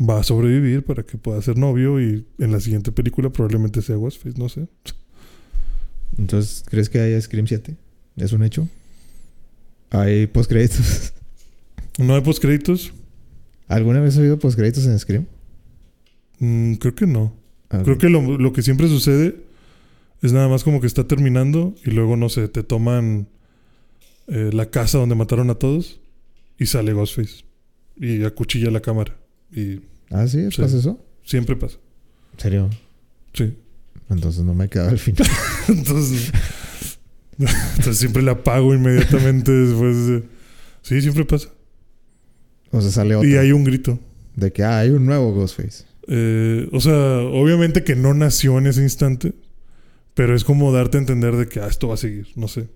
va 0.00 0.20
a 0.20 0.22
sobrevivir 0.22 0.84
para 0.84 1.02
que 1.02 1.16
pueda 1.16 1.40
ser 1.42 1.56
novio 1.56 2.00
y 2.00 2.26
en 2.38 2.52
la 2.52 2.60
siguiente 2.60 2.92
película 2.92 3.30
probablemente 3.30 3.82
sea 3.82 3.96
Ghostface, 3.96 4.38
no 4.38 4.48
sé. 4.48 4.68
Entonces, 6.18 6.64
¿crees 6.68 6.88
que 6.88 7.00
haya 7.00 7.20
Scream 7.20 7.46
7? 7.46 7.76
¿Es 8.16 8.32
un 8.32 8.42
hecho? 8.42 8.68
¿Hay 9.90 10.26
postcréditos? 10.26 11.12
¿No 11.98 12.14
hay 12.14 12.20
postcréditos? 12.20 12.92
¿Alguna 13.68 14.00
vez 14.00 14.16
ha 14.16 14.20
habido 14.20 14.38
postcréditos 14.38 14.86
en 14.86 14.98
Scream? 14.98 15.26
Mm, 16.38 16.74
creo 16.74 16.94
que 16.94 17.06
no. 17.06 17.34
Ah, 17.70 17.82
Creo 17.84 17.98
que 17.98 18.08
lo, 18.08 18.38
lo 18.38 18.52
que 18.52 18.62
siempre 18.62 18.88
sucede 18.88 19.36
es 20.22 20.32
nada 20.32 20.48
más 20.48 20.64
como 20.64 20.80
que 20.80 20.86
está 20.86 21.06
terminando 21.06 21.74
y 21.84 21.90
luego, 21.90 22.16
no 22.16 22.28
sé, 22.28 22.48
te 22.48 22.62
toman 22.62 23.28
eh, 24.28 24.50
la 24.52 24.70
casa 24.70 24.98
donde 24.98 25.14
mataron 25.14 25.50
a 25.50 25.56
todos 25.56 26.00
y 26.58 26.66
sale 26.66 26.92
Ghostface 26.92 27.44
y 27.96 28.24
acuchilla 28.24 28.70
la 28.70 28.80
cámara. 28.80 29.16
Y 29.52 29.80
Ah, 30.10 30.26
sí, 30.28 30.50
Sí. 30.50 30.60
¿pasa 30.62 30.76
eso? 30.76 31.04
siempre 31.24 31.56
pasa. 31.56 31.78
¿En 32.34 32.40
serio? 32.40 32.70
Sí. 33.32 33.54
Entonces 34.08 34.44
no 34.44 34.54
me 34.54 34.68
quedaba 34.68 34.90
al 34.90 34.98
final. 34.98 35.26
Entonces, 35.68 36.30
entonces 37.38 37.98
siempre 37.98 38.22
la 38.22 38.32
apago 38.32 38.72
inmediatamente 38.74 39.50
después 39.52 40.06
de... 40.06 40.22
Sí, 40.82 41.00
siempre 41.02 41.24
pasa. 41.24 41.48
o 42.70 42.80
sea, 42.80 42.90
sale 42.90 43.16
otro. 43.16 43.28
Y 43.28 43.36
hay 43.36 43.52
un 43.52 43.64
grito. 43.64 43.98
De 44.36 44.52
que 44.52 44.62
ah, 44.62 44.78
hay 44.78 44.90
un 44.90 45.04
nuevo 45.06 45.32
Ghostface. 45.34 45.84
Eh, 46.08 46.68
o 46.72 46.80
sea, 46.80 47.18
obviamente 47.18 47.82
que 47.82 47.96
no 47.96 48.14
nació 48.14 48.58
en 48.58 48.68
ese 48.68 48.82
instante, 48.82 49.34
pero 50.14 50.36
es 50.36 50.44
como 50.44 50.72
darte 50.72 50.98
a 50.98 51.00
entender 51.00 51.34
de 51.36 51.48
que 51.48 51.60
ah, 51.60 51.66
esto 51.66 51.88
va 51.88 51.94
a 51.94 51.98
seguir, 51.98 52.28
no 52.36 52.46
sé. 52.48 52.68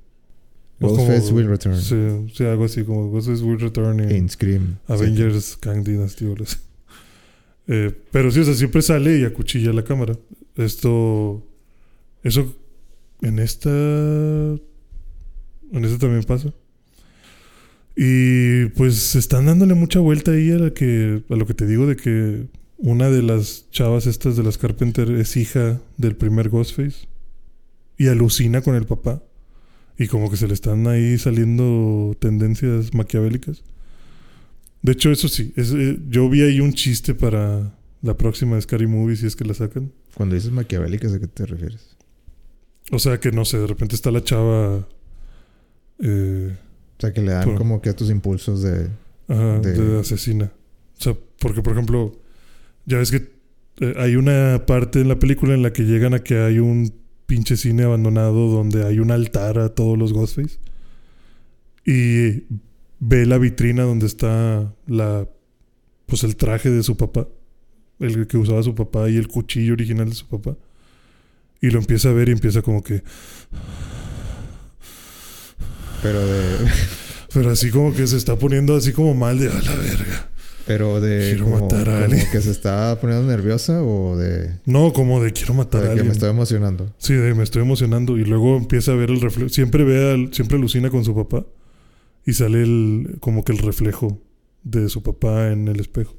Ghostface 0.81 1.31
will 1.33 1.47
return. 1.47 1.77
Sí, 1.77 2.33
sí, 2.35 2.45
algo 2.45 2.65
así 2.65 2.85
como 2.85 3.11
Ghostface 3.11 3.43
Will 3.45 3.61
Return 3.61 4.01
y 4.01 4.17
In 4.17 4.31
Scream. 4.31 4.79
Avengers 4.89 5.57
Kang 5.59 5.85
Dynasty 5.85 6.27
o. 6.27 6.35
Eh, 7.73 7.93
pero 8.11 8.33
sí, 8.33 8.41
o 8.41 8.45
sea, 8.45 8.55
siempre 8.55 8.83
sale 8.83 9.21
y 9.21 9.25
acuchilla 9.25 9.73
la 9.73 9.85
cámara. 9.85 10.17
Esto. 10.57 11.47
Eso. 12.25 12.57
En 13.23 13.39
esta. 13.39 13.71
En 13.71 14.59
esta 15.85 15.99
también 15.99 16.25
pasa. 16.25 16.53
Y 17.95 18.65
pues 18.71 19.15
están 19.15 19.47
dándole 19.47 19.75
mucha 19.75 20.01
vuelta 20.01 20.33
ahí 20.33 20.51
a, 20.51 20.59
la 20.59 20.71
que, 20.71 21.23
a 21.29 21.37
lo 21.37 21.47
que 21.47 21.55
te 21.55 21.67
digo 21.67 21.87
de 21.87 21.95
que 21.95 22.47
una 22.77 23.09
de 23.09 23.23
las 23.23 23.71
chavas 23.71 24.07
estas 24.07 24.37
de 24.37 24.43
las 24.43 24.59
Carpenter 24.59 25.09
es 25.13 25.37
hija 25.37 25.81
del 25.97 26.17
primer 26.17 26.49
Ghostface. 26.49 27.07
Y 27.99 28.09
alucina 28.09 28.63
con 28.63 28.75
el 28.75 28.87
papá. 28.87 29.23
Y 30.03 30.09
como 30.09 30.31
que 30.31 30.39
se 30.39 30.49
le 30.49 30.55
están 30.55 30.87
ahí 30.87 31.19
saliendo 31.19 32.17
tendencias 32.19 32.95
maquiavélicas. 32.95 33.63
De 34.81 34.93
hecho, 34.93 35.11
eso 35.13 35.29
sí. 35.29 35.53
es, 35.57 35.73
eh, 35.75 35.99
yo 36.09 36.31
vi 36.31 36.41
ahí 36.43 36.59
un 36.61 36.73
chiste 36.73 37.15
para 37.15 37.75
la 38.01 38.17
próxima 38.17 38.59
Scary 38.59 38.87
Movie, 38.87 39.17
si 39.17 39.27
es 39.27 39.37
que 39.37 39.45
la 39.45 39.53
sacan. 39.53 39.93
Cuando 40.15 40.35
dices 40.37 40.53
maquiavélicas, 40.53 41.13
¿a 41.13 41.21
qué 41.21 41.27
te 41.27 41.45
refieres? 41.45 41.97
O 42.91 42.99
sea, 42.99 43.21
que 43.21 43.31
no 43.31 43.45
sé, 43.45 43.59
de 43.59 43.67
repente 43.67 43.95
está 43.95 44.11
la 44.11 44.25
chava... 44.25 44.89
eh, 45.99 46.57
O 46.97 47.01
sea, 47.01 47.13
que 47.13 47.21
le 47.21 47.33
dan 47.33 47.45
Por- 47.45 47.59
como 47.59 47.83
que 47.83 47.91
a 47.91 47.95
tus 47.97 48.09
impulsos 48.11 48.63
de... 48.63 48.89
Ajá, 49.29 49.59
De- 49.61 49.75
de... 49.75 50.01
asesina. 50.01 50.47
O 50.99 51.03
sea, 51.03 51.15
porque 51.39 51.61
por 51.63 51.75
ejemplo, 51.75 52.19
ya 52.87 52.97
ves 52.99 53.11
que 53.11 53.29
eh, 53.81 53.95
hay 53.99 54.17
una 54.17 54.65
parte 54.67 55.01
en 55.03 55.09
la 55.09 55.19
película 55.19 55.53
en 55.55 55.63
la 55.63 55.73
que 55.73 55.83
llegan 55.85 56.15
a 56.15 56.21
que 56.21 56.39
hay 56.39 56.59
un 56.59 56.91
pinche 57.31 57.57
cine 57.57 57.85
abandonado 57.85 58.49
donde 58.49 58.85
hay 58.85 58.99
un 58.99 59.13
altar 59.13 59.61
a 59.61 59.69
todos 59.69 59.97
los 59.97 60.13
Ghostface. 60.13 60.59
Y 61.87 62.43
ve 62.99 63.25
la 63.25 63.39
vitrina 63.39 63.85
donde 63.85 64.07
está 64.07 64.75
la 64.89 65.29
pues 66.07 66.25
el 66.25 66.35
traje 66.35 66.71
de 66.71 66.83
su 66.83 66.97
papá, 66.97 67.29
el 68.01 68.27
que 68.27 68.37
usaba 68.37 68.65
su 68.65 68.75
papá 68.75 69.09
y 69.09 69.17
el 69.17 69.29
cuchillo 69.29 69.75
original 69.75 70.09
de 70.09 70.17
su 70.17 70.27
papá. 70.27 70.57
Y 71.61 71.71
lo 71.71 71.79
empieza 71.79 72.09
a 72.09 72.13
ver 72.13 72.31
y 72.31 72.33
empieza 72.33 72.63
como 72.63 72.83
que 72.83 73.05
Pero 76.03 76.27
de... 76.27 76.69
pero 77.33 77.51
así 77.51 77.71
como 77.71 77.95
que 77.95 78.09
se 78.09 78.17
está 78.17 78.37
poniendo 78.37 78.75
así 78.75 78.93
como 78.93 79.15
mal 79.15 79.39
de 79.39 79.51
a 79.51 79.63
la 79.63 79.77
verga. 79.77 80.30
Pero 80.73 81.01
de... 81.01 81.31
Quiero 81.31 81.45
como, 81.47 81.59
matar 81.61 81.89
a 81.89 81.93
como 81.95 82.05
alguien. 82.05 82.27
que 82.31 82.41
se 82.41 82.51
está 82.53 82.97
poniendo 83.01 83.27
nerviosa 83.27 83.83
o 83.83 84.17
de... 84.17 84.51
No, 84.67 84.93
como 84.93 85.21
de 85.21 85.33
quiero 85.33 85.53
matar 85.55 85.81
de 85.81 85.87
a 85.87 85.89
que 85.89 85.93
alguien. 85.93 86.07
me 86.07 86.13
estoy 86.13 86.31
emocionando. 86.31 86.93
Sí, 86.99 87.15
de 87.15 87.35
me 87.35 87.43
estoy 87.43 87.63
emocionando. 87.63 88.17
Y 88.19 88.25
luego 88.25 88.57
empieza 88.57 88.93
a 88.93 88.95
ver 88.95 89.11
el 89.11 89.21
reflejo. 89.21 89.49
Siempre 89.49 89.83
ve 89.83 90.13
al- 90.13 90.33
siempre 90.33 90.59
alucina 90.59 90.89
con 90.91 91.05
su 91.05 91.13
papá. 91.15 91.45
Y 92.25 92.35
sale 92.35 92.63
el, 92.63 93.17
como 93.19 93.43
que 93.45 93.51
el 93.51 93.59
reflejo 93.59 94.21
de 94.63 94.89
su 94.89 95.03
papá 95.03 95.51
en 95.51 95.67
el 95.67 95.81
espejo. 95.81 96.15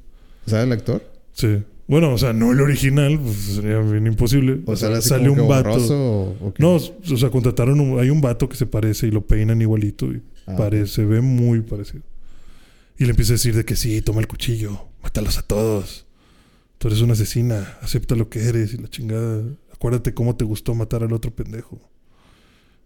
¿Sabe 0.46 0.64
el 0.64 0.72
actor? 0.72 1.02
Sí. 1.32 1.62
Bueno, 1.88 2.12
o 2.12 2.18
sea, 2.18 2.32
no 2.32 2.52
el 2.52 2.60
original, 2.60 3.18
pues 3.22 3.36
sería 3.36 3.78
bien 3.80 4.06
imposible. 4.06 4.60
O 4.66 4.76
sea, 4.76 5.00
sale 5.00 5.24
que 5.24 5.30
un 5.40 5.48
vato. 5.48 5.70
o, 5.94 6.36
o? 6.48 6.54
No, 6.58 6.74
o 6.74 7.16
sea, 7.16 7.30
contrataron 7.30 7.80
un- 7.80 7.98
hay 8.00 8.10
un 8.10 8.20
vato 8.20 8.48
que 8.48 8.56
se 8.56 8.66
parece 8.66 9.06
y 9.06 9.10
lo 9.10 9.26
peinan 9.26 9.62
igualito 9.62 10.06
y 10.12 10.20
Ah, 10.46 10.56
parece, 10.56 10.86
se 10.88 11.04
ve 11.04 11.20
muy 11.20 11.60
parecido. 11.60 12.02
Y 12.98 13.04
le 13.04 13.10
empieza 13.10 13.32
a 13.32 13.34
decir 13.34 13.54
de 13.54 13.64
que 13.64 13.76
sí, 13.76 14.00
toma 14.02 14.20
el 14.20 14.28
cuchillo, 14.28 14.88
mátalos 15.02 15.38
a 15.38 15.42
todos. 15.42 16.06
Tú 16.78 16.88
eres 16.88 17.00
una 17.00 17.12
asesina, 17.12 17.78
acepta 17.80 18.14
lo 18.14 18.28
que 18.28 18.44
eres 18.44 18.74
y 18.74 18.78
la 18.78 18.88
chingada. 18.88 19.44
Acuérdate 19.72 20.14
cómo 20.14 20.36
te 20.36 20.44
gustó 20.44 20.74
matar 20.74 21.02
al 21.02 21.12
otro 21.12 21.34
pendejo. 21.34 21.80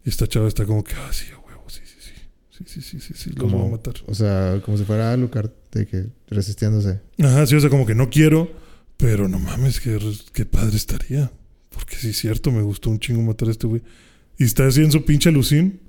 Y 0.04 0.10
esta 0.10 0.26
chava 0.26 0.48
está 0.48 0.64
como 0.64 0.84
que, 0.84 0.94
ah, 0.94 1.12
sí, 1.12 1.26
a 1.34 1.38
huevo, 1.38 1.64
sí, 1.68 1.80
sí, 1.84 1.96
sí. 2.00 2.12
Sí, 2.50 2.64
sí, 2.66 2.80
sí, 2.80 3.00
sí, 3.00 3.14
sí, 3.14 3.30
los 3.30 3.50
voy 3.50 3.66
a 3.66 3.70
matar. 3.70 3.94
O 4.06 4.14
sea, 4.14 4.60
como 4.64 4.78
si 4.78 4.84
fuera 4.84 5.12
Alucard, 5.12 5.50
de 5.72 5.86
que 5.86 6.06
resistiéndose. 6.28 7.00
Ajá, 7.18 7.46
sí, 7.46 7.54
o 7.54 7.60
sea, 7.60 7.70
como 7.70 7.86
que 7.86 7.94
no 7.94 8.08
quiero, 8.08 8.50
pero 8.96 9.28
no 9.28 9.38
mames, 9.38 9.80
qué, 9.80 9.98
qué 10.32 10.46
padre 10.46 10.76
estaría. 10.76 11.32
Porque 11.70 11.96
sí 11.96 12.10
es 12.10 12.18
cierto, 12.18 12.52
me 12.52 12.62
gustó 12.62 12.88
un 12.88 12.98
chingo 12.98 13.20
matar 13.22 13.48
a 13.48 13.50
este 13.50 13.66
güey. 13.66 13.82
Y 14.38 14.44
está 14.44 14.66
así 14.66 14.82
en 14.82 14.92
su 14.92 15.04
pinche 15.04 15.28
alucín. 15.28 15.80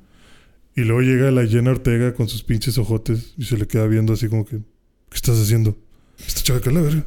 Y 0.78 0.82
luego 0.84 1.02
llega 1.02 1.30
la 1.32 1.46
Jenna 1.46 1.72
Ortega 1.72 2.14
con 2.14 2.30
sus 2.30 2.44
pinches 2.44 2.78
ojotes 2.78 3.34
y 3.38 3.44
se 3.46 3.58
le 3.58 3.68
queda 3.68 3.86
viendo 3.88 4.14
así 4.14 4.30
como 4.30 4.46
que, 4.46 4.58
¿qué 5.10 5.16
estás 5.16 5.38
haciendo? 5.40 5.76
Esta 6.26 6.42
chava 6.42 6.62
que 6.62 6.72
la 6.72 6.82
verga. 6.82 7.06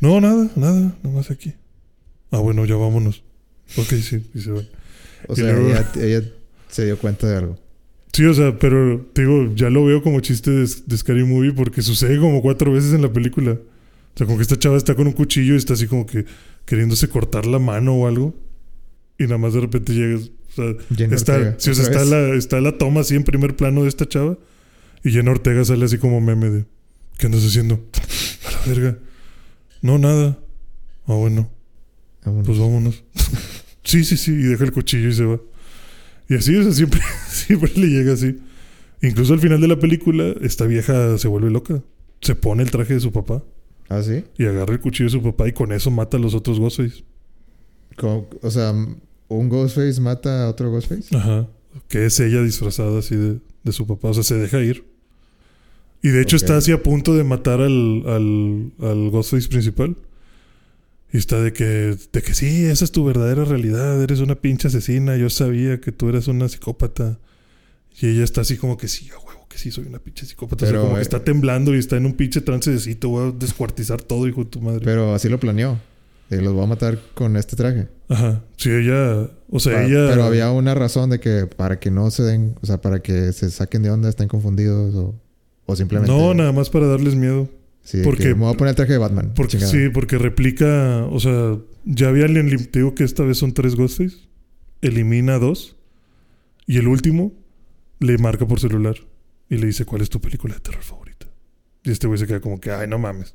No, 0.00 0.20
nada, 0.20 0.50
nada, 0.56 0.94
nomás 1.04 1.30
aquí. 1.30 1.54
Ah, 2.32 2.38
bueno, 2.38 2.64
ya 2.66 2.74
vámonos. 2.74 3.22
Ok, 3.78 3.90
sí, 4.02 4.28
y 4.34 4.40
se 4.40 4.50
van. 4.50 4.66
O 5.28 5.32
Y 5.34 5.36
sea, 5.36 5.52
luego- 5.52 5.68
ella, 5.68 5.92
ella 6.00 6.22
se 6.68 6.84
dio 6.84 6.98
cuenta 6.98 7.28
de 7.28 7.36
algo. 7.36 7.58
Sí, 8.12 8.24
o 8.26 8.34
sea, 8.34 8.58
pero 8.58 9.06
te 9.14 9.22
digo, 9.22 9.54
ya 9.54 9.70
lo 9.70 9.84
veo 9.86 10.02
como 10.02 10.20
chiste 10.20 10.50
de, 10.50 10.68
de 10.86 10.96
Scary 10.98 11.24
Movie 11.24 11.52
porque 11.52 11.80
sucede 11.80 12.18
como 12.18 12.42
cuatro 12.42 12.72
veces 12.72 12.92
en 12.92 13.02
la 13.02 13.12
película. 13.12 13.52
O 13.52 14.18
sea, 14.18 14.26
como 14.26 14.36
que 14.36 14.42
esta 14.42 14.58
chava 14.58 14.76
está 14.76 14.94
con 14.94 15.06
un 15.06 15.12
cuchillo 15.14 15.54
y 15.54 15.58
está 15.58 15.74
así 15.74 15.86
como 15.86 16.04
que 16.06 16.26
queriéndose 16.66 17.08
cortar 17.08 17.46
la 17.46 17.58
mano 17.60 17.94
o 17.94 18.06
algo. 18.08 18.34
Y 19.18 19.22
nada 19.24 19.38
más 19.38 19.54
de 19.54 19.60
repente 19.60 19.94
llegas. 19.94 20.30
O 20.52 20.54
sea, 20.54 20.70
está, 21.10 21.36
o 21.38 21.60
sea, 21.60 21.72
otra 21.72 21.82
está, 21.84 22.04
la, 22.04 22.34
está 22.34 22.60
la 22.60 22.78
toma 22.78 23.00
así 23.00 23.14
en 23.14 23.24
primer 23.24 23.56
plano 23.56 23.82
de 23.82 23.88
esta 23.88 24.06
chava. 24.06 24.38
Y 25.02 25.10
Jenna 25.10 25.30
Ortega 25.30 25.64
sale 25.64 25.84
así 25.84 25.98
como 25.98 26.20
meme 26.20 26.50
de: 26.50 26.64
¿Qué 27.18 27.26
andas 27.26 27.44
haciendo? 27.44 27.80
A 28.46 28.50
la 28.50 28.74
verga. 28.74 28.98
No, 29.80 29.98
nada. 29.98 30.38
Ah, 31.06 31.14
bueno. 31.14 31.50
Vámonos. 32.24 32.46
Pues 32.46 32.58
vámonos. 32.58 33.04
sí, 33.84 34.04
sí, 34.04 34.16
sí. 34.16 34.32
Y 34.32 34.42
deja 34.42 34.64
el 34.64 34.72
cuchillo 34.72 35.08
y 35.08 35.14
se 35.14 35.24
va. 35.24 35.40
Y 36.28 36.34
así, 36.34 36.54
o 36.56 36.62
sea, 36.62 36.72
siempre, 36.72 37.00
siempre 37.28 37.72
le 37.74 37.88
llega 37.88 38.12
así. 38.12 38.38
Incluso 39.02 39.34
al 39.34 39.40
final 39.40 39.60
de 39.60 39.68
la 39.68 39.78
película, 39.78 40.32
esta 40.42 40.64
vieja 40.66 41.18
se 41.18 41.28
vuelve 41.28 41.50
loca. 41.50 41.82
Se 42.20 42.36
pone 42.36 42.62
el 42.62 42.70
traje 42.70 42.94
de 42.94 43.00
su 43.00 43.10
papá 43.10 43.42
¿Ah, 43.88 44.00
sí? 44.00 44.24
y 44.38 44.44
agarra 44.44 44.74
el 44.74 44.80
cuchillo 44.80 45.06
de 45.06 45.10
su 45.10 45.22
papá 45.22 45.48
y 45.48 45.52
con 45.52 45.72
eso 45.72 45.90
mata 45.90 46.16
a 46.16 46.20
los 46.20 46.34
otros. 46.34 46.60
Como- 47.96 48.28
o 48.40 48.50
sea, 48.50 48.72
un 49.36 49.48
Ghostface 49.48 50.00
mata 50.00 50.44
a 50.44 50.48
otro 50.48 50.70
Ghostface. 50.70 51.16
Ajá. 51.16 51.48
Que 51.88 52.06
es 52.06 52.20
ella 52.20 52.42
disfrazada 52.42 52.98
así 52.98 53.16
de, 53.16 53.38
de 53.62 53.72
su 53.72 53.86
papá. 53.86 54.08
O 54.08 54.14
sea, 54.14 54.22
se 54.22 54.36
deja 54.36 54.60
ir. 54.60 54.84
Y 56.02 56.08
de 56.08 56.20
hecho 56.20 56.36
está 56.36 56.56
así 56.56 56.72
a 56.72 56.82
punto 56.82 57.14
de 57.14 57.24
matar 57.24 57.60
al, 57.60 58.02
al, 58.06 58.72
al 58.80 59.10
Ghostface 59.10 59.48
principal. 59.48 59.96
Y 61.12 61.18
está 61.18 61.40
de 61.40 61.52
que, 61.52 61.96
de 62.12 62.22
que 62.22 62.34
sí, 62.34 62.64
esa 62.64 62.84
es 62.84 62.92
tu 62.92 63.04
verdadera 63.04 63.44
realidad. 63.44 64.02
Eres 64.02 64.20
una 64.20 64.34
pinche 64.34 64.68
asesina. 64.68 65.16
Yo 65.16 65.30
sabía 65.30 65.80
que 65.80 65.92
tú 65.92 66.08
eras 66.08 66.26
una 66.26 66.48
psicópata. 66.48 67.18
Y 68.00 68.08
ella 68.08 68.24
está 68.24 68.40
así 68.40 68.56
como 68.56 68.78
que 68.78 68.88
sí, 68.88 69.10
a 69.10 69.18
huevo, 69.18 69.46
que 69.48 69.58
sí, 69.58 69.70
soy 69.70 69.84
una 69.84 69.98
pinche 69.98 70.24
psicópata. 70.24 70.64
o 70.64 70.68
sea, 70.68 70.80
como 70.80 70.94
que 70.94 71.00
eh, 71.00 71.02
está 71.02 71.22
temblando 71.22 71.74
y 71.74 71.78
está 71.78 71.98
en 71.98 72.06
un 72.06 72.14
pinche 72.14 72.40
trancecito. 72.40 73.10
Voy 73.10 73.28
a 73.28 73.32
descuartizar 73.32 74.00
todo, 74.00 74.26
hijo 74.26 74.44
de 74.44 74.50
tu 74.50 74.62
madre. 74.62 74.80
Pero 74.82 75.14
así 75.14 75.28
lo 75.28 75.38
planeó. 75.38 75.78
De 76.36 76.42
los 76.42 76.52
voy 76.54 76.64
a 76.64 76.66
matar 76.66 76.98
con 77.14 77.36
este 77.36 77.56
traje. 77.56 77.88
Ajá. 78.08 78.42
Sí, 78.56 78.70
ella. 78.70 79.28
O 79.50 79.58
sea, 79.60 79.84
ella. 79.84 80.06
Pero 80.08 80.24
había 80.24 80.50
una 80.50 80.74
razón 80.74 81.10
de 81.10 81.20
que 81.20 81.46
para 81.46 81.78
que 81.80 81.90
no 81.90 82.10
se 82.10 82.22
den, 82.22 82.54
o 82.62 82.66
sea, 82.66 82.80
para 82.80 83.00
que 83.02 83.32
se 83.32 83.50
saquen 83.50 83.82
de 83.82 83.90
onda, 83.90 84.08
estén 84.08 84.28
confundidos 84.28 84.94
o, 84.94 85.14
o 85.66 85.76
simplemente. 85.76 86.12
No, 86.12 86.34
nada 86.34 86.52
más 86.52 86.70
para 86.70 86.86
darles 86.86 87.14
miedo. 87.14 87.48
Sí, 87.84 88.00
porque- 88.04 88.22
que 88.24 88.34
me 88.34 88.42
voy 88.42 88.54
a 88.54 88.56
poner 88.56 88.70
el 88.70 88.76
traje 88.76 88.92
de 88.92 88.98
Batman. 88.98 89.32
Porque 89.34 89.52
chingada. 89.58 89.72
sí, 89.72 89.88
porque 89.92 90.16
replica, 90.18 91.04
o 91.10 91.18
sea, 91.18 91.58
ya 91.84 92.08
había 92.08 92.26
elim- 92.26 92.70
te 92.70 92.78
digo 92.78 92.94
que 92.94 93.02
esta 93.04 93.24
vez 93.24 93.38
son 93.38 93.52
tres 93.54 93.74
Ghostface, 93.74 94.16
elimina 94.82 95.38
dos 95.38 95.76
y 96.66 96.78
el 96.78 96.86
último 96.88 97.32
le 97.98 98.18
marca 98.18 98.46
por 98.46 98.60
celular 98.60 98.96
y 99.50 99.56
le 99.56 99.66
dice 99.66 99.84
cuál 99.84 100.00
es 100.02 100.08
tu 100.10 100.20
película 100.20 100.54
de 100.54 100.60
terror 100.60 100.82
favorita. 100.82 101.26
Y 101.84 101.90
este 101.90 102.06
güey 102.06 102.18
se 102.18 102.26
queda 102.28 102.40
como 102.40 102.60
que, 102.60 102.70
ay, 102.70 102.88
no 102.88 102.98
mames, 102.98 103.34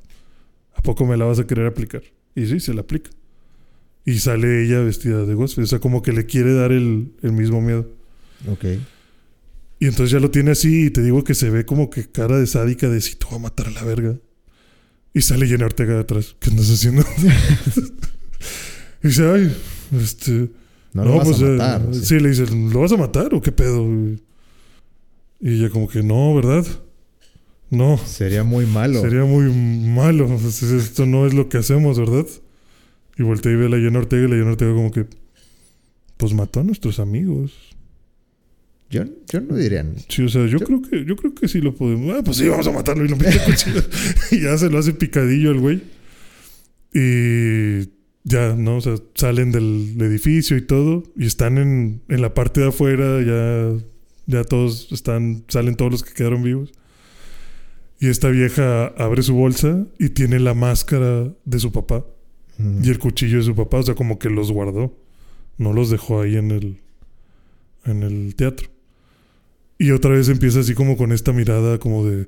¿a 0.74 0.80
poco 0.82 1.04
me 1.04 1.16
la 1.16 1.26
vas 1.26 1.38
a 1.38 1.46
querer 1.46 1.66
aplicar? 1.66 2.02
Y 2.38 2.46
sí, 2.46 2.60
se 2.60 2.72
la 2.72 2.82
aplica. 2.82 3.10
Y 4.04 4.20
sale 4.20 4.64
ella 4.64 4.80
vestida 4.80 5.24
de 5.26 5.34
Ghostface, 5.34 5.64
o 5.64 5.66
sea, 5.66 5.78
como 5.80 6.02
que 6.02 6.12
le 6.12 6.24
quiere 6.26 6.54
dar 6.54 6.72
el, 6.72 7.12
el 7.22 7.32
mismo 7.32 7.60
miedo. 7.60 7.90
Ok. 8.48 8.64
Y 9.80 9.86
entonces 9.86 10.10
ya 10.10 10.20
lo 10.20 10.30
tiene 10.30 10.52
así 10.52 10.86
y 10.86 10.90
te 10.90 11.02
digo 11.02 11.24
que 11.24 11.34
se 11.34 11.50
ve 11.50 11.64
como 11.64 11.90
que 11.90 12.08
cara 12.08 12.38
de 12.38 12.46
sádica 12.46 12.88
de 12.88 13.00
si 13.00 13.16
te 13.16 13.26
voy 13.26 13.36
a 13.36 13.42
matar 13.42 13.66
a 13.66 13.70
la 13.70 13.84
verga. 13.84 14.16
Y 15.12 15.22
sale 15.22 15.46
Jenna 15.46 15.66
Ortega 15.66 15.94
de 15.94 16.00
atrás. 16.00 16.36
¿Qué 16.38 16.50
andas 16.50 16.70
haciendo? 16.70 17.04
Y 19.00 19.08
dice, 19.08 19.30
ay, 19.30 19.56
este. 20.00 20.50
No, 20.92 21.04
lo 21.04 21.16
vas 21.18 21.28
pues, 21.28 21.42
a 21.42 21.46
eh, 21.46 21.56
matar. 21.56 21.94
sí. 21.94 22.04
sí. 22.04 22.18
le 22.18 22.30
dice, 22.30 22.46
¿lo 22.46 22.80
vas 22.80 22.90
a 22.90 22.96
matar 22.96 23.32
o 23.32 23.40
qué 23.40 23.52
pedo? 23.52 23.86
Y 25.40 25.54
ella, 25.54 25.70
como 25.70 25.88
que 25.88 26.02
no, 26.02 26.34
¿verdad? 26.34 26.66
No. 27.70 27.98
Sería 27.98 28.44
muy 28.44 28.64
malo. 28.66 29.00
Sería 29.02 29.24
muy 29.24 29.52
malo. 29.52 30.26
Pues, 30.26 30.62
Esto 30.62 31.04
no 31.06 31.26
es 31.26 31.34
lo 31.34 31.48
que 31.48 31.58
hacemos, 31.58 31.98
¿verdad? 31.98 32.26
Y 33.18 33.22
voltea 33.22 33.52
y 33.52 33.56
ve 33.56 33.66
a 33.66 33.68
la 33.70 33.76
Jenna 33.78 33.98
Ortega 33.98 34.24
y 34.26 34.30
la 34.30 34.36
Jenna 34.36 34.50
Ortega, 34.52 34.72
como 34.74 34.90
que. 34.90 35.06
Pues 36.16 36.34
mató 36.34 36.60
a 36.60 36.64
nuestros 36.64 36.98
amigos. 36.98 37.52
Yo, 38.90 39.04
yo 39.30 39.40
no 39.42 39.54
diría. 39.56 39.84
Sí, 40.08 40.22
o 40.22 40.28
sea, 40.28 40.46
yo, 40.46 40.58
Yo- 40.58 40.66
creo 40.66 40.82
que 40.82 41.04
yo 41.04 41.14
creo 41.16 41.34
que 41.34 41.46
sí 41.46 41.60
lo 41.60 41.74
podemos. 41.74 42.16
Ah, 42.16 42.22
pues 42.24 42.38
sí, 42.38 42.48
vamos 42.48 42.66
a 42.66 42.72
matarlo 42.72 43.04
y 43.04 43.08
lo 43.08 43.16
mete 43.16 43.38
y 44.30 44.40
ya 44.40 44.56
se 44.56 44.70
lo 44.70 44.78
hace 44.78 44.94
picadillo 44.94 45.50
el 45.50 45.60
güey. 45.60 45.82
Y 46.94 47.90
ya, 48.24 48.54
¿no? 48.56 48.76
O 48.76 48.80
sea, 48.80 48.94
salen 49.14 49.52
del 49.52 49.96
edificio 50.00 50.56
y 50.56 50.62
todo. 50.62 51.02
Y 51.16 51.26
están 51.26 51.58
en, 51.58 52.02
en 52.08 52.22
la 52.22 52.34
parte 52.34 52.60
de 52.60 52.68
afuera. 52.68 53.20
Ya, 53.22 53.72
ya 54.26 54.44
todos 54.44 54.88
están. 54.92 55.44
Salen 55.48 55.76
todos 55.76 55.92
los 55.92 56.02
que 56.02 56.14
quedaron 56.14 56.42
vivos. 56.42 56.72
Y 58.00 58.08
esta 58.08 58.28
vieja 58.28 58.86
abre 58.96 59.22
su 59.22 59.34
bolsa 59.34 59.86
y 59.98 60.10
tiene 60.10 60.38
la 60.38 60.54
máscara 60.54 61.32
de 61.44 61.58
su 61.58 61.72
papá 61.72 62.04
Mm. 62.58 62.84
y 62.84 62.88
el 62.90 62.98
cuchillo 62.98 63.38
de 63.38 63.44
su 63.44 63.54
papá. 63.54 63.78
O 63.78 63.82
sea, 63.84 63.94
como 63.94 64.18
que 64.18 64.30
los 64.30 64.50
guardó. 64.50 64.96
No 65.58 65.72
los 65.72 65.90
dejó 65.90 66.20
ahí 66.22 66.36
en 66.36 66.50
el, 66.50 66.80
en 67.84 68.02
el 68.02 68.34
teatro. 68.36 68.68
Y 69.78 69.92
otra 69.92 70.10
vez 70.12 70.28
empieza 70.28 70.60
así 70.60 70.74
como 70.74 70.96
con 70.96 71.12
esta 71.12 71.32
mirada 71.32 71.78
como 71.78 72.04
de... 72.04 72.26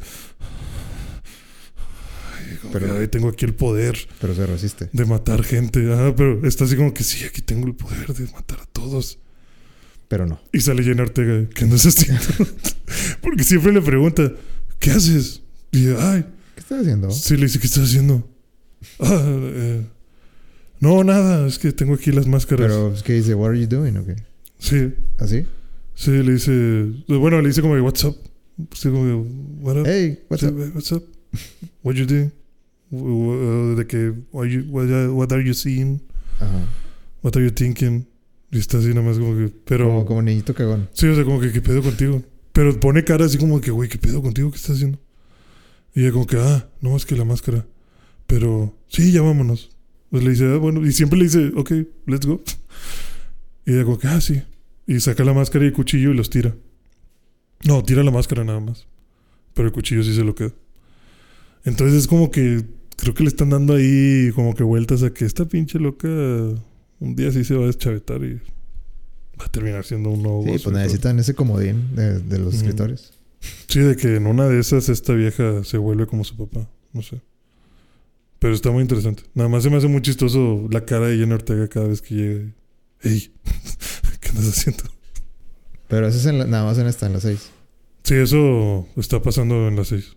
Ay, 2.48 2.56
como 2.59 2.72
Pero- 2.72 2.86
que, 2.86 2.92
"Ay, 3.01 3.09
tengo 3.09 3.28
aquí 3.28 3.44
el 3.44 3.55
poder 3.55 3.97
Pero 4.20 4.34
se 4.34 4.47
resiste. 4.47 4.88
de 4.92 5.05
matar 5.05 5.42
gente. 5.42 5.92
Ajá, 5.92 6.14
pero 6.14 6.47
está 6.47 6.64
así 6.64 6.76
como 6.76 6.94
que 6.94 7.02
sí, 7.05 7.24
aquí 7.24 7.40
tengo 7.42 7.66
el 7.66 7.74
poder 7.74 8.12
de 8.14 8.26
matar 8.32 8.60
a 8.60 8.66
todos. 8.66 9.18
Pero 10.09 10.26
no. 10.26 10.40
Y 10.52 10.60
sale 10.60 10.82
Jenna 10.82 11.02
Ortega, 11.05 11.48
¿qué 11.55 11.64
andas 11.64 11.86
haciendo? 11.86 12.20
Porque 13.20 13.44
siempre 13.44 13.72
le 13.72 13.80
pregunta, 13.80 14.32
¿qué 14.78 14.90
haces? 14.92 15.42
Y 15.72 15.88
ay, 15.88 16.24
¿Qué 16.55 16.60
estás 16.60 16.80
haciendo? 16.80 17.10
Sí, 17.10 17.36
le 17.36 17.42
dice, 17.44 17.59
¿qué 17.59 17.66
estás 17.66 17.84
haciendo? 17.84 18.26
Ah, 18.98 19.22
eh, 19.28 19.82
no, 20.80 21.05
nada, 21.05 21.47
es 21.47 21.59
que 21.59 21.70
tengo 21.72 21.92
aquí 21.94 22.10
las 22.12 22.26
máscaras. 22.26 22.66
Pero 22.68 22.94
es 22.94 23.02
que 23.02 23.12
dice, 23.12 23.34
What 23.34 23.51
are 23.51 23.60
you 23.60 23.66
doing? 23.66 23.97
¿O 23.98 24.06
qué? 24.06 24.16
Sí, 24.59 24.94
¿Así? 25.18 25.44
sí, 25.94 26.10
le 26.10 26.32
dice, 26.32 26.86
bueno, 27.09 27.40
le 27.42 27.48
dice 27.48 27.60
como, 27.60 27.74
what's 27.82 28.02
up? 28.05 28.16
Sí, 28.74 28.88
como, 28.88 29.05
que, 29.05 29.62
what 29.62 29.76
up? 29.80 29.86
Hey, 29.86 30.20
what's 30.30 30.40
Sí, 30.40 30.47
up? 30.47 30.74
what's 30.74 30.92
up? 30.92 31.05
What 31.82 31.94
you 31.94 32.06
doing? 32.06 32.32
Uh, 32.90 33.76
de 33.76 33.86
que, 33.86 34.12
what, 34.32 34.47
you- 34.47 34.64
what 34.70 34.84
are- 34.90 35.10
what 35.10 35.30
are 35.32 35.44
you 35.44 35.52
seeing? 35.55 36.01
Ajá. 36.40 36.66
What 37.22 37.36
are 37.36 37.44
you 37.44 37.52
thinking? 37.52 38.06
Y 38.51 38.59
está 38.59 38.78
así 38.78 38.88
nada 38.88 39.02
más 39.02 39.18
como 39.18 39.36
que, 39.36 39.52
pero... 39.66 39.86
Como, 39.88 40.06
como 40.06 40.22
niñito 40.22 40.55
cagón. 40.55 40.88
Sí, 40.94 41.06
o 41.06 41.14
sea, 41.14 41.24
como 41.24 41.38
que, 41.40 41.52
¿qué 41.52 41.60
pedo 41.60 41.82
contigo? 41.82 42.22
Pero 42.52 42.80
pone 42.80 43.05
cara 43.05 43.26
así 43.26 43.36
como 43.38 43.60
que, 43.60 43.70
güey, 43.70 43.88
¿qué 43.90 43.98
pedo 43.98 44.22
contigo? 44.22 44.51
¿Qué 44.51 44.56
estás 44.56 44.76
haciendo? 44.76 44.98
Y 45.94 46.02
ella 46.02 46.12
como 46.12 46.26
que, 46.26 46.36
ah, 46.38 46.68
no, 46.80 46.96
es 46.96 47.04
que 47.06 47.16
la 47.16 47.24
máscara. 47.24 47.66
Pero, 48.26 48.76
sí, 48.88 49.12
ya 49.12 49.22
vámonos. 49.22 49.70
Pues 50.10 50.22
le 50.24 50.30
dice, 50.30 50.44
ah, 50.52 50.56
bueno, 50.56 50.86
y 50.86 50.92
siempre 50.92 51.18
le 51.18 51.24
dice, 51.24 51.52
ok, 51.56 51.72
let's 52.06 52.26
go. 52.26 52.40
Y 53.66 53.72
ella 53.74 53.84
como 53.84 53.98
que, 53.98 54.08
ah, 54.08 54.20
sí. 54.20 54.42
Y 54.86 54.98
saca 55.00 55.22
la 55.22 55.32
máscara 55.34 55.64
y 55.64 55.68
el 55.68 55.74
cuchillo 55.74 56.10
y 56.10 56.14
los 56.14 56.30
tira. 56.30 56.56
No, 57.64 57.82
tira 57.84 58.02
la 58.02 58.10
máscara 58.10 58.42
nada 58.42 58.58
más. 58.58 58.86
Pero 59.54 59.68
el 59.68 59.72
cuchillo 59.74 60.02
sí 60.02 60.14
se 60.14 60.24
lo 60.24 60.34
queda. 60.34 60.52
Entonces 61.64 61.98
es 61.98 62.06
como 62.08 62.30
que, 62.30 62.64
creo 62.96 63.14
que 63.14 63.22
le 63.22 63.28
están 63.28 63.50
dando 63.50 63.74
ahí 63.74 64.30
como 64.34 64.54
que 64.54 64.62
vueltas 64.62 65.02
a 65.02 65.12
que 65.12 65.24
esta 65.26 65.44
pinche 65.44 65.78
loca 65.78 66.08
un 66.08 67.14
día 67.16 67.30
sí 67.32 67.44
se 67.44 67.54
va 67.54 67.64
a 67.64 67.66
deschavetar 67.66 68.22
y 68.24 68.34
va 69.38 69.44
a 69.44 69.48
terminar 69.50 69.84
siendo 69.84 70.10
un 70.10 70.22
nuevo 70.22 70.42
Sí, 70.44 70.50
boss 70.52 70.62
pues 70.64 70.76
necesitan 70.76 71.18
ese 71.18 71.34
comodín 71.34 71.94
de, 71.94 72.18
de 72.20 72.38
los 72.38 72.48
Ujú. 72.54 72.56
escritores. 72.56 73.12
Sí, 73.68 73.80
de 73.80 73.96
que 73.96 74.16
en 74.16 74.26
una 74.26 74.46
de 74.46 74.58
esas 74.60 74.88
esta 74.88 75.12
vieja 75.14 75.64
se 75.64 75.78
vuelve 75.78 76.06
como 76.06 76.24
su 76.24 76.36
papá. 76.36 76.68
No 76.92 77.02
sé. 77.02 77.20
Pero 78.38 78.54
está 78.54 78.70
muy 78.70 78.82
interesante. 78.82 79.22
Nada 79.34 79.48
más 79.48 79.62
se 79.62 79.70
me 79.70 79.76
hace 79.76 79.86
muy 79.86 80.02
chistoso 80.02 80.66
la 80.70 80.84
cara 80.84 81.06
de 81.06 81.18
Jenna 81.18 81.34
Ortega 81.36 81.68
cada 81.68 81.86
vez 81.88 82.00
que 82.02 82.14
llega. 82.14 82.40
y, 83.04 83.08
Ey, 83.08 83.32
¿qué 84.20 84.28
andas 84.30 84.48
haciendo? 84.48 84.84
Pero 85.88 86.06
eso 86.06 86.18
es 86.18 86.26
en 86.26 86.38
la- 86.38 86.46
nada 86.46 86.64
más 86.64 86.78
en 86.78 86.86
esta, 86.86 87.06
en 87.06 87.12
las 87.14 87.22
6. 87.22 87.50
Sí, 88.04 88.14
eso 88.14 88.86
está 88.96 89.20
pasando 89.22 89.68
en 89.68 89.76
las 89.76 89.88
6. 89.88 90.16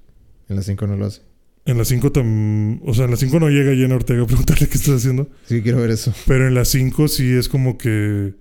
En 0.49 0.55
las 0.55 0.65
5 0.65 0.87
no 0.87 0.95
lo 0.97 1.05
hace. 1.05 1.21
En 1.65 1.77
las 1.77 1.87
5 1.87 2.11
tam... 2.11 2.81
O 2.87 2.93
sea, 2.93 3.05
en 3.05 3.11
las 3.11 3.19
5 3.19 3.39
no 3.39 3.49
llega 3.49 3.73
Jenna 3.75 3.95
Ortega 3.95 4.23
a 4.23 4.27
preguntarle 4.27 4.67
qué 4.69 4.77
estás 4.77 4.95
haciendo. 4.95 5.29
Sí, 5.47 5.61
quiero 5.61 5.79
ver 5.79 5.91
eso. 5.91 6.13
Pero 6.27 6.47
en 6.47 6.53
las 6.55 6.69
5 6.69 7.07
sí 7.07 7.31
es 7.33 7.47
como 7.49 7.77
que 7.77 8.33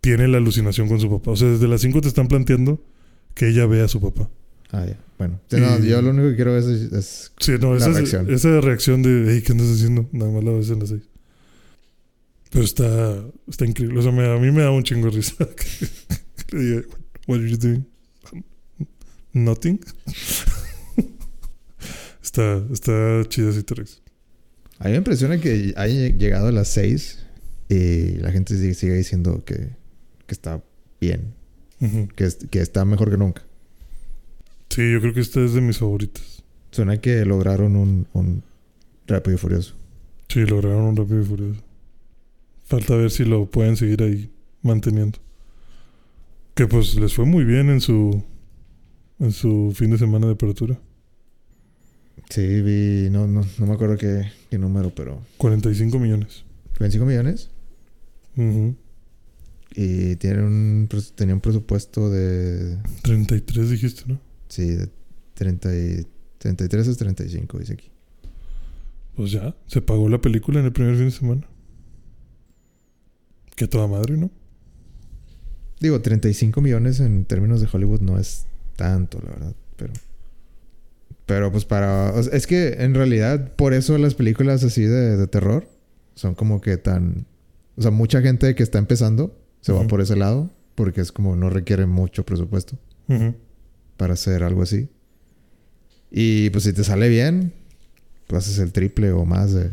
tiene 0.00 0.28
la 0.28 0.38
alucinación 0.38 0.88
con 0.88 1.00
su 1.00 1.10
papá. 1.10 1.32
O 1.32 1.36
sea, 1.36 1.48
desde 1.48 1.68
las 1.68 1.80
5 1.82 2.00
te 2.00 2.08
están 2.08 2.28
planteando 2.28 2.82
que 3.34 3.48
ella 3.48 3.66
ve 3.66 3.82
a 3.82 3.88
su 3.88 4.00
papá. 4.00 4.28
Ah, 4.70 4.84
ya. 4.86 4.98
Bueno. 5.18 5.40
Sí, 5.48 5.56
no, 5.60 5.78
Y- 5.78 5.88
yo 5.88 6.02
lo 6.02 6.10
único 6.10 6.28
que 6.30 6.36
quiero 6.36 6.52
ver 6.54 6.62
es, 6.62 6.92
es- 6.92 7.32
Sí, 7.38 7.52
no, 7.60 7.72
La 7.72 7.78
esa, 7.78 7.90
es- 7.90 7.94
reacción. 7.96 8.30
esa 8.30 8.60
reacción 8.60 9.02
de, 9.02 9.26
hey, 9.28 9.42
¿qué 9.44 9.52
andas 9.52 9.68
haciendo? 9.68 10.08
Nada 10.12 10.30
más 10.32 10.42
la 10.44 10.50
ves 10.52 10.70
en 10.70 10.78
las 10.80 10.88
seis. 10.88 11.02
Pero 12.50 12.64
está, 12.64 13.24
está 13.48 13.64
increíble. 13.66 13.98
O 13.98 14.02
sea, 14.02 14.12
me- 14.12 14.26
a 14.30 14.38
mí 14.38 14.50
me 14.50 14.62
da 14.62 14.70
un 14.70 14.82
chingo 14.82 15.06
de 15.10 15.16
risa. 15.16 15.34
le 16.52 16.58
diga, 16.58 16.82
What 17.28 17.38
are 17.38 17.50
you 17.50 17.56
doing? 17.56 17.86
Nothing. 19.32 19.80
está, 22.22 22.62
está 22.72 23.22
chida 23.28 23.50
te 23.62 23.74
ríes. 23.74 24.02
A 24.78 24.84
mí 24.86 24.90
me 24.92 24.96
impresiona 24.98 25.38
que 25.40 25.72
haya 25.76 26.08
llegado 26.08 26.48
a 26.48 26.52
las 26.52 26.68
6 26.68 27.18
y 27.68 28.16
la 28.16 28.32
gente 28.32 28.56
sigue, 28.56 28.74
sigue 28.74 28.94
diciendo 28.94 29.44
que, 29.44 29.54
que 30.26 30.32
está 30.34 30.62
bien. 31.00 31.34
Que, 32.14 32.24
es- 32.24 32.38
que 32.50 32.60
está 32.60 32.84
mejor 32.84 33.10
que 33.10 33.16
nunca. 33.16 33.42
Sí, 34.70 34.90
yo 34.92 35.00
creo 35.00 35.12
que 35.14 35.20
esta 35.20 35.40
es 35.44 35.52
de 35.54 35.60
mis 35.60 35.78
favoritas. 35.78 36.42
Suena 36.70 37.00
que 37.00 37.24
lograron 37.24 37.76
un, 37.76 38.06
un 38.12 38.42
Rápido 39.06 39.34
y 39.34 39.38
Furioso. 39.38 39.74
Sí, 40.28 40.40
lograron 40.46 40.84
un 40.84 40.96
rápido 40.96 41.20
y 41.20 41.24
furioso. 41.26 41.60
Falta 42.64 42.96
ver 42.96 43.10
si 43.10 43.24
lo 43.26 43.44
pueden 43.50 43.76
seguir 43.76 44.02
ahí 44.02 44.30
manteniendo. 44.62 45.18
Que 46.54 46.66
pues 46.66 46.94
les 46.94 47.12
fue 47.12 47.26
muy 47.26 47.44
bien 47.44 47.68
en 47.68 47.80
su 47.82 48.22
en 49.20 49.32
su 49.32 49.72
fin 49.74 49.90
de 49.90 49.98
semana 49.98 50.26
de 50.26 50.32
apertura. 50.32 50.78
Sí, 52.30 52.62
vi... 52.62 53.10
No, 53.10 53.26
no, 53.26 53.44
no 53.58 53.66
me 53.66 53.74
acuerdo 53.74 53.96
qué, 53.98 54.24
qué 54.50 54.56
número, 54.58 54.90
pero... 54.94 55.20
45 55.36 55.98
millones. 55.98 56.44
25 56.80 57.04
millones. 57.06 57.50
Ujú. 58.36 58.74
Y 59.74 60.16
tiene 60.16 60.42
un, 60.42 60.88
tenía 61.14 61.34
un 61.34 61.40
presupuesto 61.40 62.10
de... 62.10 62.78
33 63.02 63.70
dijiste, 63.70 64.02
¿no? 64.06 64.20
Sí, 64.48 64.68
de 64.68 64.88
30 65.34 65.76
y, 65.76 66.06
33 66.38 66.88
es 66.88 66.98
35, 66.98 67.58
dice 67.58 67.72
aquí. 67.72 67.90
Pues 69.14 69.32
ya, 69.32 69.54
se 69.66 69.80
pagó 69.80 70.08
la 70.08 70.20
película 70.20 70.60
en 70.60 70.66
el 70.66 70.72
primer 70.72 70.96
fin 70.96 71.06
de 71.06 71.10
semana. 71.10 71.48
Que 73.56 73.66
toda 73.66 73.86
madre, 73.86 74.16
¿no? 74.16 74.30
Digo, 75.80 76.00
35 76.00 76.60
millones 76.60 77.00
en 77.00 77.24
términos 77.24 77.60
de 77.60 77.68
Hollywood 77.72 78.00
no 78.00 78.18
es 78.18 78.46
tanto, 78.76 79.20
la 79.24 79.30
verdad. 79.30 79.56
Pero... 79.76 79.92
Pero 81.24 81.52
pues 81.52 81.64
para... 81.64 82.12
o 82.12 82.22
sea, 82.22 82.36
es 82.36 82.46
que 82.46 82.74
en 82.80 82.94
realidad 82.94 83.54
por 83.54 83.74
eso 83.74 83.96
las 83.96 84.14
películas 84.14 84.64
así 84.64 84.82
de, 84.82 85.16
de 85.16 85.26
terror 85.28 85.66
son 86.14 86.34
como 86.34 86.60
que 86.60 86.76
tan... 86.76 87.26
O 87.76 87.82
sea, 87.82 87.90
mucha 87.90 88.20
gente 88.20 88.54
que 88.54 88.62
está 88.62 88.78
empezando 88.78 89.41
se 89.62 89.72
va 89.72 89.86
por 89.86 90.02
ese 90.02 90.16
lado 90.16 90.50
porque 90.74 91.00
es 91.00 91.12
como 91.12 91.36
no 91.36 91.48
requiere 91.48 91.86
mucho 91.86 92.24
presupuesto 92.26 92.76
para 93.96 94.14
hacer 94.14 94.42
algo 94.42 94.62
así. 94.62 94.88
Y 96.10 96.50
pues 96.50 96.64
si 96.64 96.72
te 96.72 96.84
sale 96.84 97.08
bien, 97.08 97.54
pues 98.26 98.44
haces 98.44 98.58
el 98.58 98.72
triple 98.72 99.12
o 99.12 99.24
más 99.24 99.52
de, 99.52 99.70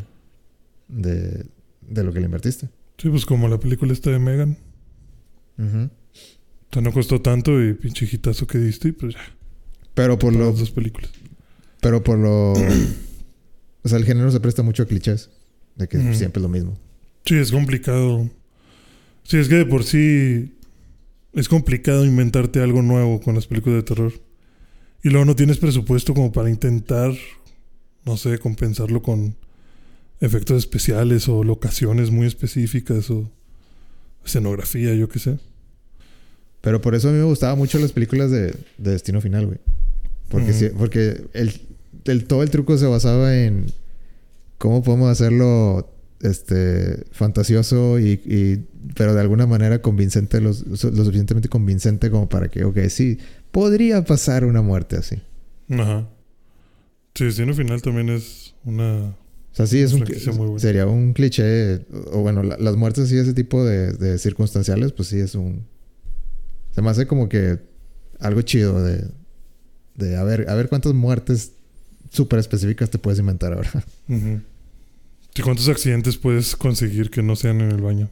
de, 0.88 1.46
de 1.82 2.04
lo 2.04 2.14
que 2.14 2.20
le 2.20 2.26
invertiste. 2.26 2.70
Sí, 2.98 3.10
pues 3.10 3.26
como 3.26 3.48
la 3.48 3.60
película 3.60 3.92
esta 3.92 4.10
de 4.10 4.20
Megan. 4.20 4.58
Ujú. 5.58 5.90
O 6.70 6.74
sea, 6.74 6.82
no 6.82 6.94
costó 6.94 7.22
tanto 7.22 7.62
y 7.62 7.74
pinche 7.74 8.08
hitazo 8.10 8.46
que 8.46 8.58
diste 8.58 8.90
y 8.90 8.92
pues 8.92 9.16
ya. 9.16 9.22
Pero 9.94 10.20
por 10.20 10.34
para 10.34 10.46
lo... 10.46 10.52
las 10.52 10.60
dos 10.60 10.72
películas. 10.72 11.12
Pero 11.82 12.04
por 12.04 12.18
lo... 12.18 12.54
o 13.84 13.90
sea, 13.90 13.98
el 13.98 14.06
género 14.06 14.32
se 14.32 14.40
presta 14.40 14.64
mucho 14.64 14.84
a 14.84 14.86
clichés. 14.86 15.30
De 15.76 15.88
que 15.88 15.98
siempre 16.14 16.40
es 16.40 16.44
lo 16.44 16.50
mismo. 16.50 16.78
Sí, 17.26 17.36
es 17.36 17.52
complicado. 17.52 18.30
Sí, 19.30 19.38
es 19.38 19.48
que 19.48 19.56
de 19.58 19.66
por 19.68 19.84
sí 19.84 20.56
es 21.34 21.48
complicado 21.48 22.04
inventarte 22.04 22.62
algo 22.64 22.82
nuevo 22.82 23.22
con 23.22 23.36
las 23.36 23.46
películas 23.46 23.78
de 23.78 23.84
terror. 23.84 24.12
Y 25.04 25.10
luego 25.10 25.24
no 25.26 25.36
tienes 25.36 25.60
presupuesto 25.60 26.16
como 26.16 26.32
para 26.32 26.50
intentar, 26.50 27.14
no 28.06 28.18
sé, 28.18 28.40
compensarlo 28.40 29.04
con 29.04 29.36
efectos 30.20 30.58
especiales 30.58 31.30
o 31.30 31.44
locaciones 31.44 32.10
muy 32.10 32.26
específicas 32.26 33.12
o 33.12 33.30
escenografía, 34.26 34.96
yo 34.96 35.08
qué 35.10 35.20
sé. 35.20 35.38
Pero 36.62 36.82
por 36.82 36.96
eso 36.96 37.10
a 37.10 37.12
mí 37.12 37.20
me 37.20 37.24
gustaban 37.26 37.60
mucho 37.60 37.78
las 37.78 37.92
películas 37.92 38.32
de, 38.32 38.48
de 38.80 38.92
Destino 38.92 39.22
Final, 39.22 39.46
güey. 39.46 39.60
Porque, 40.30 40.74
porque 40.76 41.22
el, 41.34 41.54
el- 42.06 42.26
todo 42.26 42.42
el 42.42 42.50
truco 42.50 42.78
se 42.80 42.88
basaba 42.88 43.38
en 43.38 43.68
cómo 44.58 44.82
podemos 44.82 45.10
hacerlo 45.12 45.88
este 46.20 47.06
fantasioso 47.12 48.00
y, 48.00 48.20
y- 48.26 48.66
pero 48.96 49.14
de 49.14 49.22
alguna 49.22 49.46
manera 49.46 49.82
convincente, 49.82 50.42
los- 50.42 50.66
lo 50.68 50.76
suficientemente 50.78 51.50
convincente 51.50 52.10
como 52.10 52.28
para 52.30 52.50
que, 52.50 52.64
ok, 52.64 52.78
sí, 52.90 53.18
podría 53.52 54.04
pasar 54.04 54.46
una 54.46 54.62
muerte 54.62 54.98
así. 54.98 55.22
Ajá. 55.70 56.08
Sí, 57.16 57.26
Destino 57.26 57.54
Final 57.54 57.82
también 57.82 58.10
es 58.10 58.54
una... 58.66 59.16
O 59.52 59.56
sea, 59.60 59.66
sí, 59.68 59.80
es 59.80 59.94
un, 59.94 60.02
muy 60.38 60.46
buena. 60.46 60.60
sería 60.60 60.86
un 60.86 61.14
cliché, 61.14 61.86
o 62.12 62.22
bueno, 62.22 62.44
la- 62.44 62.58
las 62.58 62.76
muertes 62.78 63.06
así, 63.06 63.18
ese 63.18 63.34
tipo 63.34 63.64
de, 63.66 63.94
de 63.94 64.18
circunstanciales, 64.18 64.92
pues 64.94 65.10
sí 65.10 65.20
es 65.20 65.36
un... 65.36 65.66
Se 66.72 66.82
me 66.82 66.90
hace 66.90 67.08
como 67.08 67.28
que 67.30 67.60
algo 68.20 68.42
chido 68.44 68.82
de, 68.84 69.06
de 69.96 70.16
a 70.18 70.24
ver, 70.24 70.50
a 70.50 70.56
ver 70.56 70.70
cuántas 70.70 70.94
muertes 70.94 71.52
súper 72.10 72.40
específicas 72.40 72.90
te 72.90 73.00
puedes 73.00 73.20
inventar 73.20 73.54
ahora. 73.54 73.72
Ujú. 74.08 74.40
Sí, 75.36 75.42
¿Cuántos 75.42 75.68
accidentes 75.68 76.18
puedes 76.18 76.56
conseguir 76.56 77.10
que 77.10 77.22
no 77.24 77.36
sean 77.36 77.60
en 77.62 77.72
el 77.72 77.82
baño? 77.82 78.10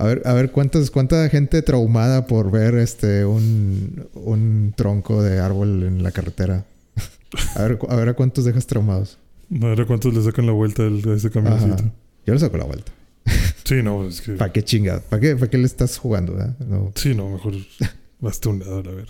A 0.00 0.04
ver, 0.04 0.22
a 0.24 0.32
ver 0.32 0.50
cuántas, 0.50 0.90
cuánta 0.90 1.28
gente 1.28 1.60
traumada 1.60 2.26
por 2.26 2.50
ver 2.50 2.74
este 2.76 3.26
un, 3.26 4.08
un 4.14 4.72
tronco 4.74 5.22
de 5.22 5.38
árbol 5.40 5.82
en 5.82 6.02
la 6.02 6.10
carretera. 6.10 6.64
A 7.54 7.62
ver, 7.62 7.78
a 7.86 7.94
ver 7.96 8.08
a 8.08 8.14
cuántos 8.14 8.44
dejas 8.46 8.66
traumados. 8.66 9.18
A 9.62 9.66
ver 9.66 9.82
a 9.82 9.86
cuántos 9.86 10.14
le 10.14 10.22
sacan 10.22 10.46
la 10.46 10.52
vuelta 10.52 10.84
a 10.84 11.14
ese 11.14 11.30
camioncito. 11.30 11.74
Ajá. 11.74 11.92
Yo 12.26 12.32
le 12.34 12.40
saco 12.40 12.56
la 12.56 12.64
vuelta. 12.64 12.90
Sí, 13.64 13.82
no, 13.84 14.08
es 14.08 14.20
que... 14.22 14.32
¿Para 14.32 14.52
qué 14.52 14.64
chinga? 14.64 15.00
¿Para 15.00 15.20
qué, 15.20 15.36
para 15.36 15.48
qué 15.48 15.58
le 15.58 15.66
estás 15.66 15.96
jugando? 15.96 16.40
eh? 16.40 16.50
No. 16.66 16.90
Sí, 16.96 17.14
no, 17.14 17.28
mejor 17.28 17.54
a 17.54 18.48
un 18.48 18.58
lado, 18.58 18.78
a 18.78 18.82
ver. 18.94 19.06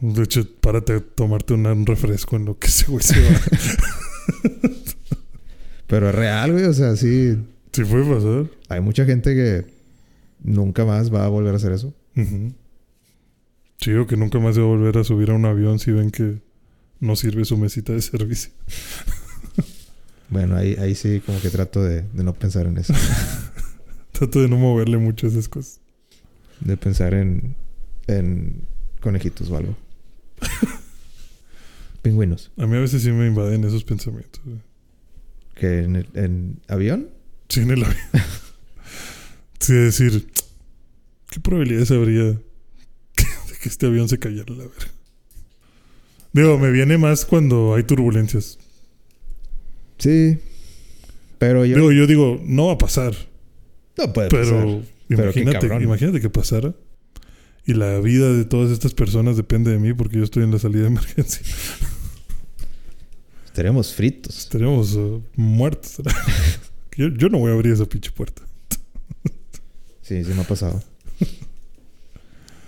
De 0.00 0.22
hecho, 0.22 0.46
párate 0.60 0.94
a 0.94 1.00
tomarte 1.00 1.54
un 1.54 1.86
refresco 1.86 2.36
en 2.36 2.44
lo 2.44 2.58
que 2.58 2.66
ese 2.66 2.86
güey 2.90 3.02
se 3.02 3.18
va. 3.22 3.40
Pero 5.86 6.10
es 6.10 6.14
real, 6.14 6.52
güey. 6.52 6.64
O 6.64 6.74
sea, 6.74 6.94
sí. 6.96 7.38
Sí 7.74 7.84
puede 7.84 8.04
pasar. 8.04 8.46
Hay 8.70 8.80
mucha 8.80 9.04
gente 9.04 9.34
que 9.34 9.66
nunca 10.42 10.84
más 10.86 11.12
va 11.12 11.24
a 11.24 11.28
volver 11.28 11.52
a 11.52 11.56
hacer 11.56 11.72
eso. 11.72 11.92
Ujú. 12.16 12.52
Sí, 13.80 13.92
o 13.92 14.06
que 14.06 14.16
nunca 14.16 14.38
más 14.38 14.54
se 14.54 14.60
va 14.62 14.66
a 14.68 14.70
volver 14.70 14.96
a 14.96 15.04
subir 15.04 15.30
a 15.30 15.34
un 15.34 15.44
avión 15.44 15.78
si 15.78 15.90
ven 15.92 16.10
que 16.10 16.40
no 17.00 17.16
sirve 17.16 17.44
su 17.44 17.56
mesita 17.58 17.92
de 17.92 18.00
servicio. 18.02 18.50
Bueno, 20.30 20.56
ahí, 20.56 20.74
ahí 20.80 20.94
sí 20.94 21.20
como 21.24 21.38
que 21.40 21.50
trato 21.50 21.84
de, 21.84 22.00
de 22.02 22.24
no 22.24 22.32
pensar 22.32 22.66
en 22.66 22.78
eso. 22.78 22.94
Trato 24.12 24.40
de 24.40 24.48
no 24.48 24.56
moverle 24.56 24.96
mucho 24.96 25.26
a 25.26 25.30
esas 25.30 25.48
cosas. 25.48 25.80
De 26.60 26.76
pensar 26.78 27.12
en, 27.14 27.54
en 28.08 28.62
conejitos 29.00 29.50
o 29.50 29.56
algo. 29.58 29.76
Pingüinos. 32.02 32.50
A 32.56 32.66
mí 32.66 32.76
a 32.76 32.80
veces 32.80 33.02
sí 33.02 33.12
me 33.12 33.26
invaden 33.26 33.64
esos 33.64 33.84
pensamientos. 33.84 34.40
Que 35.54 35.84
en, 35.84 35.96
el- 35.96 36.08
en 36.14 36.60
avión. 36.68 37.10
Sí, 37.54 37.60
en 37.60 37.70
el 37.70 37.84
avión. 37.84 37.98
Sí, 39.60 39.74
decir, 39.74 40.26
¿qué 41.30 41.38
probabilidades 41.38 41.92
habría 41.92 42.24
de 42.24 42.38
que 43.62 43.68
este 43.68 43.86
avión 43.86 44.08
se 44.08 44.18
cayera 44.18 44.52
la 44.52 44.64
verga? 44.64 44.90
Digo, 46.32 46.58
me 46.58 46.72
viene 46.72 46.98
más 46.98 47.24
cuando 47.24 47.76
hay 47.76 47.84
turbulencias. 47.84 48.58
Sí. 49.98 50.36
Pero 51.38 51.64
yo. 51.64 51.76
Digo, 51.76 51.92
yo 51.92 52.08
digo, 52.08 52.42
no 52.44 52.66
va 52.66 52.72
a 52.72 52.78
pasar. 52.78 53.14
no 53.98 54.12
puede 54.12 54.30
Pero 54.30 54.42
pasar. 54.42 54.66
Pero 55.06 55.32
qué 55.32 55.40
imagínate, 55.40 55.68
cabrón. 55.68 55.82
imagínate 55.84 56.20
que 56.20 56.30
pasara. 56.30 56.74
Y 57.64 57.74
la 57.74 58.00
vida 58.00 58.32
de 58.32 58.44
todas 58.46 58.72
estas 58.72 58.94
personas 58.94 59.36
depende 59.36 59.70
de 59.70 59.78
mí 59.78 59.94
porque 59.94 60.16
yo 60.16 60.24
estoy 60.24 60.42
en 60.42 60.50
la 60.50 60.58
salida 60.58 60.80
de 60.82 60.88
emergencia. 60.88 61.40
Estaremos 63.46 63.94
fritos. 63.94 64.36
Estaríamos 64.38 64.96
eh, 64.96 65.20
muertos. 65.36 65.98
yo, 66.96 67.08
yo 67.08 67.28
no 67.28 67.38
voy 67.38 67.50
a 67.50 67.54
abrir 67.54 67.72
esa 67.72 67.86
pinche 67.86 68.10
puerta. 68.10 68.42
Sí, 70.02 70.22
sí 70.22 70.34
me 70.34 70.42
ha 70.42 70.46
pasado. 70.46 70.82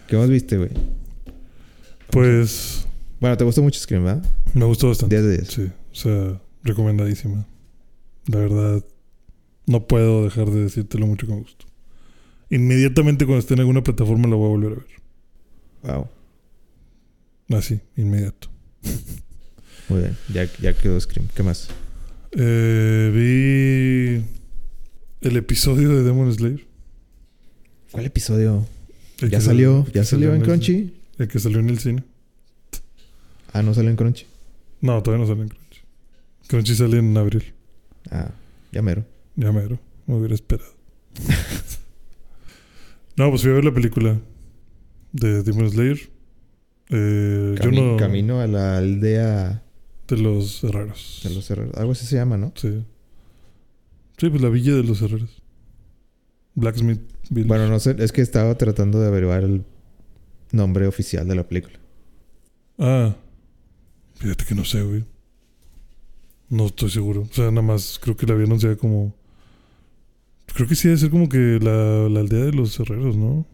¿Qué 0.09 0.16
más 0.16 0.28
viste, 0.31 0.57
güey? 0.57 0.70
Pues 2.11 2.86
Bueno, 3.20 3.36
te 3.36 3.44
gustó 3.44 3.62
mucho 3.62 3.78
Scream, 3.81 4.05
¿verdad? 4.05 4.24
me 4.55 4.65
gustó 4.65 4.89
bastante. 4.89 5.20
10 5.20 5.27
de 5.27 5.36
10. 5.39 5.48
Sí, 5.48 5.62
o 5.62 5.94
sea, 5.94 6.40
recomendadísima. 6.62 7.47
La 8.27 8.39
verdad, 8.39 8.85
no 9.66 9.86
puedo 9.86 10.24
dejar 10.24 10.51
de 10.51 10.62
decírtelo 10.62 11.07
mucho 11.07 11.27
me 11.27 11.36
gustó. 11.36 11.66
Inmediatamente 12.48 13.27
cuando 13.27 13.40
esté 13.40 13.55
en 13.55 13.61
alguna 13.61 13.82
plataforma 13.82 14.28
la 14.28 14.36
voy 14.36 14.47
a 14.47 14.48
volver 14.48 14.73
a 14.73 14.77
ver. 14.77 14.86
Wow. 15.97 16.09
Así, 17.59 17.81
inmediato. 17.97 18.48
Muy 19.89 20.01
bien. 20.01 20.16
Ya, 20.32 20.44
ya 20.61 20.73
quedó 20.73 20.98
Scream. 21.01 21.28
¿Qué 21.35 21.43
más? 21.43 21.69
Eh, 22.39 23.11
vi 23.15 24.25
el 25.27 25.37
episodio 25.37 25.89
de 25.91 26.03
Demon 26.03 26.33
Slayer. 26.35 26.67
¿Cuál 27.93 28.07
episodio? 28.07 28.67
El 29.21 29.31
¿Ya 29.31 29.41
salió? 29.41 29.85
sal- 29.85 29.93
¿Ya 29.95 30.05
salió 30.05 30.35
en 30.35 30.43
Crunchy? 30.43 30.93
El 31.19 31.29
que 31.29 31.39
salió 31.39 31.61
en 31.61 31.71
el 31.71 31.79
cine. 31.79 32.05
Ah, 33.53 33.63
no 33.63 33.73
salió 33.73 33.91
en 33.91 33.97
Crunchy. 33.97 34.27
No, 34.83 35.03
todavía 35.03 35.25
no 35.25 35.31
sale 35.33 35.43
en 35.45 35.49
Crunchy. 35.49 35.81
Crunchy 36.49 36.75
sale 36.75 36.99
en 36.99 37.17
abril. 37.17 37.55
Ah, 38.11 38.31
ya 38.71 38.83
mero. 38.83 39.05
Ya 39.37 39.51
mero. 39.53 39.79
Me 40.07 40.17
hubiera 40.17 40.35
esperado. 40.35 40.69
no, 43.17 43.31
pues 43.31 43.43
fui 43.43 43.51
a 43.51 43.55
ver 43.55 43.65
la 43.65 43.73
película 43.73 44.21
de 45.13 45.43
Demon 45.43 45.71
Slayer. 45.71 45.99
Eh, 46.91 47.55
yo 47.63 47.71
no... 47.71 47.97
Camino 47.97 48.41
a 48.41 48.47
la 48.47 48.77
aldea 48.77 49.63
De 50.09 50.16
los 50.19 50.62
herreros. 50.62 51.20
de 51.24 51.35
los 51.35 51.51
herreros. 51.51 51.74
Algo 51.77 51.93
así 51.93 52.07
se 52.07 52.16
llama, 52.16 52.37
¿no? 52.37 52.53
Sí. 52.55 52.85
Sí, 54.19 54.31
pues 54.31 54.41
la 54.41 54.49
villa 54.49 54.74
de 54.74 54.85
los 54.85 55.03
herreros. 55.03 55.43
Blacksmith 56.55 57.01
Village. 57.28 57.49
Bueno, 57.49 57.69
no 57.69 57.78
sé. 57.81 57.97
Es 57.99 58.12
que 58.12 58.23
estaba 58.23 58.57
tratando 58.57 59.01
de 59.01 59.09
averiguar 59.09 59.43
el 59.43 59.65
nombre 60.53 60.87
oficial 60.87 61.27
de 61.27 61.35
la 61.35 61.47
película. 61.47 61.78
Ah. 62.78 63.16
Fíjate 64.15 64.45
que 64.45 64.55
no 64.55 64.65
sé, 64.65 64.83
güey. 64.83 65.05
No 66.49 66.66
estoy 66.66 66.91
seguro. 66.91 67.23
O 67.23 67.35
sea, 67.35 67.51
nada 67.51 67.62
más 67.62 67.99
creo 68.01 68.16
que 68.16 68.27
la 68.27 68.35
había 68.35 68.47
anunciado 68.47 68.78
como... 68.78 69.15
Creo 70.47 70.69
que 70.69 70.77
sí 70.77 70.89
debe 70.89 70.99
ser 71.01 71.11
como 71.11 71.28
que 71.28 71.59
la, 71.61 72.09
la 72.09 72.20
aldea 72.20 72.45
de 72.47 72.53
los 72.53 72.78
herreros, 72.78 73.16
¿no? 73.16 73.45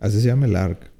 Así 0.00 0.20
se 0.20 0.28
llama 0.28 0.46
el 0.46 0.56
ARC. 0.56 0.90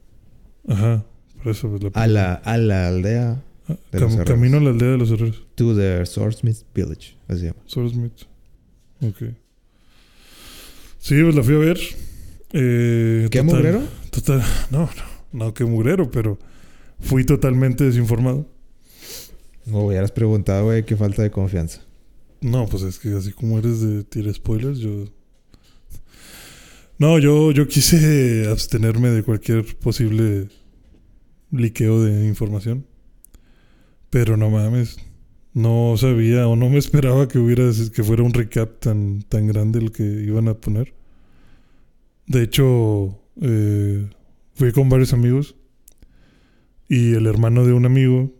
Ajá. 0.68 1.04
Por 1.42 1.52
eso 1.52 1.70
pues, 1.70 1.82
la 1.82 1.90
A 1.94 2.06
la, 2.06 2.34
a 2.34 2.58
la 2.58 2.88
aldea 2.88 3.34
de 3.34 3.49
cam-. 3.92 4.24
Camino 4.24 4.56
a 4.58 4.60
la 4.60 4.70
aldea 4.70 4.90
de 4.90 4.98
los 4.98 5.10
herreros. 5.10 5.42
to 5.54 5.74
the 5.76 6.04
Swordsmith 6.06 6.58
Village. 6.74 7.16
Así 7.28 7.40
se 7.40 7.46
llama. 7.46 7.60
Swordsmith. 7.66 8.12
Ok. 9.02 9.16
Sí, 10.98 11.22
pues 11.22 11.34
la 11.34 11.42
fui 11.42 11.54
a 11.54 11.58
ver. 11.58 11.78
Eh, 12.52 13.28
¿Qué 13.30 13.38
total- 13.40 13.56
mugrero? 13.56 13.82
Total, 14.10 14.42
no, 14.70 14.80
no, 14.80 14.90
no, 15.46 15.54
qué 15.54 15.64
mugrero, 15.64 16.10
pero 16.10 16.38
fui 16.98 17.24
totalmente 17.24 17.84
desinformado. 17.84 18.46
No 19.66 19.86
hubieras 19.86 20.10
preguntado, 20.10 20.64
güey, 20.64 20.84
qué 20.84 20.96
falta 20.96 21.22
de 21.22 21.30
confianza. 21.30 21.82
No, 22.40 22.66
pues 22.66 22.82
es 22.82 22.98
que 22.98 23.10
así 23.14 23.32
como 23.32 23.58
eres 23.58 23.80
de 23.80 24.02
tirar 24.04 24.34
spoilers, 24.34 24.78
yo. 24.78 25.04
No, 26.98 27.18
yo, 27.18 27.50
yo 27.52 27.66
quise 27.68 28.46
abstenerme 28.48 29.08
de 29.10 29.22
cualquier 29.22 29.64
posible 29.78 30.48
liqueo 31.50 32.02
de 32.02 32.26
información. 32.26 32.84
Pero 34.10 34.36
no 34.36 34.50
mames. 34.50 34.98
No 35.52 35.94
sabía 35.96 36.46
o 36.46 36.54
no 36.56 36.68
me 36.68 36.78
esperaba 36.78 37.26
que 37.28 37.38
hubiera 37.38 37.64
que 37.94 38.02
fuera 38.04 38.22
un 38.22 38.32
recap 38.32 38.78
tan, 38.78 39.22
tan 39.22 39.46
grande 39.48 39.80
el 39.80 39.90
que 39.92 40.02
iban 40.04 40.46
a 40.48 40.54
poner. 40.54 40.92
De 42.26 42.42
hecho, 42.42 43.18
eh, 43.40 44.06
fui 44.54 44.72
con 44.72 44.88
varios 44.88 45.12
amigos 45.12 45.56
y 46.88 47.14
el 47.14 47.26
hermano 47.26 47.64
de 47.66 47.72
un 47.72 47.84
amigo 47.86 48.32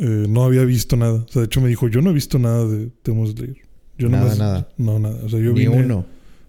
eh, 0.00 0.26
no 0.28 0.44
había 0.44 0.64
visto 0.64 0.96
nada. 0.96 1.24
O 1.24 1.28
sea, 1.28 1.40
de 1.42 1.46
hecho 1.46 1.60
me 1.60 1.68
dijo, 1.68 1.88
yo 1.88 2.00
no 2.00 2.10
he 2.10 2.14
visto 2.14 2.38
nada 2.38 2.66
de 2.66 2.90
Demon 3.04 3.26
Slayer. 3.28 3.56
Yo 3.98 4.08
Nada, 4.08 4.24
nomás- 4.34 4.38
nada. 4.38 4.68
No, 4.78 4.98
nada. 4.98 5.18
O 5.24 5.28
sea, 5.28 5.38
yo 5.40 5.52
Ni 5.52 5.60
vine- 5.66 5.84
uno. 5.84 6.06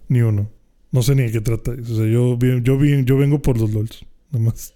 Ni 0.10 0.22
uno. 0.22 0.50
No 0.92 1.02
sé 1.02 1.16
ni 1.16 1.24
de 1.24 1.32
qué 1.32 1.42
trata. 1.42 1.72
O 1.72 1.86
sea, 1.86 2.06
yo, 2.06 2.38
yo, 2.40 2.78
yo 2.84 3.18
vengo 3.18 3.42
por 3.42 3.58
los 3.60 3.72
LOLs. 3.74 4.06
Nada 4.32 4.46
más. 4.46 4.74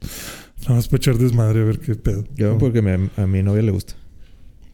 Nada 0.62 0.76
más 0.76 0.88
para 0.88 0.98
echar 0.98 1.18
desmadre 1.18 1.62
a 1.62 1.64
ver 1.66 1.80
qué 1.80 1.96
pedo. 1.96 2.24
Yo 2.36 2.58
porque 2.58 2.82
me- 2.82 3.10
a 3.18 3.26
mi 3.28 3.42
novia 3.44 3.62
le 3.64 3.72
gusta. 3.72 3.96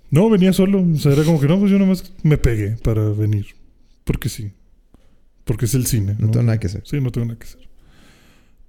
No, 0.10 0.30
venía 0.30 0.54
solo. 0.54 0.82
O 0.94 0.98
sea, 0.98 1.14
era 1.14 1.24
como 1.24 1.40
que 1.40 1.48
no, 1.48 1.60
pues 1.60 1.72
yo 1.72 1.78
nada 1.78 1.90
más 1.90 2.14
me 2.24 2.38
pegué 2.38 2.78
para 2.84 3.10
venir. 3.10 3.48
Porque 4.04 4.30
sí. 4.30 4.52
Porque 5.44 5.66
es 5.66 5.74
el 5.74 5.86
cine. 5.86 6.16
No 6.20 6.28
¿no? 6.28 6.32
tengo 6.32 6.46
nada 6.46 6.60
que 6.60 6.68
hacer. 6.68 6.82
Sí, 6.86 7.00
no 7.02 7.12
tengo 7.12 7.28
nada 7.28 7.40
que 7.40 7.46
hacer. 7.46 7.68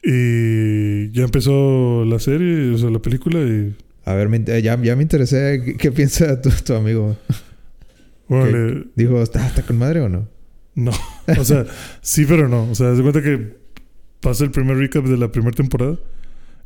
Y 0.03 1.11
ya 1.13 1.25
empezó 1.25 2.05
la 2.05 2.19
serie, 2.19 2.71
o 2.73 2.79
sea, 2.79 2.91
la 2.91 3.01
película 3.01 3.41
y... 3.41 3.75
A 4.05 4.15
ver, 4.15 4.29
me 4.29 4.37
inter- 4.39 4.63
ya, 4.63 4.81
ya 4.83 4.97
me 4.97 5.03
interesé. 5.03 5.61
¿Qué, 5.65 5.77
qué 5.77 5.93
piensa 5.93 6.41
tu, 6.41 6.51
tu 6.51 6.75
amigo? 6.75 7.17
Bueno, 8.29 8.85
Dijo, 8.95 9.23
¿está, 9.23 9.47
¿está 9.47 9.63
con 9.63 9.79
madre 9.79 10.03
o 10.03 10.09
no? 10.11 10.29
no. 10.75 10.91
O 11.39 11.45
sea, 11.45 11.65
sí, 12.03 12.27
pero 12.29 12.47
no. 12.47 12.71
O 12.71 12.75
sea, 12.75 12.89
de 12.91 13.01
cuenta 13.01 13.23
que 13.23 13.57
pasa 14.21 14.45
el 14.45 14.51
primer 14.51 14.77
recap 14.77 15.07
de 15.07 15.17
la 15.17 15.33
primera 15.33 15.57
temporada. 15.57 15.97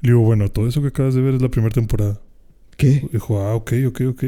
Le 0.03 0.11
digo, 0.11 0.21
bueno, 0.21 0.49
todo 0.51 0.67
eso 0.69 0.83
que 0.83 0.89
acabas 0.89 1.15
de 1.15 1.23
ver 1.23 1.35
es 1.35 1.43
la 1.43 1.49
primera 1.49 1.73
temporada. 1.73 2.21
¿Qué? 2.77 3.09
Dijo, 3.13 3.41
ah, 3.41 3.55
ok, 3.55 3.73
ok, 3.89 4.01
ok. 4.09 4.25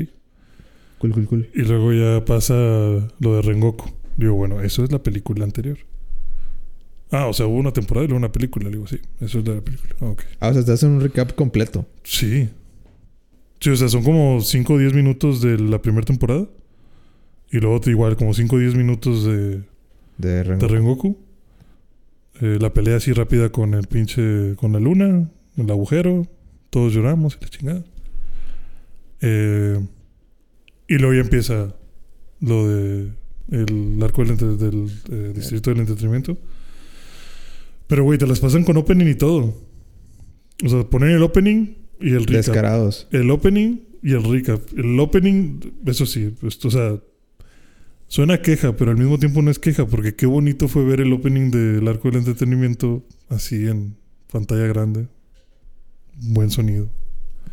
Cool, 0.99 1.13
cool, 1.13 1.27
cool. 1.27 1.51
Y 1.55 1.63
luego 1.63 1.93
ya 1.93 2.25
pasa 2.25 2.55
lo 2.55 3.37
de 3.37 3.43
Rengoku. 3.43 3.91
Digo, 4.17 4.35
bueno, 4.35 4.61
eso 4.61 4.85
es 4.85 4.93
la 4.93 5.03
película 5.03 5.45
anterior. 5.45 5.77
Ah, 7.11 7.27
o 7.27 7.33
sea, 7.33 7.47
hubo 7.47 7.57
una 7.57 7.73
temporada 7.73 8.05
y 8.05 8.09
luego 8.09 8.19
una 8.19 8.33
película. 8.33 8.67
Le 8.67 8.73
digo, 8.73 8.87
sí, 8.87 9.01
eso 9.21 9.41
es 9.41 9.49
la 9.49 9.61
película. 9.61 9.95
Ah, 10.01 10.07
ok. 10.07 10.23
Ah, 10.41 10.49
o 10.49 10.55
sea, 10.55 10.65
te 10.65 10.73
hacen 10.73 10.91
un 10.91 11.01
recap 11.01 11.35
completo. 11.35 11.87
Sí. 12.05 12.49
Sí, 13.61 13.71
o 13.71 13.77
sea, 13.77 13.89
son 13.89 14.05
como 14.05 14.41
5 14.41 14.73
o 14.75 14.79
10 14.79 14.95
minutos 14.95 15.41
de 15.41 15.59
la 15.59 15.83
primera 15.83 16.05
temporada. 16.05 16.47
Y 17.51 17.59
luego 17.59 17.81
igual 17.91 18.17
como 18.17 18.35
5 18.35 18.57
o 18.57 18.59
10 18.59 18.75
minutos 18.75 19.25
de, 19.25 19.63
De 20.19 20.43
Rengoku. 20.43 20.67
de 20.67 20.73
Rengoku. 20.73 21.19
Eh, 22.41 22.59
la 22.61 22.73
pelea 22.73 22.97
así 22.97 23.13
rápida 23.13 23.51
con 23.51 23.75
el 23.75 23.87
pinche... 23.87 24.55
Con 24.57 24.73
la 24.73 24.81
luna. 24.81 25.31
El 25.57 25.71
agujero. 25.71 26.27
Todos 26.71 26.93
lloramos 26.93 27.39
y 27.41 27.45
la 27.45 27.51
chingada. 27.51 27.85
Eh, 29.21 29.79
y 30.89 30.95
luego 30.99 31.15
ya 31.15 31.21
empieza 31.21 31.75
lo 32.41 32.69
de... 32.69 33.13
El 33.51 33.99
arco 34.03 34.23
del, 34.23 34.31
entre- 34.33 34.57
del, 34.57 34.91
eh, 35.11 35.33
distrito 35.35 35.71
del 35.71 35.81
entretenimiento. 35.81 36.39
Pero, 37.87 38.03
güey, 38.05 38.19
te 38.19 38.27
las 38.27 38.41
pasan 38.41 38.65
con 38.65 38.77
opening 38.79 39.07
y 39.07 39.15
todo. 39.15 39.55
O 40.65 40.69
sea, 40.69 40.85
ponen 40.85 41.11
el 41.11 41.23
opening 41.23 41.75
y 42.01 42.11
el 42.11 42.21
recap. 42.25 42.47
Descarados. 42.47 43.07
El 43.13 43.31
opening 43.31 43.81
y 44.03 44.13
el 44.13 44.25
recap. 44.25 44.61
El 44.77 44.99
opening, 44.99 45.61
eso 45.85 46.07
sí, 46.07 46.35
pues, 46.41 46.65
o 46.65 46.71
sea, 46.71 46.99
suena 48.09 48.41
queja, 48.41 48.77
pero 48.77 48.91
al 48.93 48.97
mismo 48.97 49.19
tiempo 49.19 49.43
no 49.43 49.51
es 49.51 49.59
queja, 49.59 49.87
porque 49.87 50.15
qué 50.15 50.25
bonito 50.25 50.67
fue 50.67 50.83
ver 50.85 51.03
el 51.03 51.13
opening 51.13 51.51
del 51.51 51.87
arco 51.87 52.09
del 52.11 52.21
entretenimiento 52.21 53.05
así 53.29 53.67
en 53.67 53.95
pantalla 54.33 54.67
grande. 54.67 55.09
Buen 56.17 56.51
sonido. 56.51 56.91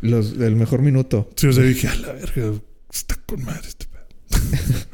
Los, 0.00 0.32
el 0.38 0.56
mejor 0.56 0.82
minuto. 0.82 1.30
Sí, 1.36 1.46
o 1.46 1.52
sea, 1.52 1.64
dije, 1.64 1.88
a 1.88 1.96
la 1.96 2.12
verga, 2.12 2.52
está 2.92 3.16
con 3.26 3.44
madre 3.44 3.68
este 3.68 3.86
pedo. 3.86 4.06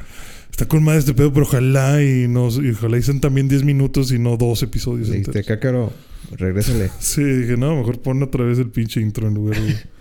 está 0.50 0.66
con 0.66 0.84
madre 0.84 1.00
este 1.00 1.14
pedo, 1.14 1.32
pero 1.32 1.46
ojalá 1.46 2.02
y 2.02 2.28
no, 2.28 2.48
y 2.50 2.70
ojalá 2.70 2.98
hicieran 2.98 3.20
también 3.20 3.48
10 3.48 3.64
minutos 3.64 4.12
y 4.12 4.18
no 4.18 4.36
dos 4.36 4.62
episodios 4.62 5.10
dijiste. 5.10 5.44
Cácaro, 5.44 5.92
regrésale. 6.36 6.90
Sí, 7.00 7.22
dije, 7.22 7.56
no, 7.56 7.76
mejor 7.76 8.00
pon 8.00 8.22
otra 8.22 8.44
vez 8.44 8.58
el 8.58 8.70
pinche 8.70 9.00
intro 9.00 9.28
en 9.28 9.34
lugar 9.34 9.60
de... 9.60 9.76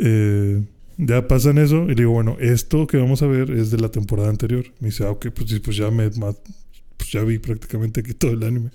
Eh, 0.00 0.62
ya 0.96 1.26
pasan 1.26 1.58
eso 1.58 1.84
y 1.86 1.88
le 1.88 1.94
digo, 1.96 2.12
bueno, 2.12 2.36
esto 2.38 2.86
que 2.86 2.98
vamos 2.98 3.22
a 3.22 3.26
ver 3.26 3.50
es 3.50 3.72
de 3.72 3.78
la 3.78 3.88
temporada 3.88 4.28
anterior. 4.28 4.64
Me 4.78 4.88
dice, 4.88 5.02
ah, 5.04 5.10
ok, 5.10 5.26
pues, 5.34 5.50
sí, 5.50 5.58
pues 5.58 5.76
ya 5.76 5.90
me 5.90 6.08
pues 6.10 7.10
ya 7.10 7.22
vi 7.22 7.38
prácticamente 7.38 8.00
aquí 8.00 8.14
todo 8.14 8.32
el 8.32 8.42
anime. 8.44 8.70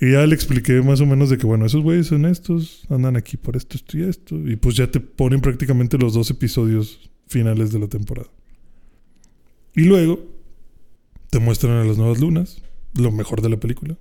Y 0.00 0.12
ya 0.12 0.24
le 0.26 0.34
expliqué 0.34 0.80
más 0.80 1.00
o 1.00 1.06
menos 1.06 1.28
de 1.28 1.38
que, 1.38 1.46
bueno, 1.46 1.66
esos 1.66 1.82
güeyes 1.82 2.06
son 2.06 2.24
estos, 2.24 2.84
andan 2.88 3.16
aquí 3.16 3.36
por 3.36 3.56
esto, 3.56 3.76
esto 3.76 3.98
y 3.98 4.02
esto. 4.04 4.36
Y 4.36 4.56
pues 4.56 4.76
ya 4.76 4.90
te 4.90 5.00
ponen 5.00 5.40
prácticamente 5.40 5.98
los 5.98 6.14
dos 6.14 6.30
episodios 6.30 7.10
finales 7.26 7.72
de 7.72 7.80
la 7.80 7.88
temporada. 7.88 8.28
Y 9.74 9.84
luego 9.84 10.24
te 11.30 11.40
muestran 11.40 11.74
a 11.74 11.84
las 11.84 11.98
nuevas 11.98 12.20
lunas, 12.20 12.62
lo 12.94 13.10
mejor 13.10 13.42
de 13.42 13.48
la 13.48 13.56
película. 13.58 13.96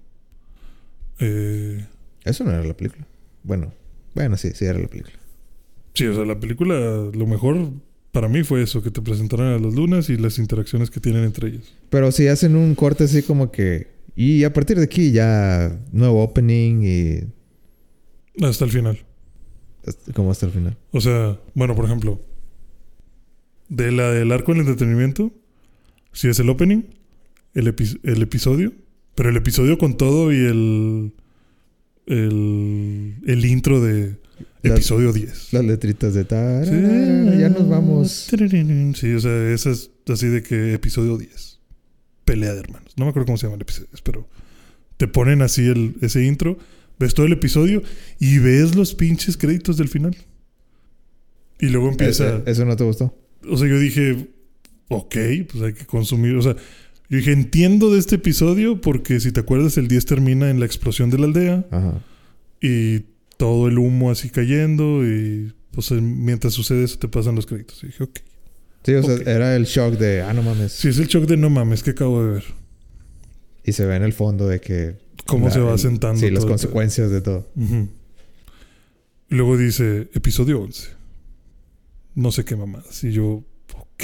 Eh, 1.19 1.85
Eso 2.23 2.43
no 2.43 2.51
era 2.51 2.63
la 2.63 2.75
película. 2.75 3.07
Bueno, 3.43 3.73
bueno, 4.13 4.37
sí, 4.37 4.51
sí 4.53 4.65
era 4.65 4.77
la 4.77 4.87
película. 4.87 5.15
Sí, 5.93 6.05
o 6.05 6.13
sea, 6.13 6.25
la 6.25 6.39
película, 6.39 7.09
lo 7.11 7.25
mejor 7.25 7.71
para 8.11 8.27
mí 8.27 8.43
fue 8.43 8.61
eso, 8.61 8.83
que 8.83 8.91
te 8.91 9.01
presentaran 9.01 9.47
a 9.53 9.59
las 9.59 9.73
lunas 9.73 10.09
y 10.09 10.17
las 10.17 10.37
interacciones 10.37 10.89
que 10.91 10.99
tienen 10.99 11.23
entre 11.23 11.49
ellas. 11.49 11.73
Pero 11.89 12.11
si 12.11 12.27
hacen 12.27 12.55
un 12.55 12.75
corte 12.75 13.05
así 13.05 13.23
como 13.23 13.51
que... 13.51 13.96
Y 14.19 14.44
a 14.45 14.52
partir 14.52 14.77
de 14.77 14.84
aquí 14.85 15.11
ya 15.11 15.80
nuevo 15.91 16.23
opening 16.23 16.81
y... 16.84 18.44
Hasta 18.44 18.65
el 18.65 18.72
final. 18.72 18.98
Como 20.15 20.31
hasta 20.31 20.48
el 20.48 20.52
final. 20.52 20.76
O 20.91 20.99
sea, 20.99 21.39
bueno, 21.53 21.76
por 21.76 21.85
ejemplo, 21.85 22.19
de 23.69 23.91
la 23.91 24.11
del 24.11 24.31
arco 24.31 24.52
del 24.53 24.61
entretenimiento, 24.61 25.31
si 26.14 26.27
es 26.30 26.39
el 26.39 26.49
opening, 26.49 26.81
el, 27.53 27.68
epi- 27.73 27.99
el 28.03 28.22
episodio, 28.23 28.73
pero 29.14 29.30
el 29.30 29.38
episodio 29.38 29.77
con 29.77 29.98
todo 29.98 30.34
y 30.34 30.38
el, 30.38 31.14
el, 32.07 33.15
el 33.26 33.45
intro 33.45 33.81
de 33.81 34.15
episodio 34.64 35.14
10. 35.14 35.53
Las 35.53 35.64
letritas 35.64 36.14
de... 36.15 36.22
Sí. 36.23 36.27
tararara, 36.27 37.35
ya 37.39 37.49
nos 37.49 37.69
vamos. 37.69 38.27
Sí, 38.95 39.14
o 39.14 39.19
sea, 39.19 39.52
esa 39.53 39.69
es 39.72 39.91
así 40.07 40.27
de 40.27 40.41
que 40.44 40.73
episodio 40.73 41.18
10. 41.18 41.56
Pelea 42.27 42.53
de 42.53 42.59
hermanos. 42.59 42.93
No 42.97 43.05
me 43.05 43.09
acuerdo 43.09 43.25
cómo 43.25 43.37
se 43.37 43.47
llama 43.47 43.55
el 43.55 43.61
episodio, 43.63 43.87
pero 44.03 44.27
te 44.97 45.07
ponen 45.07 45.41
así 45.41 45.65
el, 45.65 45.95
ese 46.01 46.23
intro, 46.25 46.57
ves 46.99 47.13
todo 47.15 47.25
el 47.25 47.33
episodio 47.33 47.81
y 48.19 48.37
ves 48.39 48.75
los 48.75 48.93
pinches 48.93 49.37
créditos 49.37 49.77
del 49.77 49.87
final. 49.89 50.15
Y 51.59 51.67
luego 51.69 51.89
empieza... 51.89 52.27
Eso, 52.37 52.43
eso 52.45 52.65
no 52.65 52.75
te 52.75 52.83
gustó. 52.83 53.17
O 53.49 53.57
sea, 53.57 53.67
yo 53.67 53.79
dije, 53.79 54.27
ok, 54.89 55.15
pues 55.51 55.63
hay 55.63 55.73
que 55.73 55.85
consumir. 55.85 56.35
O 56.35 56.41
sea, 56.41 56.55
yo 57.09 57.17
dije, 57.17 57.31
entiendo 57.31 57.91
de 57.91 57.99
este 57.99 58.15
episodio 58.15 58.81
porque 58.81 59.19
si 59.19 59.31
te 59.31 59.39
acuerdas, 59.39 59.77
el 59.77 59.87
10 59.87 60.05
termina 60.05 60.49
en 60.49 60.59
la 60.59 60.65
explosión 60.65 61.09
de 61.09 61.17
la 61.17 61.25
aldea 61.25 61.65
Ajá. 61.71 62.01
y 62.61 63.05
todo 63.37 63.67
el 63.67 63.77
humo 63.79 64.11
así 64.11 64.29
cayendo 64.29 65.07
y 65.07 65.53
pues 65.71 65.91
en- 65.91 66.25
mientras 66.25 66.53
sucede 66.53 66.83
eso 66.83 66.97
te 66.99 67.07
pasan 67.07 67.35
los 67.35 67.45
créditos. 67.45 67.83
Y 67.83 67.87
dije, 67.87 68.03
ok. 68.03 68.19
Sí, 68.88 68.93
o 68.93 69.03
sea, 69.03 69.15
era 69.30 69.53
el 69.57 69.65
shock 69.65 69.95
de... 69.97 70.22
Ah, 70.22 70.31
no 70.34 70.41
mames. 70.43 70.72
Sí, 70.72 70.88
es 70.88 70.97
el 70.97 71.07
shock 71.07 71.26
de 71.26 71.35
no 71.35 71.49
mames 71.49 71.84
que 71.84 71.89
acabo 71.89 72.23
de 72.23 72.31
ver. 72.35 72.43
Y 73.65 73.73
se 73.73 73.85
ve 73.85 73.97
en 73.97 74.03
el 74.03 74.14
fondo 74.14 74.47
de 74.47 74.61
que... 74.61 74.95
Cómo 75.26 75.47
la- 75.47 75.53
se 75.53 75.59
va 75.59 75.73
el- 75.73 75.80
sentando. 75.80 76.22
Sí, 76.22 76.30
las 76.31 76.39
todo 76.43 76.51
consecuencias 76.51 77.11
de 77.11 77.19
todo. 77.19 77.49
Y 79.30 79.35
Luego 79.35 79.57
dice, 79.57 80.07
episodio 80.14 80.61
11. 80.61 80.88
No 82.15 82.31
sé 82.31 82.45
qué 82.45 82.55
mamadas. 82.55 83.03
Y 83.03 83.11
yo, 83.11 83.43
ok. 83.76 84.03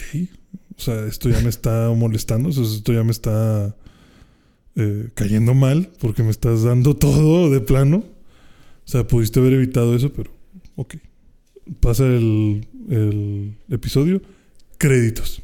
O 0.77 0.81
sea, 0.81 1.05
esto 1.05 1.29
ya 1.29 1.39
me 1.39 1.47
está 1.49 1.89
molestando. 1.95 2.49
O 2.49 2.51
sea, 2.51 2.63
esto 2.63 2.91
ya 2.91 3.05
me 3.05 3.11
está 3.11 3.75
eh, 4.75 5.07
cayendo 5.13 5.53
mal 5.53 5.91
porque 5.99 6.23
me 6.23 6.29
estás 6.31 6.63
dando 6.63 6.93
todo 6.97 7.49
de 7.49 7.61
plano. 7.61 7.97
O 8.85 8.87
sea, 8.89 9.07
pudiste 9.07 9.39
haber 9.39 9.53
evitado 9.53 9.95
eso, 9.95 10.11
pero 10.11 10.29
ok. 10.75 10.95
Pasa 11.79 12.05
el, 12.05 12.67
el 12.89 13.55
episodio. 13.69 14.21
Créditos. 14.77 15.41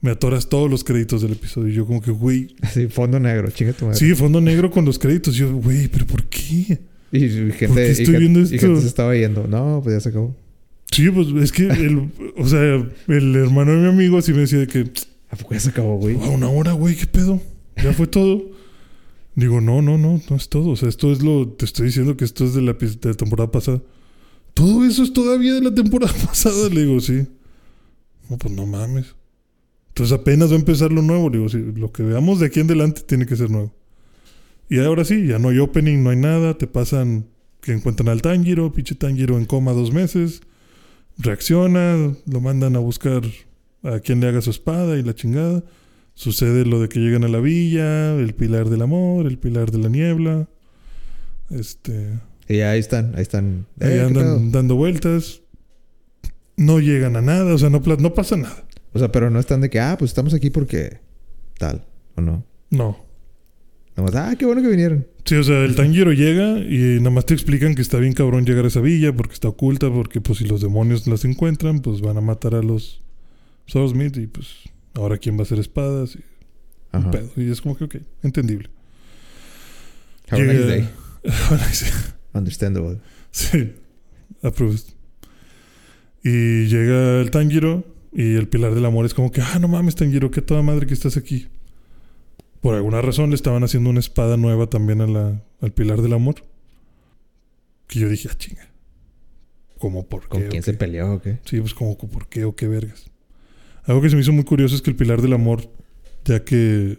Me 0.00 0.10
atoras 0.10 0.48
todos 0.48 0.70
los 0.70 0.84
créditos 0.84 1.22
del 1.22 1.32
episodio. 1.32 1.68
Y 1.68 1.74
yo 1.74 1.86
como 1.86 2.00
que, 2.00 2.10
güey, 2.10 2.54
Sí, 2.72 2.86
fondo 2.88 3.18
negro. 3.18 3.50
Chinga 3.50 3.72
tu 3.72 3.86
madre. 3.86 3.98
Sí, 3.98 4.14
fondo 4.14 4.40
negro 4.40 4.70
con 4.70 4.84
los 4.84 4.98
créditos. 4.98 5.34
Yo, 5.34 5.52
güey, 5.56 5.88
pero 5.88 6.06
¿por 6.06 6.24
qué? 6.26 6.78
Y, 7.12 7.24
y 7.24 7.28
gente, 7.52 7.68
¿Por 7.68 7.76
qué 7.76 7.90
estoy 7.90 8.16
viendo 8.16 8.40
y 8.40 8.42
esto? 8.44 8.58
gente 8.58 8.80
se 8.82 8.86
estaba 8.86 9.14
yendo. 9.16 9.46
No, 9.48 9.80
pues 9.82 9.96
ya 9.96 10.00
se 10.00 10.10
acabó. 10.10 10.36
Sí, 10.92 11.10
pues 11.10 11.28
es 11.42 11.50
que 11.52 11.64
el, 11.66 12.10
o 12.36 12.46
sea, 12.48 12.60
el 13.08 13.36
hermano 13.36 13.72
de 13.72 13.78
mi 13.78 13.88
amigo 13.88 14.18
así 14.18 14.32
me 14.32 14.40
decía 14.40 14.58
de 14.60 14.66
que 14.68 14.90
¿A 15.30 15.36
poco 15.36 15.54
ya 15.54 15.60
se 15.60 15.70
acabó, 15.70 15.96
güey? 15.98 16.14
a 16.14 16.28
una 16.28 16.48
hora, 16.48 16.72
güey, 16.72 16.94
¿qué 16.94 17.06
pedo? 17.06 17.40
¿Ya 17.82 17.92
fue 17.92 18.06
todo? 18.06 18.44
Digo, 19.34 19.60
no, 19.60 19.82
no, 19.82 19.98
no, 19.98 20.20
no 20.30 20.36
es 20.36 20.48
todo. 20.48 20.70
O 20.70 20.76
sea, 20.76 20.88
esto 20.88 21.10
es 21.12 21.22
lo, 21.22 21.48
te 21.48 21.64
estoy 21.64 21.86
diciendo 21.86 22.16
que 22.16 22.24
esto 22.24 22.44
es 22.44 22.54
de 22.54 22.62
la, 22.62 22.72
epi- 22.78 22.98
de 23.00 23.08
la 23.10 23.14
temporada 23.14 23.50
pasada. 23.50 23.82
Todo 24.54 24.84
eso 24.86 25.02
es 25.02 25.12
todavía 25.12 25.54
de 25.54 25.60
la 25.62 25.74
temporada 25.74 26.12
pasada. 26.26 26.68
Le 26.70 26.82
digo, 26.86 27.00
sí. 27.00 27.26
No, 28.28 28.38
pues 28.38 28.54
no 28.54 28.66
mames. 28.66 29.14
Entonces 29.88 30.18
apenas 30.18 30.50
va 30.50 30.56
a 30.56 30.58
empezar 30.58 30.92
lo 30.92 31.02
nuevo. 31.02 31.30
Le 31.30 31.38
digo, 31.38 31.48
sí, 31.48 31.58
lo 31.74 31.90
que 31.92 32.02
veamos 32.02 32.40
de 32.40 32.46
aquí 32.46 32.60
en 32.60 32.66
adelante 32.66 33.02
tiene 33.06 33.26
que 33.26 33.36
ser 33.36 33.50
nuevo. 33.50 33.72
Y 34.68 34.78
ahora 34.80 35.04
sí, 35.04 35.26
ya 35.26 35.38
no 35.38 35.48
hay 35.48 35.58
opening, 35.58 36.02
no 36.02 36.10
hay 36.10 36.16
nada. 36.16 36.58
Te 36.58 36.66
pasan 36.66 37.26
que 37.60 37.72
encuentran 37.72 38.08
al 38.08 38.22
Tanjiro, 38.22 38.72
pinche 38.72 38.94
Tanjiro 38.94 39.38
en 39.38 39.44
coma 39.44 39.72
dos 39.72 39.92
meses. 39.92 40.42
Reacciona, 41.18 42.14
lo 42.26 42.40
mandan 42.40 42.76
a 42.76 42.78
buscar 42.78 43.22
a 43.82 44.00
quien 44.00 44.20
le 44.20 44.28
haga 44.28 44.42
su 44.42 44.50
espada 44.50 44.98
y 44.98 45.02
la 45.02 45.14
chingada. 45.14 45.64
Sucede 46.14 46.64
lo 46.64 46.80
de 46.80 46.88
que 46.88 46.98
llegan 46.98 47.24
a 47.24 47.28
la 47.28 47.40
villa, 47.40 48.14
el 48.16 48.34
pilar 48.34 48.68
del 48.68 48.82
amor, 48.82 49.26
el 49.26 49.38
pilar 49.38 49.70
de 49.70 49.78
la 49.78 49.88
niebla. 49.88 50.48
Este. 51.50 52.18
Y 52.48 52.60
ahí 52.60 52.80
están, 52.80 53.14
ahí 53.14 53.22
están. 53.22 53.66
Ahí 53.80 53.88
Eh, 53.88 53.94
¿qué 53.94 54.00
andan 54.00 54.52
dando 54.52 54.76
vueltas. 54.76 55.42
No 56.56 56.80
llegan 56.80 57.16
a 57.16 57.20
nada, 57.22 57.54
o 57.54 57.58
sea, 57.58 57.68
no, 57.70 57.82
pasa 58.14 58.36
nada. 58.36 58.64
O 58.92 58.98
sea, 58.98 59.12
pero 59.12 59.30
no 59.30 59.38
están 59.38 59.60
de 59.60 59.68
que, 59.70 59.78
ah, 59.80 59.96
pues 59.98 60.10
estamos 60.10 60.32
aquí 60.34 60.50
porque 60.50 61.00
tal, 61.58 61.84
¿o 62.16 62.20
no? 62.22 62.44
No. 62.70 63.04
Nomás, 63.94 64.14
ah, 64.14 64.34
qué 64.38 64.46
bueno 64.46 64.62
que 64.62 64.68
vinieron. 64.68 65.06
Sí, 65.24 65.34
o 65.36 65.42
sea, 65.42 65.64
el 65.64 65.74
Tanjiro 65.74 66.12
llega 66.12 66.58
y 66.58 66.98
nada 66.98 67.10
más 67.10 67.26
te 67.26 67.34
explican 67.34 67.74
que 67.74 67.82
está 67.82 67.98
bien 67.98 68.12
cabrón 68.12 68.44
llegar 68.46 68.64
a 68.64 68.68
esa 68.68 68.80
villa 68.80 69.12
porque 69.14 69.34
está 69.34 69.48
oculta, 69.48 69.90
porque 69.90 70.20
pues 70.20 70.38
si 70.38 70.44
los 70.46 70.60
demonios 70.60 71.06
las 71.06 71.24
encuentran, 71.24 71.80
pues 71.80 72.00
van 72.00 72.16
a 72.16 72.20
matar 72.20 72.54
a 72.54 72.62
los 72.62 73.02
Swordsmith 73.66 74.16
y 74.18 74.26
pues 74.26 74.48
ahora 74.94 75.18
quién 75.18 75.36
va 75.36 75.40
a 75.40 75.42
hacer 75.42 75.58
espadas 75.58 76.14
y 76.16 76.20
un 76.92 77.00
Ajá. 77.02 77.10
pedo. 77.10 77.30
Y 77.36 77.50
es 77.50 77.60
como 77.60 77.76
que, 77.76 77.84
ok, 77.84 77.96
entendible. 78.22 78.70
Have 80.30 80.42
a 80.42 80.44
nice 80.46 80.58
Llega- 80.58 80.66
day. 80.68 80.88
Understandable. 82.34 82.98
Sí, 83.30 83.72
approved. 84.42 84.80
Y 86.28 86.66
llega 86.66 87.20
el 87.20 87.30
Tanjiro 87.30 87.84
y 88.12 88.34
el 88.34 88.48
Pilar 88.48 88.74
del 88.74 88.84
Amor 88.84 89.06
es 89.06 89.14
como 89.14 89.30
que, 89.30 89.42
ah, 89.42 89.60
no 89.60 89.68
mames, 89.68 89.94
Tanjiro, 89.94 90.32
qué 90.32 90.42
toda 90.42 90.60
madre 90.60 90.84
que 90.84 90.92
estás 90.92 91.16
aquí. 91.16 91.46
Por 92.60 92.74
alguna 92.74 93.00
razón 93.00 93.30
le 93.30 93.36
estaban 93.36 93.62
haciendo 93.62 93.90
una 93.90 94.00
espada 94.00 94.36
nueva 94.36 94.66
también 94.66 95.00
a 95.02 95.06
la, 95.06 95.40
al 95.60 95.72
Pilar 95.72 96.02
del 96.02 96.14
Amor. 96.14 96.42
Que 97.86 98.00
yo 98.00 98.08
dije, 98.08 98.28
ah, 98.28 98.34
chinga. 98.36 98.68
¿Cómo 99.78 100.08
por 100.08 100.22
qué? 100.22 100.28
¿Con 100.28 100.40
quién 100.40 100.50
qué? 100.50 100.62
se 100.62 100.74
peleó 100.74 101.12
o 101.12 101.22
qué? 101.22 101.38
Sí, 101.44 101.60
pues 101.60 101.74
como, 101.74 101.96
¿por 101.96 102.26
qué 102.26 102.42
o 102.42 102.56
qué 102.56 102.66
vergas? 102.66 103.08
Algo 103.84 104.02
que 104.02 104.10
se 104.10 104.16
me 104.16 104.22
hizo 104.22 104.32
muy 104.32 104.42
curioso 104.42 104.74
es 104.74 104.82
que 104.82 104.90
el 104.90 104.96
pilar 104.96 105.22
del 105.22 105.32
amor, 105.32 105.70
ya 106.24 106.42
que 106.42 106.98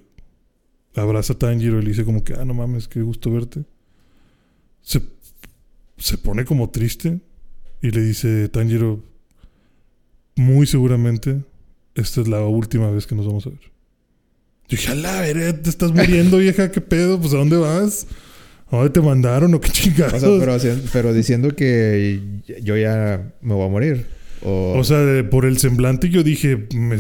abraza 0.96 1.34
a 1.34 1.38
Tanjiro 1.38 1.80
y 1.80 1.82
le 1.82 1.90
dice 1.90 2.06
como 2.06 2.24
que, 2.24 2.34
ah, 2.34 2.46
no 2.46 2.54
mames, 2.54 2.88
qué 2.88 3.02
gusto 3.02 3.30
verte. 3.30 3.66
Se, 4.80 5.02
se 5.98 6.18
pone 6.18 6.46
como 6.46 6.70
triste 6.70 7.20
y 7.82 7.92
le 7.92 8.02
dice 8.04 8.48
Tanjiro, 8.48 9.17
muy 10.38 10.66
seguramente, 10.68 11.42
esta 11.96 12.22
es 12.22 12.28
la 12.28 12.42
última 12.46 12.90
vez 12.92 13.06
que 13.08 13.16
nos 13.16 13.26
vamos 13.28 13.46
a 13.48 13.50
ver. 13.50 13.60
Yo 13.60 14.78
dije, 14.78 14.92
a 14.92 14.96
la 14.96 15.22
verga, 15.22 15.62
te 15.62 15.70
estás 15.70 15.92
muriendo, 15.94 16.38
vieja, 16.40 16.72
qué 16.72 16.82
pedo, 16.82 17.20
pues 17.20 17.34
a 17.34 17.38
dónde 17.38 17.58
vas? 17.58 18.08
¿A 18.70 18.76
dónde 18.78 18.92
te 18.92 19.02
mandaron 19.02 19.54
o 19.54 19.62
qué 19.62 19.70
chingados? 19.70 20.22
O 20.24 20.60
sea, 20.60 20.76
pero, 20.92 21.14
diciendo 21.14 21.56
que 21.56 22.20
yo 22.62 22.76
ya 22.78 23.34
me 23.42 23.54
voy 23.54 23.66
a 23.66 23.70
morir. 23.70 24.06
O, 24.44 24.76
O 24.78 24.84
sea, 24.84 25.00
de- 25.00 25.24
por 25.24 25.46
el 25.46 25.58
semblante 25.58 26.10
yo 26.10 26.22
dije, 26.22 26.68
"Me- 26.76 26.98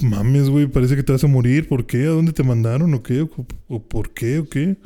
mames, 0.00 0.48
güey, 0.48 0.68
parece 0.68 0.94
que 0.94 1.02
te 1.02 1.10
vas 1.12 1.24
a 1.24 1.26
morir. 1.26 1.66
¿Por 1.68 1.86
qué? 1.86 2.04
¿A 2.04 2.10
dónde 2.10 2.32
te 2.32 2.44
mandaron? 2.44 2.94
¿O 2.94 3.02
qué? 3.02 3.22
¿O, 3.22 3.30
o 3.66 3.82
por 3.82 4.14
qué? 4.14 4.38
¿O 4.38 4.48
qué? 4.48 4.76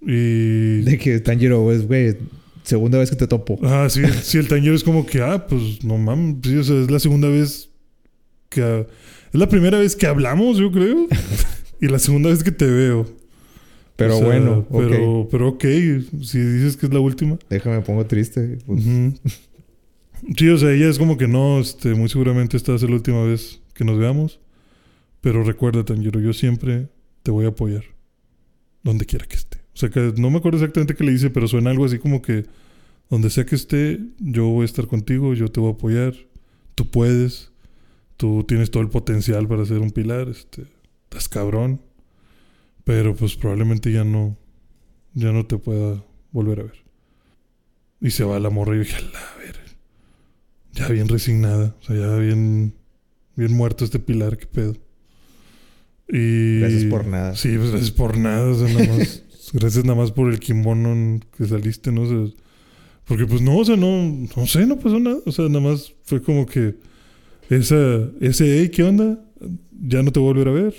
Y... 0.00 0.82
de 0.82 0.96
que 0.98 1.20
Tanjiro, 1.20 1.62
pues, 1.64 1.86
güey, 1.86 2.16
segunda 2.62 2.98
vez 2.98 3.10
que 3.10 3.16
te 3.16 3.26
topo. 3.26 3.58
Ah, 3.62 3.88
sí, 3.88 4.02
sí, 4.22 4.38
el 4.38 4.48
tañero 4.48 4.74
es 4.74 4.84
como 4.84 5.06
que, 5.06 5.20
ah, 5.20 5.46
pues 5.46 5.84
no 5.84 5.98
mames, 5.98 6.36
sí, 6.42 6.56
o 6.56 6.64
sea, 6.64 6.80
es 6.80 6.90
la 6.90 6.98
segunda 6.98 7.28
vez 7.28 7.70
que... 8.48 8.86
Es 9.32 9.38
la 9.38 9.48
primera 9.48 9.78
vez 9.78 9.94
que 9.94 10.06
hablamos, 10.06 10.58
yo 10.58 10.72
creo. 10.72 11.06
y 11.80 11.86
la 11.86 11.98
segunda 11.98 12.30
vez 12.30 12.42
que 12.42 12.50
te 12.50 12.66
veo. 12.66 13.06
Pero 13.96 14.16
O 14.16 14.18
sea, 14.18 14.26
bueno. 14.26 14.66
Pero, 14.72 15.28
pero 15.30 15.48
ok, 15.50 15.64
si 16.22 16.38
dices 16.38 16.76
que 16.76 16.86
es 16.86 16.92
la 16.92 17.00
última. 17.00 17.38
Déjame, 17.48 17.76
me 17.76 17.82
pongo 17.82 18.04
triste. 18.06 18.58
pues. 18.66 18.82
Sí, 20.36 20.48
o 20.48 20.58
sea, 20.58 20.72
ella 20.72 20.88
es 20.88 20.98
como 20.98 21.16
que 21.16 21.28
no, 21.28 21.60
este, 21.60 21.94
muy 21.94 22.08
seguramente 22.08 22.56
esta 22.56 22.76
ser 22.78 22.90
la 22.90 22.96
última 22.96 23.22
vez 23.24 23.60
que 23.74 23.84
nos 23.84 23.98
veamos. 23.98 24.40
Pero 25.20 25.44
recuerda, 25.44 25.84
Tanjiro, 25.84 26.20
yo 26.20 26.32
siempre 26.32 26.88
te 27.22 27.30
voy 27.30 27.44
a 27.44 27.48
apoyar. 27.48 27.84
Donde 28.82 29.06
quiera 29.06 29.26
que 29.26 29.36
esté. 29.36 29.59
O 29.74 29.76
sea, 29.76 29.88
que 29.88 30.12
no 30.16 30.30
me 30.30 30.38
acuerdo 30.38 30.58
exactamente 30.58 30.94
qué 30.94 31.04
le 31.04 31.12
dice, 31.12 31.30
pero 31.30 31.48
suena 31.48 31.70
algo 31.70 31.84
así 31.84 31.98
como 31.98 32.22
que 32.22 32.44
donde 33.10 33.28
sea 33.28 33.44
que 33.44 33.56
esté, 33.56 34.00
yo 34.18 34.46
voy 34.46 34.62
a 34.62 34.66
estar 34.66 34.86
contigo, 34.86 35.34
yo 35.34 35.48
te 35.48 35.58
voy 35.58 35.70
a 35.70 35.74
apoyar. 35.74 36.14
Tú 36.76 36.90
puedes. 36.90 37.50
Tú 38.16 38.44
tienes 38.44 38.70
todo 38.70 38.82
el 38.82 38.88
potencial 38.88 39.48
para 39.48 39.64
ser 39.64 39.78
un 39.78 39.90
pilar. 39.90 40.28
Este, 40.28 40.66
estás 41.04 41.28
cabrón. 41.28 41.80
Pero 42.84 43.14
pues 43.16 43.34
probablemente 43.34 43.92
ya 43.92 44.04
no, 44.04 44.36
ya 45.14 45.32
no 45.32 45.44
te 45.44 45.58
pueda 45.58 46.02
volver 46.30 46.60
a 46.60 46.62
ver. 46.64 46.84
Y 48.00 48.10
se 48.10 48.24
va 48.24 48.38
la 48.38 48.50
morra 48.50 48.74
y 48.74 48.78
yo 48.78 48.84
dije, 48.84 48.96
a 48.96 49.38
verga. 49.38 49.60
Ya 50.72 50.88
bien 50.88 51.08
resignada. 51.08 51.76
O 51.80 51.84
sea, 51.84 51.96
ya 51.96 52.16
bien, 52.16 52.74
bien 53.34 53.52
muerto 53.52 53.84
este 53.84 53.98
pilar, 53.98 54.38
qué 54.38 54.46
pedo. 54.46 54.76
Y... 56.08 56.60
Gracias 56.60 56.84
por 56.84 57.06
nada. 57.06 57.36
Sí, 57.36 57.56
pues 57.56 57.70
gracias 57.70 57.90
por 57.90 58.16
nada. 58.16 58.50
O 58.50 58.54
sea, 58.54 58.72
nada 58.72 58.96
más, 58.96 59.24
gracias 59.52 59.84
nada 59.84 59.98
más 59.98 60.12
por 60.12 60.32
el 60.32 60.38
kimono 60.38 61.20
que 61.36 61.46
saliste, 61.46 61.92
¿no? 61.92 62.06
Sea, 62.06 62.34
porque 63.04 63.26
pues 63.26 63.42
no, 63.42 63.56
o 63.56 63.64
sea, 63.64 63.76
no, 63.76 64.28
no 64.36 64.46
sé, 64.46 64.66
no 64.66 64.78
pasó 64.78 65.00
nada. 65.00 65.18
O 65.26 65.32
sea, 65.32 65.46
nada 65.48 65.60
más 65.60 65.92
fue 66.04 66.22
como 66.22 66.46
que 66.46 66.76
esa, 67.48 68.08
ese, 68.20 68.60
hey, 68.60 68.70
¿qué 68.70 68.84
onda? 68.84 69.18
Ya 69.80 70.02
no 70.02 70.12
te 70.12 70.20
voy 70.20 70.30
a 70.30 70.32
volver 70.32 70.48
a 70.48 70.52
ver. 70.52 70.74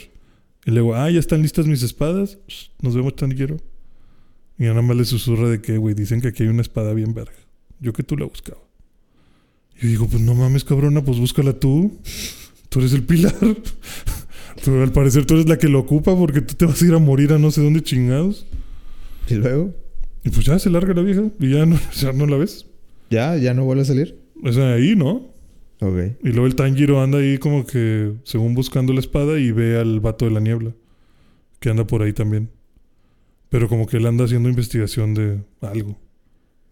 Y 0.65 0.71
luego, 0.71 0.95
ah, 0.95 1.09
ya 1.09 1.19
están 1.19 1.41
listas 1.41 1.67
mis 1.67 1.83
espadas. 1.83 2.37
Nos 2.81 2.95
vemos 2.95 3.15
tan 3.15 3.31
quiero. 3.31 3.57
Y 4.57 4.63
nada 4.63 4.81
más 4.81 4.95
le 4.95 5.05
susurra 5.05 5.49
de 5.49 5.61
que, 5.61 5.77
güey, 5.77 5.95
dicen 5.95 6.21
que 6.21 6.29
aquí 6.29 6.43
hay 6.43 6.49
una 6.49 6.61
espada 6.61 6.93
bien 6.93 7.13
verga. 7.13 7.33
Yo 7.79 7.93
que 7.93 8.03
tú 8.03 8.15
la 8.15 8.25
buscaba. 8.25 8.61
Y 9.75 9.83
yo 9.83 9.89
digo, 9.89 10.07
pues 10.07 10.21
no 10.21 10.35
mames, 10.35 10.63
cabrona, 10.63 11.03
pues 11.03 11.17
búscala 11.17 11.53
tú. 11.53 11.99
Tú 12.69 12.79
eres 12.79 12.93
el 12.93 13.03
pilar. 13.03 13.35
Tú, 14.63 14.79
al 14.79 14.91
parecer 14.91 15.25
tú 15.25 15.33
eres 15.35 15.49
la 15.49 15.57
que 15.57 15.67
lo 15.67 15.79
ocupa 15.79 16.15
porque 16.15 16.41
tú 16.41 16.53
te 16.53 16.65
vas 16.65 16.79
a 16.79 16.85
ir 16.85 16.93
a 16.93 16.99
morir 16.99 17.33
a 17.33 17.39
no 17.39 17.49
sé 17.49 17.63
dónde 17.63 17.81
chingados. 17.81 18.45
Y 19.29 19.35
luego, 19.35 19.73
Y 20.23 20.29
pues 20.29 20.45
ya 20.45 20.59
se 20.59 20.69
larga 20.69 20.93
la 20.93 21.01
vieja 21.01 21.23
y 21.39 21.51
ya 21.51 21.65
no, 21.65 21.79
ya 21.99 22.11
no 22.13 22.25
la 22.27 22.37
ves. 22.37 22.65
ya, 23.09 23.35
ya 23.37 23.53
no 23.53 23.63
vuelve 23.65 23.83
a 23.83 23.85
salir. 23.85 24.19
O 24.43 24.51
sea, 24.51 24.73
ahí, 24.73 24.95
¿no? 24.95 25.31
Ok. 25.79 25.97
Y 26.23 26.29
luego 26.29 26.45
el 26.47 26.55
Tanjiro 26.55 27.01
anda 27.01 27.19
ahí 27.19 27.37
como 27.37 27.65
que, 27.65 28.13
según 28.23 28.53
buscando 28.53 28.93
la 28.93 28.99
espada, 28.99 29.39
y 29.39 29.51
ve 29.51 29.79
al 29.79 29.99
vato 29.99 30.25
de 30.25 30.31
la 30.31 30.39
niebla, 30.39 30.73
que 31.59 31.69
anda 31.69 31.85
por 31.87 32.01
ahí 32.03 32.13
también. 32.13 32.49
Pero 33.49 33.67
como 33.67 33.85
que 33.87 33.97
él 33.97 34.05
anda 34.05 34.25
haciendo 34.25 34.47
investigación 34.49 35.13
de 35.13 35.39
algo. 35.61 35.97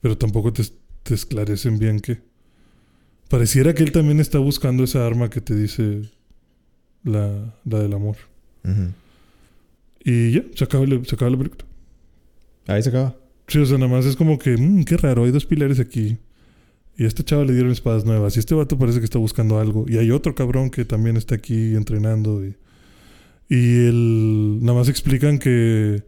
Pero 0.02 0.18
tampoco 0.18 0.54
te, 0.54 0.64
te 1.04 1.14
esclarecen 1.14 1.78
bien 1.80 2.00
qué. 2.00 2.20
Pareciera 3.30 3.74
que 3.74 3.84
él 3.84 3.92
también 3.92 4.20
está 4.20 4.40
buscando 4.40 4.84
esa 4.84 5.06
arma 5.06 5.30
que 5.30 5.42
te 5.42 5.56
dice 5.56 6.04
la, 7.04 7.54
la 7.66 7.80
del 7.80 7.94
amor. 7.94 8.16
Y 10.04 10.32
ya, 10.32 10.44
se 10.56 10.64
acaba, 10.64 10.86
la- 10.86 11.04
se 11.04 11.16
acaba 11.16 11.32
la 11.32 11.38
película. 11.38 11.66
Ahí 12.70 12.84
se 12.84 12.90
acaba. 12.90 13.16
Sí, 13.48 13.58
o 13.58 13.66
sea, 13.66 13.80
nada 13.80 13.92
más 13.92 14.06
es 14.06 14.16
como 14.16 14.38
que, 14.38 14.56
mmm, 14.56 14.84
qué 14.84 14.96
raro, 14.96 15.24
hay 15.24 15.32
dos 15.32 15.46
pilares 15.46 15.80
aquí. 15.80 16.20
Y 16.96 17.06
a 17.06 17.08
este 17.08 17.24
chava 17.24 17.46
le 17.46 17.54
dieron 17.54 17.72
espadas 17.72 18.06
nuevas. 18.06 18.36
Y 18.36 18.40
este 18.40 18.54
vato 18.54 18.78
parece 18.78 19.00
que 19.00 19.06
está 19.06 19.18
buscando 19.18 19.58
algo. 19.58 19.86
Y 19.88 19.98
hay 19.98 20.12
otro 20.12 20.36
cabrón 20.36 20.70
que 20.70 20.86
también 20.86 21.18
está 21.18 21.36
aquí 21.36 21.76
entrenando. 21.76 22.46
Y, 22.46 22.56
y 23.48 23.88
el, 23.88 24.60
nada 24.62 24.78
más 24.78 24.90
explican 24.90 25.40
que 25.40 26.04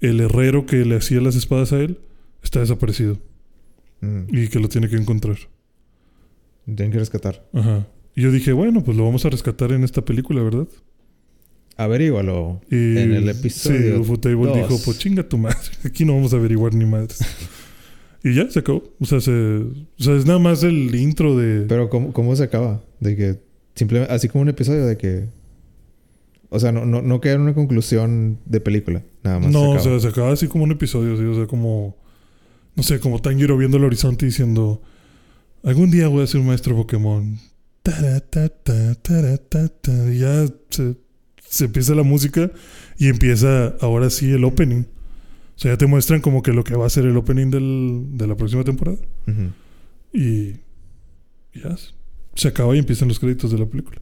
el 0.00 0.20
herrero 0.20 0.66
que 0.66 0.84
le 0.84 0.96
hacía 0.96 1.20
las 1.20 1.36
espadas 1.36 1.72
a 1.72 1.80
él 1.80 1.98
está 2.42 2.60
desaparecido. 2.60 3.18
Mm. 4.00 4.22
Y 4.28 4.48
que 4.48 4.60
lo 4.60 4.68
tiene 4.68 4.88
que 4.88 4.96
encontrar. 4.96 5.36
Tienen 6.64 6.92
que 6.92 6.98
rescatar. 6.98 7.44
Ajá. 7.52 7.86
Y 8.14 8.22
yo 8.22 8.30
dije, 8.30 8.52
bueno, 8.52 8.84
pues 8.84 8.96
lo 8.96 9.04
vamos 9.04 9.26
a 9.26 9.30
rescatar 9.30 9.72
en 9.72 9.82
esta 9.82 10.04
película, 10.04 10.42
¿verdad? 10.42 10.68
Averígualo. 11.76 12.60
Y 12.70 12.98
En 12.98 13.12
el 13.12 13.28
episodio 13.28 13.96
Sí, 13.96 14.00
Ufotable 14.00 14.52
dijo, 14.54 14.78
pues 14.84 14.98
chinga 14.98 15.22
tu 15.28 15.38
madre. 15.38 15.58
Aquí 15.84 16.04
no 16.04 16.14
vamos 16.14 16.32
a 16.32 16.36
averiguar 16.36 16.74
ni 16.74 16.84
madres. 16.84 17.20
y 18.22 18.34
ya, 18.34 18.48
se 18.50 18.60
acabó. 18.60 18.84
O 19.00 19.04
sea, 19.04 19.20
se, 19.20 19.32
o 19.32 19.74
sea, 19.98 20.16
es 20.16 20.26
nada 20.26 20.38
más 20.38 20.62
el 20.62 20.94
intro 20.94 21.36
de... 21.36 21.66
Pero 21.66 21.88
¿cómo, 21.90 22.12
cómo 22.12 22.34
se 22.36 22.44
acaba? 22.44 22.82
De 23.00 23.16
que 23.16 23.40
simplemente, 23.74 24.12
así 24.12 24.28
como 24.28 24.42
un 24.42 24.48
episodio 24.48 24.86
de 24.86 24.96
que... 24.96 25.26
O 26.50 26.60
sea, 26.60 26.70
no, 26.70 26.86
no, 26.86 27.02
no 27.02 27.20
queda 27.20 27.34
en 27.34 27.40
una 27.40 27.54
conclusión 27.54 28.38
de 28.44 28.60
película. 28.60 29.02
Nada 29.24 29.40
más. 29.40 29.50
no, 29.50 29.72
se 29.80 29.88
o 29.88 29.98
sea, 29.98 30.00
se 30.00 30.08
acaba 30.08 30.32
así 30.32 30.46
como 30.46 30.62
un 30.64 30.70
episodio, 30.70 31.16
sí, 31.16 31.24
o 31.24 31.34
sea, 31.34 31.46
como... 31.46 31.96
No 32.76 32.82
sé, 32.82 33.00
como 33.00 33.20
Tanjiro 33.20 33.56
viendo 33.56 33.76
el 33.76 33.84
horizonte 33.84 34.26
diciendo... 34.26 34.80
Algún 35.64 35.90
día 35.90 36.08
voy 36.08 36.22
a 36.22 36.26
ser 36.26 36.40
un 36.40 36.46
maestro 36.48 36.76
Pokémon. 36.76 37.38
Y 40.12 40.18
ya 40.18 40.46
se, 40.70 40.94
se 41.54 41.66
empieza 41.66 41.94
la 41.94 42.02
música 42.02 42.50
y 42.98 43.08
empieza 43.08 43.68
ahora 43.80 44.10
sí 44.10 44.30
el 44.32 44.44
opening. 44.44 44.82
O 44.82 45.58
sea, 45.58 45.72
ya 45.72 45.76
te 45.78 45.86
muestran 45.86 46.20
como 46.20 46.42
que 46.42 46.52
lo 46.52 46.64
que 46.64 46.74
va 46.74 46.86
a 46.86 46.90
ser 46.90 47.04
el 47.04 47.16
opening 47.16 47.50
del, 47.50 48.06
de 48.12 48.26
la 48.26 48.34
próxima 48.36 48.64
temporada. 48.64 48.98
Y 50.12 50.52
ya 51.54 51.76
se 52.34 52.48
acaba 52.48 52.74
y 52.74 52.78
empiezan 52.80 53.08
los 53.08 53.18
créditos 53.20 53.52
de 53.52 53.58
la 53.58 53.66
película. 53.66 54.00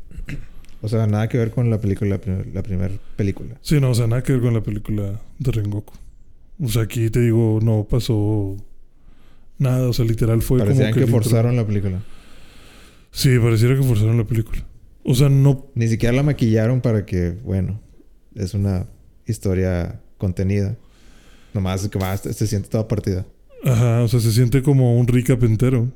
O 0.81 0.89
sea, 0.89 1.07
nada 1.07 1.29
que 1.29 1.39
ver 1.39 1.51
con 1.51 1.69
la 1.71 1.79
película, 1.81 2.11
la, 2.11 2.19
prim- 2.21 2.53
la 2.55 2.63
primera 2.63 2.95
película. 3.17 3.57
Sí, 3.61 3.79
no, 3.81 3.91
o 3.91 3.95
sea, 3.95 4.07
nada 4.07 4.23
que 4.23 4.33
ver 4.33 4.41
con 4.41 4.55
la 4.55 4.63
película 4.63 5.21
de 5.39 5.53
Rengoku. 5.53 5.95
O 6.61 6.69
sea, 6.69 6.83
aquí 6.83 7.09
te 7.11 7.21
digo, 7.21 7.61
no 7.63 7.87
pasó 7.89 8.57
nada, 9.59 9.89
o 9.89 9.93
sea, 9.93 10.05
literal 10.05 10.43
fue 10.43 10.59
Parecían 10.59 10.91
como 10.91 10.95
que, 10.95 11.01
intro. 11.03 11.23
forzaron 11.23 11.55
la 11.57 11.67
película. 11.67 12.01
Sí, 13.13 13.39
pareciera 13.39 13.77
que 13.77 13.83
forzaron 13.83 14.17
la 14.17 14.25
película. 14.25 14.65
O 15.05 15.15
sea, 15.15 15.29
no... 15.29 15.67
Ni 15.75 15.89
siquiera 15.89 16.15
la 16.15 16.23
maquillaron 16.23 16.81
para 16.81 17.05
que, 17.05 17.31
bueno, 17.31 17.81
es 18.35 18.55
una 18.55 18.87
historia 19.27 20.01
contenida. 20.19 20.77
Nomás 21.55 21.91
más 21.97 22.21
se 22.21 22.47
siente 22.47 22.69
toda 22.69 22.89
partida. 22.89 23.27
Ajá, 23.65 24.03
o 24.03 24.09
sea, 24.09 24.21
se 24.21 24.33
siente 24.33 24.63
como 24.63 24.99
un 24.99 25.07
recap 25.07 25.43
entero. 25.45 25.93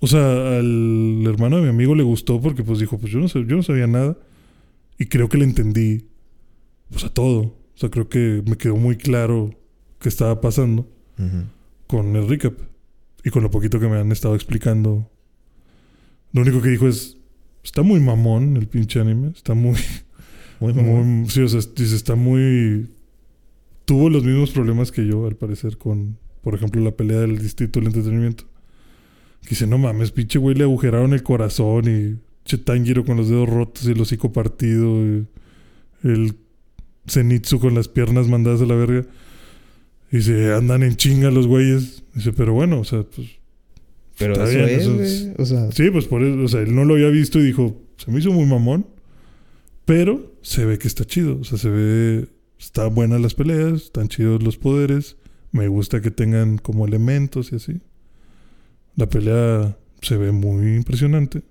O 0.00 0.06
sea, 0.06 0.58
al 0.58 1.24
hermano 1.26 1.56
de 1.56 1.62
mi 1.62 1.68
amigo 1.68 1.94
le 1.94 2.02
gustó 2.02 2.40
porque 2.40 2.64
pues 2.64 2.78
dijo, 2.80 2.98
pues 2.98 3.12
yo 3.12 3.20
no, 3.20 3.28
sé, 3.28 3.44
yo 3.46 3.56
no 3.56 3.62
sabía 3.62 3.86
nada. 3.86 4.18
Y 4.98 5.06
creo 5.06 5.28
que 5.28 5.38
le 5.38 5.44
entendí, 5.44 6.08
pues 6.90 7.04
a 7.04 7.08
todo. 7.08 7.40
O 7.40 7.76
sea, 7.76 7.90
creo 7.90 8.08
que 8.08 8.42
me 8.46 8.56
quedó 8.56 8.76
muy 8.76 8.96
claro 8.96 9.50
qué 9.98 10.08
estaba 10.08 10.40
pasando. 10.40 10.88
Ujú. 11.18 11.44
con 11.86 12.16
el 12.16 12.26
recap 12.26 12.54
y 13.22 13.30
con 13.30 13.42
lo 13.42 13.50
poquito 13.50 13.78
que 13.78 13.86
me 13.86 13.98
han 13.98 14.12
estado 14.12 14.34
explicando. 14.34 15.10
Lo 16.32 16.40
único 16.40 16.62
que 16.62 16.70
dijo 16.70 16.88
es, 16.88 17.18
está 17.62 17.82
muy 17.82 18.00
mamón 18.00 18.56
el 18.56 18.66
pinche 18.66 19.00
anime, 19.00 19.28
está 19.28 19.54
muy, 19.54 19.76
Muy 20.60 20.74
mamón. 20.74 21.20
muy 21.20 21.28
sí, 21.30 21.40
o 21.40 21.48
sea, 21.48 21.60
dice, 21.74 21.96
está 21.96 22.14
muy... 22.14 22.88
Tuvo 23.84 24.10
los 24.10 24.24
mismos 24.24 24.50
problemas 24.50 24.92
que 24.92 25.06
yo, 25.06 25.26
al 25.26 25.36
parecer, 25.36 25.76
con, 25.76 26.18
por 26.40 26.54
ejemplo, 26.54 26.80
la 26.80 26.92
pelea 26.92 27.18
del 27.18 27.38
distrito 27.38 27.80
del 27.80 27.88
entretenimiento. 27.88 28.44
Que 29.42 29.50
dice, 29.50 29.66
no 29.66 29.76
mames, 29.76 30.12
pinche 30.12 30.38
güey, 30.38 30.54
le 30.54 30.64
agujeraron 30.64 31.12
el 31.12 31.22
corazón 31.22 31.84
y 31.88 32.18
che 32.44 32.58
Tanjiro 32.58 33.04
con 33.04 33.16
los 33.16 33.28
dedos 33.28 33.48
rotos 33.48 33.84
y 33.86 33.92
el 33.92 34.00
hocico 34.00 34.32
partido 34.32 35.04
y 35.04 35.26
el 36.04 36.34
Zenitsu 37.08 37.58
con 37.58 37.74
las 37.74 37.88
piernas 37.88 38.28
mandadas 38.28 38.62
a 38.62 38.66
la 38.66 38.74
verga. 38.74 39.04
Dice, 40.10 40.52
andan 40.52 40.82
en 40.82 40.96
chinga 40.96 41.30
los 41.30 41.46
güeyes. 41.46 42.04
Dice, 42.14 42.32
pero 42.32 42.52
bueno, 42.52 42.80
o 42.80 42.84
sea, 42.84 43.02
pues. 43.02 43.41
Pero 44.22 44.34
está 44.34 44.44
eso 44.44 44.58
bien, 44.58 44.68
es, 44.68 44.82
eso 44.82 44.94
güey. 44.94 45.34
O 45.38 45.44
sea, 45.44 45.72
Sí, 45.72 45.90
pues 45.90 46.06
por 46.06 46.22
eso, 46.22 46.42
o 46.42 46.48
sea, 46.48 46.60
él 46.60 46.74
no 46.74 46.84
lo 46.84 46.94
había 46.94 47.08
visto 47.08 47.38
y 47.40 47.44
dijo, 47.44 47.80
Se 47.96 48.10
me 48.10 48.18
hizo 48.20 48.32
muy 48.32 48.46
mamón. 48.46 48.86
Pero 49.84 50.32
se 50.42 50.64
ve 50.64 50.78
que 50.78 50.88
está 50.88 51.04
chido. 51.04 51.38
O 51.40 51.44
sea, 51.44 51.58
se 51.58 51.68
ve. 51.68 52.28
Están 52.58 52.94
buenas 52.94 53.20
las 53.20 53.34
peleas, 53.34 53.82
están 53.82 54.08
chidos 54.08 54.42
los 54.42 54.56
poderes. 54.56 55.16
Me 55.50 55.66
gusta 55.66 56.00
que 56.00 56.10
tengan 56.10 56.58
como 56.58 56.86
elementos 56.86 57.52
y 57.52 57.56
así. 57.56 57.80
La 58.94 59.08
pelea 59.08 59.76
se 60.00 60.16
ve 60.16 60.30
muy 60.30 60.76
impresionante. 60.76 61.42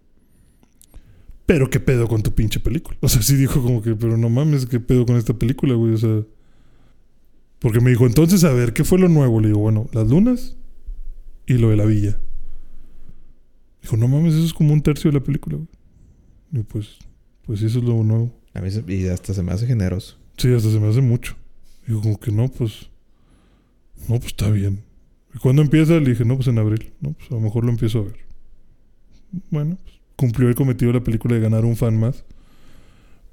Pero 1.46 1.70
qué 1.70 1.82
pedo 1.82 2.08
con 2.08 2.24
tu 2.24 2.32
pinche 2.32 2.62
película. 2.62 2.98
O 3.02 3.10
sea, 3.10 3.22
sí 3.22 3.36
dijo 3.36 3.62
como 3.62 3.82
que, 3.82 3.94
pero 3.96 4.16
no 4.16 4.30
mames, 4.30 4.66
qué 4.66 4.80
pedo 4.80 5.06
con 5.06 5.18
esta 5.18 5.34
película, 5.34 5.74
güey. 5.74 5.94
O 5.94 5.98
sea. 5.98 6.24
Porque 7.60 7.80
me 7.80 7.92
dijo, 7.92 8.08
entonces, 8.08 8.44
a 8.44 8.54
ver, 8.54 8.74
¿qué 8.74 8.84
fue 8.84 8.98
lo 8.98 9.08
nuevo? 9.08 9.40
Le 9.40 9.50
digo, 9.50 9.60
bueno, 9.60 9.88
las 9.94 10.08
lunas 10.08 10.58
y 11.46 11.54
lo 11.60 11.70
de 11.70 11.76
la 11.76 11.86
villa. 11.86 12.20
Dijo, 13.82 13.98
no 13.98 14.08
mames, 14.08 14.34
eso 14.36 14.46
es 14.46 14.54
como 14.54 14.74
un 14.74 14.82
tercio 14.82 15.12
de 15.12 15.18
la 15.20 15.24
película, 15.24 15.58
güey. 15.58 15.68
Y 16.54 16.60
pues, 16.64 16.98
pues 17.44 17.62
eso 17.62 17.80
es 17.80 17.86
lo 17.86 18.04
nuevo. 18.04 18.34
A 18.54 18.62
mí 18.62 18.70
se- 18.70 18.84
y 18.88 19.08
hasta 19.08 19.34
se 19.34 19.42
me 19.44 19.52
hace 19.52 19.66
generoso. 19.68 20.18
Sí, 20.38 20.54
hasta 20.54 20.70
se 20.72 20.80
me 20.80 20.88
hace 20.90 21.02
mucho. 21.02 21.36
Digo, 21.88 22.02
como 22.02 22.20
que 22.20 22.32
no, 22.32 22.48
pues. 22.50 22.90
No, 24.08 24.16
pues 24.20 24.28
está 24.28 24.50
bien. 24.50 24.84
¿Y 25.34 25.38
cuándo 25.40 25.62
empieza? 25.62 25.94
Le 26.00 26.10
dije, 26.12 26.26
no, 26.26 26.36
pues 26.36 26.48
en 26.48 26.60
abril. 26.60 26.92
No, 27.00 27.14
pues 27.14 27.32
a 27.32 27.36
lo 27.36 27.40
mejor 27.42 27.64
lo 27.64 27.72
empiezo 27.72 28.00
a 28.00 28.04
ver. 28.04 28.18
Bueno, 29.50 29.78
pues, 29.84 29.96
cumplió 30.16 30.50
el 30.50 30.56
cometido 30.56 30.92
de 30.92 31.00
la 31.00 31.04
película 31.04 31.36
de 31.36 31.42
ganar 31.42 31.64
un 31.66 31.76
fan 31.76 31.98
más. 32.00 32.26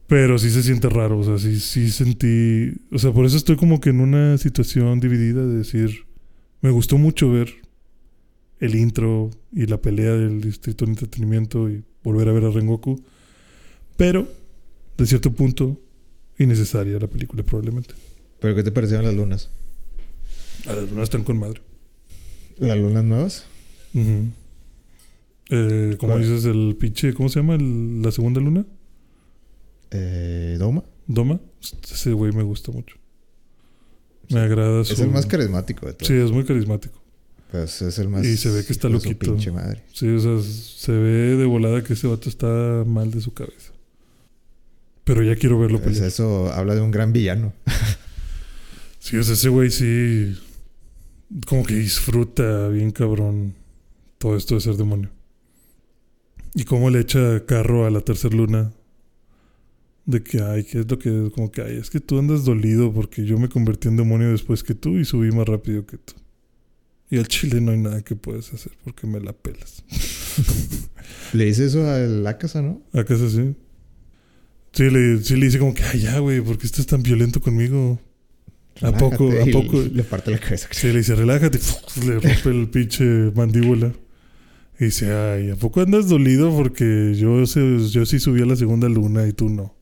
Pero 0.06 0.38
sí 0.38 0.48
se 0.50 0.62
siente 0.62 0.88
raro, 0.88 1.18
o 1.18 1.24
sea, 1.24 1.38
sí, 1.38 1.60
sí 1.60 1.90
sentí. 1.90 2.72
O 2.92 2.98
sea, 2.98 3.12
por 3.12 3.26
eso 3.26 3.36
estoy 3.36 3.56
como 3.56 3.78
que 3.80 3.90
en 3.90 4.00
una 4.00 4.38
situación 4.38 5.00
dividida 5.00 5.44
de 5.44 5.56
decir. 5.58 6.06
Me 6.62 6.70
gustó 6.70 6.96
mucho 6.98 7.30
ver 7.30 7.48
el 8.60 8.74
intro 8.74 9.30
y 9.52 9.66
la 9.66 9.80
pelea 9.80 10.12
del 10.12 10.40
distrito 10.40 10.84
de 10.84 10.92
entretenimiento 10.92 11.68
y 11.70 11.84
volver 12.02 12.28
a 12.28 12.32
ver 12.32 12.44
a 12.44 12.50
Rengoku. 12.50 13.02
Pero, 13.96 14.28
de 14.96 15.06
cierto 15.06 15.32
punto, 15.32 15.80
innecesaria 16.38 16.98
la 16.98 17.06
película, 17.08 17.42
probablemente. 17.42 17.94
¿Pero 18.40 18.54
qué 18.54 18.62
te 18.62 18.72
parecieron 18.72 19.04
las 19.06 19.14
lunas? 19.14 19.50
A 20.66 20.72
las 20.74 20.88
lunas 20.90 21.04
están 21.04 21.24
con 21.24 21.38
madre. 21.38 21.60
¿Las 22.58 22.76
lunas 22.78 23.04
nuevas? 23.04 23.44
Eh, 25.50 25.96
¿Cómo 25.98 26.12
¿Cuál? 26.14 26.22
dices 26.22 26.44
el 26.44 26.76
pinche? 26.78 27.14
¿Cómo 27.14 27.28
se 27.28 27.40
llama 27.40 27.54
el- 27.54 28.02
la 28.02 28.10
segunda 28.12 28.40
luna? 28.40 28.66
Eh, 29.90 30.56
¿Doma? 30.58 30.84
Doma. 31.06 31.40
Ese 31.90 32.12
güey 32.12 32.32
me 32.32 32.42
gusta 32.42 32.70
mucho. 32.72 32.96
Me 34.30 34.40
agrada 34.40 34.84
su... 34.84 34.92
Es 34.92 35.00
el 35.00 35.10
más 35.10 35.24
carismático 35.26 35.86
de 35.86 35.94
todos. 35.94 36.06
Sí, 36.08 36.14
es 36.14 36.30
muy 36.30 36.44
carismático. 36.44 36.97
Pues 37.50 37.80
es 37.82 37.98
el 37.98 38.08
más. 38.08 38.24
Y 38.26 38.36
se 38.36 38.50
ve 38.50 38.64
que 38.64 38.72
está 38.72 38.88
loquito. 38.88 39.18
pinche 39.18 39.50
madre. 39.50 39.82
Sí, 39.92 40.06
o 40.08 40.18
sea, 40.20 40.38
se 40.52 40.92
ve 40.92 41.36
de 41.36 41.44
volada 41.46 41.82
que 41.82 41.94
ese 41.94 42.06
vato 42.06 42.28
está 42.28 42.84
mal 42.86 43.10
de 43.10 43.20
su 43.20 43.32
cabeza. 43.32 43.72
Pero 45.04 45.22
ya 45.22 45.34
quiero 45.36 45.58
verlo 45.58 45.78
Pues 45.78 45.94
pelear. 45.94 46.08
eso 46.08 46.52
habla 46.52 46.74
de 46.74 46.82
un 46.82 46.90
gran 46.90 47.12
villano. 47.12 47.52
Sí, 49.00 49.16
o 49.16 49.22
sea, 49.22 49.34
ese 49.34 49.48
güey 49.48 49.70
sí... 49.70 50.36
Como 51.46 51.64
que 51.64 51.74
disfruta 51.74 52.68
bien 52.68 52.90
cabrón 52.90 53.54
todo 54.18 54.36
esto 54.36 54.56
de 54.56 54.60
ser 54.60 54.74
demonio. 54.74 55.08
Y 56.54 56.64
cómo 56.64 56.90
le 56.90 57.00
echa 57.00 57.46
carro 57.46 57.86
a 57.86 57.90
la 57.90 58.00
tercera 58.00 58.36
luna. 58.36 58.72
De 60.04 60.22
que, 60.22 60.42
ay, 60.42 60.64
que 60.64 60.80
es 60.80 60.90
lo 60.90 60.98
que... 60.98 61.30
Como 61.34 61.50
que, 61.50 61.62
ay, 61.62 61.76
es 61.76 61.88
que 61.90 62.00
tú 62.00 62.18
andas 62.18 62.44
dolido 62.44 62.92
porque 62.92 63.24
yo 63.24 63.38
me 63.38 63.48
convertí 63.48 63.88
en 63.88 63.96
demonio 63.96 64.30
después 64.30 64.62
que 64.64 64.74
tú 64.74 64.96
y 64.98 65.04
subí 65.04 65.30
más 65.30 65.46
rápido 65.48 65.86
que 65.86 65.96
tú. 65.98 66.14
Y 67.10 67.18
al 67.18 67.28
chile 67.28 67.60
no 67.60 67.72
hay 67.72 67.78
nada 67.78 68.02
que 68.02 68.16
puedes 68.16 68.52
hacer 68.52 68.72
porque 68.84 69.06
me 69.06 69.20
la 69.20 69.32
pelas. 69.32 69.82
Le 71.32 71.46
dice 71.46 71.66
eso 71.66 71.88
a 71.88 71.98
la 71.98 72.38
casa, 72.38 72.62
¿no? 72.62 72.82
¿Acá 72.92 73.14
es 73.14 73.20
así? 73.20 73.54
Sí 74.72 74.90
le, 74.90 75.22
sí 75.22 75.36
le 75.36 75.46
dice 75.46 75.58
como 75.58 75.74
que, 75.74 75.82
ay, 75.82 76.00
ya, 76.00 76.18
güey, 76.18 76.40
¿por 76.40 76.58
qué 76.58 76.66
estás 76.66 76.86
tan 76.86 77.02
violento 77.02 77.40
conmigo? 77.40 77.98
¿A 78.82 78.92
poco? 78.92 79.30
¿A 79.30 79.44
poco? 79.50 79.82
Le 79.82 80.04
parte 80.04 80.30
la 80.30 80.38
cabeza. 80.38 80.68
Sí, 80.70 80.88
le 80.88 80.98
dice, 80.98 81.14
relájate. 81.14 81.58
Le 82.06 82.20
rompe 82.20 82.50
el 82.50 82.68
pinche 82.68 83.04
mandíbula. 83.34 83.92
Y 84.78 84.84
dice, 84.84 85.12
ay, 85.12 85.50
¿a 85.50 85.56
poco 85.56 85.80
andas 85.80 86.08
dolido? 86.08 86.54
Porque 86.54 87.14
yo, 87.16 87.42
yo 87.42 88.06
sí 88.06 88.20
subí 88.20 88.42
a 88.42 88.46
la 88.46 88.54
segunda 88.54 88.88
luna 88.88 89.26
y 89.26 89.32
tú 89.32 89.48
no. 89.48 89.74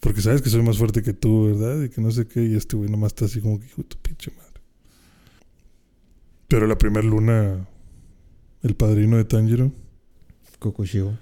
Porque 0.00 0.22
sabes 0.22 0.40
que 0.40 0.48
soy 0.48 0.62
más 0.62 0.78
fuerte 0.78 1.02
que 1.02 1.12
tú, 1.12 1.46
¿verdad? 1.46 1.82
Y 1.82 1.88
que 1.90 2.00
no 2.00 2.10
sé 2.10 2.26
qué. 2.26 2.42
Y 2.44 2.54
este 2.54 2.76
güey 2.76 2.88
nomás 2.90 3.12
está 3.12 3.26
así 3.26 3.40
como 3.40 3.60
que, 3.60 3.66
hijo 3.66 3.82
tu 3.82 3.98
pinche 3.98 4.30
madre. 4.30 4.47
Pero 6.48 6.66
la 6.66 6.78
primera 6.78 7.06
luna, 7.06 7.66
el 8.62 8.74
padrino 8.74 9.16
de 9.18 9.24
Tanjiro, 9.24 9.70
Kokushibo. 10.58 11.16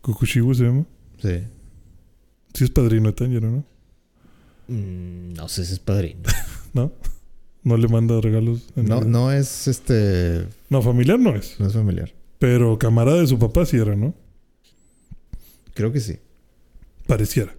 Kokushibo 0.00 0.54
se 0.54 0.64
llama. 0.64 0.86
Sí. 1.22 1.42
Sí 2.54 2.64
es 2.64 2.70
padrino 2.70 3.08
de 3.08 3.12
Tanjiro, 3.12 3.50
¿no? 3.50 3.64
Mm, 4.68 5.34
no 5.34 5.48
sé 5.48 5.64
si 5.64 5.74
es 5.74 5.78
padrino. 5.78 6.22
¿No? 6.72 6.92
No 7.62 7.76
le 7.76 7.88
manda 7.88 8.20
regalos. 8.20 8.68
en 8.76 8.86
No, 8.86 9.02
no 9.02 9.32
es 9.32 9.68
este. 9.68 10.46
No, 10.70 10.80
familiar 10.82 11.18
no 11.18 11.34
es. 11.34 11.58
No 11.60 11.66
es 11.66 11.72
familiar. 11.74 12.12
Pero 12.38 12.78
camarada 12.78 13.20
de 13.20 13.26
su 13.26 13.38
papá 13.38 13.66
sí 13.66 13.76
era, 13.76 13.96
¿no? 13.96 14.14
Creo 15.74 15.92
que 15.92 16.00
sí. 16.00 16.18
Pareciera. 17.06 17.54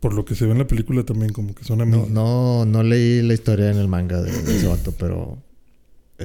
Por 0.00 0.14
lo 0.14 0.24
que 0.24 0.34
se 0.34 0.46
ve 0.46 0.52
en 0.52 0.58
la 0.58 0.66
película 0.66 1.04
también, 1.04 1.32
como 1.32 1.54
que 1.54 1.64
son 1.64 1.78
No, 1.78 1.84
amigos. 1.84 2.10
no, 2.10 2.64
no 2.64 2.82
leí 2.82 3.22
la 3.22 3.34
historia 3.34 3.70
en 3.70 3.76
el 3.78 3.86
manga 3.88 4.20
de, 4.22 4.30
de 4.32 4.56
ese 4.56 4.66
vato, 4.66 4.92
pero. 4.98 5.38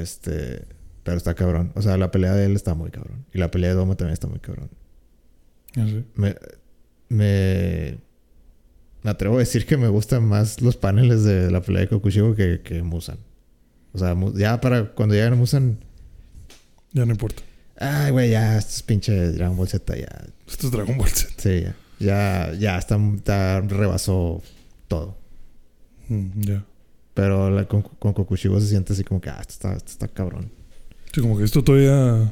Este. 0.01 0.65
Pero 1.03 1.17
está 1.17 1.33
cabrón. 1.35 1.71
O 1.75 1.81
sea, 1.81 1.97
la 1.97 2.11
pelea 2.11 2.33
de 2.33 2.45
él 2.45 2.55
está 2.55 2.73
muy 2.73 2.91
cabrón. 2.91 3.25
Y 3.33 3.37
la 3.37 3.49
pelea 3.51 3.69
de 3.71 3.75
Doma 3.75 3.95
también 3.95 4.13
está 4.13 4.27
muy 4.27 4.39
cabrón. 4.39 4.69
Así. 5.75 6.05
Me. 6.15 6.35
Me. 7.09 7.97
Me 9.03 9.11
atrevo 9.11 9.35
a 9.35 9.39
decir 9.39 9.65
que 9.65 9.77
me 9.77 9.87
gustan 9.87 10.25
más 10.25 10.61
los 10.61 10.75
paneles 10.75 11.23
de 11.23 11.49
la 11.51 11.61
pelea 11.61 11.81
de 11.83 11.87
Kokushibo 11.87 12.35
que, 12.35 12.61
que 12.61 12.81
Musan. 12.83 13.19
O 13.93 13.99
sea, 13.99 14.15
ya 14.35 14.59
para 14.59 14.91
cuando 14.93 15.15
llegan 15.15 15.33
a 15.33 15.35
Musan. 15.37 15.79
Ya 16.91 17.05
no 17.05 17.11
importa. 17.11 17.41
Ay, 17.79 18.11
güey, 18.11 18.31
ya, 18.31 18.57
estos 18.57 18.81
pinche 18.83 19.13
Dragon 19.33 19.55
Ball 19.55 19.67
Z 19.67 19.95
ya. 19.95 20.07
Esto 20.47 20.65
es 20.67 20.71
Dragon 20.71 20.97
Ball 20.97 21.09
Z. 21.09 21.31
Sí, 21.37 21.61
ya. 21.61 21.75
Ya, 21.99 22.53
ya 22.53 22.77
está, 22.77 22.97
está- 23.15 23.61
rebasó 23.61 24.41
todo. 24.87 25.15
Mm, 26.09 26.41
ya. 26.41 26.65
Pero 27.17 27.49
la- 27.49 27.67
con, 27.67 27.81
con 27.81 28.13
Kokushibo 28.13 28.59
se 28.61 28.67
siente 28.67 28.93
así 28.93 29.03
como 29.03 29.19
que, 29.19 29.29
ah, 29.31 29.39
esto 29.41 29.53
está, 29.53 29.73
esto 29.73 29.89
está 29.91 30.07
cabrón. 30.07 30.51
Sí, 31.11 31.19
como 31.21 31.35
que 31.37 31.43
esto 31.45 31.63
todavía 31.63 32.31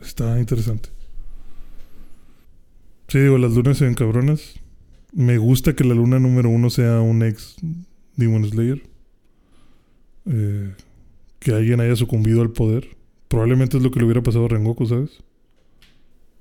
está 0.00 0.38
interesante. 0.38 0.90
Sí, 3.08 3.18
digo, 3.18 3.38
las 3.38 3.52
lunas 3.52 3.78
se 3.78 3.86
ven 3.86 3.94
cabronas. 3.94 4.54
Me 5.12 5.38
gusta 5.38 5.74
que 5.74 5.84
la 5.84 5.94
luna 5.94 6.18
número 6.20 6.48
uno 6.50 6.68
sea 6.70 7.00
un 7.00 7.22
ex 7.22 7.56
Demon 8.16 8.44
Slayer. 8.48 8.82
Eh, 10.26 10.74
que 11.38 11.52
alguien 11.52 11.80
haya 11.80 11.96
sucumbido 11.96 12.42
al 12.42 12.50
poder. 12.50 12.88
Probablemente 13.28 13.78
es 13.78 13.82
lo 13.82 13.90
que 13.90 13.98
le 14.00 14.04
hubiera 14.04 14.22
pasado 14.22 14.44
a 14.44 14.48
Rengoku, 14.48 14.86
¿sabes? 14.86 15.10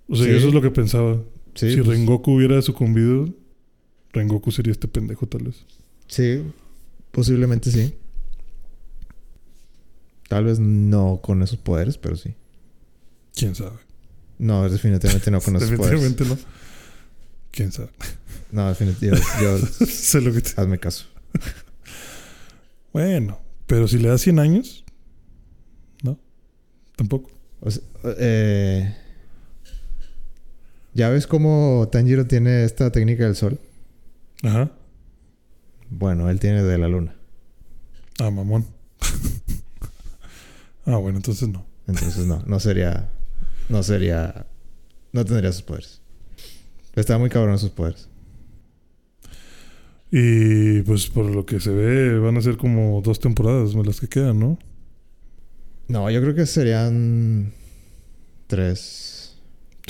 O 0.09 0.15
sea, 0.15 0.25
Sí. 0.25 0.31
eso 0.31 0.49
es 0.49 0.53
lo 0.53 0.61
que 0.61 0.69
pensaba. 0.71 1.21
Sí, 1.55 1.71
si 1.71 1.77
pues, 1.77 1.87
Rengoku 1.87 2.33
hubiera 2.35 2.61
sucumbido, 2.61 3.29
Rengoku 4.11 4.51
sería 4.51 4.71
este 4.73 4.87
pendejo 4.87 5.27
tal 5.27 5.43
vez. 5.43 5.65
sí, 6.07 6.43
posiblemente 7.11 7.71
sí. 7.71 7.95
Tal 10.27 10.45
vez 10.45 10.59
no 10.59 11.19
con 11.21 11.41
esos 11.41 11.57
poderes, 11.57 11.97
pero 11.97 12.15
sí. 12.15 12.35
¿Quién 13.35 13.55
sabe? 13.55 13.77
No, 14.37 14.69
definitivamente 14.69 15.31
no 15.31 15.41
con 15.41 15.55
esos 15.55 15.71
poderes. 15.71 16.01
Definitivamente 16.01 16.45
no. 16.45 16.59
¿Quién 17.51 17.71
sabe? 17.71 17.89
No, 18.51 18.69
definitivamente. 18.69 19.27
Yo, 19.41 19.57
sé 19.85 20.21
lo 20.21 20.33
que 20.33 20.41
te... 20.41 20.59
hazme 20.59 20.79
caso. 20.79 21.05
Bueno, 22.91 23.39
pero 23.67 23.87
si 23.87 23.99
le 23.99 24.09
das 24.09 24.21
100 24.21 24.39
años, 24.39 24.83
no, 26.01 26.19
tampoco. 26.95 27.29
O 27.59 27.69
sea, 27.69 27.83
eh, 28.17 28.95
¿Ya 30.93 31.09
ves 31.09 31.27
cómo 31.27 31.87
Tanjiro 31.91 32.25
tiene 32.25 32.63
esta 32.63 32.91
técnica 32.91 33.25
del 33.25 33.35
sol? 33.35 33.59
Ajá. 34.43 34.71
Bueno, 35.89 36.29
él 36.29 36.39
tiene 36.39 36.63
de 36.63 36.77
la 36.77 36.87
luna. 36.87 37.15
Ah, 38.19 38.29
mamón. 38.29 38.65
ah, 40.85 40.97
bueno, 40.97 41.17
entonces 41.17 41.49
no. 41.49 41.65
Entonces 41.87 42.25
no, 42.25 42.43
no 42.45 42.59
sería... 42.59 43.09
No 43.69 43.81
sería... 43.83 44.45
No 45.11 45.25
tendría 45.25 45.49
esos 45.49 45.63
poderes. 45.63 46.01
Está 46.95 47.17
muy 47.17 47.29
cabrón 47.29 47.55
esos 47.55 47.71
poderes. 47.71 48.07
Y 50.11 50.81
pues 50.81 51.07
por 51.07 51.25
lo 51.25 51.45
que 51.45 51.59
se 51.59 51.71
ve, 51.71 52.19
van 52.19 52.37
a 52.37 52.41
ser 52.41 52.57
como 52.57 53.01
dos 53.01 53.19
temporadas 53.19 53.73
las 53.73 53.99
que 53.99 54.07
quedan, 54.07 54.39
¿no? 54.39 54.59
No, 55.87 56.09
yo 56.11 56.21
creo 56.21 56.35
que 56.35 56.45
serían... 56.45 57.53
Tres. 58.47 59.37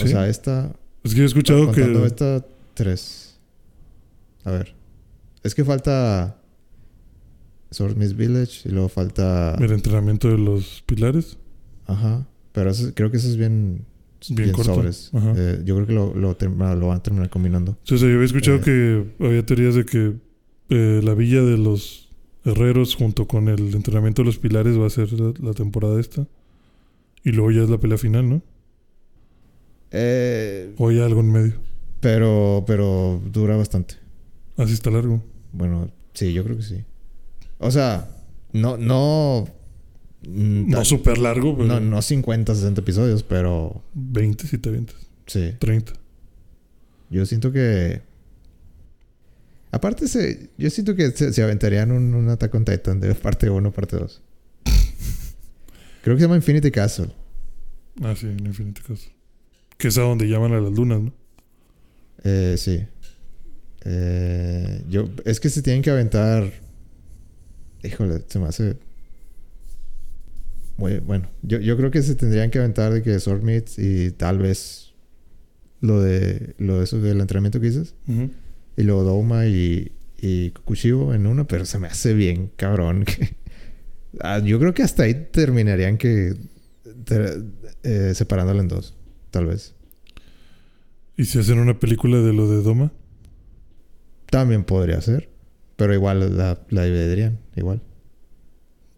O 0.02 0.08
sea, 0.08 0.28
esta... 0.28 0.74
Es 1.04 1.12
que 1.12 1.18
yo 1.18 1.24
he 1.24 1.28
escuchado 1.28 1.72
que... 1.72 2.06
esta, 2.06 2.46
tres. 2.74 3.38
A 4.44 4.52
ver. 4.52 4.79
Es 5.44 5.56
que 5.56 5.64
falta... 5.66 6.36
Sword 7.72 7.98
Miss 7.98 8.16
Village 8.16 8.68
y 8.68 8.72
luego 8.72 8.90
falta... 8.90 9.56
El 9.60 9.72
entrenamiento 9.72 10.28
de 10.30 10.38
los 10.40 10.84
pilares. 10.88 11.38
Ajá. 11.86 12.28
Pero 12.52 12.72
eso- 12.72 12.92
creo 12.96 13.12
que 13.12 13.18
eso 13.18 13.28
es 13.28 13.38
bien... 13.38 13.86
Bien 14.30 14.52
corto. 14.52 14.76
sobres. 14.76 15.12
Ajá. 15.14 15.34
Eh, 15.38 15.62
yo 15.64 15.76
creo 15.76 15.88
que 15.88 15.94
lo, 15.94 16.14
lo, 16.14 16.38
term- 16.38 16.58
lo 16.78 16.88
van 16.88 16.98
a 16.98 17.04
terminar 17.04 17.30
combinando. 17.30 17.78
Sí, 17.84 17.94
o 17.96 17.98
sea, 17.98 18.08
yo 18.10 18.16
había 18.16 18.26
escuchado 18.26 18.58
Eh. 18.58 18.62
que 18.62 19.26
había 19.26 19.46
teorías 19.46 19.76
de 19.76 19.86
que 19.86 20.16
eh, 20.70 21.02
la 21.04 21.14
villa 21.14 21.42
de 21.42 21.58
los 21.58 22.10
herreros 22.44 22.96
junto 22.96 23.28
con 23.28 23.48
el 23.48 23.74
entrenamiento 23.74 24.24
de 24.24 24.26
los 24.26 24.38
pilares 24.40 24.78
va 24.78 24.88
a 24.88 24.90
ser 24.90 25.14
la, 25.14 25.32
la 25.42 25.54
temporada 25.54 26.00
esta. 26.02 26.28
Y 27.24 27.32
luego 27.32 27.52
ya 27.52 27.64
es 27.64 27.70
la 27.70 27.78
pelea 27.80 27.98
final, 27.98 28.28
¿no? 28.30 28.42
Eh, 29.92 30.74
O 30.78 30.90
hay 30.90 31.00
algo 31.00 31.22
en 31.22 31.32
medio. 31.32 31.54
pero, 32.00 32.64
pero 32.68 33.22
dura 33.32 33.56
bastante. 33.58 33.96
Así 34.64 34.74
está 34.74 34.90
largo. 34.92 35.24
Bueno, 35.52 35.92
sí, 36.14 36.34
yo 36.34 36.44
creo 36.44 36.58
que 36.58 36.64
sí. 36.64 36.84
O 37.58 37.72
sea, 37.72 38.10
no, 38.54 38.78
no. 38.78 39.48
mm, 40.28 40.70
No 40.70 40.86
súper 40.86 41.18
largo, 41.18 41.56
pero 41.56 41.68
no, 41.68 41.80
no 41.80 42.02
50, 42.02 42.54
60 42.54 42.82
episodios, 42.82 43.24
pero 43.24 43.84
20 43.94 44.48
si 44.48 44.58
te 44.58 44.70
avientas. 44.70 44.96
sí. 45.28 45.54
30. 45.60 45.94
Yo 47.10 47.26
siento 47.26 47.52
que. 47.52 48.02
Aparte, 49.72 50.08
se, 50.08 50.50
yo 50.58 50.70
siento 50.70 50.96
que 50.96 51.12
se, 51.12 51.32
se 51.34 51.44
aventarían 51.44 51.92
un, 51.92 52.14
un 52.14 52.30
Attack 52.30 52.54
on 52.56 52.66
Titan 52.66 53.00
de 53.00 53.14
parte 53.16 53.50
1, 53.50 53.72
parte 53.72 53.98
2. 53.98 54.22
Creo 56.04 56.16
que 56.16 56.22
se 56.22 56.26
llama 56.28 56.36
Infinity 56.38 56.72
Castle. 56.72 57.12
Ah, 58.02 58.16
sí, 58.16 58.28
en 58.28 58.46
Infinity 58.46 58.82
Castle. 58.82 59.12
Que 59.78 59.88
es 59.90 59.98
a 59.98 60.02
donde 60.02 60.28
llaman 60.28 60.54
a 60.54 60.60
las 60.60 60.72
lunas, 60.72 61.02
¿no? 61.02 61.14
Eh, 62.24 62.56
sí. 62.58 62.86
Eh, 63.86 64.84
yo, 64.90 65.10
es 65.26 65.40
que 65.40 65.50
se 65.50 65.62
tienen 65.62 65.82
que 65.82 65.90
aventar. 65.92 66.52
Híjole, 67.84 68.24
se 68.28 68.40
me 68.40 68.48
hace. 68.48 68.78
Muy, 70.78 71.00
bueno, 71.00 71.28
yo, 71.42 71.60
yo 71.60 71.76
creo 71.76 71.92
que 71.92 72.02
se 72.02 72.16
tendrían 72.16 72.52
que 72.52 72.60
aventar 72.60 72.94
de 72.94 73.02
que 73.04 73.20
Sword 73.20 73.44
Meets 73.44 73.78
y 73.80 74.12
tal 74.12 74.38
vez 74.40 74.94
lo 75.82 76.02
de 76.02 76.56
lo 76.58 76.78
de 76.78 76.84
eso 76.86 77.00
del 77.02 77.20
entrenamiento 77.20 77.60
que 77.60 77.68
dices. 77.68 77.96
Y 78.78 78.84
luego 78.84 79.04
Doma 79.04 79.46
y, 79.48 79.92
y 80.22 80.54
en 81.14 81.28
uno, 81.28 81.48
pero 81.48 81.66
se 81.66 81.80
me 81.80 81.88
hace 81.88 82.14
bien 82.14 82.52
cabrón. 82.56 83.04
que- 83.06 83.36
Ah, 84.22 84.40
yo 84.40 84.58
creo 84.60 84.74
que 84.74 84.82
hasta 84.82 85.04
ahí 85.04 85.14
terminarían 85.32 85.98
que 85.98 86.34
eh, 87.84 88.14
separándolo 88.16 88.60
en 88.60 88.68
dos, 88.68 88.96
tal 89.32 89.46
vez. 89.46 89.76
¿Y 91.16 91.26
si 91.26 91.38
hacen 91.40 91.60
una 91.60 91.78
película 91.80 92.18
de 92.20 92.34
lo 92.34 92.50
de 92.50 92.64
Doma? 92.64 92.92
También 94.30 94.64
podría 94.64 95.02
ser, 95.02 95.30
pero 95.76 95.94
igual 95.94 96.38
la, 96.38 96.60
la 96.70 96.84
dividirían, 96.84 97.40
igual. 97.56 97.82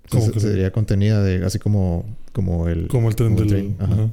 ¿Cómo 0.10 0.26
Entonces, 0.26 0.44
que? 0.44 0.50
sería 0.52 0.72
contenida 0.72 1.24
de 1.24 1.46
así 1.46 1.58
como, 1.60 2.18
como 2.34 2.68
el... 2.68 2.88
Como 2.88 3.08
el 3.10 3.16
tren 3.16 3.30
Como 3.36 3.44
el 3.44 3.50
del... 3.50 3.60
tren, 3.60 3.76
ajá. 3.80 3.94
Ajá. 3.94 4.12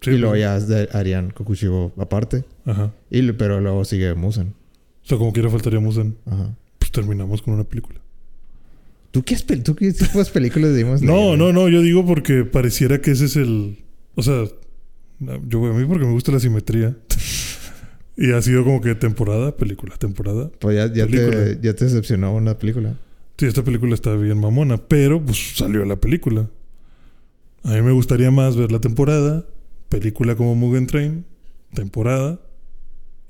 Sí, 0.00 0.10
y 0.12 0.18
luego 0.18 0.34
ya 0.34 0.58
de- 0.58 0.88
harían 0.92 1.30
Kokushibo 1.30 1.92
aparte. 1.98 2.44
Ajá. 2.64 2.92
Y, 3.10 3.30
pero 3.32 3.60
luego 3.60 3.84
sigue 3.84 4.14
Musen. 4.14 4.54
O 5.04 5.06
sea, 5.06 5.18
como 5.18 5.32
quiera 5.32 5.50
faltaría 5.50 5.78
Musen. 5.78 6.16
Ajá. 6.26 6.56
Pues 6.78 6.90
terminamos 6.90 7.42
con 7.42 7.54
una 7.54 7.64
película. 7.64 8.00
¿Tú 9.12 9.22
qué, 9.22 9.36
¿Tú 9.36 9.74
qué 9.76 9.92
tipo 9.92 10.18
de 10.18 10.24
películas 10.30 10.74
dimos? 10.74 11.02
No, 11.02 11.36
no, 11.36 11.52
no. 11.52 11.68
Yo 11.68 11.82
digo 11.82 12.04
porque 12.06 12.44
pareciera 12.44 13.00
que 13.00 13.10
ese 13.12 13.26
es 13.26 13.36
el... 13.36 13.84
O 14.14 14.22
sea, 14.22 14.44
yo 15.46 15.66
a 15.66 15.74
mí 15.74 15.84
porque 15.84 16.06
me 16.06 16.12
gusta 16.12 16.32
la 16.32 16.40
simetría. 16.40 16.96
y 18.20 18.32
ha 18.32 18.42
sido 18.42 18.64
como 18.64 18.82
que 18.82 18.94
temporada, 18.94 19.56
película, 19.56 19.96
temporada. 19.96 20.50
Pues 20.58 20.76
ya, 20.76 20.92
ya, 20.92 21.06
te, 21.06 21.58
ya 21.62 21.74
te 21.74 21.86
decepcionó 21.86 22.34
una 22.34 22.58
película. 22.58 22.94
Sí, 23.38 23.46
esta 23.46 23.64
película 23.64 23.94
está 23.94 24.14
bien 24.14 24.38
mamona, 24.38 24.76
pero 24.76 25.24
pues 25.24 25.56
salió 25.56 25.86
la 25.86 25.96
película. 25.96 26.50
A 27.62 27.70
mí 27.70 27.80
me 27.80 27.92
gustaría 27.92 28.30
más 28.30 28.56
ver 28.56 28.72
la 28.72 28.78
temporada, 28.78 29.46
película 29.88 30.36
como 30.36 30.54
Mugen 30.54 30.86
Train, 30.86 31.24
temporada 31.72 32.38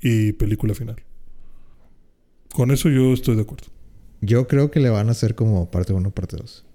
y 0.01 0.33
película 0.33 0.75
final. 0.75 0.97
Con 2.51 2.69
eso 2.71 2.89
yo 2.89 3.13
estoy 3.13 3.37
de 3.37 3.43
acuerdo. 3.43 3.67
Yo 4.19 4.45
creo 4.49 4.71
que 4.71 4.81
le 4.81 4.89
van 4.89 5.07
a 5.07 5.11
hacer 5.11 5.35
como 5.35 5.71
parte 5.71 5.93
1, 5.93 6.11
parte 6.11 6.35
2. 6.35 6.65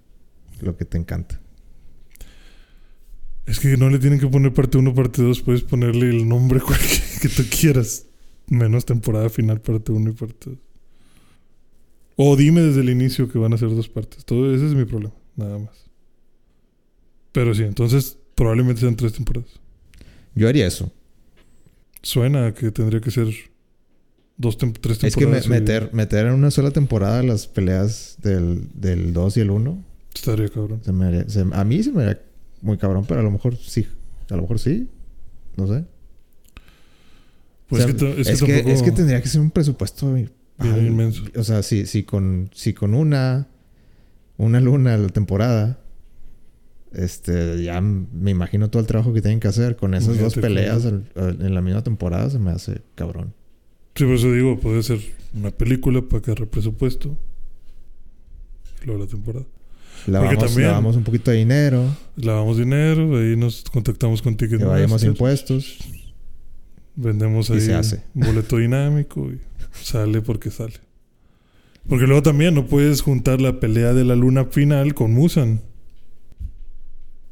Lo 0.62 0.74
que 0.74 0.86
te 0.86 0.97
encanta. 0.97 1.38
Es 3.44 3.60
que 3.60 3.76
no 3.76 3.90
le 3.90 3.98
tienen 3.98 4.18
que 4.18 4.26
poner 4.26 4.55
parte 4.55 4.78
1, 4.78 4.94
parte 4.94 5.22
2, 5.22 5.43
puedes 5.43 5.62
ponerle 5.62 6.09
el 6.09 6.26
nombre 6.26 6.60
cualquier 6.66 7.02
que 7.20 7.28
tú 7.28 7.43
quieras. 7.48 8.06
Menos 8.48 8.85
temporada 8.85 9.28
final, 9.28 9.60
parte 9.60 9.93
1 9.93 10.10
y 10.10 10.12
parte 10.12 10.51
2. 10.51 10.59
O 12.16 12.36
dime 12.36 12.60
desde 12.62 12.81
el 12.81 12.90
inicio 12.90 13.28
que 13.28 13.39
van 13.39 13.52
a 13.52 13.59
ser 13.59 13.68
dos 13.70 13.89
partes. 13.89 14.24
Todo 14.24 14.55
ese 14.55 14.66
es 14.66 14.74
mi 14.74 14.85
problema, 14.85 15.14
nada 15.36 15.59
más. 15.59 15.86
Pero 17.32 17.55
sí, 17.55 17.62
entonces 17.64 18.16
probablemente 18.35 18.81
sean 18.81 18.97
tres 18.97 19.12
temporadas. 19.12 19.51
Yo 20.35 20.48
haría 20.48 20.66
eso. 20.66 20.90
Suena 22.02 22.55
que 22.55 22.70
tendría 22.70 23.01
que 23.01 23.10
ser 23.10 23.27
dos 24.39 24.59
tem- 24.59 24.73
tres 24.81 25.02
Es 25.05 25.14
que 25.16 25.27
me- 25.27 25.40
temporadas. 25.40 25.48
meter, 25.48 25.90
meter 25.94 26.27
en 26.27 26.35
una 26.35 26.51
sola 26.51 26.70
temporada 26.70 27.23
las 27.23 27.47
peleas 27.48 28.16
del, 28.23 28.68
del 28.74 29.12
2 29.12 29.36
y 29.36 29.40
el 29.40 29.51
1, 29.51 29.85
Estaría 30.14 30.48
cabrón. 30.48 30.81
se 30.85 30.93
me 30.93 31.06
haría- 31.06 31.28
se- 31.28 31.44
a 31.52 31.64
mí 31.64 31.82
se 31.82 31.93
me 31.93 32.02
haría 32.05 32.23
muy 32.62 32.78
cabrón, 32.78 33.05
pero 33.06 33.20
a 33.20 33.23
lo 33.23 33.31
mejor 33.31 33.56
sí. 33.56 33.86
A 34.31 34.36
lo 34.36 34.43
mejor 34.43 34.59
sí. 34.59 34.89
No 35.56 35.66
sé. 35.66 35.85
Pues 37.68 37.84
O 37.84 37.86
sea, 37.86 37.94
es 37.94 38.01
que, 38.01 38.06
ta- 38.06 38.20
es 38.20 38.26
que 38.26 38.32
es, 38.32 38.43
que, 38.43 38.52
tampoco... 38.55 38.74
es 38.74 38.82
que 38.82 38.90
tendría 38.93 39.20
que 39.22 39.28
ser 39.28 39.40
un 39.40 39.51
presupuesto 39.51 40.12
Bien 40.14 40.30
ah, 40.59 40.78
inmenso. 40.78 41.22
O 41.36 41.44
sea, 41.44 41.62
si, 41.62 41.84
si 41.86 42.05
con, 42.05 42.51
si 42.55 42.72
con 42.72 42.94
una, 42.94 43.48
una 44.36 44.60
luna 44.60 44.94
a 44.94 44.98
la 44.98 45.09
temporada, 45.09 45.78
este, 46.93 47.62
ya 47.62 47.80
me 47.80 48.30
imagino 48.30 48.70
todo 48.70 48.80
el 48.80 48.86
trabajo 48.86 49.12
que 49.12 49.20
tienen 49.20 49.40
que 49.40 49.48
hacer 49.48 49.76
con 49.76 49.94
esas 49.94 50.18
dos 50.18 50.34
peleas 50.34 50.86
al- 50.86 51.10
al- 51.16 51.43
en 51.43 51.55
la 51.55 51.60
misma 51.60 51.82
temporada, 51.82 52.30
se 52.30 52.38
me 52.38 52.51
hace 52.52 52.82
cabrón. 52.94 53.34
Sí, 53.94 54.05
por 54.05 54.14
eso 54.14 54.32
digo, 54.32 54.59
puede 54.60 54.82
ser 54.82 54.98
una 55.34 55.51
película 55.51 56.01
para 56.02 56.22
que 56.22 56.30
agarre 56.30 56.47
presupuesto. 56.47 57.18
Y 58.82 58.86
luego 58.86 59.02
la 59.05 59.09
temporada. 59.10 59.44
Lavamos, 60.06 60.38
también- 60.44 60.68
lavamos 60.68 60.97
un 60.97 61.02
poquito 61.02 61.30
de 61.32 61.38
dinero, 61.38 61.82
Lavamos 62.16 62.59
dinero, 62.59 63.16
ahí 63.18 63.34
nos 63.36 63.64
contactamos 63.64 64.22
con 64.22 64.36
Ticketmaster. 64.36 64.68
evadimos 64.68 65.02
impuestos 65.02 65.78
Vendemos 66.97 67.51
Y 67.51 67.55
ahí 67.55 67.60
se 67.60 67.74
hace. 67.74 68.02
boleto 68.14 68.56
dinámico 68.59 69.31
y 69.31 69.40
sale 69.82 70.23
porque 70.23 70.51
sale. 70.51 70.74
Porque 71.89 72.06
luego 72.06 72.23
también 72.23 72.55
no 72.55 72.66
puedes 72.66 73.01
juntar 73.01 73.40
la 73.40 73.60
pelea 73.60 73.93
de 73.93 74.05
la 74.05 74.16
luna 74.16 74.47
final 74.47 74.94
con 74.94 75.12
Musan. 75.12 75.60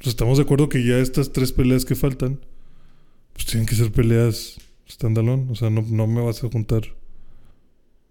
Sea, 0.01 0.11
estamos 0.11 0.39
de 0.39 0.45
acuerdo 0.45 0.69
que 0.69 0.85
ya 0.86 0.99
estas 0.99 1.32
tres 1.32 1.53
peleas 1.53 1.85
que 1.85 1.95
faltan, 1.95 2.39
pues 3.32 3.47
tienen 3.47 3.66
que 3.66 3.74
ser 3.74 3.91
peleas 3.91 4.59
standalone. 4.89 5.51
O 5.51 5.55
sea, 5.55 5.70
no, 5.70 5.82
no 5.82 6.07
me 6.07 6.20
vas 6.20 6.45
a 6.45 6.49
juntar 6.49 6.82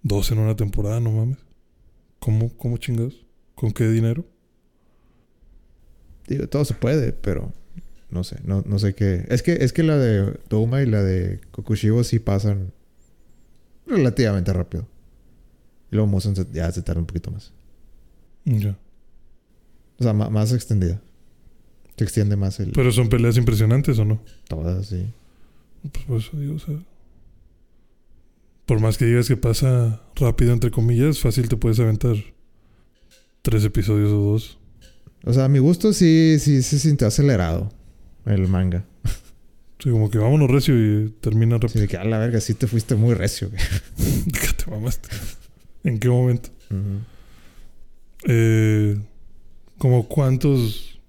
dos 0.01 0.31
en 0.31 0.39
una 0.39 0.55
temporada, 0.55 0.99
no 0.99 1.11
mames. 1.11 1.37
¿Cómo, 2.19 2.49
cómo 2.57 2.77
chingados? 2.77 3.25
¿Con 3.55 3.71
qué 3.71 3.87
dinero? 3.87 4.25
Digo, 6.27 6.47
todo 6.47 6.65
se 6.65 6.73
puede, 6.73 7.13
pero 7.13 7.53
no 8.13 8.23
sé, 8.23 8.37
no, 8.43 8.63
no 8.65 8.79
sé 8.79 8.93
qué. 8.93 9.25
Es 9.29 9.41
que, 9.43 9.53
es 9.61 9.73
que 9.73 9.83
la 9.83 9.97
de 9.97 10.39
Douma 10.49 10.81
y 10.81 10.85
la 10.85 11.01
de 11.01 11.39
Kokushibo 11.51 12.03
sí 12.03 12.19
pasan 12.19 12.71
relativamente 13.87 14.53
rápido. 14.53 14.87
Y 15.91 15.95
luego 15.95 16.07
Musen 16.07 16.35
se- 16.35 16.47
ya 16.53 16.71
se 16.71 16.81
tarda 16.81 17.01
un 17.01 17.07
poquito 17.07 17.31
más. 17.31 17.51
Ya. 18.45 18.77
O 19.99 20.03
sea, 20.03 20.13
más 20.13 20.51
extendida. 20.53 21.01
Se 21.97 22.03
extiende 22.03 22.35
más 22.35 22.59
el... 22.59 22.71
Pero 22.71 22.91
son 22.91 23.09
peleas 23.09 23.37
impresionantes 23.37 23.97
o 23.99 24.05
no? 24.05 24.21
Todas, 24.47 24.87
sí. 24.87 25.11
Pues 25.91 26.05
por 26.05 26.17
eso 26.19 26.37
digo, 26.37 26.55
o 26.55 26.59
sea. 26.59 26.75
Por 28.65 28.79
más 28.79 28.97
que 28.97 29.05
digas 29.05 29.27
que 29.27 29.37
pasa 29.37 30.01
rápido, 30.15 30.53
entre 30.53 30.71
comillas, 30.71 31.19
fácil 31.19 31.49
te 31.49 31.57
puedes 31.57 31.79
aventar 31.79 32.15
tres 33.41 33.63
episodios 33.65 34.09
o 34.11 34.17
dos. 34.31 34.57
O 35.25 35.33
sea, 35.33 35.45
a 35.45 35.49
mi 35.49 35.59
gusto 35.59 35.93
sí, 35.93 36.37
sí 36.39 36.61
se 36.63 36.79
sintió 36.79 37.07
acelerado 37.07 37.69
el 38.25 38.47
manga. 38.47 38.85
Sí, 39.79 39.89
como 39.89 40.09
que 40.09 40.17
vámonos 40.17 40.49
recio 40.49 40.73
y 40.75 41.09
termina 41.19 41.57
Sí, 41.57 41.61
rápido. 41.67 41.81
de 41.81 41.87
que 41.89 41.97
a 41.97 42.05
la 42.05 42.17
verga, 42.17 42.39
sí 42.39 42.53
te 42.53 42.67
fuiste 42.67 42.95
muy 42.95 43.13
recio. 43.15 43.49
¿Qué 43.51 44.47
te 44.65 44.71
mamaste? 44.71 45.09
¿En 45.83 45.99
qué 45.99 46.07
momento? 46.09 46.49
Eh, 48.27 48.97
como 49.77 50.07
cuántos 50.07 50.99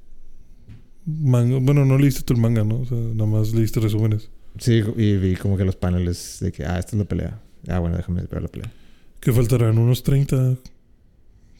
manga. 1.07 1.59
Bueno, 1.61 1.85
no 1.85 1.99
leíste 1.99 2.23
tú 2.23 2.35
el 2.35 2.41
manga, 2.41 2.65
¿no? 2.65 2.81
O 2.81 2.86
sea, 2.86 2.99
nada 2.99 3.27
más 3.31 3.53
leíste 3.53 3.81
resúmenes. 3.81 4.31
Sí, 4.59 4.82
y 4.97 5.16
vi 5.16 5.36
como 5.36 5.57
que 5.57 5.65
los 5.65 5.77
paneles 5.77 6.39
de 6.41 6.51
que, 6.53 6.65
ah, 6.65 6.78
esta 6.78 6.93
es 6.93 6.99
la 6.99 7.05
pelea. 7.05 7.41
Ah, 7.69 7.78
bueno, 7.78 7.97
déjame 7.97 8.23
ver 8.23 8.43
la 8.43 8.49
pelea. 8.49 8.73
¿Qué 9.20 9.32
faltarán? 9.32 9.78
¿Unos 9.78 10.03
30 10.03 10.57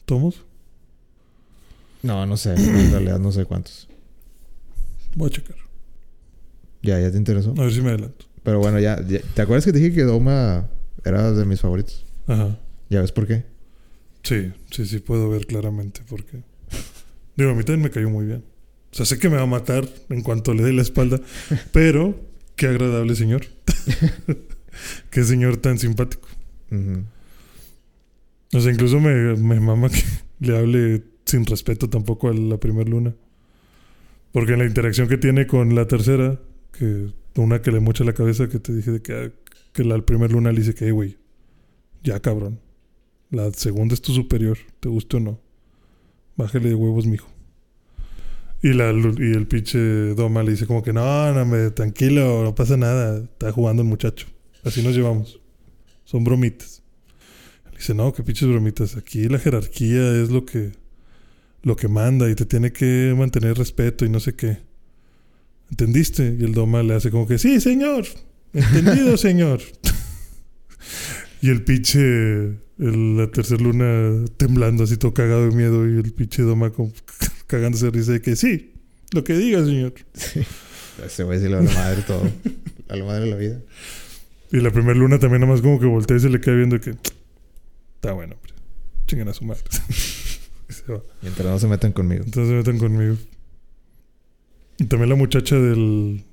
tomos? 0.05 0.41
No, 2.03 2.25
no 2.25 2.37
sé. 2.37 2.53
En 2.55 2.91
realidad 2.91 3.19
no 3.19 3.31
sé 3.31 3.45
cuántos. 3.45 3.87
Voy 5.15 5.27
a 5.27 5.31
checar. 5.31 5.55
Ya, 6.83 6.99
ya 6.99 7.11
te 7.11 7.17
interesó. 7.17 7.53
A 7.57 7.61
ver 7.63 7.73
si 7.73 7.81
me 7.81 7.89
adelanto. 7.89 8.25
Pero 8.43 8.59
bueno, 8.59 8.79
ya, 8.79 9.01
ya- 9.07 9.21
¿Te 9.33 9.41
acuerdas 9.41 9.65
que 9.65 9.71
te 9.73 9.79
dije 9.79 9.93
que 9.95 10.03
Doma 10.03 10.69
era 11.03 11.31
de 11.31 11.45
mis 11.45 11.61
favoritos? 11.61 12.05
Ajá. 12.27 12.59
¿Ya 12.89 13.01
ves 13.01 13.11
por 13.11 13.25
qué? 13.27 13.45
Sí, 14.23 14.51
sí, 14.71 14.85
sí, 14.85 14.99
puedo 14.99 15.29
ver 15.29 15.45
claramente 15.47 16.01
por 16.07 16.23
qué. 16.25 16.43
Digo, 17.35 17.51
a 17.51 17.53
mí 17.55 17.63
también 17.63 17.81
me 17.83 17.89
cayó 17.91 18.09
muy 18.09 18.25
bien. 18.25 18.43
O 18.91 18.95
sea, 18.95 19.05
sé 19.05 19.17
que 19.19 19.29
me 19.29 19.35
va 19.37 19.43
a 19.43 19.47
matar 19.47 19.87
en 20.09 20.21
cuanto 20.21 20.53
le 20.53 20.63
dé 20.63 20.73
la 20.73 20.81
espalda, 20.83 21.19
pero 21.71 22.19
qué 22.55 22.67
agradable 22.67 23.15
señor. 23.15 23.45
qué 25.09 25.23
señor 25.23 25.57
tan 25.57 25.77
simpático. 25.79 26.27
O 28.53 28.59
sea, 28.61 28.71
incluso 28.71 28.99
me, 28.99 29.35
me 29.35 29.59
mama 29.59 29.89
que 29.89 30.01
le 30.39 30.57
hable 30.57 31.03
sin 31.25 31.45
respeto 31.45 31.89
tampoco 31.89 32.29
a 32.29 32.33
la 32.33 32.57
primera 32.57 32.89
luna. 32.89 33.15
Porque 34.35 34.51
en 34.51 34.59
la 34.59 34.65
interacción 34.65 35.07
que 35.07 35.17
tiene 35.17 35.47
con 35.47 35.75
la 35.75 35.87
tercera, 35.87 36.37
que 36.77 37.07
una 37.37 37.61
que 37.61 37.71
le 37.71 37.79
mocha 37.79 38.03
la 38.03 38.11
cabeza, 38.11 38.49
que 38.49 38.59
te 38.59 38.75
dije 38.75 38.91
de 38.91 39.01
que, 39.01 39.13
ah, 39.13 39.31
que 39.71 39.85
la 39.85 39.97
primer 40.05 40.33
luna 40.33 40.51
le 40.51 40.59
dice 40.59 40.75
que, 40.75 40.83
"Hey, 40.83 40.91
güey, 40.91 41.17
ya 42.03 42.19
cabrón. 42.19 42.59
La 43.31 43.49
segunda 43.53 43.93
es 43.93 44.01
tu 44.01 44.11
superior, 44.11 44.57
te 44.81 44.89
guste 44.89 45.15
o 45.15 45.19
no. 45.21 45.39
Bájale 46.35 46.67
de 46.67 46.75
huevos, 46.75 47.05
mijo. 47.07 47.29
Y, 48.61 48.73
la, 48.73 48.91
y 48.91 49.31
el 49.31 49.47
pinche 49.47 49.79
Doma 50.15 50.43
le 50.43 50.51
dice 50.51 50.67
como 50.67 50.83
que 50.83 50.91
no, 50.91 51.33
no, 51.33 51.45
me, 51.45 51.71
tranquilo, 51.71 52.43
no 52.43 52.53
pasa 52.55 52.75
nada. 52.75 53.19
Está 53.19 53.53
jugando 53.53 53.83
el 53.83 53.87
muchacho. 53.87 54.27
Así 54.65 54.83
nos 54.83 54.97
llevamos. 54.97 55.39
Son 56.03 56.25
bromitas. 56.25 56.83
Le 57.71 57.77
dice, 57.77 57.93
no, 57.93 58.11
qué 58.11 58.21
pinches 58.21 58.49
bromitas. 58.49 58.97
Aquí 58.97 59.29
la 59.29 59.39
jerarquía 59.39 60.21
es 60.21 60.29
lo 60.29 60.43
que, 60.45 60.73
lo 61.65 61.75
que 61.75 61.89
manda 61.89 62.29
y 62.29 62.35
te 62.35 62.45
tiene 62.45 62.71
que 62.71 63.13
mantener 63.17 63.57
respeto 63.57 64.05
y 64.05 64.09
no 64.09 64.21
sé 64.21 64.35
qué. 64.35 64.59
¿Entendiste? 65.69 66.37
Y 66.39 66.45
el 66.45 66.53
Doma 66.53 66.81
le 66.83 66.93
hace 66.93 67.11
como 67.11 67.27
que, 67.27 67.37
sí, 67.37 67.59
señor. 67.59 68.05
Entendido, 68.53 69.17
señor. 69.17 69.59
y 71.41 71.49
el 71.49 71.63
pinche, 71.63 71.99
el- 72.79 73.17
la 73.17 73.29
tercera 73.31 73.61
luna 73.61 74.25
temblando 74.37 74.83
así 74.85 74.95
todo 74.97 75.13
cagado 75.13 75.49
de 75.49 75.55
miedo 75.55 75.85
y 75.89 75.97
el 75.97 76.13
pinche 76.13 76.43
Doma 76.43 76.69
como 76.69 76.93
cagándose 77.47 77.85
de 77.85 77.91
risa 77.91 78.11
de 78.13 78.21
que 78.21 78.35
sí, 78.35 78.73
lo 79.11 79.23
que 79.23 79.33
diga, 79.35 79.65
señor. 79.65 79.93
Ese 81.05 81.23
güey 81.23 81.39
sí 81.39 81.49
le 81.49 81.55
va 81.55 81.61
a 81.61 81.63
la 81.63 81.73
madre 81.73 82.01
todo. 82.03 82.31
A 82.87 82.95
la 82.95 83.03
madre 83.03 83.25
de 83.25 83.31
la 83.31 83.35
vida. 83.37 83.59
Y 84.51 84.57
la 84.57 84.69
primera 84.69 84.93
luna 84.93 85.17
también 85.17 85.41
nada 85.41 85.51
más 85.51 85.61
como 85.63 85.79
que 85.79 85.87
voltea 85.87 86.17
y 86.17 86.19
se 86.19 86.29
le 86.29 86.39
queda 86.39 86.53
viendo 86.53 86.79
que 86.79 86.91
está 87.95 88.11
bueno, 88.13 88.35
hombre. 88.35 88.53
Chingan 89.07 89.27
a 89.29 89.33
su 89.33 89.43
madre. 89.43 89.63
Y 90.69 90.73
se 90.73 90.91
va. 90.91 91.01
Mientras 91.21 91.47
no 91.47 91.59
se 91.59 91.67
metan 91.67 91.91
conmigo. 91.91 92.23
Entonces 92.25 92.49
se 92.49 92.55
meten 92.55 92.77
conmigo. 92.79 93.15
Y 94.77 94.85
también 94.85 95.09
la 95.09 95.15
muchacha 95.15 95.55
del. 95.57 96.23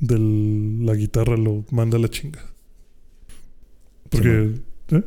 del 0.00 0.84
la 0.86 0.94
guitarra 0.94 1.36
lo 1.36 1.64
manda 1.70 1.96
a 1.98 2.00
la 2.00 2.08
chinga. 2.08 2.40
Porque. 4.10 4.54
¿eh? 4.90 5.02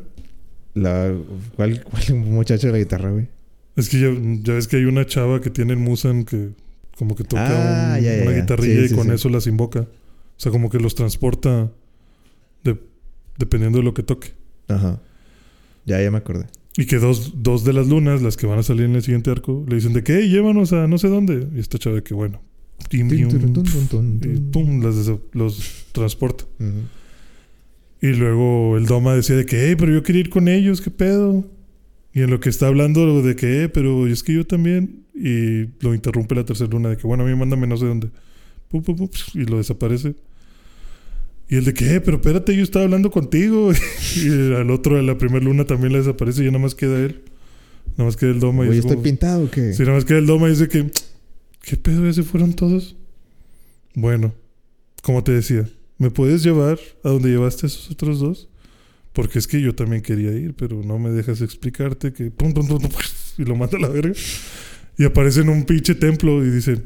La, 0.74 1.14
¿cuál, 1.56 1.84
¿Cuál 1.84 2.14
muchacho 2.16 2.66
de 2.66 2.72
la 2.72 2.78
guitarra, 2.78 3.10
güey? 3.10 3.28
Es 3.76 3.88
que 3.88 4.00
ya, 4.00 4.08
ya 4.42 4.54
ves 4.54 4.66
que 4.68 4.76
hay 4.76 4.84
una 4.84 5.06
chava 5.06 5.40
que 5.40 5.50
tiene 5.50 5.72
el 5.72 5.78
Musan 5.78 6.24
que 6.24 6.50
como 6.98 7.14
que 7.16 7.24
toca 7.24 7.92
Ah, 7.92 7.96
un- 7.98 8.04
ya, 8.04 8.16
ya, 8.16 8.22
una 8.22 8.32
guitarrilla 8.40 8.78
Sí, 8.80 8.84
y 8.86 8.88
sí, 8.88 8.94
con 8.94 9.10
eso 9.12 9.28
las 9.28 9.46
invoca. 9.46 9.80
O 9.80 9.86
sea, 10.36 10.50
como 10.52 10.70
que 10.70 10.78
los 10.78 10.94
transporta 10.94 11.70
de- 12.64 12.80
dependiendo 13.38 13.78
de 13.78 13.84
lo 13.84 13.94
que 13.94 14.02
toque. 14.02 14.32
Ajá. 14.68 15.00
Ya, 15.86 16.00
ya 16.00 16.10
me 16.10 16.18
acordé. 16.18 16.46
Y 16.76 16.86
que 16.86 16.98
dos, 16.98 17.34
dos 17.42 17.64
de 17.64 17.72
las 17.72 17.86
lunas, 17.86 18.20
las 18.20 18.36
que 18.36 18.46
van 18.46 18.58
a 18.58 18.62
salir 18.62 18.86
en 18.86 18.96
el 18.96 19.02
siguiente 19.02 19.30
arco, 19.30 19.64
le 19.68 19.76
dicen 19.76 19.92
de 19.92 20.02
que 20.02 20.18
"Hey, 20.18 20.28
llévanos 20.28 20.72
a 20.72 20.88
no 20.88 20.98
sé 20.98 21.08
dónde. 21.08 21.46
Y 21.54 21.60
esta 21.60 21.78
chava 21.78 21.96
de 21.96 22.02
que 22.02 22.14
bueno. 22.14 22.40
Tim, 22.88 23.08
tim, 23.08 23.28
y 24.22 24.40
pum, 24.50 24.82
las 24.82 25.10
los 25.32 25.86
transporta. 25.92 26.44
Y 28.02 28.08
luego 28.08 28.76
el 28.76 28.86
Doma 28.86 29.14
decía 29.14 29.36
de 29.36 29.46
que, 29.46 29.68
hey, 29.68 29.76
pero 29.78 29.92
yo 29.92 30.02
quería 30.02 30.20
ir 30.20 30.30
con 30.30 30.48
ellos, 30.48 30.80
¿qué 30.80 30.90
pedo? 30.90 31.44
Y 32.12 32.20
en 32.22 32.30
lo 32.30 32.40
que 32.40 32.48
está 32.50 32.66
hablando 32.66 33.22
de 33.22 33.34
que, 33.34 33.64
eh, 33.64 33.68
pero 33.68 34.06
es 34.06 34.22
que 34.22 34.34
yo 34.34 34.46
también. 34.46 35.04
Y 35.14 35.66
lo 35.80 35.94
interrumpe 35.94 36.34
la 36.34 36.44
tercera 36.44 36.70
luna 36.70 36.90
de 36.90 36.96
que, 36.96 37.06
bueno, 37.06 37.22
a 37.22 37.26
mí 37.26 37.34
mándame 37.34 37.66
no 37.66 37.76
sé 37.76 37.86
dónde. 37.86 38.10
Pum, 38.68 38.82
pum, 38.82 38.96
pum, 38.96 39.08
y 39.34 39.44
lo 39.44 39.56
desaparece. 39.58 40.14
Y 41.48 41.56
el 41.56 41.64
de 41.64 41.74
que, 41.74 41.94
eh, 41.94 42.00
pero 42.00 42.16
espérate, 42.16 42.56
yo 42.56 42.62
estaba 42.62 42.84
hablando 42.84 43.10
contigo. 43.10 43.70
y 44.16 44.28
al 44.54 44.70
otro, 44.70 44.98
a 44.98 45.02
la 45.02 45.18
primera 45.18 45.44
luna 45.44 45.64
también 45.64 45.92
le 45.92 45.98
desaparece 45.98 46.42
y 46.42 46.44
ya 46.46 46.50
nada 46.50 46.62
más 46.62 46.74
queda 46.74 46.98
él. 46.98 47.22
Nada 47.96 48.04
más 48.04 48.16
queda 48.16 48.30
el 48.30 48.40
Doma. 48.40 48.64
y 48.64 48.68
Oye, 48.68 48.78
es 48.78 48.84
¿estoy 48.84 48.92
como- 48.96 49.02
pintado 49.04 49.44
o 49.44 49.50
qué? 49.50 49.72
Sí, 49.72 49.82
nada 49.82 49.94
más 49.94 50.04
queda 50.04 50.18
el 50.18 50.26
Doma 50.26 50.48
y 50.48 50.50
dice 50.52 50.68
que, 50.68 50.90
¿qué 51.62 51.76
pedo? 51.76 52.04
¿Ya 52.06 52.12
se 52.12 52.22
fueron 52.22 52.54
todos? 52.54 52.96
Bueno, 53.94 54.34
como 55.02 55.22
te 55.22 55.32
decía, 55.32 55.68
¿me 55.98 56.10
puedes 56.10 56.42
llevar 56.42 56.78
a 57.04 57.10
donde 57.10 57.28
llevaste 57.30 57.66
a 57.66 57.68
esos 57.68 57.90
otros 57.90 58.18
dos? 58.18 58.48
Porque 59.12 59.38
es 59.38 59.46
que 59.46 59.60
yo 59.60 59.74
también 59.76 60.02
quería 60.02 60.32
ir, 60.32 60.54
pero 60.54 60.82
no 60.82 60.98
me 60.98 61.10
dejas 61.10 61.40
explicarte 61.40 62.12
que... 62.12 62.32
pum, 62.32 62.52
pum, 62.52 62.66
y 63.38 63.44
lo 63.44 63.54
mata 63.54 63.76
a 63.76 63.80
la 63.80 63.88
verga. 63.88 64.14
Y 64.98 65.04
aparece 65.04 65.42
en 65.42 65.50
un 65.50 65.64
pinche 65.64 65.94
templo 65.94 66.44
y 66.44 66.50
dice... 66.50 66.82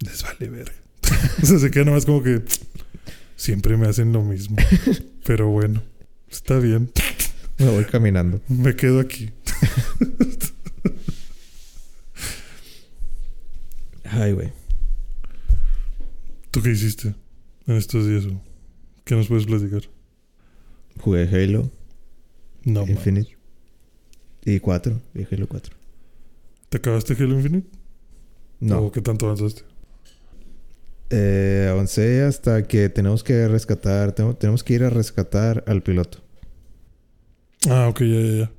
Les 0.00 0.22
vale 0.24 0.48
verga. 0.48 0.72
o 1.42 1.46
sea, 1.46 1.58
se 1.60 1.70
queda 1.70 1.84
nada 1.84 1.96
más 1.98 2.06
como 2.06 2.20
que... 2.22 2.42
Siempre 3.36 3.76
me 3.76 3.86
hacen 3.88 4.12
lo 4.12 4.22
mismo. 4.22 4.56
Pero 5.24 5.48
bueno, 5.48 5.82
está 6.30 6.58
bien. 6.58 6.90
Me 7.58 7.68
voy 7.68 7.84
caminando. 7.84 8.40
Me 8.48 8.74
quedo 8.74 9.00
aquí. 9.00 9.30
Ay, 14.04 14.32
güey. 14.32 14.52
¿Tú 16.50 16.62
qué 16.62 16.70
hiciste 16.70 17.14
en 17.66 17.76
estos 17.76 18.06
días? 18.06 18.24
güey? 18.24 18.38
¿Qué 19.04 19.14
nos 19.16 19.26
puedes 19.28 19.46
platicar? 19.46 19.82
Jugué 21.00 21.28
Halo 21.28 21.70
No. 22.64 22.86
Infinite. 22.86 23.36
Y 24.44 24.60
4. 24.60 25.00
Y 25.14 25.34
Halo 25.34 25.48
4. 25.48 25.74
¿Te 26.68 26.76
acabaste 26.78 27.14
Halo 27.14 27.34
Infinite? 27.34 27.68
No. 28.60 28.78
¿O 28.82 28.92
qué 28.92 29.00
tanto 29.00 29.26
avanzaste? 29.26 29.62
Eh, 31.16 31.68
avancé 31.70 32.22
hasta 32.22 32.62
que 32.64 32.88
tenemos 32.88 33.22
que 33.22 33.46
rescatar. 33.48 34.12
tengo- 34.12 34.34
tenemos 34.34 34.64
que 34.64 34.74
ir 34.74 34.82
a 34.84 34.90
rescatar 34.90 35.62
al 35.66 35.82
piloto. 35.82 36.18
Ah, 37.68 37.88
ok, 37.88 38.00
ya, 38.00 38.20
ya, 38.20 38.32
ya. 38.38 38.50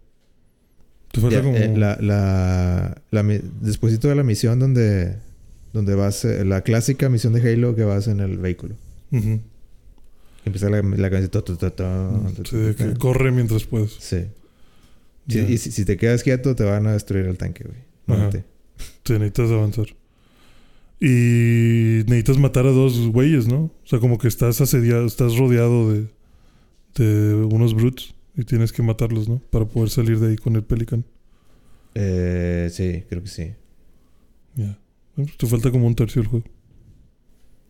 Te 1.12 1.22
falta 1.22 1.36
Ya, 1.38 1.44
como... 1.44 1.56
eh, 1.58 1.74
la, 1.78 1.98
la, 2.02 3.02
la 3.12 3.24
despuésito 3.62 4.08
de 4.08 4.16
la 4.16 4.24
misión 4.24 4.60
donde, 4.60 5.16
donde 5.74 5.96
vas, 5.96 6.26
eh, 6.26 6.44
la 6.46 6.62
clásica 6.62 7.10
misión 7.10 7.34
de 7.34 7.42
Halo 7.54 7.76
que 7.76 7.84
vas 7.84 8.08
en 8.08 8.20
el 8.20 8.38
vehículo. 8.38 8.76
Ujú. 9.12 9.40
Empieza 10.46 10.70
la, 10.70 10.82
la 10.82 11.10
canción. 11.10 11.44
Sí, 12.46 12.76
que 12.78 12.94
corre 13.00 13.32
mientras 13.32 13.64
puedes. 13.66 13.94
Sí. 14.00 14.26
Y 15.28 15.58
si, 15.58 15.72
si 15.72 15.86
te 15.86 15.98
quedas 15.98 16.22
quieto, 16.24 16.56
te 16.56 16.64
van 16.64 16.86
a 16.88 16.94
destruir 16.94 17.26
el 17.26 17.38
tanque, 17.38 17.64
güey. 17.64 17.78
Sí, 19.04 19.14
necesitas 19.14 19.50
avanzar. 19.52 19.88
Y 21.00 22.04
necesitas 22.08 22.38
matar 22.38 22.66
a 22.66 22.72
dos 22.72 23.08
güeyes, 23.10 23.48
¿no? 23.48 23.66
O 23.66 23.86
sea, 23.86 24.00
como 24.00 24.18
que 24.18 24.28
estás 24.28 24.62
asediado, 24.62 25.06
estás 25.06 25.38
rodeado 25.38 25.92
de, 25.94 26.08
de 26.96 27.34
unos 27.36 27.74
brutes 27.74 28.16
y 28.38 28.44
tienes 28.44 28.72
que 28.72 28.82
matarlos, 28.82 29.28
¿no? 29.28 29.40
Para 29.50 29.66
poder 29.66 29.90
salir 29.90 30.20
de 30.20 30.30
ahí 30.30 30.36
con 30.38 30.56
el 30.56 30.64
Pelican. 30.64 31.04
Eh, 31.96 32.70
sí, 32.72 33.04
creo 33.10 33.22
que 33.24 33.30
sí. 33.30 33.54
Ya. 34.56 34.78
Pues 35.16 35.36
Te 35.38 35.48
falta 35.48 35.72
como 35.72 35.88
un 35.88 35.96
tercio 35.96 36.22
del 36.22 36.30
juego. 36.30 36.46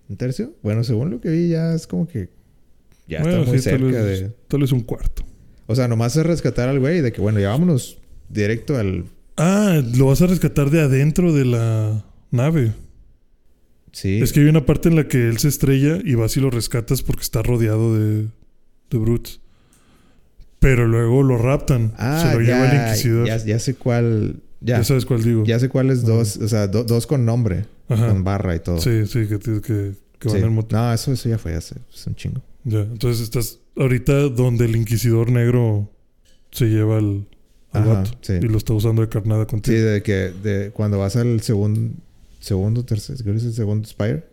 ¿Un 0.07 0.17
tercio? 0.17 0.53
Bueno, 0.61 0.83
según 0.83 1.09
lo 1.09 1.19
que 1.19 1.29
vi, 1.29 1.49
ya 1.49 1.73
es 1.73 1.87
como 1.87 2.07
que. 2.07 2.29
Ya 3.07 3.21
Bueno, 3.21 3.39
está 3.39 3.49
muy 3.51 3.59
sí, 3.59 3.69
tal 3.69 3.79
cerca 3.79 4.01
vez- 4.03 4.19
de. 4.21 4.29
Tal 4.47 4.59
vez 4.61 4.71
un 4.71 4.81
cuarto. 4.81 5.23
O 5.67 5.75
sea, 5.75 5.87
nomás 5.87 6.15
es 6.15 6.25
rescatar 6.25 6.69
al 6.69 6.79
güey 6.79 7.01
de 7.01 7.11
que, 7.11 7.21
bueno, 7.21 7.39
ya 7.39 7.49
vámonos 7.49 7.97
directo 8.29 8.77
al. 8.77 9.05
Ah, 9.37 9.81
lo 9.95 10.05
vas 10.07 10.21
a 10.21 10.27
rescatar 10.27 10.69
de 10.69 10.81
adentro 10.81 11.33
de 11.33 11.45
la 11.45 12.05
nave. 12.31 12.73
Sí. 13.95 14.19
Es 14.21 14.33
que 14.33 14.41
hay 14.41 14.47
una 14.47 14.65
parte 14.65 14.89
en 14.89 14.97
la 14.97 15.07
que 15.07 15.29
él 15.29 15.37
se 15.37 15.47
estrella 15.47 15.99
y 16.03 16.15
vas 16.15 16.35
y 16.35 16.41
lo 16.41 16.49
rescatas 16.49 17.01
porque 17.01 17.21
está 17.21 17.41
rodeado 17.41 17.97
de, 17.97 18.23
de 18.89 18.97
brutes. 18.97 19.39
Pero 20.59 20.85
luego 20.85 21.23
lo 21.23 21.37
raptan. 21.37 21.93
Ah, 21.97 22.19
se 22.29 22.35
lo 22.37 22.41
ya, 22.41 22.55
lleva 22.59 22.71
el 22.71 22.87
inquisidor. 22.89 23.27
Ya, 23.27 23.37
ya 23.37 23.57
sé 23.59 23.75
cuál. 23.75 24.41
Ya. 24.59 24.77
Ya 24.79 24.83
sabes 24.83 25.05
cuál 25.05 25.23
digo. 25.23 25.45
Ya 25.45 25.59
sé 25.59 25.69
cuáles 25.69 25.99
Ajá. 25.99 26.07
dos. 26.07 26.37
O 26.37 26.47
sea, 26.49 26.67
do- 26.67 26.83
dos 26.83 27.07
con 27.07 27.23
nombre. 27.25 27.65
Ajá. 27.87 28.09
Con 28.09 28.23
barra 28.25 28.55
y 28.55 28.59
todo. 28.59 28.79
Sí, 28.81 29.05
sí, 29.05 29.27
que, 29.27 29.39
que, 29.39 29.61
que, 29.61 30.27
van 30.27 30.37
Sí. 30.37 30.43
en 30.43 30.53
moto. 30.53 30.75
No, 30.75 30.91
eso, 30.91 31.13
eso 31.13 31.29
ya 31.29 31.37
fue 31.37 31.53
hace 31.55 31.75
es 31.93 32.05
un 32.07 32.15
chingo. 32.15 32.41
Ya. 32.63 32.79
Entonces 32.81 33.21
estás 33.23 33.59
ahorita 33.77 34.13
donde 34.29 34.65
el 34.65 34.75
inquisidor 34.75 35.31
negro 35.31 35.89
se 36.51 36.65
lleva 36.65 36.97
al, 36.97 37.27
al 37.71 37.83
Ajá, 37.83 37.93
vato 37.93 38.11
sí. 38.21 38.33
y 38.41 38.47
lo 38.47 38.57
está 38.57 38.73
usando 38.73 39.03
de 39.03 39.09
carnada 39.09 39.43
Sí, 39.43 39.47
contigo. 39.51 39.77
de 39.77 40.01
que 40.01 40.13
de 40.43 40.71
cuando 40.71 40.97
vas 40.97 41.15
al 41.15 41.41
segundo, 41.41 41.91
segundo, 42.45 42.85
tercer, 42.85 43.17
creo 43.17 43.33
que 43.33 43.39
es 43.39 43.45
el 43.45 43.53
segundo 43.53 43.87
Spire, 43.87 44.23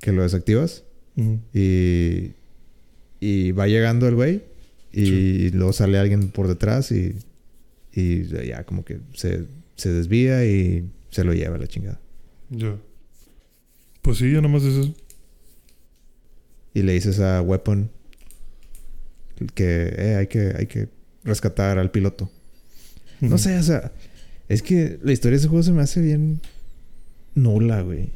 que 0.00 0.12
lo 0.12 0.22
desactivas 0.22 0.84
y, 1.54 2.32
y 3.20 3.52
va 3.52 3.66
llegando 3.66 4.06
el 4.06 4.14
güey 4.14 4.42
y 4.92 5.50
luego 5.50 5.72
sale 5.72 5.98
alguien 5.98 6.30
por 6.30 6.46
detrás 6.46 6.92
y, 6.92 7.16
y 7.92 8.24
ya 8.46 8.64
como 8.64 8.84
que 8.84 9.00
se, 9.14 9.46
se 9.76 9.92
desvía 9.92 10.44
y 10.44 10.90
se 11.10 11.24
lo 11.24 11.32
lleva 11.32 11.56
a 11.56 11.58
la 11.58 11.66
chingada. 11.66 11.98
Ya. 12.50 12.76
Pues 14.02 14.18
sí, 14.18 14.30
ya 14.30 14.40
nomás 14.40 14.62
es 14.62 14.74
eso. 14.74 14.94
Y 16.74 16.82
le 16.82 16.92
dices 16.92 17.18
a 17.20 17.40
Weapon 17.40 17.90
que 19.54 19.94
eh, 19.96 20.16
hay 20.16 20.26
que 20.26 20.54
hay 20.56 20.66
que 20.66 20.88
rescatar 21.24 21.78
al 21.78 21.90
piloto. 21.90 22.30
No 23.20 23.38
sé, 23.38 23.58
o 23.58 23.62
sea, 23.62 23.92
es 24.48 24.62
que 24.62 24.98
la 25.02 25.12
historia 25.12 25.32
de 25.32 25.40
ese 25.40 25.48
juego 25.48 25.62
se 25.62 25.72
me 25.72 25.82
hace 25.82 26.02
bien 26.02 26.40
nula, 27.36 27.82
güey. 27.82 28.10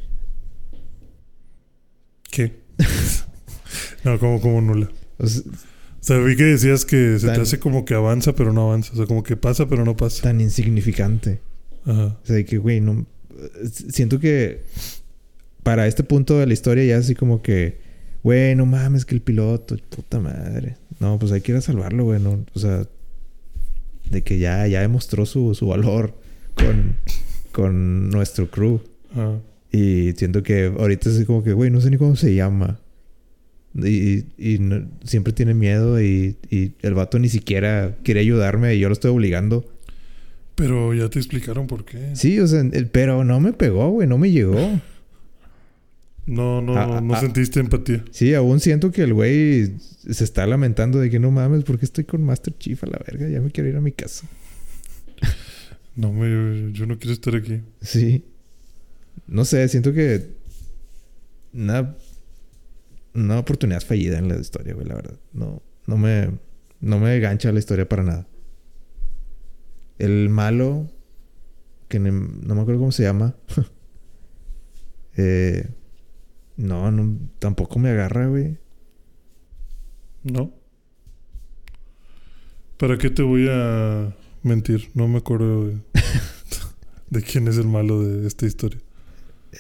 ¿Qué? 2.31 2.61
no, 4.05 4.19
como, 4.19 4.41
como 4.41 4.61
nula. 4.61 4.91
O 5.19 5.27
sea, 5.27 5.43
O 6.01 6.03
sea, 6.03 6.19
vi 6.19 6.35
que 6.35 6.45
decías 6.45 6.85
que 6.85 7.19
se 7.19 7.29
te 7.29 7.41
hace 7.41 7.59
como 7.61 7.85
que 7.85 7.95
avanza, 7.95 8.35
pero 8.35 8.53
no 8.53 8.63
avanza. 8.63 8.93
O 8.95 8.97
sea, 8.97 9.07
como 9.07 9.23
que 9.23 9.37
pasa, 9.37 9.69
pero 9.69 9.85
no 9.85 9.97
pasa. 9.97 10.23
tan 10.23 10.41
insignificante. 10.41 11.41
Ajá. 11.85 12.19
O 12.23 12.27
sea, 12.27 12.37
de 12.37 12.45
que, 12.45 12.59
güey, 12.59 12.81
no. 12.81 13.07
Siento 13.91 14.19
que 14.19 14.63
para 15.63 15.87
este 15.87 16.03
punto 16.03 16.39
de 16.39 16.47
la 16.47 16.53
historia 16.53 16.85
ya 16.85 16.97
así 16.97 17.15
como 17.15 17.43
que, 17.43 17.79
güey, 18.23 18.55
no 18.55 18.67
mames, 18.67 19.05
que 19.05 19.15
el 19.15 19.21
piloto, 19.21 19.77
puta 19.89 20.21
madre. 20.21 20.77
No, 20.99 21.19
pues 21.19 21.33
hay 21.33 21.41
que 21.43 21.53
ir 21.53 21.59
a 21.59 21.61
salvarlo, 21.61 22.05
güey. 22.05 22.21
no, 22.21 22.45
o 22.55 22.59
sea, 22.59 22.87
de 24.11 24.23
que 24.23 24.39
ya, 24.39 24.67
ya 24.67 24.81
demostró 24.81 25.27
su, 25.27 25.55
su 25.55 25.69
valor 25.69 26.15
con, 26.55 26.97
con 27.53 28.11
nuestro 28.11 28.51
crew. 28.51 28.81
Ajá. 29.13 29.41
Y 29.73 30.13
siento 30.17 30.43
que 30.43 30.67
ahorita 30.67 31.09
es 31.11 31.25
como 31.25 31.43
que, 31.45 31.53
güey, 31.53 31.71
no 31.71 31.81
sé 31.81 31.91
ni 31.91 31.97
cómo 31.97 32.17
se 32.17 32.35
llama. 32.35 32.81
Y, 33.75 34.25
y 34.37 34.59
no- 34.59 34.89
siempre 35.05 35.33
tiene 35.33 35.55
miedo 35.55 36.03
y, 36.03 36.37
y 36.51 36.73
el 36.83 36.95
vato 36.95 37.19
ni 37.21 37.29
siquiera 37.29 37.97
quiere 38.03 38.21
ayudarme 38.21 38.75
y 38.75 38.81
yo 38.81 38.89
lo 38.89 38.93
estoy 38.95 39.13
obligando. 39.13 39.65
Pero 40.57 40.93
ya 40.93 41.09
te 41.09 41.19
explicaron 41.21 41.67
por 41.69 41.85
qué. 41.85 42.11
Sí, 42.15 42.39
o 42.41 42.47
sea, 42.49 42.61
el- 42.61 42.89
pero 42.89 43.23
no 43.25 43.39
me 43.41 43.53
pegó, 43.53 43.89
güey, 43.91 44.09
no 44.09 44.19
me 44.19 44.31
llegó. 44.31 44.57
No, 46.27 46.61
no, 46.63 46.77
Ah, 46.77 46.87
no, 46.87 47.01
no 47.01 47.15
ah. 47.15 47.21
sentiste 47.21 47.59
empatía. 47.59 48.05
Sí, 48.13 48.35
aún 48.35 48.61
siento 48.61 48.93
que 48.93 49.03
el 49.03 49.15
güey 49.15 49.73
se 50.09 50.23
está 50.23 50.47
lamentando 50.47 51.01
de 51.01 51.11
que 51.11 51.19
no 51.19 51.33
mames, 51.33 51.65
porque 51.65 51.85
estoy 51.85 52.05
con 52.05 52.23
Master 52.23 52.55
Chief 52.57 52.81
a 52.85 52.87
la 52.87 53.01
verga? 53.05 53.29
Ya 53.29 53.41
me 53.41 53.51
quiero 53.51 53.69
ir 53.69 53.77
a 53.77 53.81
mi 53.81 53.91
casa. 53.93 54.27
No, 55.97 56.13
me, 56.13 56.73
yo 56.73 56.87
no 56.87 56.99
quiero 56.99 57.13
estar 57.15 57.35
aquí. 57.35 57.61
Sí. 57.83 58.25
No 59.27 59.45
sé, 59.45 59.69
siento 59.69 59.93
que 59.93 60.35
una, 61.53 61.97
una 63.15 63.39
oportunidad 63.39 63.81
fallida 63.83 64.19
en 64.19 64.29
la 64.29 64.37
historia, 64.37 64.75
güey, 64.75 64.87
la 64.87 64.95
verdad. 64.95 65.19
No, 65.33 65.63
no 65.87 65.97
me, 65.97 66.31
no 66.81 66.99
me 66.99 67.19
gancha 67.21 67.53
la 67.53 67.59
historia 67.59 67.89
para 67.89 68.03
nada. 68.03 68.27
El 69.99 70.29
malo, 70.31 70.91
que 71.89 71.99
ne- 72.01 72.11
no 72.11 72.55
me 72.55 72.61
acuerdo 72.63 72.81
cómo 72.81 72.93
se 72.93 73.03
llama. 73.05 73.37
eh, 75.17 75.69
no, 76.57 76.91
no, 76.91 77.19
tampoco 77.39 77.79
me 77.79 77.91
agarra, 77.91 78.27
güey. 78.27 78.59
¿No? 80.23 80.53
¿Para 82.77 82.97
qué 82.99 83.11
te 83.11 83.23
voy 83.23 83.47
a 83.51 84.15
mentir? 84.43 84.91
No 84.95 85.07
me 85.09 85.19
acuerdo 85.19 85.67
de, 85.69 85.79
de 87.11 87.23
quién 87.23 87.47
es 87.49 87.59
el 87.59 87.67
malo 87.67 88.03
de 88.03 88.27
esta 88.27 88.47
historia. 88.47 88.81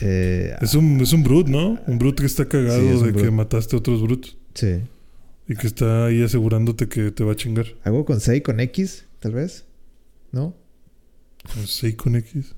Eh, 0.00 0.54
Es 0.60 0.74
un, 0.74 1.00
es 1.00 1.12
un 1.12 1.22
brut, 1.22 1.48
¿no? 1.48 1.78
Un 1.86 1.98
brut 1.98 2.18
que 2.20 2.26
está 2.26 2.48
cagado 2.48 2.80
Sí, 2.80 2.88
es 2.88 3.00
un 3.02 3.12
de 3.12 3.22
que 3.22 3.30
mataste 3.30 3.76
a 3.76 3.78
otros 3.78 4.02
brutos. 4.02 4.36
sí. 4.54 4.80
Y 5.48 5.56
que 5.56 5.66
está 5.66 6.06
ahí 6.06 6.22
asegurándote 6.22 6.88
que 6.88 7.10
te 7.10 7.24
va 7.24 7.32
a 7.32 7.34
chingar. 7.34 7.66
¿Algo 7.82 8.04
con 8.04 8.20
C 8.20 8.36
y 8.36 8.40
con 8.40 8.60
X, 8.60 9.06
tal 9.18 9.32
vez? 9.32 9.64
¿No? 10.30 10.54
Con 11.52 11.66
6 11.66 11.96
con 11.96 12.14
X. 12.14 12.54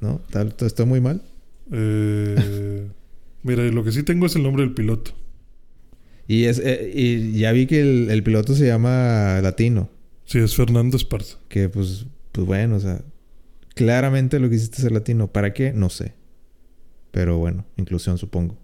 ¿No? 0.00 0.20
¿Tal, 0.30 0.54
¿Estoy 0.60 0.86
muy 0.86 1.00
mal? 1.00 1.22
Eh, 1.72 2.86
mira, 3.42 3.64
lo 3.64 3.82
que 3.82 3.90
sí 3.90 4.04
tengo 4.04 4.26
es 4.26 4.36
el 4.36 4.44
nombre 4.44 4.62
del 4.62 4.74
piloto. 4.74 5.10
Y, 6.28 6.44
es, 6.44 6.60
eh, 6.62 6.92
y 6.94 7.32
ya 7.38 7.50
vi 7.50 7.66
que 7.66 7.80
el, 7.80 8.10
el 8.12 8.22
piloto 8.22 8.54
se 8.54 8.66
llama 8.68 9.40
Latino. 9.42 9.88
Sí, 10.24 10.38
es 10.38 10.54
Fernando 10.54 10.96
Esparza. 10.96 11.38
Que 11.48 11.68
pues, 11.68 12.06
pues 12.30 12.46
bueno, 12.46 12.76
o 12.76 12.80
sea, 12.80 13.00
claramente 13.74 14.38
lo 14.38 14.48
que 14.48 14.54
hiciste 14.54 14.82
ser 14.82 14.92
latino. 14.92 15.26
¿Para 15.32 15.52
qué? 15.52 15.72
No 15.72 15.90
sé. 15.90 16.14
Pero 17.16 17.38
bueno, 17.38 17.64
inclusión 17.78 18.18
supongo. 18.18 18.58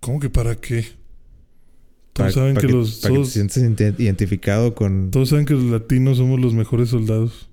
¿Cómo 0.00 0.18
que 0.18 0.28
para 0.28 0.56
qué? 0.56 0.84
Para, 2.12 2.28
Todos 2.30 2.34
saben 2.34 2.54
para 2.56 2.66
que, 2.66 2.72
los 2.72 2.96
para 2.96 3.02
que 3.02 3.08
te 3.08 3.14
todos, 3.20 3.28
sientes 3.32 3.62
ident- 3.62 4.00
identificado 4.00 4.74
con... 4.74 5.12
todos 5.12 5.28
saben 5.28 5.44
que 5.46 5.54
los 5.54 5.62
latinos 5.62 6.16
somos 6.16 6.40
los 6.40 6.54
mejores 6.54 6.88
soldados. 6.88 7.48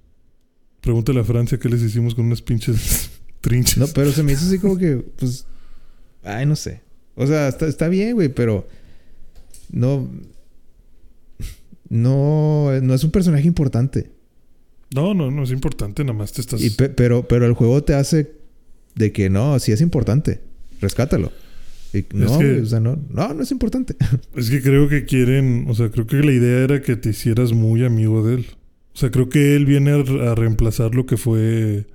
Pregúntale 0.81 1.19
a 1.19 1.23
Francia 1.23 1.59
qué 1.59 1.69
les 1.69 1.83
hicimos 1.83 2.15
con 2.15 2.25
unas 2.25 2.41
pinches 2.41 3.11
trinchas. 3.41 3.77
No, 3.77 3.85
pero 3.93 4.11
se 4.11 4.23
me 4.23 4.31
hizo 4.31 4.47
así 4.47 4.57
como 4.57 4.77
que, 4.77 4.95
pues... 5.19 5.45
Ay, 6.23 6.47
no 6.47 6.55
sé. 6.55 6.81
O 7.13 7.27
sea, 7.27 7.49
está, 7.49 7.67
está 7.67 7.87
bien, 7.87 8.15
güey, 8.15 8.29
pero... 8.29 8.67
No... 9.71 10.09
No, 11.87 12.71
no 12.81 12.93
es 12.95 13.03
un 13.03 13.11
personaje 13.11 13.45
importante. 13.47 14.09
No, 14.95 15.13
no, 15.13 15.29
no 15.29 15.43
es 15.43 15.51
importante, 15.51 16.03
nada 16.03 16.17
más 16.17 16.33
te 16.33 16.41
estás. 16.41 16.59
Y 16.63 16.71
pe- 16.71 16.89
pero, 16.89 17.27
pero 17.27 17.45
el 17.45 17.53
juego 17.53 17.83
te 17.83 17.93
hace 17.93 18.38
de 18.99 19.11
que 19.11 19.29
no, 19.29 19.57
sí 19.59 19.71
es 19.71 19.81
importante. 19.81 20.41
Rescátalo. 20.81 21.31
Y 21.93 22.05
no, 22.13 22.37
que- 22.37 22.59
o 22.61 22.65
sea, 22.65 22.79
no, 22.79 22.99
no, 23.09 23.33
no 23.33 23.41
es 23.41 23.49
importante. 23.51 23.95
Es 24.35 24.49
que 24.51 24.61
creo 24.61 24.87
que 24.87 25.05
quieren, 25.05 25.65
o 25.69 25.73
sea, 25.73 25.89
creo 25.89 26.05
que 26.05 26.17
la 26.17 26.31
idea 26.31 26.59
era 26.65 26.81
que 26.81 26.95
te 26.95 27.09
hicieras 27.09 27.53
muy 27.53 27.83
amigo 27.83 28.23
de 28.25 28.35
él. 28.35 28.45
O 28.93 28.97
sea, 28.99 29.09
creo 29.09 29.29
que 29.29 29.55
él 29.55 29.65
viene 29.65 29.91
a, 29.91 30.31
a 30.31 30.35
reemplazar 30.35 30.93
lo 30.93 31.05
que 31.05 31.17
fue 31.17 31.87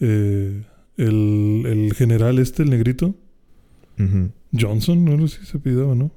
eh, 0.00 0.62
el, 0.96 1.62
el 1.66 1.92
general 1.94 2.38
este, 2.38 2.62
el 2.64 2.70
negrito. 2.70 3.14
Johnson, 4.58 5.04
no 5.04 5.28
sé 5.28 5.40
si 5.40 5.46
se 5.46 5.58
pidaba, 5.58 5.94
¿no? 5.94 6.10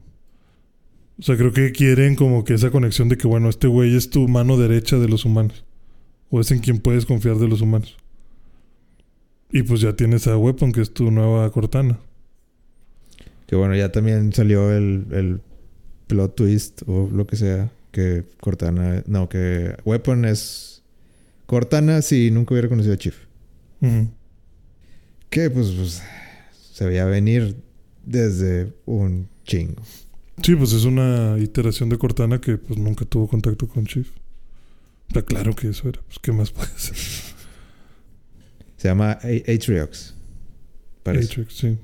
O 1.18 1.22
sea, 1.22 1.36
creo 1.38 1.52
que 1.52 1.72
quieren 1.74 2.16
como 2.16 2.44
que 2.46 2.54
esa 2.54 2.72
conexión 2.72 3.10
de 3.10 3.18
que, 3.18 3.28
bueno, 3.28 3.50
este 3.50 3.68
güey 3.68 3.96
es 3.96 4.10
tu 4.10 4.28
mano 4.30 4.58
derecha 4.58 4.98
de 4.98 5.10
los 5.10 5.26
humanos. 5.26 5.66
O 6.30 6.40
es 6.40 6.52
en 6.52 6.60
quien 6.60 6.80
puedes 6.80 7.06
confiar 7.06 7.38
de 7.38 7.48
los 7.48 7.60
humanos. 7.62 7.98
Y 9.52 9.64
pues 9.64 9.82
ya 9.82 9.96
tienes 9.96 10.28
a 10.28 10.38
Weapon, 10.38 10.72
que 10.72 10.82
es 10.82 10.94
tu 10.94 11.12
nueva 11.12 11.52
Cortana. 11.52 12.00
Que 13.48 13.56
bueno, 13.56 13.76
ya 13.76 13.92
también 13.92 14.32
salió 14.32 14.72
el, 14.72 15.08
el 15.12 15.42
plot 16.08 16.36
twist 16.36 16.82
o 16.88 17.10
lo 17.12 17.26
que 17.26 17.36
sea. 17.36 17.72
Que 17.92 18.24
Cortana, 18.40 19.04
no, 19.08 19.28
que 19.28 19.76
Weapon 19.86 20.26
es 20.26 20.84
Cortana 21.48 22.04
si 22.04 22.30
nunca 22.30 22.54
hubiera 22.54 22.70
conocido 22.70 22.94
a 22.94 22.98
Chief. 22.98 23.16
Que 25.32 25.50
pues, 25.50 25.72
pues 25.72 26.04
se 26.52 26.86
veía 26.86 27.06
venir 27.06 27.56
desde 28.06 28.72
un 28.86 29.28
chingo. 29.46 29.82
Sí, 30.44 30.56
pues 30.56 30.72
es 30.74 30.86
una 30.86 31.38
iteración 31.40 31.90
de 31.90 31.98
Cortana 31.98 32.40
que 32.40 32.58
pues 32.58 32.80
nunca 32.80 33.06
tuvo 33.06 33.28
contacto 33.28 33.68
con 33.68 33.86
Chief. 33.86 34.08
Está 35.08 35.24
claro 35.24 35.56
que 35.56 35.70
eso 35.70 35.90
era. 35.90 36.00
Pues, 36.06 36.20
¿qué 36.20 36.32
más 36.32 36.52
puede 36.52 36.70
ser? 36.78 36.96
Se 38.80 38.88
llama 38.88 39.12
A- 39.12 39.52
Atriox. 39.54 40.16
Parece. 41.04 41.28
Matrix, 41.42 41.54
sí. 41.54 41.78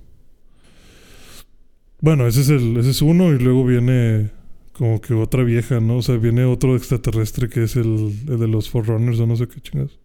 Bueno, 2.00 2.26
ese 2.26 2.42
es 2.42 2.50
el, 2.50 2.78
ese 2.78 2.92
es 2.92 3.02
uno 3.02 3.34
y 3.34 3.38
luego 3.40 3.66
viene 3.66 4.32
como 4.74 5.02
que 5.02 5.14
otra 5.14 5.44
vieja, 5.44 5.80
¿no? 5.82 5.98
O 5.98 6.02
sea, 6.02 6.16
viene 6.16 6.46
otro 6.46 6.76
extraterrestre 6.78 7.50
que 7.50 7.64
es 7.64 7.76
el, 7.76 8.18
el 8.30 8.40
de 8.40 8.48
los 8.48 8.70
Forerunners 8.70 9.20
o 9.20 9.28
no 9.28 9.36
sé 9.36 9.48
qué 9.48 9.60
chingados. 9.60 10.00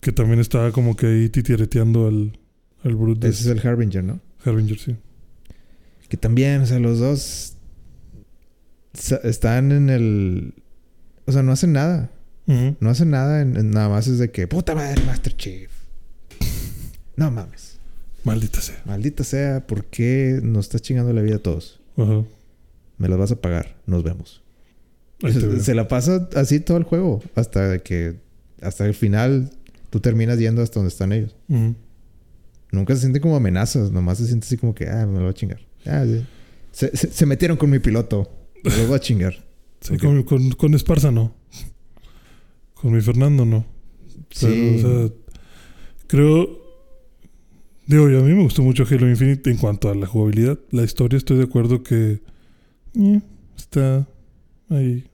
Que 0.00 0.12
también 0.12 0.38
estaba 0.38 0.70
como 0.70 0.96
que 0.96 1.06
ahí 1.06 1.28
titireteando 1.30 2.08
al, 2.08 2.38
al 2.84 2.94
Brute 2.94 3.20
de 3.20 3.28
Ese 3.30 3.42
es 3.44 3.48
el 3.48 3.66
Harbinger, 3.66 4.04
¿no? 4.04 4.20
Harbinger, 4.44 4.78
sí. 4.78 4.96
Que 6.10 6.18
también, 6.18 6.60
o 6.60 6.66
sea, 6.66 6.78
los 6.78 6.98
dos 6.98 7.56
están 9.24 9.72
en 9.72 9.88
el... 9.90 10.54
O 11.26 11.32
sea, 11.32 11.42
no 11.42 11.52
hacen 11.52 11.72
nada. 11.72 12.10
No 12.80 12.90
hacen 12.90 13.10
nada. 13.10 13.42
en- 13.42 13.56
en- 13.56 13.70
nada 13.70 13.88
más 13.88 14.06
es 14.08 14.18
de 14.18 14.30
que... 14.30 14.46
Puta 14.48 14.74
madre, 14.74 15.02
Master 15.04 15.36
Chief. 15.36 15.70
No 17.16 17.30
mames. 17.30 17.78
Maldita 18.24 18.60
sea. 18.60 18.80
Maldita 18.86 19.22
sea, 19.24 19.66
¿por 19.66 19.84
qué 19.86 20.40
nos 20.42 20.66
estás 20.66 20.82
chingando 20.82 21.12
la 21.12 21.20
vida 21.22 21.36
a 21.36 21.38
todos? 21.40 21.80
Ajá. 21.96 22.24
Me 22.96 23.08
las 23.08 23.18
vas 23.18 23.32
a 23.32 23.36
pagar. 23.40 23.76
Nos 23.86 24.02
vemos. 24.02 24.42
Se, 25.20 25.60
se 25.60 25.74
la 25.74 25.88
pasa 25.88 26.28
así 26.36 26.60
todo 26.60 26.76
el 26.78 26.84
juego. 26.84 27.22
Hasta 27.34 27.78
que... 27.80 28.16
Hasta 28.62 28.86
el 28.86 28.94
final 28.94 29.50
tú 29.90 30.00
terminas 30.00 30.38
yendo 30.38 30.62
hasta 30.62 30.80
donde 30.80 30.88
están 30.88 31.12
ellos. 31.12 31.36
Nunca 32.72 32.94
se 32.94 33.00
siente 33.02 33.20
como 33.20 33.36
amenazas. 33.36 33.90
Nomás 33.92 34.18
se 34.18 34.26
siente 34.26 34.46
así 34.46 34.56
como 34.56 34.74
que... 34.74 34.88
Ah, 34.88 35.06
me 35.06 35.14
lo 35.14 35.20
voy 35.22 35.30
a 35.30 35.34
chingar. 35.34 35.60
Ah, 35.86 36.04
sí. 36.06 36.24
se, 36.72 36.96
se- 36.96 37.10
se 37.12 37.26
metieron 37.26 37.56
con 37.56 37.68
mi 37.70 37.78
piloto. 37.78 38.30
Me 38.64 38.74
lo 38.76 38.86
voy 38.86 38.96
a 38.96 39.00
chingar. 39.00 39.34
Sí, 39.80 39.96
con, 39.96 40.24
con, 40.24 40.50
con 40.50 40.74
Esparza 40.74 41.12
no. 41.12 41.36
Con 42.80 42.92
mi 42.92 43.00
Fernando 43.00 43.44
no. 43.44 43.66
Pero, 44.40 44.52
Sí. 44.54 44.76
o 44.76 44.80
sea, 45.08 45.14
creo. 46.06 46.58
Digo, 47.86 48.08
yo 48.10 48.20
a 48.20 48.22
mí 48.22 48.34
me 48.34 48.42
gustó 48.42 48.62
mucho 48.62 48.84
Halo 48.88 49.08
Infinite 49.08 49.50
en 49.50 49.56
cuanto 49.56 49.88
a 49.90 49.94
la 49.94 50.06
jugabilidad. 50.06 50.58
La 50.70 50.84
historia 50.84 51.16
estoy 51.16 51.38
de 51.38 51.44
acuerdo 51.44 51.82
que. 51.82 52.20
eh, 52.94 53.20
está 53.56 54.06
ahí. 54.68 55.04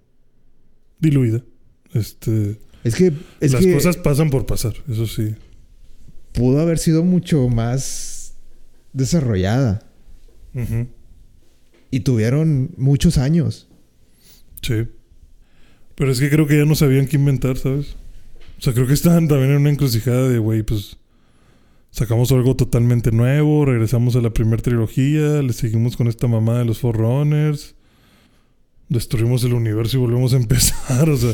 diluida. 0.99 1.45
Este. 1.93 2.59
Es 2.83 2.97
que... 2.97 3.13
Es 3.41 3.53
las 3.53 3.65
que 3.65 3.73
cosas 3.73 3.97
pasan 3.97 4.29
por 4.29 4.45
pasar, 4.45 4.75
eso 4.91 5.07
sí. 5.07 5.35
pudo 6.33 6.61
haber 6.61 6.79
sido 6.79 7.03
mucho 7.03 7.49
más 7.49 8.35
desarrollada. 8.93 9.87
Y 11.91 12.01
tuvieron 12.01 12.73
muchos 12.77 13.17
años. 13.19 13.69
Sí. 14.63 14.87
Pero 15.95 16.11
es 16.11 16.21
que 16.21 16.31
creo 16.31 16.47
que 16.47 16.59
ya 16.59 16.65
no 16.65 16.75
sabían 16.75 17.07
qué 17.07 17.17
inventar, 17.17 17.57
¿sabes? 17.57 17.97
O 18.59 18.63
sea, 18.63 18.73
creo 18.73 18.87
que 18.87 18.95
estaban 18.95 19.29
también 19.29 19.53
en 19.53 19.57
una 19.59 19.71
encrucijada 19.71 20.29
de, 20.29 20.39
güey, 20.39 20.63
pues. 20.63 20.99
Sacamos 21.91 22.33
algo 22.33 22.57
totalmente 22.57 23.13
nuevo, 23.13 23.65
regresamos 23.65 24.17
a 24.17 24.21
la 24.21 24.31
primera 24.31 24.61
trilogía, 24.61 25.43
le 25.43 25.53
seguimos 25.53 25.97
con 25.97 26.09
esta 26.09 26.27
mamá 26.27 26.59
de 26.59 26.65
los 26.65 26.81
Forerunners, 26.81 27.77
destruimos 28.89 29.45
el 29.45 29.55
universo 29.55 29.97
y 29.97 30.01
volvemos 30.01 30.33
a 30.33 30.37
empezar. 30.39 31.09
O 31.09 31.17
sea, 31.17 31.33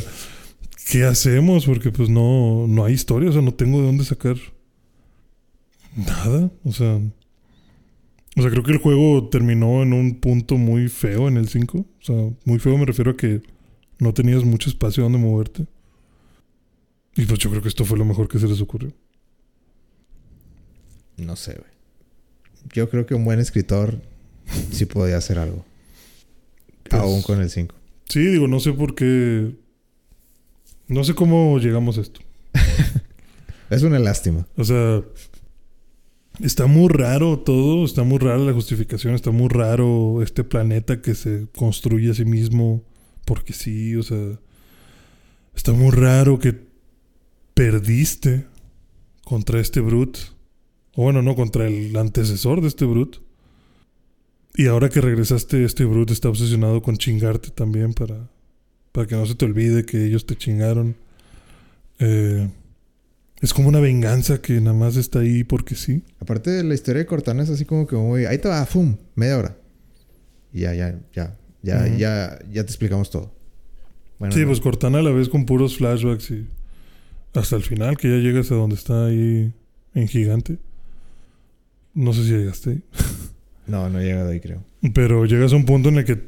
¿qué 0.91 1.05
hacemos? 1.05 1.65
Porque 1.65 1.89
pues 1.89 2.09
no, 2.09 2.67
no 2.67 2.85
hay 2.85 2.93
historia, 2.93 3.31
o 3.31 3.33
sea, 3.33 3.41
no 3.41 3.55
tengo 3.55 3.79
de 3.79 3.87
dónde 3.87 4.05
sacar 4.05 4.35
nada. 5.95 6.51
O 6.63 6.71
sea, 6.71 6.99
o 8.37 8.41
sea, 8.41 8.51
creo 8.51 8.63
que 8.63 8.71
el 8.71 8.77
juego 8.77 9.29
terminó 9.29 9.81
en 9.81 9.93
un 9.93 10.19
punto 10.19 10.57
muy 10.57 10.87
feo 10.87 11.27
en 11.27 11.37
el 11.37 11.49
5. 11.49 11.77
O 11.77 11.85
sea, 11.99 12.15
muy 12.45 12.59
feo 12.59 12.77
me 12.77 12.85
refiero 12.85 13.11
a 13.11 13.17
que 13.17 13.41
no 14.01 14.13
tenías 14.15 14.43
mucho 14.43 14.67
espacio 14.67 15.03
donde 15.03 15.19
moverte. 15.19 15.67
Y 17.15 17.25
pues 17.25 17.37
yo 17.39 17.51
creo 17.51 17.61
que 17.61 17.67
esto 17.67 17.85
fue 17.85 17.99
lo 17.99 18.03
mejor 18.05 18.27
que 18.27 18.39
se 18.39 18.47
les 18.47 18.59
ocurrió. 18.59 18.91
No 21.17 21.35
sé, 21.35 21.53
güey. 21.53 21.71
Yo 22.73 22.89
creo 22.89 23.05
que 23.05 23.13
un 23.13 23.23
buen 23.25 23.39
escritor 23.39 24.01
sí 24.71 24.85
podía 24.87 25.17
hacer 25.17 25.37
algo. 25.37 25.63
Pues- 26.89 26.99
Aún 26.99 27.21
con 27.21 27.39
el 27.41 27.49
5. 27.51 27.75
Sí, 28.09 28.25
digo, 28.25 28.47
no 28.47 28.59
sé 28.59 28.73
por 28.73 28.95
qué. 28.95 29.55
No 30.87 31.03
sé 31.03 31.13
cómo 31.13 31.59
llegamos 31.59 31.97
a 31.97 32.01
esto. 32.01 32.21
Es 33.69 33.83
una 33.83 33.99
lástima. 33.99 34.45
O 34.57 34.63
sea, 34.65 35.01
está 36.41 36.65
muy 36.65 36.89
raro 36.89 37.39
todo, 37.39 37.85
está 37.85 38.03
muy 38.03 38.17
rara 38.17 38.37
la 38.39 38.51
justificación, 38.51 39.13
está 39.13 39.31
muy 39.31 39.47
raro 39.47 40.21
este 40.23 40.43
planeta 40.43 41.01
que 41.01 41.13
se 41.15 41.47
construye 41.55 42.09
a 42.11 42.13
sí 42.13 42.25
mismo 42.25 42.83
porque 43.31 43.53
sí, 43.53 43.95
o 43.95 44.03
sea, 44.03 44.37
está 45.55 45.71
muy 45.71 45.91
raro 45.91 46.37
que 46.37 46.53
perdiste 47.53 48.45
contra 49.23 49.61
este 49.61 49.79
Brute, 49.79 50.19
o 50.95 51.03
bueno, 51.03 51.21
no, 51.21 51.33
contra 51.33 51.65
el 51.65 51.95
antecesor 51.95 52.59
de 52.59 52.67
este 52.67 52.83
Brute. 52.83 53.19
Y 54.57 54.67
ahora 54.67 54.89
que 54.89 54.99
regresaste, 54.99 55.63
este 55.63 55.85
Brute 55.85 56.11
está 56.11 56.27
obsesionado 56.27 56.81
con 56.81 56.97
chingarte 56.97 57.51
también 57.51 57.93
para, 57.93 58.29
para 58.91 59.07
que 59.07 59.15
no 59.15 59.25
se 59.25 59.35
te 59.35 59.45
olvide 59.45 59.85
que 59.85 60.07
ellos 60.07 60.25
te 60.25 60.35
chingaron. 60.35 60.97
Eh, 61.99 62.49
es 63.39 63.53
como 63.53 63.69
una 63.69 63.79
venganza 63.79 64.41
que 64.41 64.59
nada 64.59 64.75
más 64.75 64.97
está 64.97 65.19
ahí 65.19 65.45
porque 65.45 65.75
sí. 65.75 66.03
Aparte 66.19 66.49
de 66.49 66.65
la 66.65 66.73
historia 66.73 66.99
de 66.99 67.05
Cortana 67.05 67.43
es 67.43 67.49
así 67.49 67.63
como 67.63 67.87
que 67.87 67.95
muy... 67.95 68.25
Ahí 68.25 68.39
te 68.39 68.49
va, 68.49 68.65
¡fum! 68.65 68.97
Media 69.15 69.37
hora. 69.37 69.57
Y 70.51 70.59
ya, 70.59 70.73
ya, 70.73 70.99
ya. 71.13 71.37
Ya, 71.63 71.85
Ujú. 71.87 71.97
ya, 71.97 72.39
ya 72.51 72.63
te 72.63 72.69
explicamos 72.71 73.09
todo. 73.11 73.31
Bueno, 74.19 74.33
sí, 74.33 74.41
no. 74.41 74.47
pues 74.47 74.59
Cortana 74.61 74.99
a 74.99 75.01
la 75.01 75.11
vez 75.11 75.29
con 75.29 75.45
puros 75.45 75.77
flashbacks 75.77 76.31
y 76.31 76.47
hasta 77.33 77.55
el 77.55 77.63
final, 77.63 77.97
que 77.97 78.09
ya 78.09 78.17
llegas 78.17 78.51
a 78.51 78.55
donde 78.55 78.75
está 78.75 79.05
ahí 79.07 79.53
en 79.93 80.07
gigante. 80.07 80.57
No 81.93 82.13
sé 82.13 82.23
si 82.23 82.29
llegaste 82.31 82.69
ahí. 82.71 82.83
No, 83.67 83.89
no 83.89 83.99
he 84.01 84.03
llegado 84.05 84.31
ahí, 84.31 84.39
creo. 84.41 84.63
Pero 84.93 85.23
llegas 85.25 85.53
a 85.53 85.55
un 85.55 85.65
punto 85.65 85.89
en 85.89 85.97
el 85.99 86.03
que, 86.03 86.19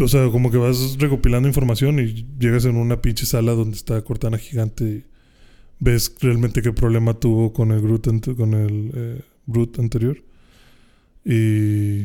o 0.00 0.08
sea, 0.08 0.30
como 0.30 0.50
que 0.50 0.56
vas 0.56 0.96
recopilando 0.98 1.48
información 1.48 1.98
y 1.98 2.24
llegas 2.38 2.64
en 2.64 2.76
una 2.76 3.02
pinche 3.02 3.26
sala 3.26 3.52
donde 3.52 3.76
está 3.76 4.00
Cortana 4.02 4.38
gigante 4.38 4.84
y 4.84 5.04
ves 5.80 6.14
realmente 6.20 6.62
qué 6.62 6.72
problema 6.72 7.14
tuvo 7.14 7.52
con 7.52 7.72
el 7.72 7.82
Groot, 7.82 8.36
con 8.36 8.54
el 8.54 8.90
eh, 8.94 9.20
Brute 9.44 9.82
anterior. 9.82 10.22
Y, 11.24 12.04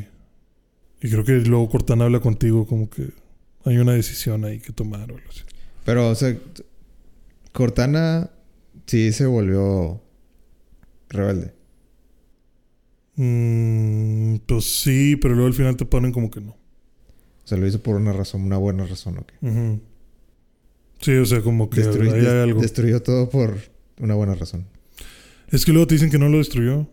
y 1.02 1.10
creo 1.10 1.24
que 1.24 1.34
luego 1.34 1.70
Cortana 1.70 2.06
habla 2.06 2.20
contigo 2.20 2.66
como 2.66 2.90
que 2.90 3.10
hay 3.66 3.78
una 3.78 3.94
decisión 3.94 4.46
ahí 4.46 4.60
que 4.60 4.72
tomar 4.72 5.12
o 5.12 5.16
algo 5.16 5.30
así. 5.30 5.42
Pero, 5.86 6.10
o 6.10 6.16
sea, 6.16 6.38
Cortana 7.52 8.30
sí 8.86 9.12
se 9.12 9.26
volvió 9.26 10.02
rebelde. 11.10 11.54
Mm, 13.16 14.38
pues 14.46 14.82
sí, 14.82 15.16
pero 15.16 15.34
luego 15.34 15.48
al 15.48 15.54
final 15.54 15.76
te 15.76 15.86
ponen 15.86 16.12
como 16.12 16.32
que 16.32 16.42
no. 16.42 16.52
O 16.52 17.48
sea, 17.48 17.58
lo 17.58 17.68
hizo 17.68 17.82
por 17.82 17.96
una 17.96 18.14
razón, 18.14 18.42
una 18.44 18.58
buena 18.58 18.86
razón, 18.86 19.18
¿ok? 19.18 19.32
Ujú. 19.42 19.82
Sí, 21.02 21.12
o 21.14 21.26
sea, 21.26 21.42
como 21.42 21.70
que 21.70 21.82
hay 21.82 22.26
algo. 22.26 22.62
destruyó 22.62 23.02
todo 23.02 23.30
por 23.30 23.58
una 24.00 24.14
buena 24.14 24.36
razón. 24.36 24.68
Es 25.50 25.66
que 25.66 25.72
luego 25.72 25.88
te 25.88 25.96
dicen 25.96 26.12
que 26.12 26.20
no 26.20 26.30
lo 26.30 26.38
destruyó. 26.38 26.88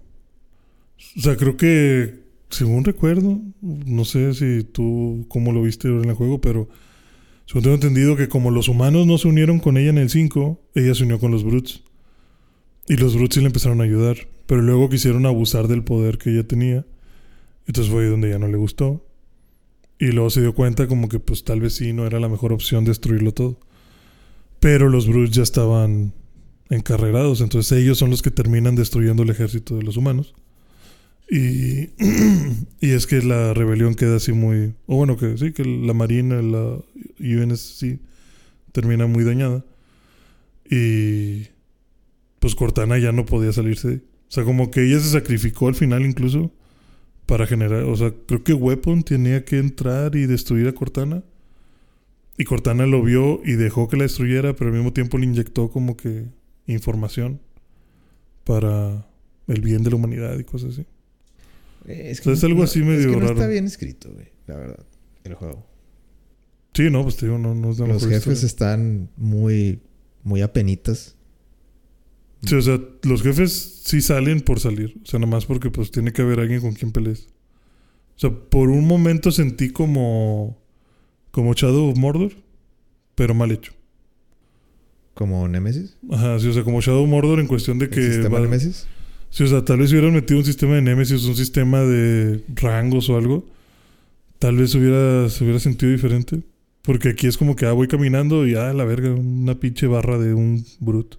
O 1.17 1.21
sea, 1.21 1.37
creo 1.37 1.57
que, 1.57 2.25
según 2.51 2.85
recuerdo, 2.85 3.41
no 3.61 4.05
sé 4.05 4.35
si 4.35 4.65
tú 4.65 5.27
cómo 5.29 5.53
lo 5.53 5.63
viste 5.63 5.89
en 5.89 6.09
el 6.09 6.15
juego, 6.15 6.41
pero 6.41 6.69
según 7.47 7.63
tengo 7.63 7.75
entendido 7.75 8.17
que 8.17 8.29
como 8.29 8.51
los 8.51 8.69
humanos 8.69 9.07
no 9.07 9.19
se 9.19 9.29
unieron 9.29 9.59
con 9.59 9.77
ella 9.77 9.91
en 9.91 9.99
el 9.99 10.11
5, 10.11 10.61
ella 10.75 10.95
se 10.95 11.05
unió 11.05 11.19
con 11.19 11.31
los 11.31 11.45
Brutes. 11.45 11.83
Y 12.89 12.97
los 12.97 13.15
Brutes 13.15 13.35
sí 13.35 13.41
le 13.41 13.47
empezaron 13.47 13.81
a 13.81 13.85
ayudar. 13.85 14.17
Pero 14.47 14.63
luego 14.63 14.89
quisieron 14.89 15.27
abusar 15.27 15.69
del 15.69 15.85
poder 15.85 16.17
que 16.17 16.31
ella 16.31 16.47
tenía. 16.47 16.87
Entonces 17.67 17.93
fue 17.93 18.05
ahí 18.05 18.11
donde 18.11 18.31
ya 18.31 18.39
no 18.39 18.49
le 18.49 18.57
gustó. 18.57 19.05
Y 19.99 20.07
luego 20.13 20.31
se 20.31 20.41
dio 20.41 20.55
cuenta 20.55 20.87
como 20.89 21.09
que 21.09 21.21
pues 21.21 21.45
tal 21.45 21.61
vez 21.61 21.75
sí 21.75 21.93
no 21.93 22.07
era 22.07 22.19
la 22.19 22.29
mejor 22.29 22.53
opción 22.53 22.85
destruirlo 22.85 23.33
todo. 23.33 23.61
Pero 24.59 24.89
los 24.89 25.07
Brutes 25.07 25.37
ya 25.37 25.43
estaban 25.43 26.15
encarrerados. 26.71 27.43
Entonces 27.43 27.79
ellos 27.79 27.99
son 27.99 28.09
los 28.09 28.23
que 28.23 28.31
terminan 28.31 28.75
destruyendo 28.75 29.23
el 29.23 29.31
ejército 29.31 29.77
de 29.77 29.83
los 29.83 29.99
humanos. 29.99 30.35
Y, 31.31 31.91
y 32.81 32.91
es 32.91 33.07
que 33.07 33.23
la 33.23 33.55
rebelión 33.55 33.95
queda 33.95 34.17
así 34.17 34.33
muy... 34.33 34.75
O 34.87 34.97
bueno, 34.97 35.17
que 35.17 35.37
sí, 35.37 35.53
que 35.53 35.65
la 35.65 35.93
Marina, 35.93 36.41
la 36.41 36.79
UNSC 37.21 37.99
termina 38.73 39.07
muy 39.07 39.25
dañada. 39.25 39.65
Y 40.71 41.49
pues 42.39 42.55
Cortana 42.55 42.99
ya 42.99 43.13
no 43.13 43.27
podía 43.27 43.53
salirse. 43.53 44.01
O 44.29 44.31
sea, 44.31 44.45
como 44.45 44.71
que 44.71 44.85
ella 44.85 45.01
se 45.01 45.11
sacrificó 45.11 45.69
al 45.69 45.75
final 45.75 46.05
incluso 46.05 46.53
para 47.27 47.47
generar... 47.47 47.85
O 47.85 47.97
sea, 47.97 48.13
creo 48.27 48.43
que 48.43 48.55
Weapon 48.55 49.03
tenía 49.03 49.45
que 49.45 49.59
entrar 49.59 50.17
y 50.17 50.27
destruir 50.27 50.69
a 50.69 50.73
Cortana. 50.73 51.23
Y 52.39 52.45
Cortana 52.45 52.87
lo 52.87 53.03
vio 53.03 53.41
y 53.45 53.53
dejó 53.53 53.89
que 53.89 53.97
la 53.97 54.05
destruyera, 54.05 54.55
pero 54.55 54.71
al 54.71 54.77
mismo 54.77 54.93
tiempo 54.93 55.19
le 55.19 55.27
inyectó 55.27 55.71
como 55.71 55.97
que 55.97 56.27
información 56.67 57.41
para 58.45 59.07
el 59.49 59.61
bien 59.61 59.83
de 59.83 59.91
la 59.91 59.97
humanidad 59.97 60.39
y 60.39 60.45
cosas 60.45 60.75
así. 60.75 60.87
Es 61.89 62.21
O 62.21 62.25
sea, 62.25 62.33
es 62.35 62.45
algo 62.45 62.63
así 62.63 62.81
medio 62.81 63.01
es 63.01 63.07
que 63.07 63.13
no 63.13 63.21
raro. 63.21 63.33
está 63.35 63.47
bien 63.47 63.65
escrito, 63.67 64.11
güey. 64.13 64.29
La 64.47 64.57
verdad. 64.57 64.87
El 65.25 65.35
juego. 65.35 65.67
Sí, 66.75 66.91
no, 66.91 67.03
pues 67.03 67.17
te 67.17 67.27
digo, 67.27 67.39
no, 67.39 67.55
no 67.55 67.71
es 67.73 67.79
la 67.79 67.87
Los 67.89 68.03
jefes 68.07 68.43
historia. 68.43 68.47
están 68.47 69.11
muy... 69.17 69.81
Muy 70.23 70.43
apenitas. 70.43 71.17
Sí, 72.45 72.55
o 72.55 72.63
sea, 72.63 72.79
los 73.03 73.23
jefes 73.23 73.81
sí 73.85 74.01
salen 74.01 74.41
por 74.43 74.61
salir. 74.61 75.01
O 75.03 75.07
sea, 75.07 75.19
nada 75.19 75.31
más 75.31 75.47
porque 75.47 75.71
pues 75.71 75.91
tiene 75.91 76.13
que 76.13 76.23
haber 76.23 76.39
alguien 76.41 76.61
con 76.61 76.75
quien 76.75 76.93
pelees. 76.93 77.29
O 78.17 78.19
sea, 78.21 78.31
por 78.31 78.69
un 78.69 78.87
momento 78.87 79.31
sentí 79.33 79.71
como... 79.71 80.61
Como 81.31 81.53
Shadow 81.55 81.91
of 81.91 81.99
Mordor, 81.99 82.33
pero 83.15 83.35
mal 83.35 83.51
hecho. 83.53 83.73
Como 85.15 85.47
Nemesis. 85.49 85.97
Ajá, 86.11 86.39
sí, 86.39 86.49
o 86.49 86.53
sea, 86.53 86.63
como 86.65 86.81
Shadow 86.81 87.03
of 87.05 87.09
Mordor 87.11 87.41
en 87.41 87.47
cuestión 87.49 87.79
de 87.79 87.87
¿El 87.87 87.91
que... 87.91 88.03
sistema 88.03 88.37
va- 88.37 88.41
Nemesis? 88.45 88.87
Sí, 89.31 89.45
o 89.45 89.47
sea, 89.47 89.65
tal 89.65 89.79
vez 89.79 89.93
hubieran 89.93 90.15
metido 90.15 90.39
un 90.39 90.45
sistema 90.45 90.75
de 90.75 90.83
Nemesis, 90.83 91.25
un 91.25 91.37
sistema 91.37 91.83
de 91.83 92.43
rangos 92.55 93.09
o 93.11 93.17
algo. 93.17 93.47
Tal 94.39 94.57
vez 94.57 94.75
hubiera, 94.75 95.29
se 95.29 95.45
hubiera 95.45 95.61
sentido 95.61 95.93
diferente. 95.93 96.43
Porque 96.83 97.11
aquí 97.11 97.27
es 97.27 97.37
como 97.37 97.55
que 97.55 97.67
ah, 97.67 97.73
voy 97.73 97.87
caminando 97.87 98.47
y 98.47 98.55
ah, 98.55 98.73
la 98.73 98.85
verga, 98.85 99.11
una 99.11 99.61
pinche 99.61 99.87
barra 99.87 100.19
de 100.19 100.33
un 100.33 100.65
brute. 100.81 101.19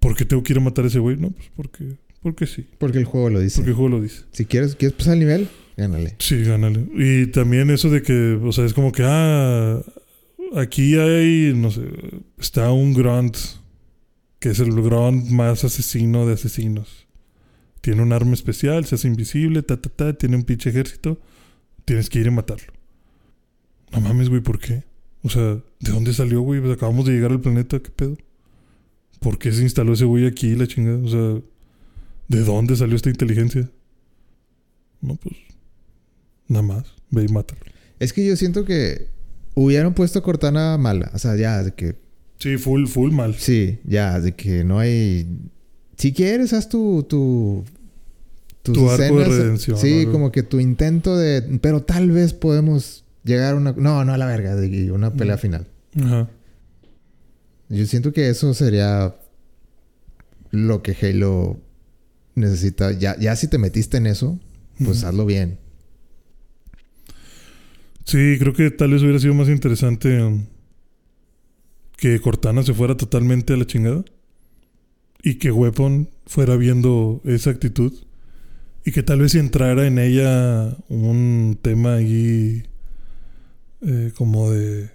¿Por 0.00 0.16
qué 0.16 0.24
tengo 0.24 0.42
que 0.42 0.54
ir 0.54 0.58
a 0.58 0.62
matar 0.62 0.86
a 0.86 0.88
ese 0.88 1.00
güey? 1.00 1.16
No, 1.16 1.30
pues 1.30 1.50
porque, 1.54 1.96
porque 2.22 2.46
sí. 2.46 2.66
Porque 2.78 2.98
el 2.98 3.04
juego 3.04 3.28
lo 3.28 3.40
dice. 3.40 3.56
Porque 3.56 3.70
el 3.70 3.76
juego 3.76 3.90
lo 3.90 4.00
dice. 4.00 4.22
Si 4.32 4.46
quieres, 4.46 4.74
quieres 4.74 4.96
pasar 4.96 5.14
el 5.14 5.20
nivel, 5.20 5.48
gánale. 5.76 6.14
Sí, 6.18 6.42
gánale. 6.44 6.86
Y 6.94 7.26
también 7.26 7.68
eso 7.68 7.90
de 7.90 8.00
que, 8.00 8.38
o 8.42 8.52
sea, 8.52 8.64
es 8.64 8.72
como 8.72 8.90
que, 8.90 9.02
ah, 9.04 9.82
aquí 10.54 10.96
hay, 10.96 11.52
no 11.54 11.70
sé, 11.70 11.82
está 12.38 12.72
un 12.72 12.94
Grunt, 12.94 13.36
que 14.44 14.50
es 14.50 14.60
el 14.60 14.72
Grunt 14.72 15.30
más 15.30 15.64
asesino 15.64 16.26
de 16.26 16.34
asesinos. 16.34 17.06
Tiene 17.80 18.02
un 18.02 18.12
arma 18.12 18.34
especial, 18.34 18.84
se 18.84 18.96
hace 18.96 19.08
invisible, 19.08 19.62
ta, 19.62 19.80
ta, 19.80 19.88
ta, 19.88 20.12
tiene 20.12 20.36
un 20.36 20.42
pinche 20.42 20.68
ejército. 20.68 21.18
Tienes 21.86 22.10
que 22.10 22.18
ir 22.18 22.28
a 22.28 22.30
matarlo. 22.30 22.70
No 23.90 24.02
mames, 24.02 24.28
güey, 24.28 24.42
¿por 24.42 24.58
qué? 24.58 24.84
O 25.22 25.30
sea, 25.30 25.42
¿de 25.42 25.90
dónde 25.90 26.12
salió, 26.12 26.42
güey? 26.42 26.60
Pues 26.60 26.74
acabamos 26.74 27.06
de 27.06 27.12
llegar 27.12 27.30
al 27.30 27.40
planeta, 27.40 27.80
¿qué 27.80 27.88
pedo? 27.88 28.18
¿Por 29.18 29.38
qué 29.38 29.50
se 29.50 29.62
instaló 29.62 29.94
ese 29.94 30.04
güey 30.04 30.26
aquí, 30.26 30.54
la 30.54 30.66
chingada? 30.66 30.98
O 30.98 31.08
sea, 31.08 31.42
¿de 32.28 32.44
dónde 32.44 32.76
salió 32.76 32.96
esta 32.96 33.08
inteligencia? 33.08 33.70
No, 35.00 35.16
pues, 35.16 35.36
nada 36.48 36.66
más, 36.66 36.84
ve 37.08 37.24
y 37.24 37.32
mátalo. 37.32 37.62
Es 37.98 38.12
que 38.12 38.26
yo 38.26 38.36
siento 38.36 38.66
que 38.66 39.08
hubieran 39.54 39.94
puesto 39.94 40.18
a 40.18 40.22
Cortana 40.22 40.76
mala. 40.76 41.10
O 41.14 41.18
sea, 41.18 41.34
ya, 41.34 41.62
de 41.62 41.72
que... 41.72 42.03
Sí, 42.38 42.56
full, 42.58 42.86
full 42.86 43.10
mal. 43.12 43.34
Sí, 43.34 43.78
ya, 43.84 44.20
de 44.20 44.32
que 44.32 44.64
no 44.64 44.78
hay... 44.78 45.26
Si 45.96 46.12
quieres, 46.12 46.52
haz 46.52 46.68
tu... 46.68 47.04
Tu, 47.08 47.64
tus 48.62 48.74
Tu 48.74 48.90
arco 48.90 49.02
de 49.16 49.22
escenas, 49.22 49.28
redención, 49.28 49.78
Sí, 49.78 50.06
¿no? 50.06 50.12
como 50.12 50.32
que 50.32 50.42
tu 50.42 50.60
intento 50.60 51.16
de... 51.16 51.42
Pero 51.60 51.82
tal 51.82 52.10
vez 52.10 52.34
podemos 52.34 53.04
llegar 53.24 53.54
a 53.54 53.56
una... 53.56 53.72
No, 53.72 54.04
no 54.04 54.12
a 54.12 54.18
la 54.18 54.26
verga, 54.26 54.56
de 54.56 54.90
una 54.92 55.12
pelea 55.12 55.36
Mm. 55.36 55.38
final. 55.38 55.66
Ajá. 56.02 56.28
Yo 57.70 57.86
siento 57.86 58.12
que 58.12 58.28
eso 58.28 58.52
sería 58.54 59.14
lo 60.50 60.82
que 60.82 60.94
Halo 61.00 61.58
necesita, 62.34 62.92
ya, 62.92 63.18
ya 63.18 63.34
si 63.36 63.48
te 63.48 63.58
metiste 63.58 63.96
en 63.96 64.06
eso, 64.06 64.38
pues 64.84 65.02
hazlo 65.04 65.24
bien. 65.24 65.58
Sí, 68.04 68.36
creo 68.38 68.52
que 68.52 68.70
tal 68.70 68.90
vez 68.92 69.02
hubiera 69.02 69.18
sido 69.18 69.34
más 69.34 69.48
interesante 69.48 70.22
um, 70.22 70.44
que 71.96 72.20
Cortana 72.20 72.62
se 72.62 72.74
fuera 72.74 72.96
totalmente 72.96 73.52
a 73.52 73.56
la 73.56 73.66
chingada 73.66 74.04
y 75.22 75.36
que 75.36 75.50
Weapon 75.50 76.10
fuera 76.26 76.56
viendo 76.56 77.20
esa 77.24 77.50
actitud 77.50 77.92
y 78.84 78.92
que 78.92 79.02
tal 79.02 79.20
vez 79.20 79.32
si 79.32 79.38
entrara 79.38 79.86
en 79.86 79.98
ella 79.98 80.76
un 80.88 81.58
tema 81.60 81.94
ahí 81.94 82.64
eh, 83.80 84.12
como 84.14 84.50
de, 84.50 84.90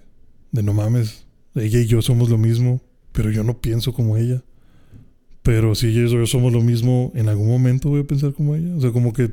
de 0.52 0.62
no 0.62 0.72
mames, 0.72 1.24
ella 1.54 1.80
y 1.80 1.86
yo 1.86 2.00
somos 2.02 2.30
lo 2.30 2.38
mismo, 2.38 2.80
pero 3.12 3.30
yo 3.30 3.42
no 3.42 3.60
pienso 3.60 3.92
como 3.92 4.16
ella. 4.16 4.42
Pero 5.42 5.74
si 5.74 5.88
ella 5.88 6.04
y 6.04 6.10
yo 6.10 6.26
somos 6.26 6.52
lo 6.52 6.60
mismo, 6.60 7.12
en 7.14 7.28
algún 7.28 7.48
momento 7.48 7.88
voy 7.88 8.02
a 8.02 8.06
pensar 8.06 8.32
como 8.32 8.54
ella. 8.54 8.74
O 8.76 8.80
sea, 8.80 8.92
como 8.92 9.12
que 9.12 9.30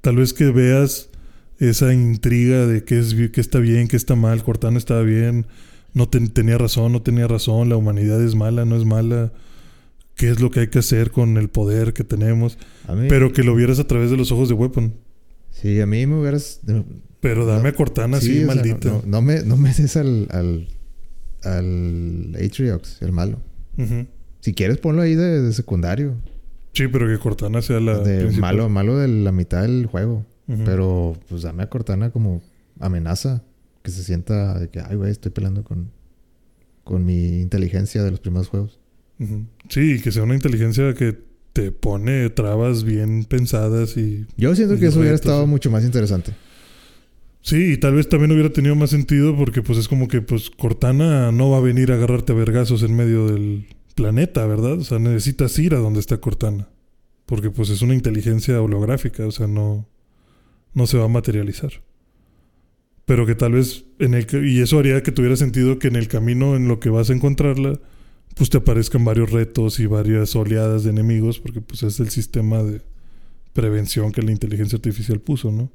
tal 0.00 0.16
vez 0.16 0.32
que 0.32 0.50
veas 0.50 1.08
esa 1.58 1.92
intriga 1.92 2.66
de 2.66 2.84
qué, 2.84 2.98
es, 2.98 3.14
qué 3.14 3.40
está 3.40 3.58
bien, 3.58 3.88
qué 3.88 3.96
está 3.96 4.14
mal, 4.14 4.42
Cortana 4.44 4.78
estaba 4.78 5.02
bien, 5.02 5.46
no 5.94 6.08
ten- 6.08 6.30
tenía 6.30 6.58
razón, 6.58 6.92
no 6.92 7.02
tenía 7.02 7.26
razón, 7.28 7.68
la 7.68 7.76
humanidad 7.76 8.22
es 8.22 8.34
mala, 8.34 8.64
no 8.64 8.76
es 8.76 8.84
mala, 8.84 9.32
qué 10.14 10.28
es 10.30 10.40
lo 10.40 10.50
que 10.50 10.60
hay 10.60 10.68
que 10.68 10.78
hacer 10.78 11.10
con 11.10 11.36
el 11.36 11.48
poder 11.48 11.92
que 11.92 12.04
tenemos, 12.04 12.58
mí, 12.94 13.06
pero 13.08 13.32
que 13.32 13.42
lo 13.42 13.54
vieras 13.54 13.78
a 13.78 13.86
través 13.86 14.10
de 14.10 14.16
los 14.16 14.30
ojos 14.32 14.48
de 14.48 14.54
Weapon. 14.54 14.94
Sí, 15.50 15.80
a 15.80 15.86
mí 15.86 16.06
me 16.06 16.18
hubieras... 16.20 16.60
Pero 17.20 17.46
dame 17.46 17.68
a 17.68 17.72
Cortana 17.74 18.18
Sí, 18.20 18.30
así, 18.38 18.46
sea, 18.46 19.02
no, 19.06 19.22
me, 19.22 19.42
no 19.44 19.56
me 19.56 19.72
des 19.72 19.96
al, 19.96 20.26
al, 20.30 20.66
al 21.44 22.34
Atriox, 22.36 23.00
el 23.02 23.12
malo. 23.12 23.38
Si 24.40 24.54
quieres, 24.54 24.78
ponlo 24.78 25.02
ahí 25.02 25.14
de, 25.14 25.40
de 25.40 25.52
secundario. 25.52 26.14
Sí, 26.72 26.88
pero 26.88 27.06
que 27.06 27.18
Cortana 27.18 27.62
sea 27.62 27.80
la 27.80 27.98
de 27.98 28.22
principal. 28.22 28.56
malo, 28.56 28.68
malo 28.68 28.98
de 28.98 29.08
la 29.08 29.30
mitad 29.32 29.62
del 29.62 29.86
juego. 29.86 30.24
Pero 30.64 31.16
pues 31.28 31.42
dame 31.42 31.62
a 31.62 31.68
Cortana 31.70 32.10
como 32.10 32.42
amenaza. 32.80 33.42
Que 33.82 33.90
se 33.90 34.04
sienta 34.04 34.58
de 34.58 34.68
que, 34.68 34.80
ay, 34.80 34.96
güey, 34.96 35.10
estoy 35.10 35.32
peleando 35.32 35.64
con, 35.64 35.90
con 36.84 37.04
mi 37.04 37.40
inteligencia 37.40 38.02
de 38.02 38.10
los 38.10 38.20
primeros 38.20 38.48
juegos. 38.48 38.78
Sí, 39.68 40.00
que 40.00 40.10
sea 40.10 40.24
una 40.24 40.34
inteligencia 40.34 40.94
que 40.94 41.16
te 41.52 41.70
pone 41.70 42.30
trabas 42.30 42.82
bien 42.82 43.24
pensadas 43.24 43.96
y 43.96 44.26
Yo 44.36 44.54
siento 44.54 44.74
Y 44.74 44.80
que 44.80 44.86
eso 44.86 45.00
hubiera 45.00 45.14
estado 45.14 45.46
mucho 45.46 45.70
más 45.70 45.84
interesante. 45.84 46.32
Sí, 47.42 47.72
y 47.72 47.76
tal 47.76 47.94
vez 47.94 48.08
también 48.08 48.30
hubiera 48.32 48.50
tenido 48.50 48.74
más 48.76 48.90
sentido 48.90 49.36
porque 49.36 49.62
pues 49.62 49.78
es 49.78 49.88
como 49.88 50.06
que 50.08 50.22
pues 50.22 50.50
Cortana 50.50 51.32
no 51.32 51.50
va 51.50 51.58
a 51.58 51.60
venir 51.60 51.90
a 51.90 51.96
agarrarte 51.96 52.32
a 52.32 52.36
vergazos 52.36 52.82
en 52.84 52.94
medio 52.96 53.26
del 53.26 53.66
planeta, 53.94 54.46
¿verdad? 54.46 54.78
O 54.78 54.84
sea, 54.84 54.98
necesitas 54.98 55.58
ir 55.58 55.74
a 55.74 55.78
donde 55.78 56.00
está 56.00 56.18
Cortana. 56.18 56.68
Porque 57.26 57.50
pues 57.50 57.70
es 57.70 57.82
una 57.82 57.94
inteligencia 57.94 58.60
holográfica, 58.60 59.26
o 59.26 59.32
sea, 59.32 59.46
no, 59.46 59.88
no 60.74 60.86
se 60.86 60.98
va 60.98 61.04
a 61.04 61.08
materializar. 61.08 61.72
Pero 63.12 63.26
que 63.26 63.34
tal 63.34 63.52
vez 63.52 63.84
en 63.98 64.14
el 64.14 64.24
que- 64.24 64.42
y 64.48 64.60
eso 64.60 64.78
haría 64.78 65.02
que 65.02 65.12
tuviera 65.12 65.36
sentido 65.36 65.78
que 65.78 65.88
en 65.88 65.96
el 65.96 66.08
camino 66.08 66.56
en 66.56 66.66
lo 66.66 66.80
que 66.80 66.88
vas 66.88 67.10
a 67.10 67.12
encontrarla, 67.12 67.78
pues 68.36 68.48
te 68.48 68.56
aparezcan 68.56 69.04
varios 69.04 69.30
retos 69.30 69.80
y 69.80 69.84
varias 69.84 70.34
oleadas 70.34 70.84
de 70.84 70.90
enemigos, 70.90 71.38
porque 71.38 71.60
pues 71.60 71.82
es 71.82 72.00
el 72.00 72.08
sistema 72.08 72.62
de 72.62 72.80
prevención 73.52 74.12
que 74.12 74.22
la 74.22 74.32
inteligencia 74.32 74.76
artificial 74.76 75.20
puso, 75.20 75.52
¿no? 75.52 75.70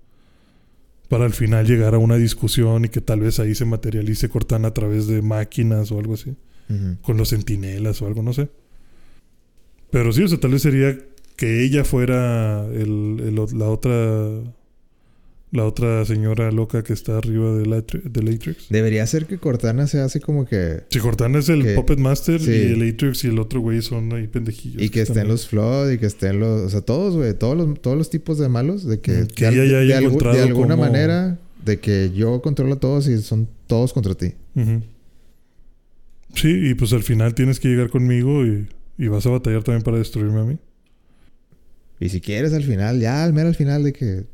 para 1.09 1.25
al 1.25 1.33
final 1.33 1.67
llegar 1.67 1.93
a 1.93 1.99
una 1.99 2.15
discusión 2.15 2.85
y 2.85 2.89
que 2.89 3.01
tal 3.01 3.19
vez 3.19 3.39
ahí 3.39 3.53
se 3.53 3.65
materialice 3.65 4.29
Cortana 4.29 4.69
a 4.69 4.73
través 4.73 5.05
de 5.05 5.21
máquinas 5.21 5.91
o 5.91 5.99
algo 5.99 6.15
así, 6.15 6.33
con 7.03 7.17
los 7.17 7.29
centinelas 7.29 8.01
o 8.01 8.07
algo, 8.07 8.23
no 8.23 8.33
sé. 8.33 8.49
Pero 9.91 10.11
sí, 10.11 10.23
o 10.23 10.27
sea, 10.27 10.39
tal 10.39 10.51
vez 10.51 10.63
sería 10.63 10.97
que 11.35 11.63
ella 11.63 11.83
fuera 11.85 12.65
el, 12.73 13.35
la 13.35 13.69
otra 13.69 13.93
la 15.51 15.63
otra 15.65 16.03
señora 16.03 16.51
loca 16.51 16.83
que 16.83 16.91
está 16.93 17.17
arriba 17.17 17.55
del 17.55 17.71
Atri- 17.71 18.03
del 18.03 18.33
Atrix. 18.35 18.67
Debería 18.69 19.07
ser 19.07 19.25
que 19.27 19.37
Cortana 19.37 19.87
sea 19.87 20.03
así 20.05 20.19
como 20.19 20.45
que... 20.45 20.83
Si 20.89 20.99
Cortana 20.99 21.39
es 21.39 21.47
el 21.49 21.63
Que- 21.63 21.75
Puppet 21.75 21.99
Master 21.99 22.41
sí. 22.41 22.51
y 22.51 22.73
el 22.73 22.89
Atrix 22.93 23.23
y 23.23 23.27
el 23.27 23.39
otro 23.39 23.61
güey 23.61 23.81
son 23.81 24.11
ahí 24.13 24.27
pendejillos. 24.27 24.81
Y 24.81 24.89
que 24.89 25.01
estén 25.01 25.27
los 25.29 25.47
Flood 25.47 25.91
y 25.91 25.97
que 25.99 26.05
estén 26.05 26.39
los... 26.41 26.61
O 26.63 26.69
sea, 26.69 26.81
todos, 26.81 27.15
güey. 27.15 27.33
Todos 27.33 27.55
los, 27.57 27.81
todos 27.81 27.97
los 27.97 28.09
tipos 28.09 28.37
de 28.39 28.49
malos. 28.49 28.85
De 28.85 28.99
que... 28.99 29.25
Que 29.33 29.45
de, 29.45 29.51
ella 29.51 29.65
ya 29.65 29.77
haya 29.79 29.99
de 29.99 30.05
encontrado 30.05 30.35
de 30.35 30.43
alguna 30.43 30.75
manera... 30.75 31.39
De 31.63 31.79
que 31.79 32.11
yo 32.13 32.41
controlo 32.41 32.75
a 32.75 32.79
todos 32.79 33.07
y 33.07 33.21
son 33.21 33.47
todos 33.67 33.91
contra 33.93 34.15
ti. 34.15 34.33
Sí, 36.33 36.69
y 36.69 36.73
pues 36.75 36.93
al 36.93 37.03
final 37.03 37.33
tienes 37.33 37.59
que 37.59 37.67
llegar 37.67 37.89
conmigo 37.89 38.45
y, 38.45 38.67
y 38.97 39.07
vas 39.07 39.25
a 39.25 39.29
batallar 39.29 39.63
también 39.63 39.83
para 39.83 39.97
destruirme 39.97 40.39
a 40.39 40.43
mí. 40.43 40.57
Y 41.99 42.09
si 42.09 42.21
quieres 42.21 42.53
al 42.53 42.63
final, 42.63 42.99
ya 42.99 43.23
al 43.23 43.33
mero 43.33 43.47
al 43.47 43.55
final 43.55 43.83
de 43.83 43.93
que... 43.93 44.25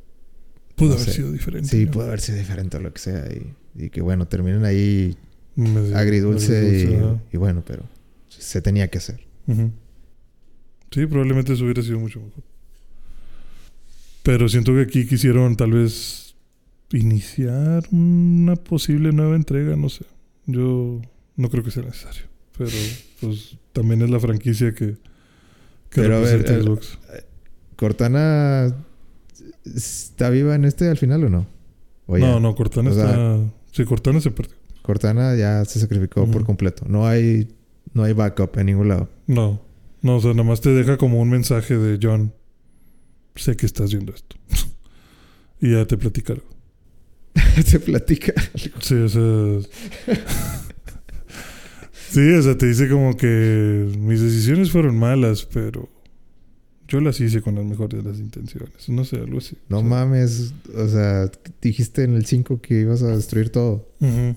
Pudo 0.83 0.95
No 0.95 1.01
haber 1.01 1.05
sé. 1.09 1.13
sido 1.13 1.31
diferente. 1.31 1.69
Sí, 1.69 1.85
¿no? 1.85 1.91
puede 1.91 2.07
haber 2.07 2.21
sido 2.21 2.37
diferente 2.37 2.77
o 2.77 2.79
lo 2.79 2.93
que 2.93 2.99
sea. 2.99 3.25
Y, 3.31 3.83
y 3.85 3.89
que 3.89 4.01
bueno, 4.01 4.27
terminen 4.27 4.65
ahí 4.65 5.15
Medio 5.55 5.95
agridulce, 5.97 6.57
agridulce, 6.57 7.19
y, 7.31 7.37
bueno, 7.37 7.63
pero 7.65 7.83
se 8.29 8.61
tenía 8.61 8.87
que 8.89 8.97
hacer. 8.97 9.19
Sí, 10.91 11.05
probablemente 11.07 11.53
eso 11.53 11.63
hubiera 11.63 11.81
sido 11.81 11.99
mucho 11.99 12.19
mejor. 12.19 12.43
Pero 14.23 14.47
siento 14.47 14.73
que 14.73 14.81
aquí 14.81 15.05
quisieron 15.05 15.55
tal 15.55 15.71
vez 15.71 16.35
iniciar 16.91 17.83
una 17.91 18.55
posible 18.55 19.11
nueva 19.11 19.35
entrega, 19.35 19.75
no 19.75 19.89
sé. 19.89 20.05
Yo 20.45 21.01
no 21.35 21.49
creo 21.49 21.63
que 21.63 21.71
sea 21.71 21.83
necesario. 21.83 22.23
Pero 22.57 22.71
pues 23.19 23.57
también 23.73 24.01
es 24.01 24.09
la 24.09 24.19
franquicia 24.19 24.73
que, 24.73 24.93
que 25.89 26.01
Pero 26.01 26.17
a 26.17 26.19
ver, 26.19 26.45
eh, 26.49 26.61
Xbox. 26.61 26.99
¿Cortana 27.75 28.73
está 29.65 30.29
viva 30.29 30.55
en 30.55 30.65
este 30.65 30.89
al 30.89 30.97
final 30.97 31.23
o 31.25 31.29
no? 31.29 31.47
O? 32.05 32.17
No, 32.17 32.39
no, 32.39 32.55
Cortana 32.55 32.91
O 32.91 32.93
sea- 32.93 33.09
está... 33.09 33.39
Sí, 33.71 33.85
Cortana 33.85 34.21
se 34.21 34.31
perdió. 34.31 34.55
Cortana 34.83 35.35
ya 35.35 35.63
se 35.65 35.79
sacrificó 35.79 36.29
por 36.29 36.45
completo. 36.45 36.85
No 36.87 37.07
hay, 37.07 37.47
no 37.93 38.03
hay 38.03 38.13
backup 38.13 38.57
en 38.59 38.65
ningún 38.67 38.89
lado. 38.89 39.09
No. 39.27 39.61
No, 40.01 40.17
o 40.17 40.21
sea, 40.21 40.31
nada 40.31 40.43
más 40.43 40.59
te 40.61 40.69
deja 40.71 40.97
como 40.97 41.21
un 41.21 41.29
mensaje 41.29 41.77
de 41.77 41.97
John. 42.01 42.33
Sé 43.35 43.55
que 43.55 43.65
estás 43.65 43.91
viendo 43.93 44.13
esto. 44.13 44.35
y 45.61 45.71
ya 45.71 45.85
te 45.85 45.97
platica 45.97 46.33
algo. 46.33 46.45
se 47.65 47.79
platica. 47.79 48.33
Sí, 48.81 48.95
o 48.95 49.09
sea. 49.09 49.21
sí, 52.09 52.33
o 52.33 52.41
sea, 52.41 52.57
te 52.57 52.67
dice 52.67 52.89
como 52.89 53.15
que 53.15 53.87
mis 53.97 54.21
decisiones 54.21 54.69
fueron 54.71 54.97
malas, 54.99 55.45
pero 55.51 55.89
yo 56.87 56.99
las 57.01 57.19
hice 57.21 57.41
con 57.41 57.55
las 57.55 57.65
mejores 57.65 58.03
de 58.03 58.09
las 58.09 58.19
intenciones. 58.19 58.89
No 58.89 59.05
sé, 59.05 59.17
algo 59.17 59.37
así. 59.37 59.57
No 59.69 59.77
O 59.77 59.81
sea, 59.81 59.89
mames. 59.89 60.53
O 60.75 60.87
sea, 60.87 61.31
dijiste 61.61 62.03
en 62.03 62.13
el 62.15 62.25
5 62.25 62.61
que 62.61 62.81
ibas 62.81 63.01
a 63.03 63.15
destruir 63.15 63.49
todo. 63.49 63.87
ujú. 63.99 64.35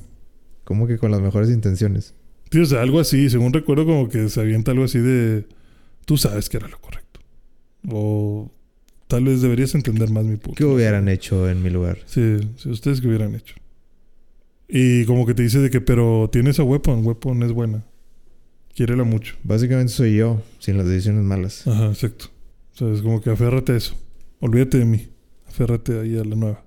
Como 0.64 0.86
que 0.86 0.98
con 0.98 1.10
las 1.10 1.20
mejores 1.20 1.50
intenciones. 1.50 2.14
Sí, 2.50 2.58
o 2.58 2.66
sea, 2.66 2.82
algo 2.82 2.98
así. 3.00 3.28
Según 3.30 3.52
recuerdo, 3.52 3.84
como 3.86 4.08
que 4.08 4.28
se 4.28 4.40
avienta 4.40 4.70
algo 4.72 4.84
así 4.84 4.98
de. 4.98 5.46
Tú 6.04 6.16
sabes 6.16 6.48
que 6.48 6.56
era 6.56 6.68
lo 6.68 6.80
correcto. 6.80 7.20
O 7.88 8.50
tal 9.06 9.24
vez 9.24 9.42
deberías 9.42 9.74
entender 9.74 10.10
más 10.10 10.24
mi 10.24 10.36
punto. 10.36 10.56
¿Qué 10.56 10.64
hubieran 10.64 11.08
hecho 11.08 11.48
en 11.48 11.62
mi 11.62 11.70
lugar? 11.70 11.98
Sí, 12.06 12.38
sí, 12.56 12.68
ustedes 12.68 13.00
que 13.00 13.08
hubieran 13.08 13.34
hecho. 13.34 13.54
Y 14.68 15.04
como 15.04 15.26
que 15.26 15.34
te 15.34 15.42
dice 15.44 15.60
de 15.60 15.70
que, 15.70 15.80
pero 15.80 16.28
tienes 16.32 16.58
a 16.58 16.64
Weapon, 16.64 17.06
Weapon 17.06 17.42
es 17.44 17.52
buena. 17.52 17.84
Quiérela 18.74 19.04
mucho. 19.04 19.36
Básicamente 19.44 19.92
soy 19.92 20.16
yo, 20.16 20.42
sin 20.58 20.76
las 20.76 20.86
decisiones 20.86 21.22
malas. 21.24 21.66
Ajá, 21.66 21.86
exacto. 21.86 22.26
O 22.76 22.78
sea, 22.78 22.92
es 22.92 23.00
como 23.00 23.22
que 23.22 23.30
aférrate 23.30 23.72
a 23.72 23.76
eso. 23.76 23.96
Olvídate 24.38 24.76
de 24.76 24.84
mí. 24.84 25.08
Aférrate 25.48 25.98
ahí 25.98 26.18
a 26.18 26.24
la 26.24 26.36
nueva. 26.36 26.62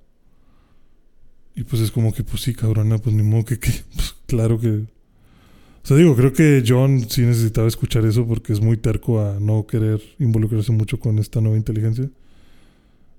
Y 1.55 1.63
pues 1.63 1.83
es 1.83 1.91
como 1.91 2.11
que, 2.11 2.23
pues 2.23 2.41
sí, 2.41 2.55
cabrona, 2.55 2.97
pues 2.97 3.15
ni 3.15 3.21
modo 3.21 3.45
que, 3.45 3.59
que 3.59 3.71
pues, 3.95 4.15
claro 4.25 4.59
que... 4.59 4.69
O 4.69 5.83
sea, 5.83 5.97
digo, 5.97 6.15
creo 6.15 6.33
que 6.33 6.63
John 6.67 7.07
sí 7.07 7.21
necesitaba 7.21 7.67
escuchar 7.67 8.05
eso 8.05 8.25
porque 8.25 8.53
es 8.53 8.59
muy 8.59 8.77
terco 8.77 9.21
a 9.21 9.39
no 9.39 9.67
querer 9.67 10.01
involucrarse 10.17 10.71
mucho 10.71 10.99
con 10.99 11.19
esta 11.19 11.41
nueva 11.41 11.57
inteligencia. 11.57 12.09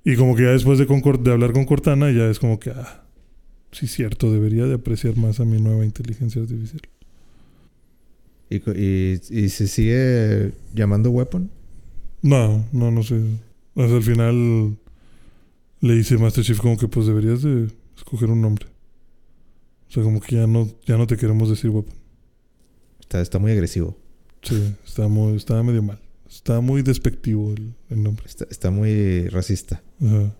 Y 0.05 0.17
como 0.17 0.35
que 0.35 0.43
ya 0.43 0.51
después 0.51 0.79
de, 0.81 0.87
de 0.87 1.31
hablar 1.33 1.53
con 1.53 1.67
Cortana, 1.67 2.11
ya 2.11 2.29
es 2.29 2.41
como 2.41 2.59
que, 2.59 2.71
ah, 2.71 3.05
sí, 3.71 3.87
cierto, 3.87 4.33
debería 4.33 4.67
de 4.67 4.75
apreciar 4.75 5.17
más 5.17 5.39
a 5.39 5.45
mi 5.45 5.61
nueva 5.61 5.85
inteligencia 5.85 6.43
artificial. 6.43 6.83
¿Y, 8.51 8.57
y, 8.57 9.21
y 9.31 9.49
se 9.49 9.69
sigue 9.69 10.53
llamando 10.75 11.11
Weapon? 11.11 11.60
No, 12.23 12.67
no, 12.73 12.91
no 12.91 13.03
sé. 13.03 13.21
Sea, 13.75 13.85
al 13.85 14.03
final 14.03 14.77
le 15.81 15.95
dice 15.95 16.19
Master 16.19 16.45
Chief 16.45 16.59
como 16.59 16.77
que 16.77 16.89
pues 16.89 17.07
deberías 17.07 17.43
de 17.43 17.69
escoger 17.97 18.31
un 18.31 18.43
nombre. 18.43 18.67
O 19.89 19.93
sea, 19.93 20.03
como 20.03 20.21
que 20.21 20.37
ya 20.37 20.47
no, 20.47 20.69
ya 20.87 20.97
no 20.97 21.07
te 21.07 21.17
queremos 21.17 21.49
decir 21.49 21.71
weapon. 21.71 21.95
Está, 23.01 23.21
está 23.21 23.39
muy 23.39 23.53
agresivo. 23.53 23.97
Sí, 24.43 24.75
está 24.87 25.09
muy, 25.09 25.37
estaba 25.37 25.63
medio 25.63 25.83
mal. 25.83 25.99
Está 26.29 26.61
muy 26.61 26.83
despectivo 26.83 27.53
el, 27.53 27.75
el 27.89 28.03
nombre. 28.03 28.25
Está, 28.27 28.47
está 28.51 28.71
muy 28.71 29.27
racista. 29.29 29.83
Ajá. 30.01 30.33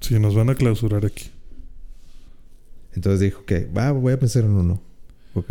Sí, 0.00 0.18
nos 0.18 0.34
van 0.34 0.50
a 0.50 0.54
clausurar 0.54 1.06
aquí. 1.06 1.30
Entonces 2.94 3.20
dijo 3.20 3.44
que, 3.44 3.66
va, 3.66 3.92
voy 3.92 4.12
a 4.12 4.18
pensar 4.18 4.44
en 4.44 4.50
uno. 4.52 4.82
Ok. 5.34 5.50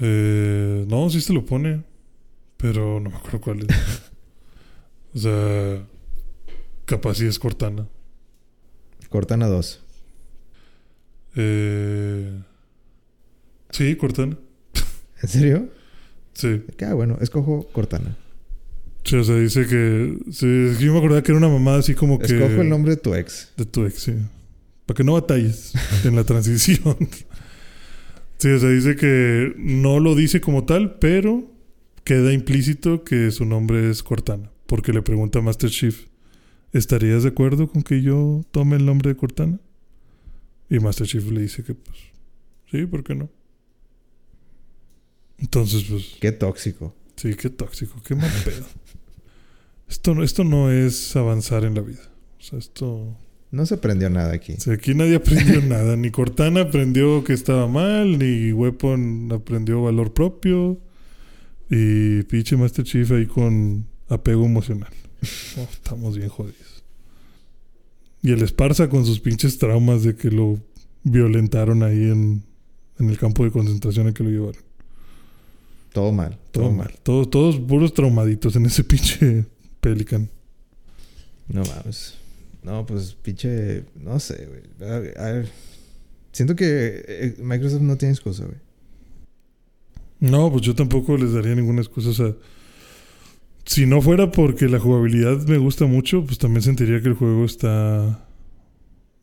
Eh, 0.00 0.84
no, 0.88 1.08
sí 1.08 1.20
se 1.20 1.32
lo 1.32 1.46
pone. 1.46 1.84
Pero 2.56 3.00
no 3.00 3.10
me 3.10 3.16
acuerdo 3.16 3.40
cuál 3.40 3.60
es. 3.60 3.66
O 5.14 5.18
sea, 5.18 5.86
capaz 6.84 7.14
si 7.14 7.26
es 7.26 7.38
Cortana. 7.38 7.88
Cortana 9.08 9.46
2. 9.46 9.84
Eh, 11.36 12.42
sí, 13.70 13.96
Cortana. 13.96 14.36
¿En 15.22 15.28
serio? 15.28 15.68
Sí. 16.34 16.62
Ah, 16.86 16.94
bueno, 16.94 17.18
escojo 17.20 17.66
Cortana. 17.72 18.16
Sí, 19.04 19.16
o 19.16 19.24
sea, 19.24 19.36
dice 19.36 19.66
que. 19.66 20.18
Sí, 20.30 20.46
es 20.70 20.78
que 20.78 20.84
yo 20.84 20.92
me 20.92 20.98
acordaba 20.98 21.22
que 21.22 21.32
era 21.32 21.38
una 21.38 21.48
mamada 21.48 21.78
así 21.78 21.94
como 21.94 22.18
que. 22.18 22.26
Escojo 22.26 22.60
el 22.60 22.68
nombre 22.68 22.92
de 22.92 22.96
tu 22.98 23.14
ex. 23.14 23.50
De 23.56 23.64
tu 23.64 23.86
ex, 23.86 24.00
sí. 24.00 24.14
Para 24.84 24.96
que 24.96 25.04
no 25.04 25.14
batalles 25.14 25.72
en 26.04 26.16
la 26.16 26.24
transición. 26.24 26.96
Sí, 28.38 28.48
o 28.48 28.58
sea, 28.58 28.68
dice 28.68 28.96
que 28.96 29.54
no 29.56 29.98
lo 29.98 30.14
dice 30.14 30.40
como 30.40 30.64
tal, 30.64 30.98
pero 30.98 31.44
queda 32.04 32.32
implícito 32.32 33.02
que 33.02 33.30
su 33.30 33.44
nombre 33.44 33.90
es 33.90 34.02
Cortana. 34.02 34.50
Porque 34.68 34.92
le 34.92 35.02
pregunta 35.02 35.40
a 35.40 35.42
Master 35.42 35.70
Chief: 35.70 36.06
¿Estarías 36.72 37.24
de 37.24 37.30
acuerdo 37.30 37.68
con 37.68 37.82
que 37.82 38.00
yo 38.02 38.42
tome 38.52 38.76
el 38.76 38.86
nombre 38.86 39.10
de 39.10 39.16
Cortana? 39.16 39.58
Y 40.70 40.78
Master 40.78 41.06
Chief 41.08 41.26
le 41.32 41.40
dice 41.40 41.64
que, 41.64 41.74
pues, 41.74 41.96
sí, 42.70 42.86
¿por 42.86 43.02
qué 43.02 43.14
no? 43.16 43.28
Entonces, 45.38 45.84
pues, 45.88 46.16
Qué 46.20 46.32
tóxico. 46.32 46.94
sí, 47.16 47.34
qué 47.34 47.48
tóxico, 47.50 48.00
qué 48.02 48.14
mal 48.14 48.30
pedo. 48.44 48.66
Esto, 49.88 50.14
no- 50.14 50.22
esto 50.22 50.44
no 50.44 50.70
es 50.70 51.16
avanzar 51.16 51.64
en 51.64 51.74
la 51.74 51.80
vida. 51.80 52.02
O 52.38 52.42
sea, 52.42 52.58
esto. 52.58 53.16
No 53.50 53.64
se 53.64 53.76
aprendió 53.76 54.10
nada 54.10 54.34
aquí. 54.34 54.52
O 54.52 54.60
sea, 54.60 54.74
aquí 54.74 54.92
nadie 54.94 55.14
aprendió 55.14 55.62
nada. 55.66 55.96
Ni 55.96 56.10
Cortana 56.10 56.60
aprendió 56.60 57.24
que 57.24 57.32
estaba 57.32 57.66
mal, 57.68 58.18
ni 58.18 58.52
Weapon 58.52 59.30
aprendió 59.32 59.80
valor 59.80 60.12
propio. 60.12 60.78
Y 61.70 62.22
pinche 62.24 62.58
Master 62.58 62.84
Chief 62.84 63.10
ahí 63.12 63.24
con 63.24 63.86
apego 64.08 64.44
emocional. 64.44 64.92
Oh, 65.58 65.66
estamos 65.72 66.16
bien 66.16 66.28
jodidos. 66.28 66.84
Y 68.22 68.30
el 68.30 68.42
Esparza 68.42 68.88
con 68.88 69.04
sus 69.04 69.18
pinches 69.18 69.58
traumas 69.58 70.04
de 70.04 70.14
que 70.14 70.30
lo 70.30 70.60
violentaron 71.02 71.82
ahí 71.82 72.02
en, 72.04 72.44
en 73.00 73.10
el 73.10 73.18
campo 73.18 73.42
de 73.44 73.50
concentración 73.50 74.06
en 74.06 74.14
que 74.14 74.22
lo 74.22 74.30
llevaron. 74.30 74.62
Todo 75.92 76.12
mal. 76.12 76.38
Todo 76.52 76.70
mal. 76.70 76.94
Todos, 77.02 77.30
todos 77.30 77.58
puros 77.58 77.94
traumaditos 77.94 78.54
en 78.54 78.66
ese 78.66 78.84
pinche 78.84 79.44
Pelican. 79.80 80.28
No 81.48 81.62
mames. 81.64 82.14
No, 82.62 82.86
pues 82.86 83.14
pinche. 83.14 83.84
No 83.96 84.20
sé, 84.20 84.46
güey. 84.46 84.88
A- 84.90 85.40
a. 85.40 85.44
Siento 86.30 86.54
que 86.54 87.04
eh, 87.08 87.36
Microsoft 87.40 87.80
no 87.82 87.96
tiene 87.96 88.12
excusa, 88.14 88.44
güey. 88.44 88.58
No, 90.20 90.50
pues 90.52 90.62
yo 90.62 90.74
tampoco 90.76 91.16
les 91.16 91.32
daría 91.32 91.54
ninguna 91.56 91.80
excusa. 91.80 92.10
O 92.10 92.14
sea, 92.14 92.34
si 93.68 93.84
no 93.84 94.00
fuera 94.00 94.30
porque 94.32 94.66
la 94.66 94.78
jugabilidad 94.80 95.46
me 95.46 95.58
gusta 95.58 95.84
mucho, 95.84 96.24
pues 96.24 96.38
también 96.38 96.62
sentiría 96.62 97.02
que 97.02 97.08
el 97.08 97.14
juego 97.14 97.44
está 97.44 98.26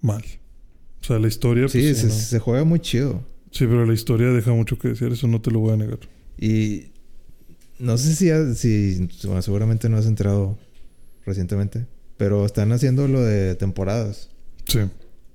mal. 0.01 0.23
O 1.01 1.03
sea, 1.03 1.17
la 1.19 1.27
historia. 1.27 1.63
Pues, 1.63 1.72
Sí, 1.73 1.81
sí, 1.81 1.95
se, 1.95 2.07
¿no? 2.07 2.13
se 2.13 2.39
juega 2.39 2.63
muy 2.63 2.80
chido. 2.80 3.23
Sí, 3.49 3.65
pero 3.65 3.85
la 3.85 3.93
historia 3.93 4.27
deja 4.27 4.51
mucho 4.53 4.77
que 4.77 4.89
decir, 4.89 5.11
eso 5.11 5.27
no 5.27 5.41
te 5.41 5.49
lo 5.49 5.59
voy 5.59 5.73
a 5.73 5.77
negar. 5.77 5.99
Y 6.38 6.91
no 7.80 7.97
sé 7.97 8.13
si, 8.15 8.55
si 8.55 9.27
bueno, 9.27 9.41
seguramente 9.41 9.89
no 9.89 9.97
has 9.97 10.05
entrado 10.05 10.59
recientemente, 11.26 11.88
pero 12.17 12.45
están 12.45 12.72
haciendo 12.72 13.07
lo 13.07 13.22
de 13.22 13.55
temporadas. 13.55 14.30
Sí. 14.67 14.80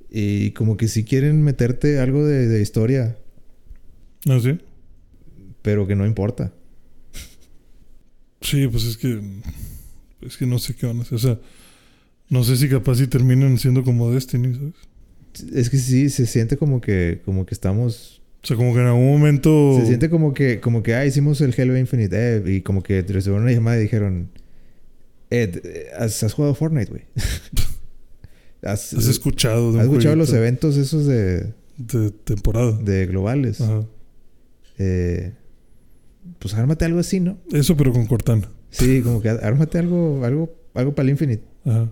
Y 0.09 0.53
como 0.53 0.77
que 0.77 0.87
si 0.87 1.03
quieren 1.05 1.43
meterte 1.43 1.99
algo 1.99 2.25
de, 2.25 2.47
de 2.47 2.63
historia, 2.63 3.17
¿Ah, 4.29 4.39
sí? 4.41 4.59
pero 5.63 5.87
que 5.89 5.97
no 5.97 6.07
importa. 6.07 6.53
Sí, 8.41 8.67
pues 8.69 8.85
es 8.85 8.97
que. 8.97 9.21
Es 10.23 10.37
que 10.37 10.47
no 10.47 10.59
sé 10.59 10.75
qué 10.75 10.87
van 10.87 10.99
a 10.99 11.03
hacer. 11.03 11.15
O 11.15 11.19
sea, 11.19 11.39
no 12.29 12.45
sé 12.45 12.57
si 12.57 12.69
capaz 12.69 12.97
si 12.97 13.07
terminan 13.07 13.59
siendo 13.59 13.83
como 13.83 14.11
Destiny, 14.11 14.55
¿sabes? 14.55 14.75
Es 15.55 15.71
que 15.71 15.79
sí, 15.79 16.11
se 16.11 16.27
siente 16.27 16.57
como 16.57 16.81
que, 16.81 17.23
como 17.25 17.47
que 17.47 17.55
estamos. 17.55 18.21
O 18.43 18.47
sea, 18.47 18.57
como 18.57 18.73
que 18.75 18.81
en 18.81 18.87
algún 18.87 19.09
momento. 19.09 19.77
Se 19.81 19.87
siente 19.87 20.11
como 20.11 20.33
que, 20.35 20.61
como 20.61 20.83
que, 20.83 20.95
ah, 20.95 21.05
hicimos 21.07 21.41
el 21.41 21.55
Halo 21.59 21.77
Infinite, 21.77 22.37
eh, 22.37 22.43
y 22.47 22.61
como 22.63 22.83
que 22.83 23.03
recibieron 23.03 23.43
una 23.43 23.53
llamada 23.53 23.79
y 23.79 23.83
dijeron, 23.83 24.31
Ed, 25.31 25.61
¿has, 25.99 26.23
has 26.23 26.33
jugado 26.33 26.55
Fortnite, 26.55 26.91
güey? 26.91 27.03
¿Has, 28.63 28.93
Has 28.93 29.07
escuchado 29.07 29.73
de 29.73 29.81
has 29.81 29.87
escuchado 29.87 30.17
los 30.17 30.33
eventos 30.35 30.77
esos 30.77 31.07
de, 31.07 31.55
de 31.79 32.11
temporada. 32.11 32.73
de 32.73 33.07
globales? 33.07 33.61
Ajá. 33.61 33.87
Eh, 34.79 35.33
pues 36.39 36.55
ármate 36.55 36.85
algo 36.85 37.01
así, 37.01 37.21
¿no? 37.21 37.39
Eso, 37.53 37.77
pero 37.77 37.93
con 37.93 38.07
Cortana. 38.07 38.49
Sí, 38.71 39.03
como 39.03 39.21
que 39.21 39.29
ármate 39.31 39.79
algo, 39.79 40.25
algo, 40.25 40.55
algo 40.75 40.95
para 40.95 41.05
el 41.05 41.11
Infinite. 41.11 41.43
Ajá. 41.65 41.91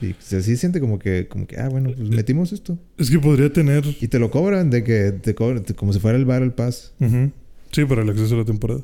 Y 0.00 0.14
así 0.36 0.56
siente 0.56 0.78
como 0.80 0.98
que, 1.00 1.26
como 1.26 1.46
que, 1.48 1.58
ah, 1.58 1.68
bueno, 1.68 1.90
pues 1.96 2.08
metimos 2.10 2.52
esto. 2.52 2.78
Es 2.98 3.10
que 3.10 3.18
podría 3.18 3.52
tener. 3.52 3.84
Y 4.00 4.06
te 4.08 4.18
lo 4.20 4.30
cobran 4.30 4.70
de 4.70 4.84
que 4.84 5.10
te 5.12 5.34
cobran, 5.34 5.64
te- 5.64 5.74
como 5.74 5.92
si 5.92 5.98
fuera 5.98 6.16
el 6.16 6.24
Battle 6.24 6.50
Pass. 6.50 6.92
Ujú. 7.00 7.32
Sí, 7.72 7.84
para 7.84 8.02
el 8.02 8.10
acceso 8.10 8.34
a 8.36 8.38
la 8.38 8.44
temporada. 8.44 8.80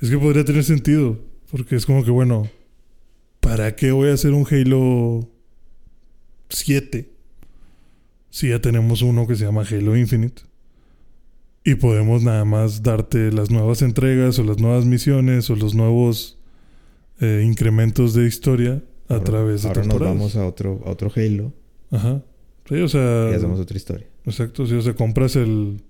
Es 0.00 0.10
que 0.10 0.18
podría 0.18 0.44
tener 0.44 0.64
sentido. 0.64 1.18
Porque 1.50 1.76
es 1.76 1.86
como 1.86 2.02
que, 2.04 2.10
bueno, 2.10 2.48
¿para 3.40 3.76
qué 3.76 3.92
voy 3.92 4.08
a 4.08 4.14
hacer 4.14 4.32
un 4.32 4.44
Halo 4.50 5.28
7? 6.48 7.08
Si 8.30 8.48
ya 8.48 8.60
tenemos 8.60 9.02
uno 9.02 9.26
que 9.26 9.36
se 9.36 9.44
llama 9.44 9.62
Halo 9.70 9.96
Infinite. 9.96 10.42
Y 11.64 11.76
podemos 11.76 12.22
nada 12.22 12.44
más 12.44 12.82
darte 12.82 13.30
las 13.30 13.50
nuevas 13.50 13.82
entregas 13.82 14.38
o 14.38 14.44
las 14.44 14.58
nuevas 14.58 14.84
misiones 14.84 15.48
o 15.50 15.54
los 15.56 15.74
nuevos 15.74 16.38
eh, 17.20 17.44
incrementos 17.46 18.14
de 18.14 18.26
historia 18.26 18.82
a 19.08 19.14
Ahora- 19.14 19.24
través 19.24 19.62
de 19.62 19.68
Ahora 19.68 19.80
nos 19.82 19.88
temporadas. 19.88 20.16
vamos 20.18 20.36
a 20.36 20.46
otro, 20.46 20.80
a 20.84 20.90
otro 20.90 21.12
Halo 21.14 21.52
Ajá. 21.90 22.22
Sí, 22.68 22.74
o 22.76 22.88
sea... 22.88 23.28
y 23.30 23.34
hacemos 23.34 23.60
otra 23.60 23.76
historia. 23.76 24.06
Exacto, 24.24 24.66
si 24.66 24.74
o 24.74 24.82
sea, 24.82 24.94
compras 24.94 25.36
el 25.36 25.82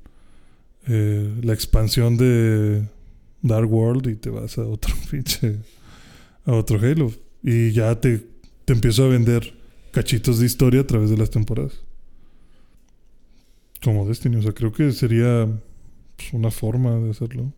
eh, 0.88 1.32
la 1.42 1.52
expansión 1.54 2.16
de 2.16 2.82
Dark 3.40 3.72
World 3.72 4.08
y 4.08 4.16
te 4.16 4.30
vas 4.30 4.58
a 4.58 4.62
otro 4.66 4.92
pinche 5.10 5.58
a 6.44 6.52
otro 6.52 6.78
Halo 6.78 7.12
y 7.42 7.70
ya 7.72 7.98
te, 8.00 8.26
te 8.64 8.72
empiezo 8.72 9.04
a 9.04 9.08
vender 9.08 9.54
cachitos 9.92 10.38
de 10.40 10.46
historia 10.46 10.80
a 10.80 10.86
través 10.86 11.08
de 11.10 11.16
las 11.16 11.30
temporadas. 11.30 11.80
Como 13.82 14.06
Destiny, 14.06 14.36
o 14.36 14.42
sea, 14.42 14.52
creo 14.52 14.72
que 14.72 14.92
sería 14.92 15.48
pues, 16.16 16.32
una 16.32 16.50
forma 16.50 16.94
de 17.00 17.10
hacerlo. 17.10 17.52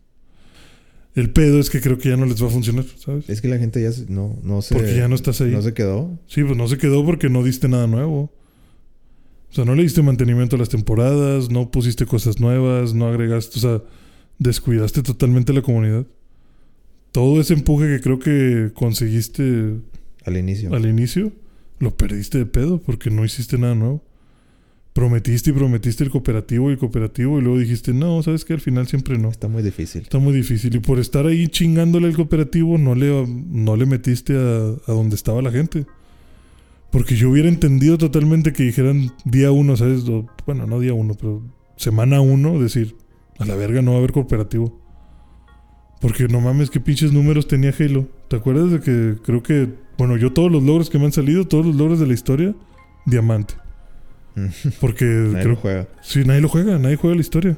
El 1.13 1.29
pedo 1.29 1.59
es 1.59 1.69
que 1.69 1.79
creo 1.79 1.97
que 1.97 2.09
ya 2.09 2.17
no 2.17 2.25
les 2.25 2.41
va 2.43 2.47
a 2.47 2.49
funcionar, 2.49 2.83
¿sabes? 2.97 3.29
Es 3.29 3.39
que 3.41 3.47
la 3.47 3.57
gente 3.57 3.81
ya 3.81 3.91
se- 3.91 4.07
no, 4.09 4.37
no 4.43 4.61
se... 4.61 4.75
Porque 4.75 4.95
ya 4.97 5.07
no 5.07 5.15
estás 5.15 5.39
ahí. 5.39 5.51
No 5.51 5.61
se 5.61 5.73
quedó. 5.73 6.19
Sí, 6.27 6.43
pues 6.43 6.57
no 6.57 6.67
se 6.67 6.77
quedó 6.77 7.05
porque 7.05 7.29
no 7.29 7.41
diste 7.43 7.69
nada 7.69 7.87
nuevo. 7.87 8.33
O 9.49 9.53
sea, 9.55 9.63
no 9.63 9.75
le 9.75 9.83
diste 9.83 10.01
mantenimiento 10.01 10.57
a 10.57 10.59
las 10.59 10.67
temporadas, 10.67 11.49
no 11.49 11.71
pusiste 11.71 12.05
cosas 12.05 12.41
nuevas, 12.41 12.93
no 12.93 13.07
agregaste, 13.07 13.57
o 13.59 13.61
sea, 13.61 13.81
descuidaste 14.39 15.01
totalmente 15.03 15.53
la 15.53 15.61
comunidad. 15.61 16.05
Todo 17.13 17.39
ese 17.39 17.53
empuje 17.53 17.87
que 17.87 18.01
creo 18.01 18.19
que 18.19 18.71
conseguiste 18.73 19.75
Al 20.25 20.35
inicio. 20.35 20.73
al 20.73 20.85
inicio, 20.85 21.31
lo 21.79 21.95
perdiste 21.95 22.39
de 22.39 22.45
pedo 22.45 22.81
porque 22.81 23.09
no 23.09 23.23
hiciste 23.23 23.57
nada 23.57 23.75
nuevo. 23.75 24.03
Prometiste 24.95 25.49
y 25.49 25.53
prometiste 25.53 26.05
el 26.05 26.09
cooperativo 26.09 26.69
y 26.69 26.73
el 26.75 26.79
cooperativo 26.79 27.37
y 27.37 27.41
luego 27.41 27.59
dijiste, 27.59 27.93
no, 27.93 28.23
sabes 28.23 28.45
que 28.45 28.53
al 28.53 28.61
final 28.61 28.87
siempre 28.87 29.17
no. 29.17 29.27
Está 29.27 29.49
muy 29.49 29.61
difícil. 29.61 30.03
Está 30.03 30.19
muy 30.19 30.31
difícil. 30.31 30.73
Y 30.73 30.79
por 30.79 30.99
estar 30.99 31.25
ahí 31.25 31.49
chingándole 31.49 32.07
al 32.07 32.15
cooperativo, 32.15 32.77
no 32.77 32.95
le, 32.95 33.27
no 33.27 33.75
le 33.75 33.85
metiste 33.85 34.37
a, 34.37 34.69
a 34.89 34.93
donde 34.93 35.17
estaba 35.17 35.41
la 35.41 35.51
gente. 35.51 35.85
Porque 36.91 37.17
yo 37.17 37.29
hubiera 37.29 37.49
entendido 37.49 37.97
totalmente 37.97 38.53
que 38.53 38.63
dijeran 38.63 39.11
día 39.25 39.51
uno, 39.51 39.75
¿sabes? 39.75 40.05
Bueno, 40.45 40.65
no 40.65 40.79
día 40.79 40.93
uno, 40.93 41.15
pero 41.15 41.43
semana 41.75 42.21
uno, 42.21 42.57
decir, 42.57 42.95
a 43.37 43.43
la 43.43 43.55
verga 43.55 43.81
no 43.81 43.91
va 43.91 43.97
a 43.97 43.99
haber 43.99 44.13
cooperativo. 44.13 44.79
Porque 45.99 46.29
no 46.29 46.39
mames, 46.39 46.69
qué 46.69 46.79
pinches 46.79 47.11
números 47.11 47.49
tenía 47.49 47.73
Halo. 47.77 48.07
¿Te 48.29 48.37
acuerdas 48.37 48.71
de 48.71 48.79
que 48.79 49.17
creo 49.21 49.43
que, 49.43 49.67
bueno, 49.97 50.15
yo 50.15 50.31
todos 50.31 50.49
los 50.49 50.63
logros 50.63 50.89
que 50.89 50.97
me 50.97 51.03
han 51.03 51.11
salido, 51.11 51.45
todos 51.45 51.65
los 51.65 51.75
logros 51.75 51.99
de 51.99 52.07
la 52.07 52.13
historia, 52.13 52.55
diamante. 53.05 53.55
Porque 54.81 55.05
Nadie 55.05 55.41
creo 55.41 55.49
lo 55.49 55.55
juega. 55.55 55.87
Sí, 56.01 56.23
nadie 56.25 56.41
lo 56.41 56.49
juega, 56.49 56.77
nadie 56.77 56.97
juega 56.97 57.15
la 57.15 57.21
historia. 57.21 57.57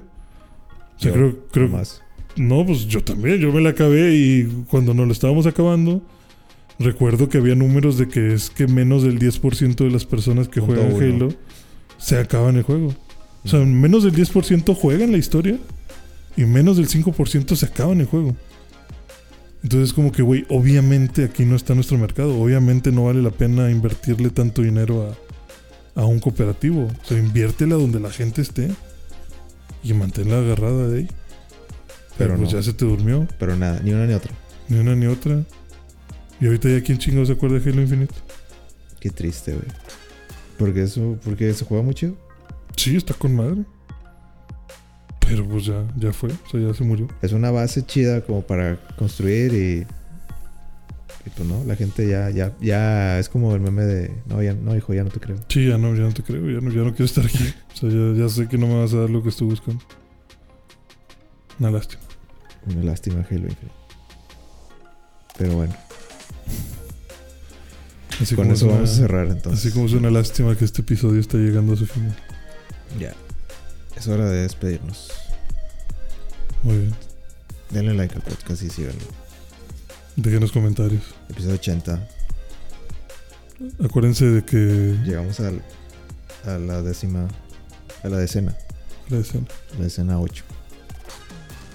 O 0.98 1.00
sea, 1.00 1.12
Yo, 1.12 1.14
creo, 1.14 1.38
creo, 1.52 1.68
Más. 1.70 2.02
no, 2.36 2.66
pues 2.66 2.88
yo 2.88 3.04
también, 3.04 3.40
yo 3.40 3.52
me 3.52 3.62
la 3.62 3.70
acabé 3.70 4.16
y 4.16 4.66
cuando 4.70 4.94
nos 4.94 5.06
lo 5.08 5.14
estábamos 5.14 5.46
acabando, 5.46 6.02
recuerdo 6.80 7.30
que 7.30 7.38
había 7.38 7.56
números 7.56 7.98
de 7.98 8.08
que 8.08 8.34
es 8.34 8.50
que 8.50 8.68
menos 8.68 9.04
del 9.04 9.20
10% 9.20 9.76
de 9.76 9.90
las 9.92 10.06
personas 10.06 10.48
que 10.48 10.60
juegan 10.60 10.94
uno. 10.94 11.06
Halo 11.06 11.30
se 11.98 12.18
acaban 12.18 12.56
el 12.58 12.64
juego. 12.64 12.96
O 13.44 13.48
sea, 13.48 13.60
menos 13.60 14.04
del 14.04 14.14
10% 14.14 14.76
juegan 14.76 15.12
la 15.12 15.18
historia 15.18 15.58
y 16.36 16.46
menos 16.46 16.78
del 16.78 16.88
5% 16.88 17.56
se 17.56 17.66
acaban 17.66 18.00
el 18.02 18.06
juego. 18.08 18.36
Entonces, 19.64 19.94
como 19.94 20.12
que, 20.12 20.22
güey, 20.22 20.46
obviamente 20.50 21.24
aquí 21.24 21.44
no 21.44 21.56
está 21.56 21.74
nuestro 21.74 21.98
mercado. 21.98 22.40
Obviamente 22.40 22.92
no 22.92 23.06
vale 23.06 23.22
la 23.22 23.32
pena 23.32 23.72
invertirle 23.72 24.30
tanto 24.30 24.62
dinero 24.62 25.10
a, 25.10 25.27
a 25.98 26.06
un 26.06 26.20
cooperativo. 26.20 26.86
O 26.86 27.06
sea, 27.06 27.18
inviértela 27.18 27.76
donde 27.76 28.00
la 28.00 28.12
gente 28.12 28.42
esté 28.42 28.70
y 29.84 29.94
manténla 29.94 30.40
agarrada 30.40 30.88
de 30.88 31.00
ahí. 31.00 31.08
Pero, 32.18 32.32
Pero 32.32 32.38
pues 32.38 32.54
no. 32.54 32.60
ya 32.60 32.64
se 32.64 32.74
te 32.74 32.86
durmió. 32.86 33.28
Pero 33.38 33.56
nada, 33.58 33.82
ni 33.84 33.92
una 33.92 34.06
ni 34.06 34.14
otra. 34.14 34.32
Ni 34.70 34.78
una 34.78 34.96
ni 34.96 35.08
otra. 35.08 35.44
Y 36.40 36.46
ahorita 36.46 36.70
ya 36.70 36.82
quién 36.82 37.00
chingo 37.00 37.26
se 37.26 37.34
acuerda 37.34 37.60
de 37.60 37.70
Halo 37.70 37.82
Infinite. 37.82 38.14
Qué 39.00 39.10
triste, 39.10 39.54
güey. 39.54 39.68
Porque 40.58 40.84
eso, 40.84 41.18
porque 41.24 41.54
se 41.54 41.66
juega 41.66 41.84
muy 41.84 41.94
chido. 41.94 42.16
Sí, 42.76 42.96
está 42.96 43.14
con 43.14 43.36
madre. 43.36 43.64
Pero 45.28 45.46
pues 45.46 45.66
ya, 45.66 45.84
ya 45.98 46.14
fue, 46.14 46.30
o 46.30 46.50
sea, 46.50 46.60
ya 46.60 46.74
se 46.74 46.84
murió. 46.84 47.08
Es 47.22 47.34
una 47.34 47.52
base 47.52 47.86
chida 47.86 48.22
como 48.22 48.42
para 48.42 48.78
construir 48.98 49.54
y. 49.54 49.88
No, 51.46 51.64
la 51.66 51.76
gente 51.76 52.08
ya, 52.08 52.30
ya, 52.30 52.56
ya 52.60 53.20
es 53.20 53.30
como 53.30 53.54
el 53.54 53.62
meme 53.62 53.84
de. 53.84 54.12
No, 54.28 54.42
ya, 54.42 54.54
no, 54.54 54.76
hijo, 54.76 54.94
ya 54.94 55.04
no 55.04 55.10
te 55.10 55.20
creo. 55.20 55.38
Sí, 55.50 55.68
ya 55.68 55.78
no, 55.78 55.96
ya 55.96 56.04
no 56.04 56.14
te 56.14 56.24
creo, 56.24 56.50
ya 56.50 56.62
no, 56.62 56.72
ya 56.72 56.82
no 56.82 56.92
quiero 56.92 57.06
estar 57.06 57.26
aquí. 57.26 57.54
O 57.74 57.80
sea, 57.80 57.90
ya, 57.90 58.24
ya 58.24 58.30
sé 58.30 58.48
que 58.48 58.58
no 58.58 58.66
me 58.66 58.80
vas 58.80 58.94
a 58.94 59.02
dar 59.02 59.10
lo 59.10 59.22
que 59.22 59.30
estoy 59.30 59.48
buscando. 59.48 59.84
Una 61.60 61.70
lástima. 61.70 62.02
Una 62.66 62.84
lástima 62.84 63.20
Halo 63.30 63.48
Infinite. 63.48 63.72
Pero 65.38 65.54
bueno, 65.54 65.76
Así 68.22 68.36
con 68.36 68.50
eso 68.50 68.68
vamos 68.68 68.90
a 68.90 68.94
cerrar 68.96 69.28
entonces. 69.28 69.66
Así 69.66 69.74
como 69.74 69.86
es 69.86 69.94
una 69.94 70.10
lástima 70.10 70.56
que 70.58 70.66
este 70.66 70.82
episodio 70.82 71.20
está 71.20 71.38
llegando 71.38 71.74
a 71.74 71.78
su 71.78 71.86
final. 71.86 72.16
Ya. 73.00 73.14
Es 73.96 74.08
hora 74.08 74.28
de 74.30 74.42
despedirnos. 74.42 75.12
Muy 76.64 76.78
bien. 76.78 76.96
Denle 77.70 77.94
like 77.94 78.16
al 78.16 78.22
podcast 78.22 78.64
y 78.64 78.70
síganlo. 78.70 79.27
Déjenos 80.18 80.52
comentarios. 80.52 81.04
Episodio 81.30 81.54
80. 81.56 82.10
Acuérdense 83.86 84.26
de 84.26 84.44
que 84.44 84.98
Llegamos 85.06 85.40
al, 85.40 85.62
a 86.44 86.58
la 86.58 86.82
décima. 86.82 87.28
A 88.04 88.10
la 88.10 88.18
decena. 88.18 88.58
la 89.10 89.20
escena. 89.20 89.46
La 89.78 89.84
decena 89.84 90.20
8. 90.20 90.44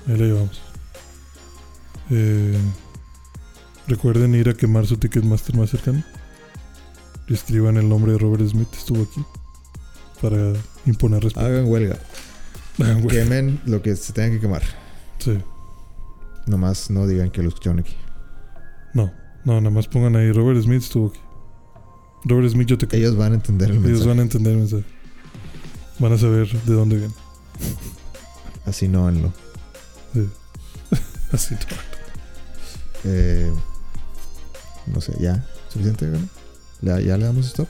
Ahí 0.09 0.16
la 0.16 0.24
llevamos. 0.27 0.60
Eh, 2.10 2.59
recuerden 3.86 4.35
ir 4.35 4.48
a 4.48 4.55
quemar 4.55 4.86
su 4.86 4.97
Ticketmaster 4.97 5.56
más 5.56 5.70
cercano. 5.70 6.02
Y 7.28 7.35
escriban 7.35 7.77
el 7.77 7.89
nombre 7.89 8.10
de 8.10 8.19
Robert 8.19 8.44
Smith. 8.44 8.74
Estuvo 8.77 9.05
aquí. 9.05 9.24
Para 10.20 10.52
imponer 10.85 11.23
respeto. 11.23 11.47
Hagan 11.47 11.66
huelga. 11.66 11.97
Ah, 12.81 12.94
güey. 13.01 13.06
Quemen 13.06 13.60
lo 13.66 13.82
que 13.82 13.94
se 13.94 14.12
tenga 14.12 14.31
que 14.35 14.40
quemar. 14.40 14.62
Sí. 15.20 15.39
Nomás 16.47 16.90
no 16.90 17.06
digan 17.06 17.31
que 17.31 17.40
lo 17.40 17.48
escucharon 17.48 17.78
aquí. 17.78 17.94
No. 18.94 19.12
No, 19.44 19.60
nada 19.60 19.70
más 19.70 19.89
pongan 19.89 20.16
ahí. 20.16 20.31
Robert 20.32 20.62
Smith 20.62 20.82
estuvo 20.82 21.09
aquí. 21.09 21.20
Robert 22.24 22.48
Smith, 22.51 22.69
yo 22.69 22.78
te 22.78 22.86
creo. 22.86 23.01
Ellos 23.01 23.16
van 23.16 23.32
a 23.32 23.35
entender 23.36 23.70
el 23.70 23.77
Ellos 23.77 23.86
mensaje. 23.89 24.09
van 24.09 24.19
a 24.19 24.23
entender 24.23 24.52
el 24.52 24.59
mensaje. 24.60 24.85
Van 25.98 26.12
a 26.12 26.19
saber 26.19 26.48
de 26.48 26.74
dónde 26.74 26.97
viene. 26.97 27.14
Así 28.66 28.89
no 28.89 29.01
háganlo. 29.06 29.32
Así. 31.32 31.56
Eh, 33.05 33.52
no 34.86 35.01
sé, 35.01 35.14
ya. 35.20 35.44
¿Suficiente? 35.69 36.09
¿Ya, 36.82 37.01
¿Ya 37.01 37.16
le 37.16 37.24
damos 37.24 37.47
stop? 37.47 37.69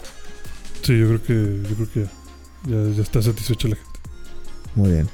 Sí, 0.82 0.98
yo 0.98 1.06
creo 1.06 1.22
que, 1.22 1.68
yo 1.68 1.74
creo 1.76 1.90
que 1.92 2.00
ya. 2.00 2.10
Ya, 2.66 2.94
ya 2.96 3.02
está 3.02 3.22
satisfecha 3.22 3.68
la 3.68 3.76
gente. 3.76 4.00
Muy 4.74 4.90
bien. 4.90 5.08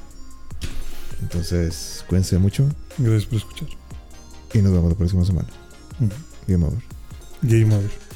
Entonces, 1.20 2.04
cuídense 2.08 2.38
mucho 2.38 2.68
Gracias 2.96 3.26
por 3.26 3.38
escuchar. 3.38 3.68
y 4.54 4.58
nos 4.62 4.72
vemos 4.72 4.90
la 4.90 4.96
próxima 4.96 5.24
semana. 5.24 5.48
Game 6.46 6.64
over. 6.64 6.76
Game 7.46 7.72
over. 7.72 8.07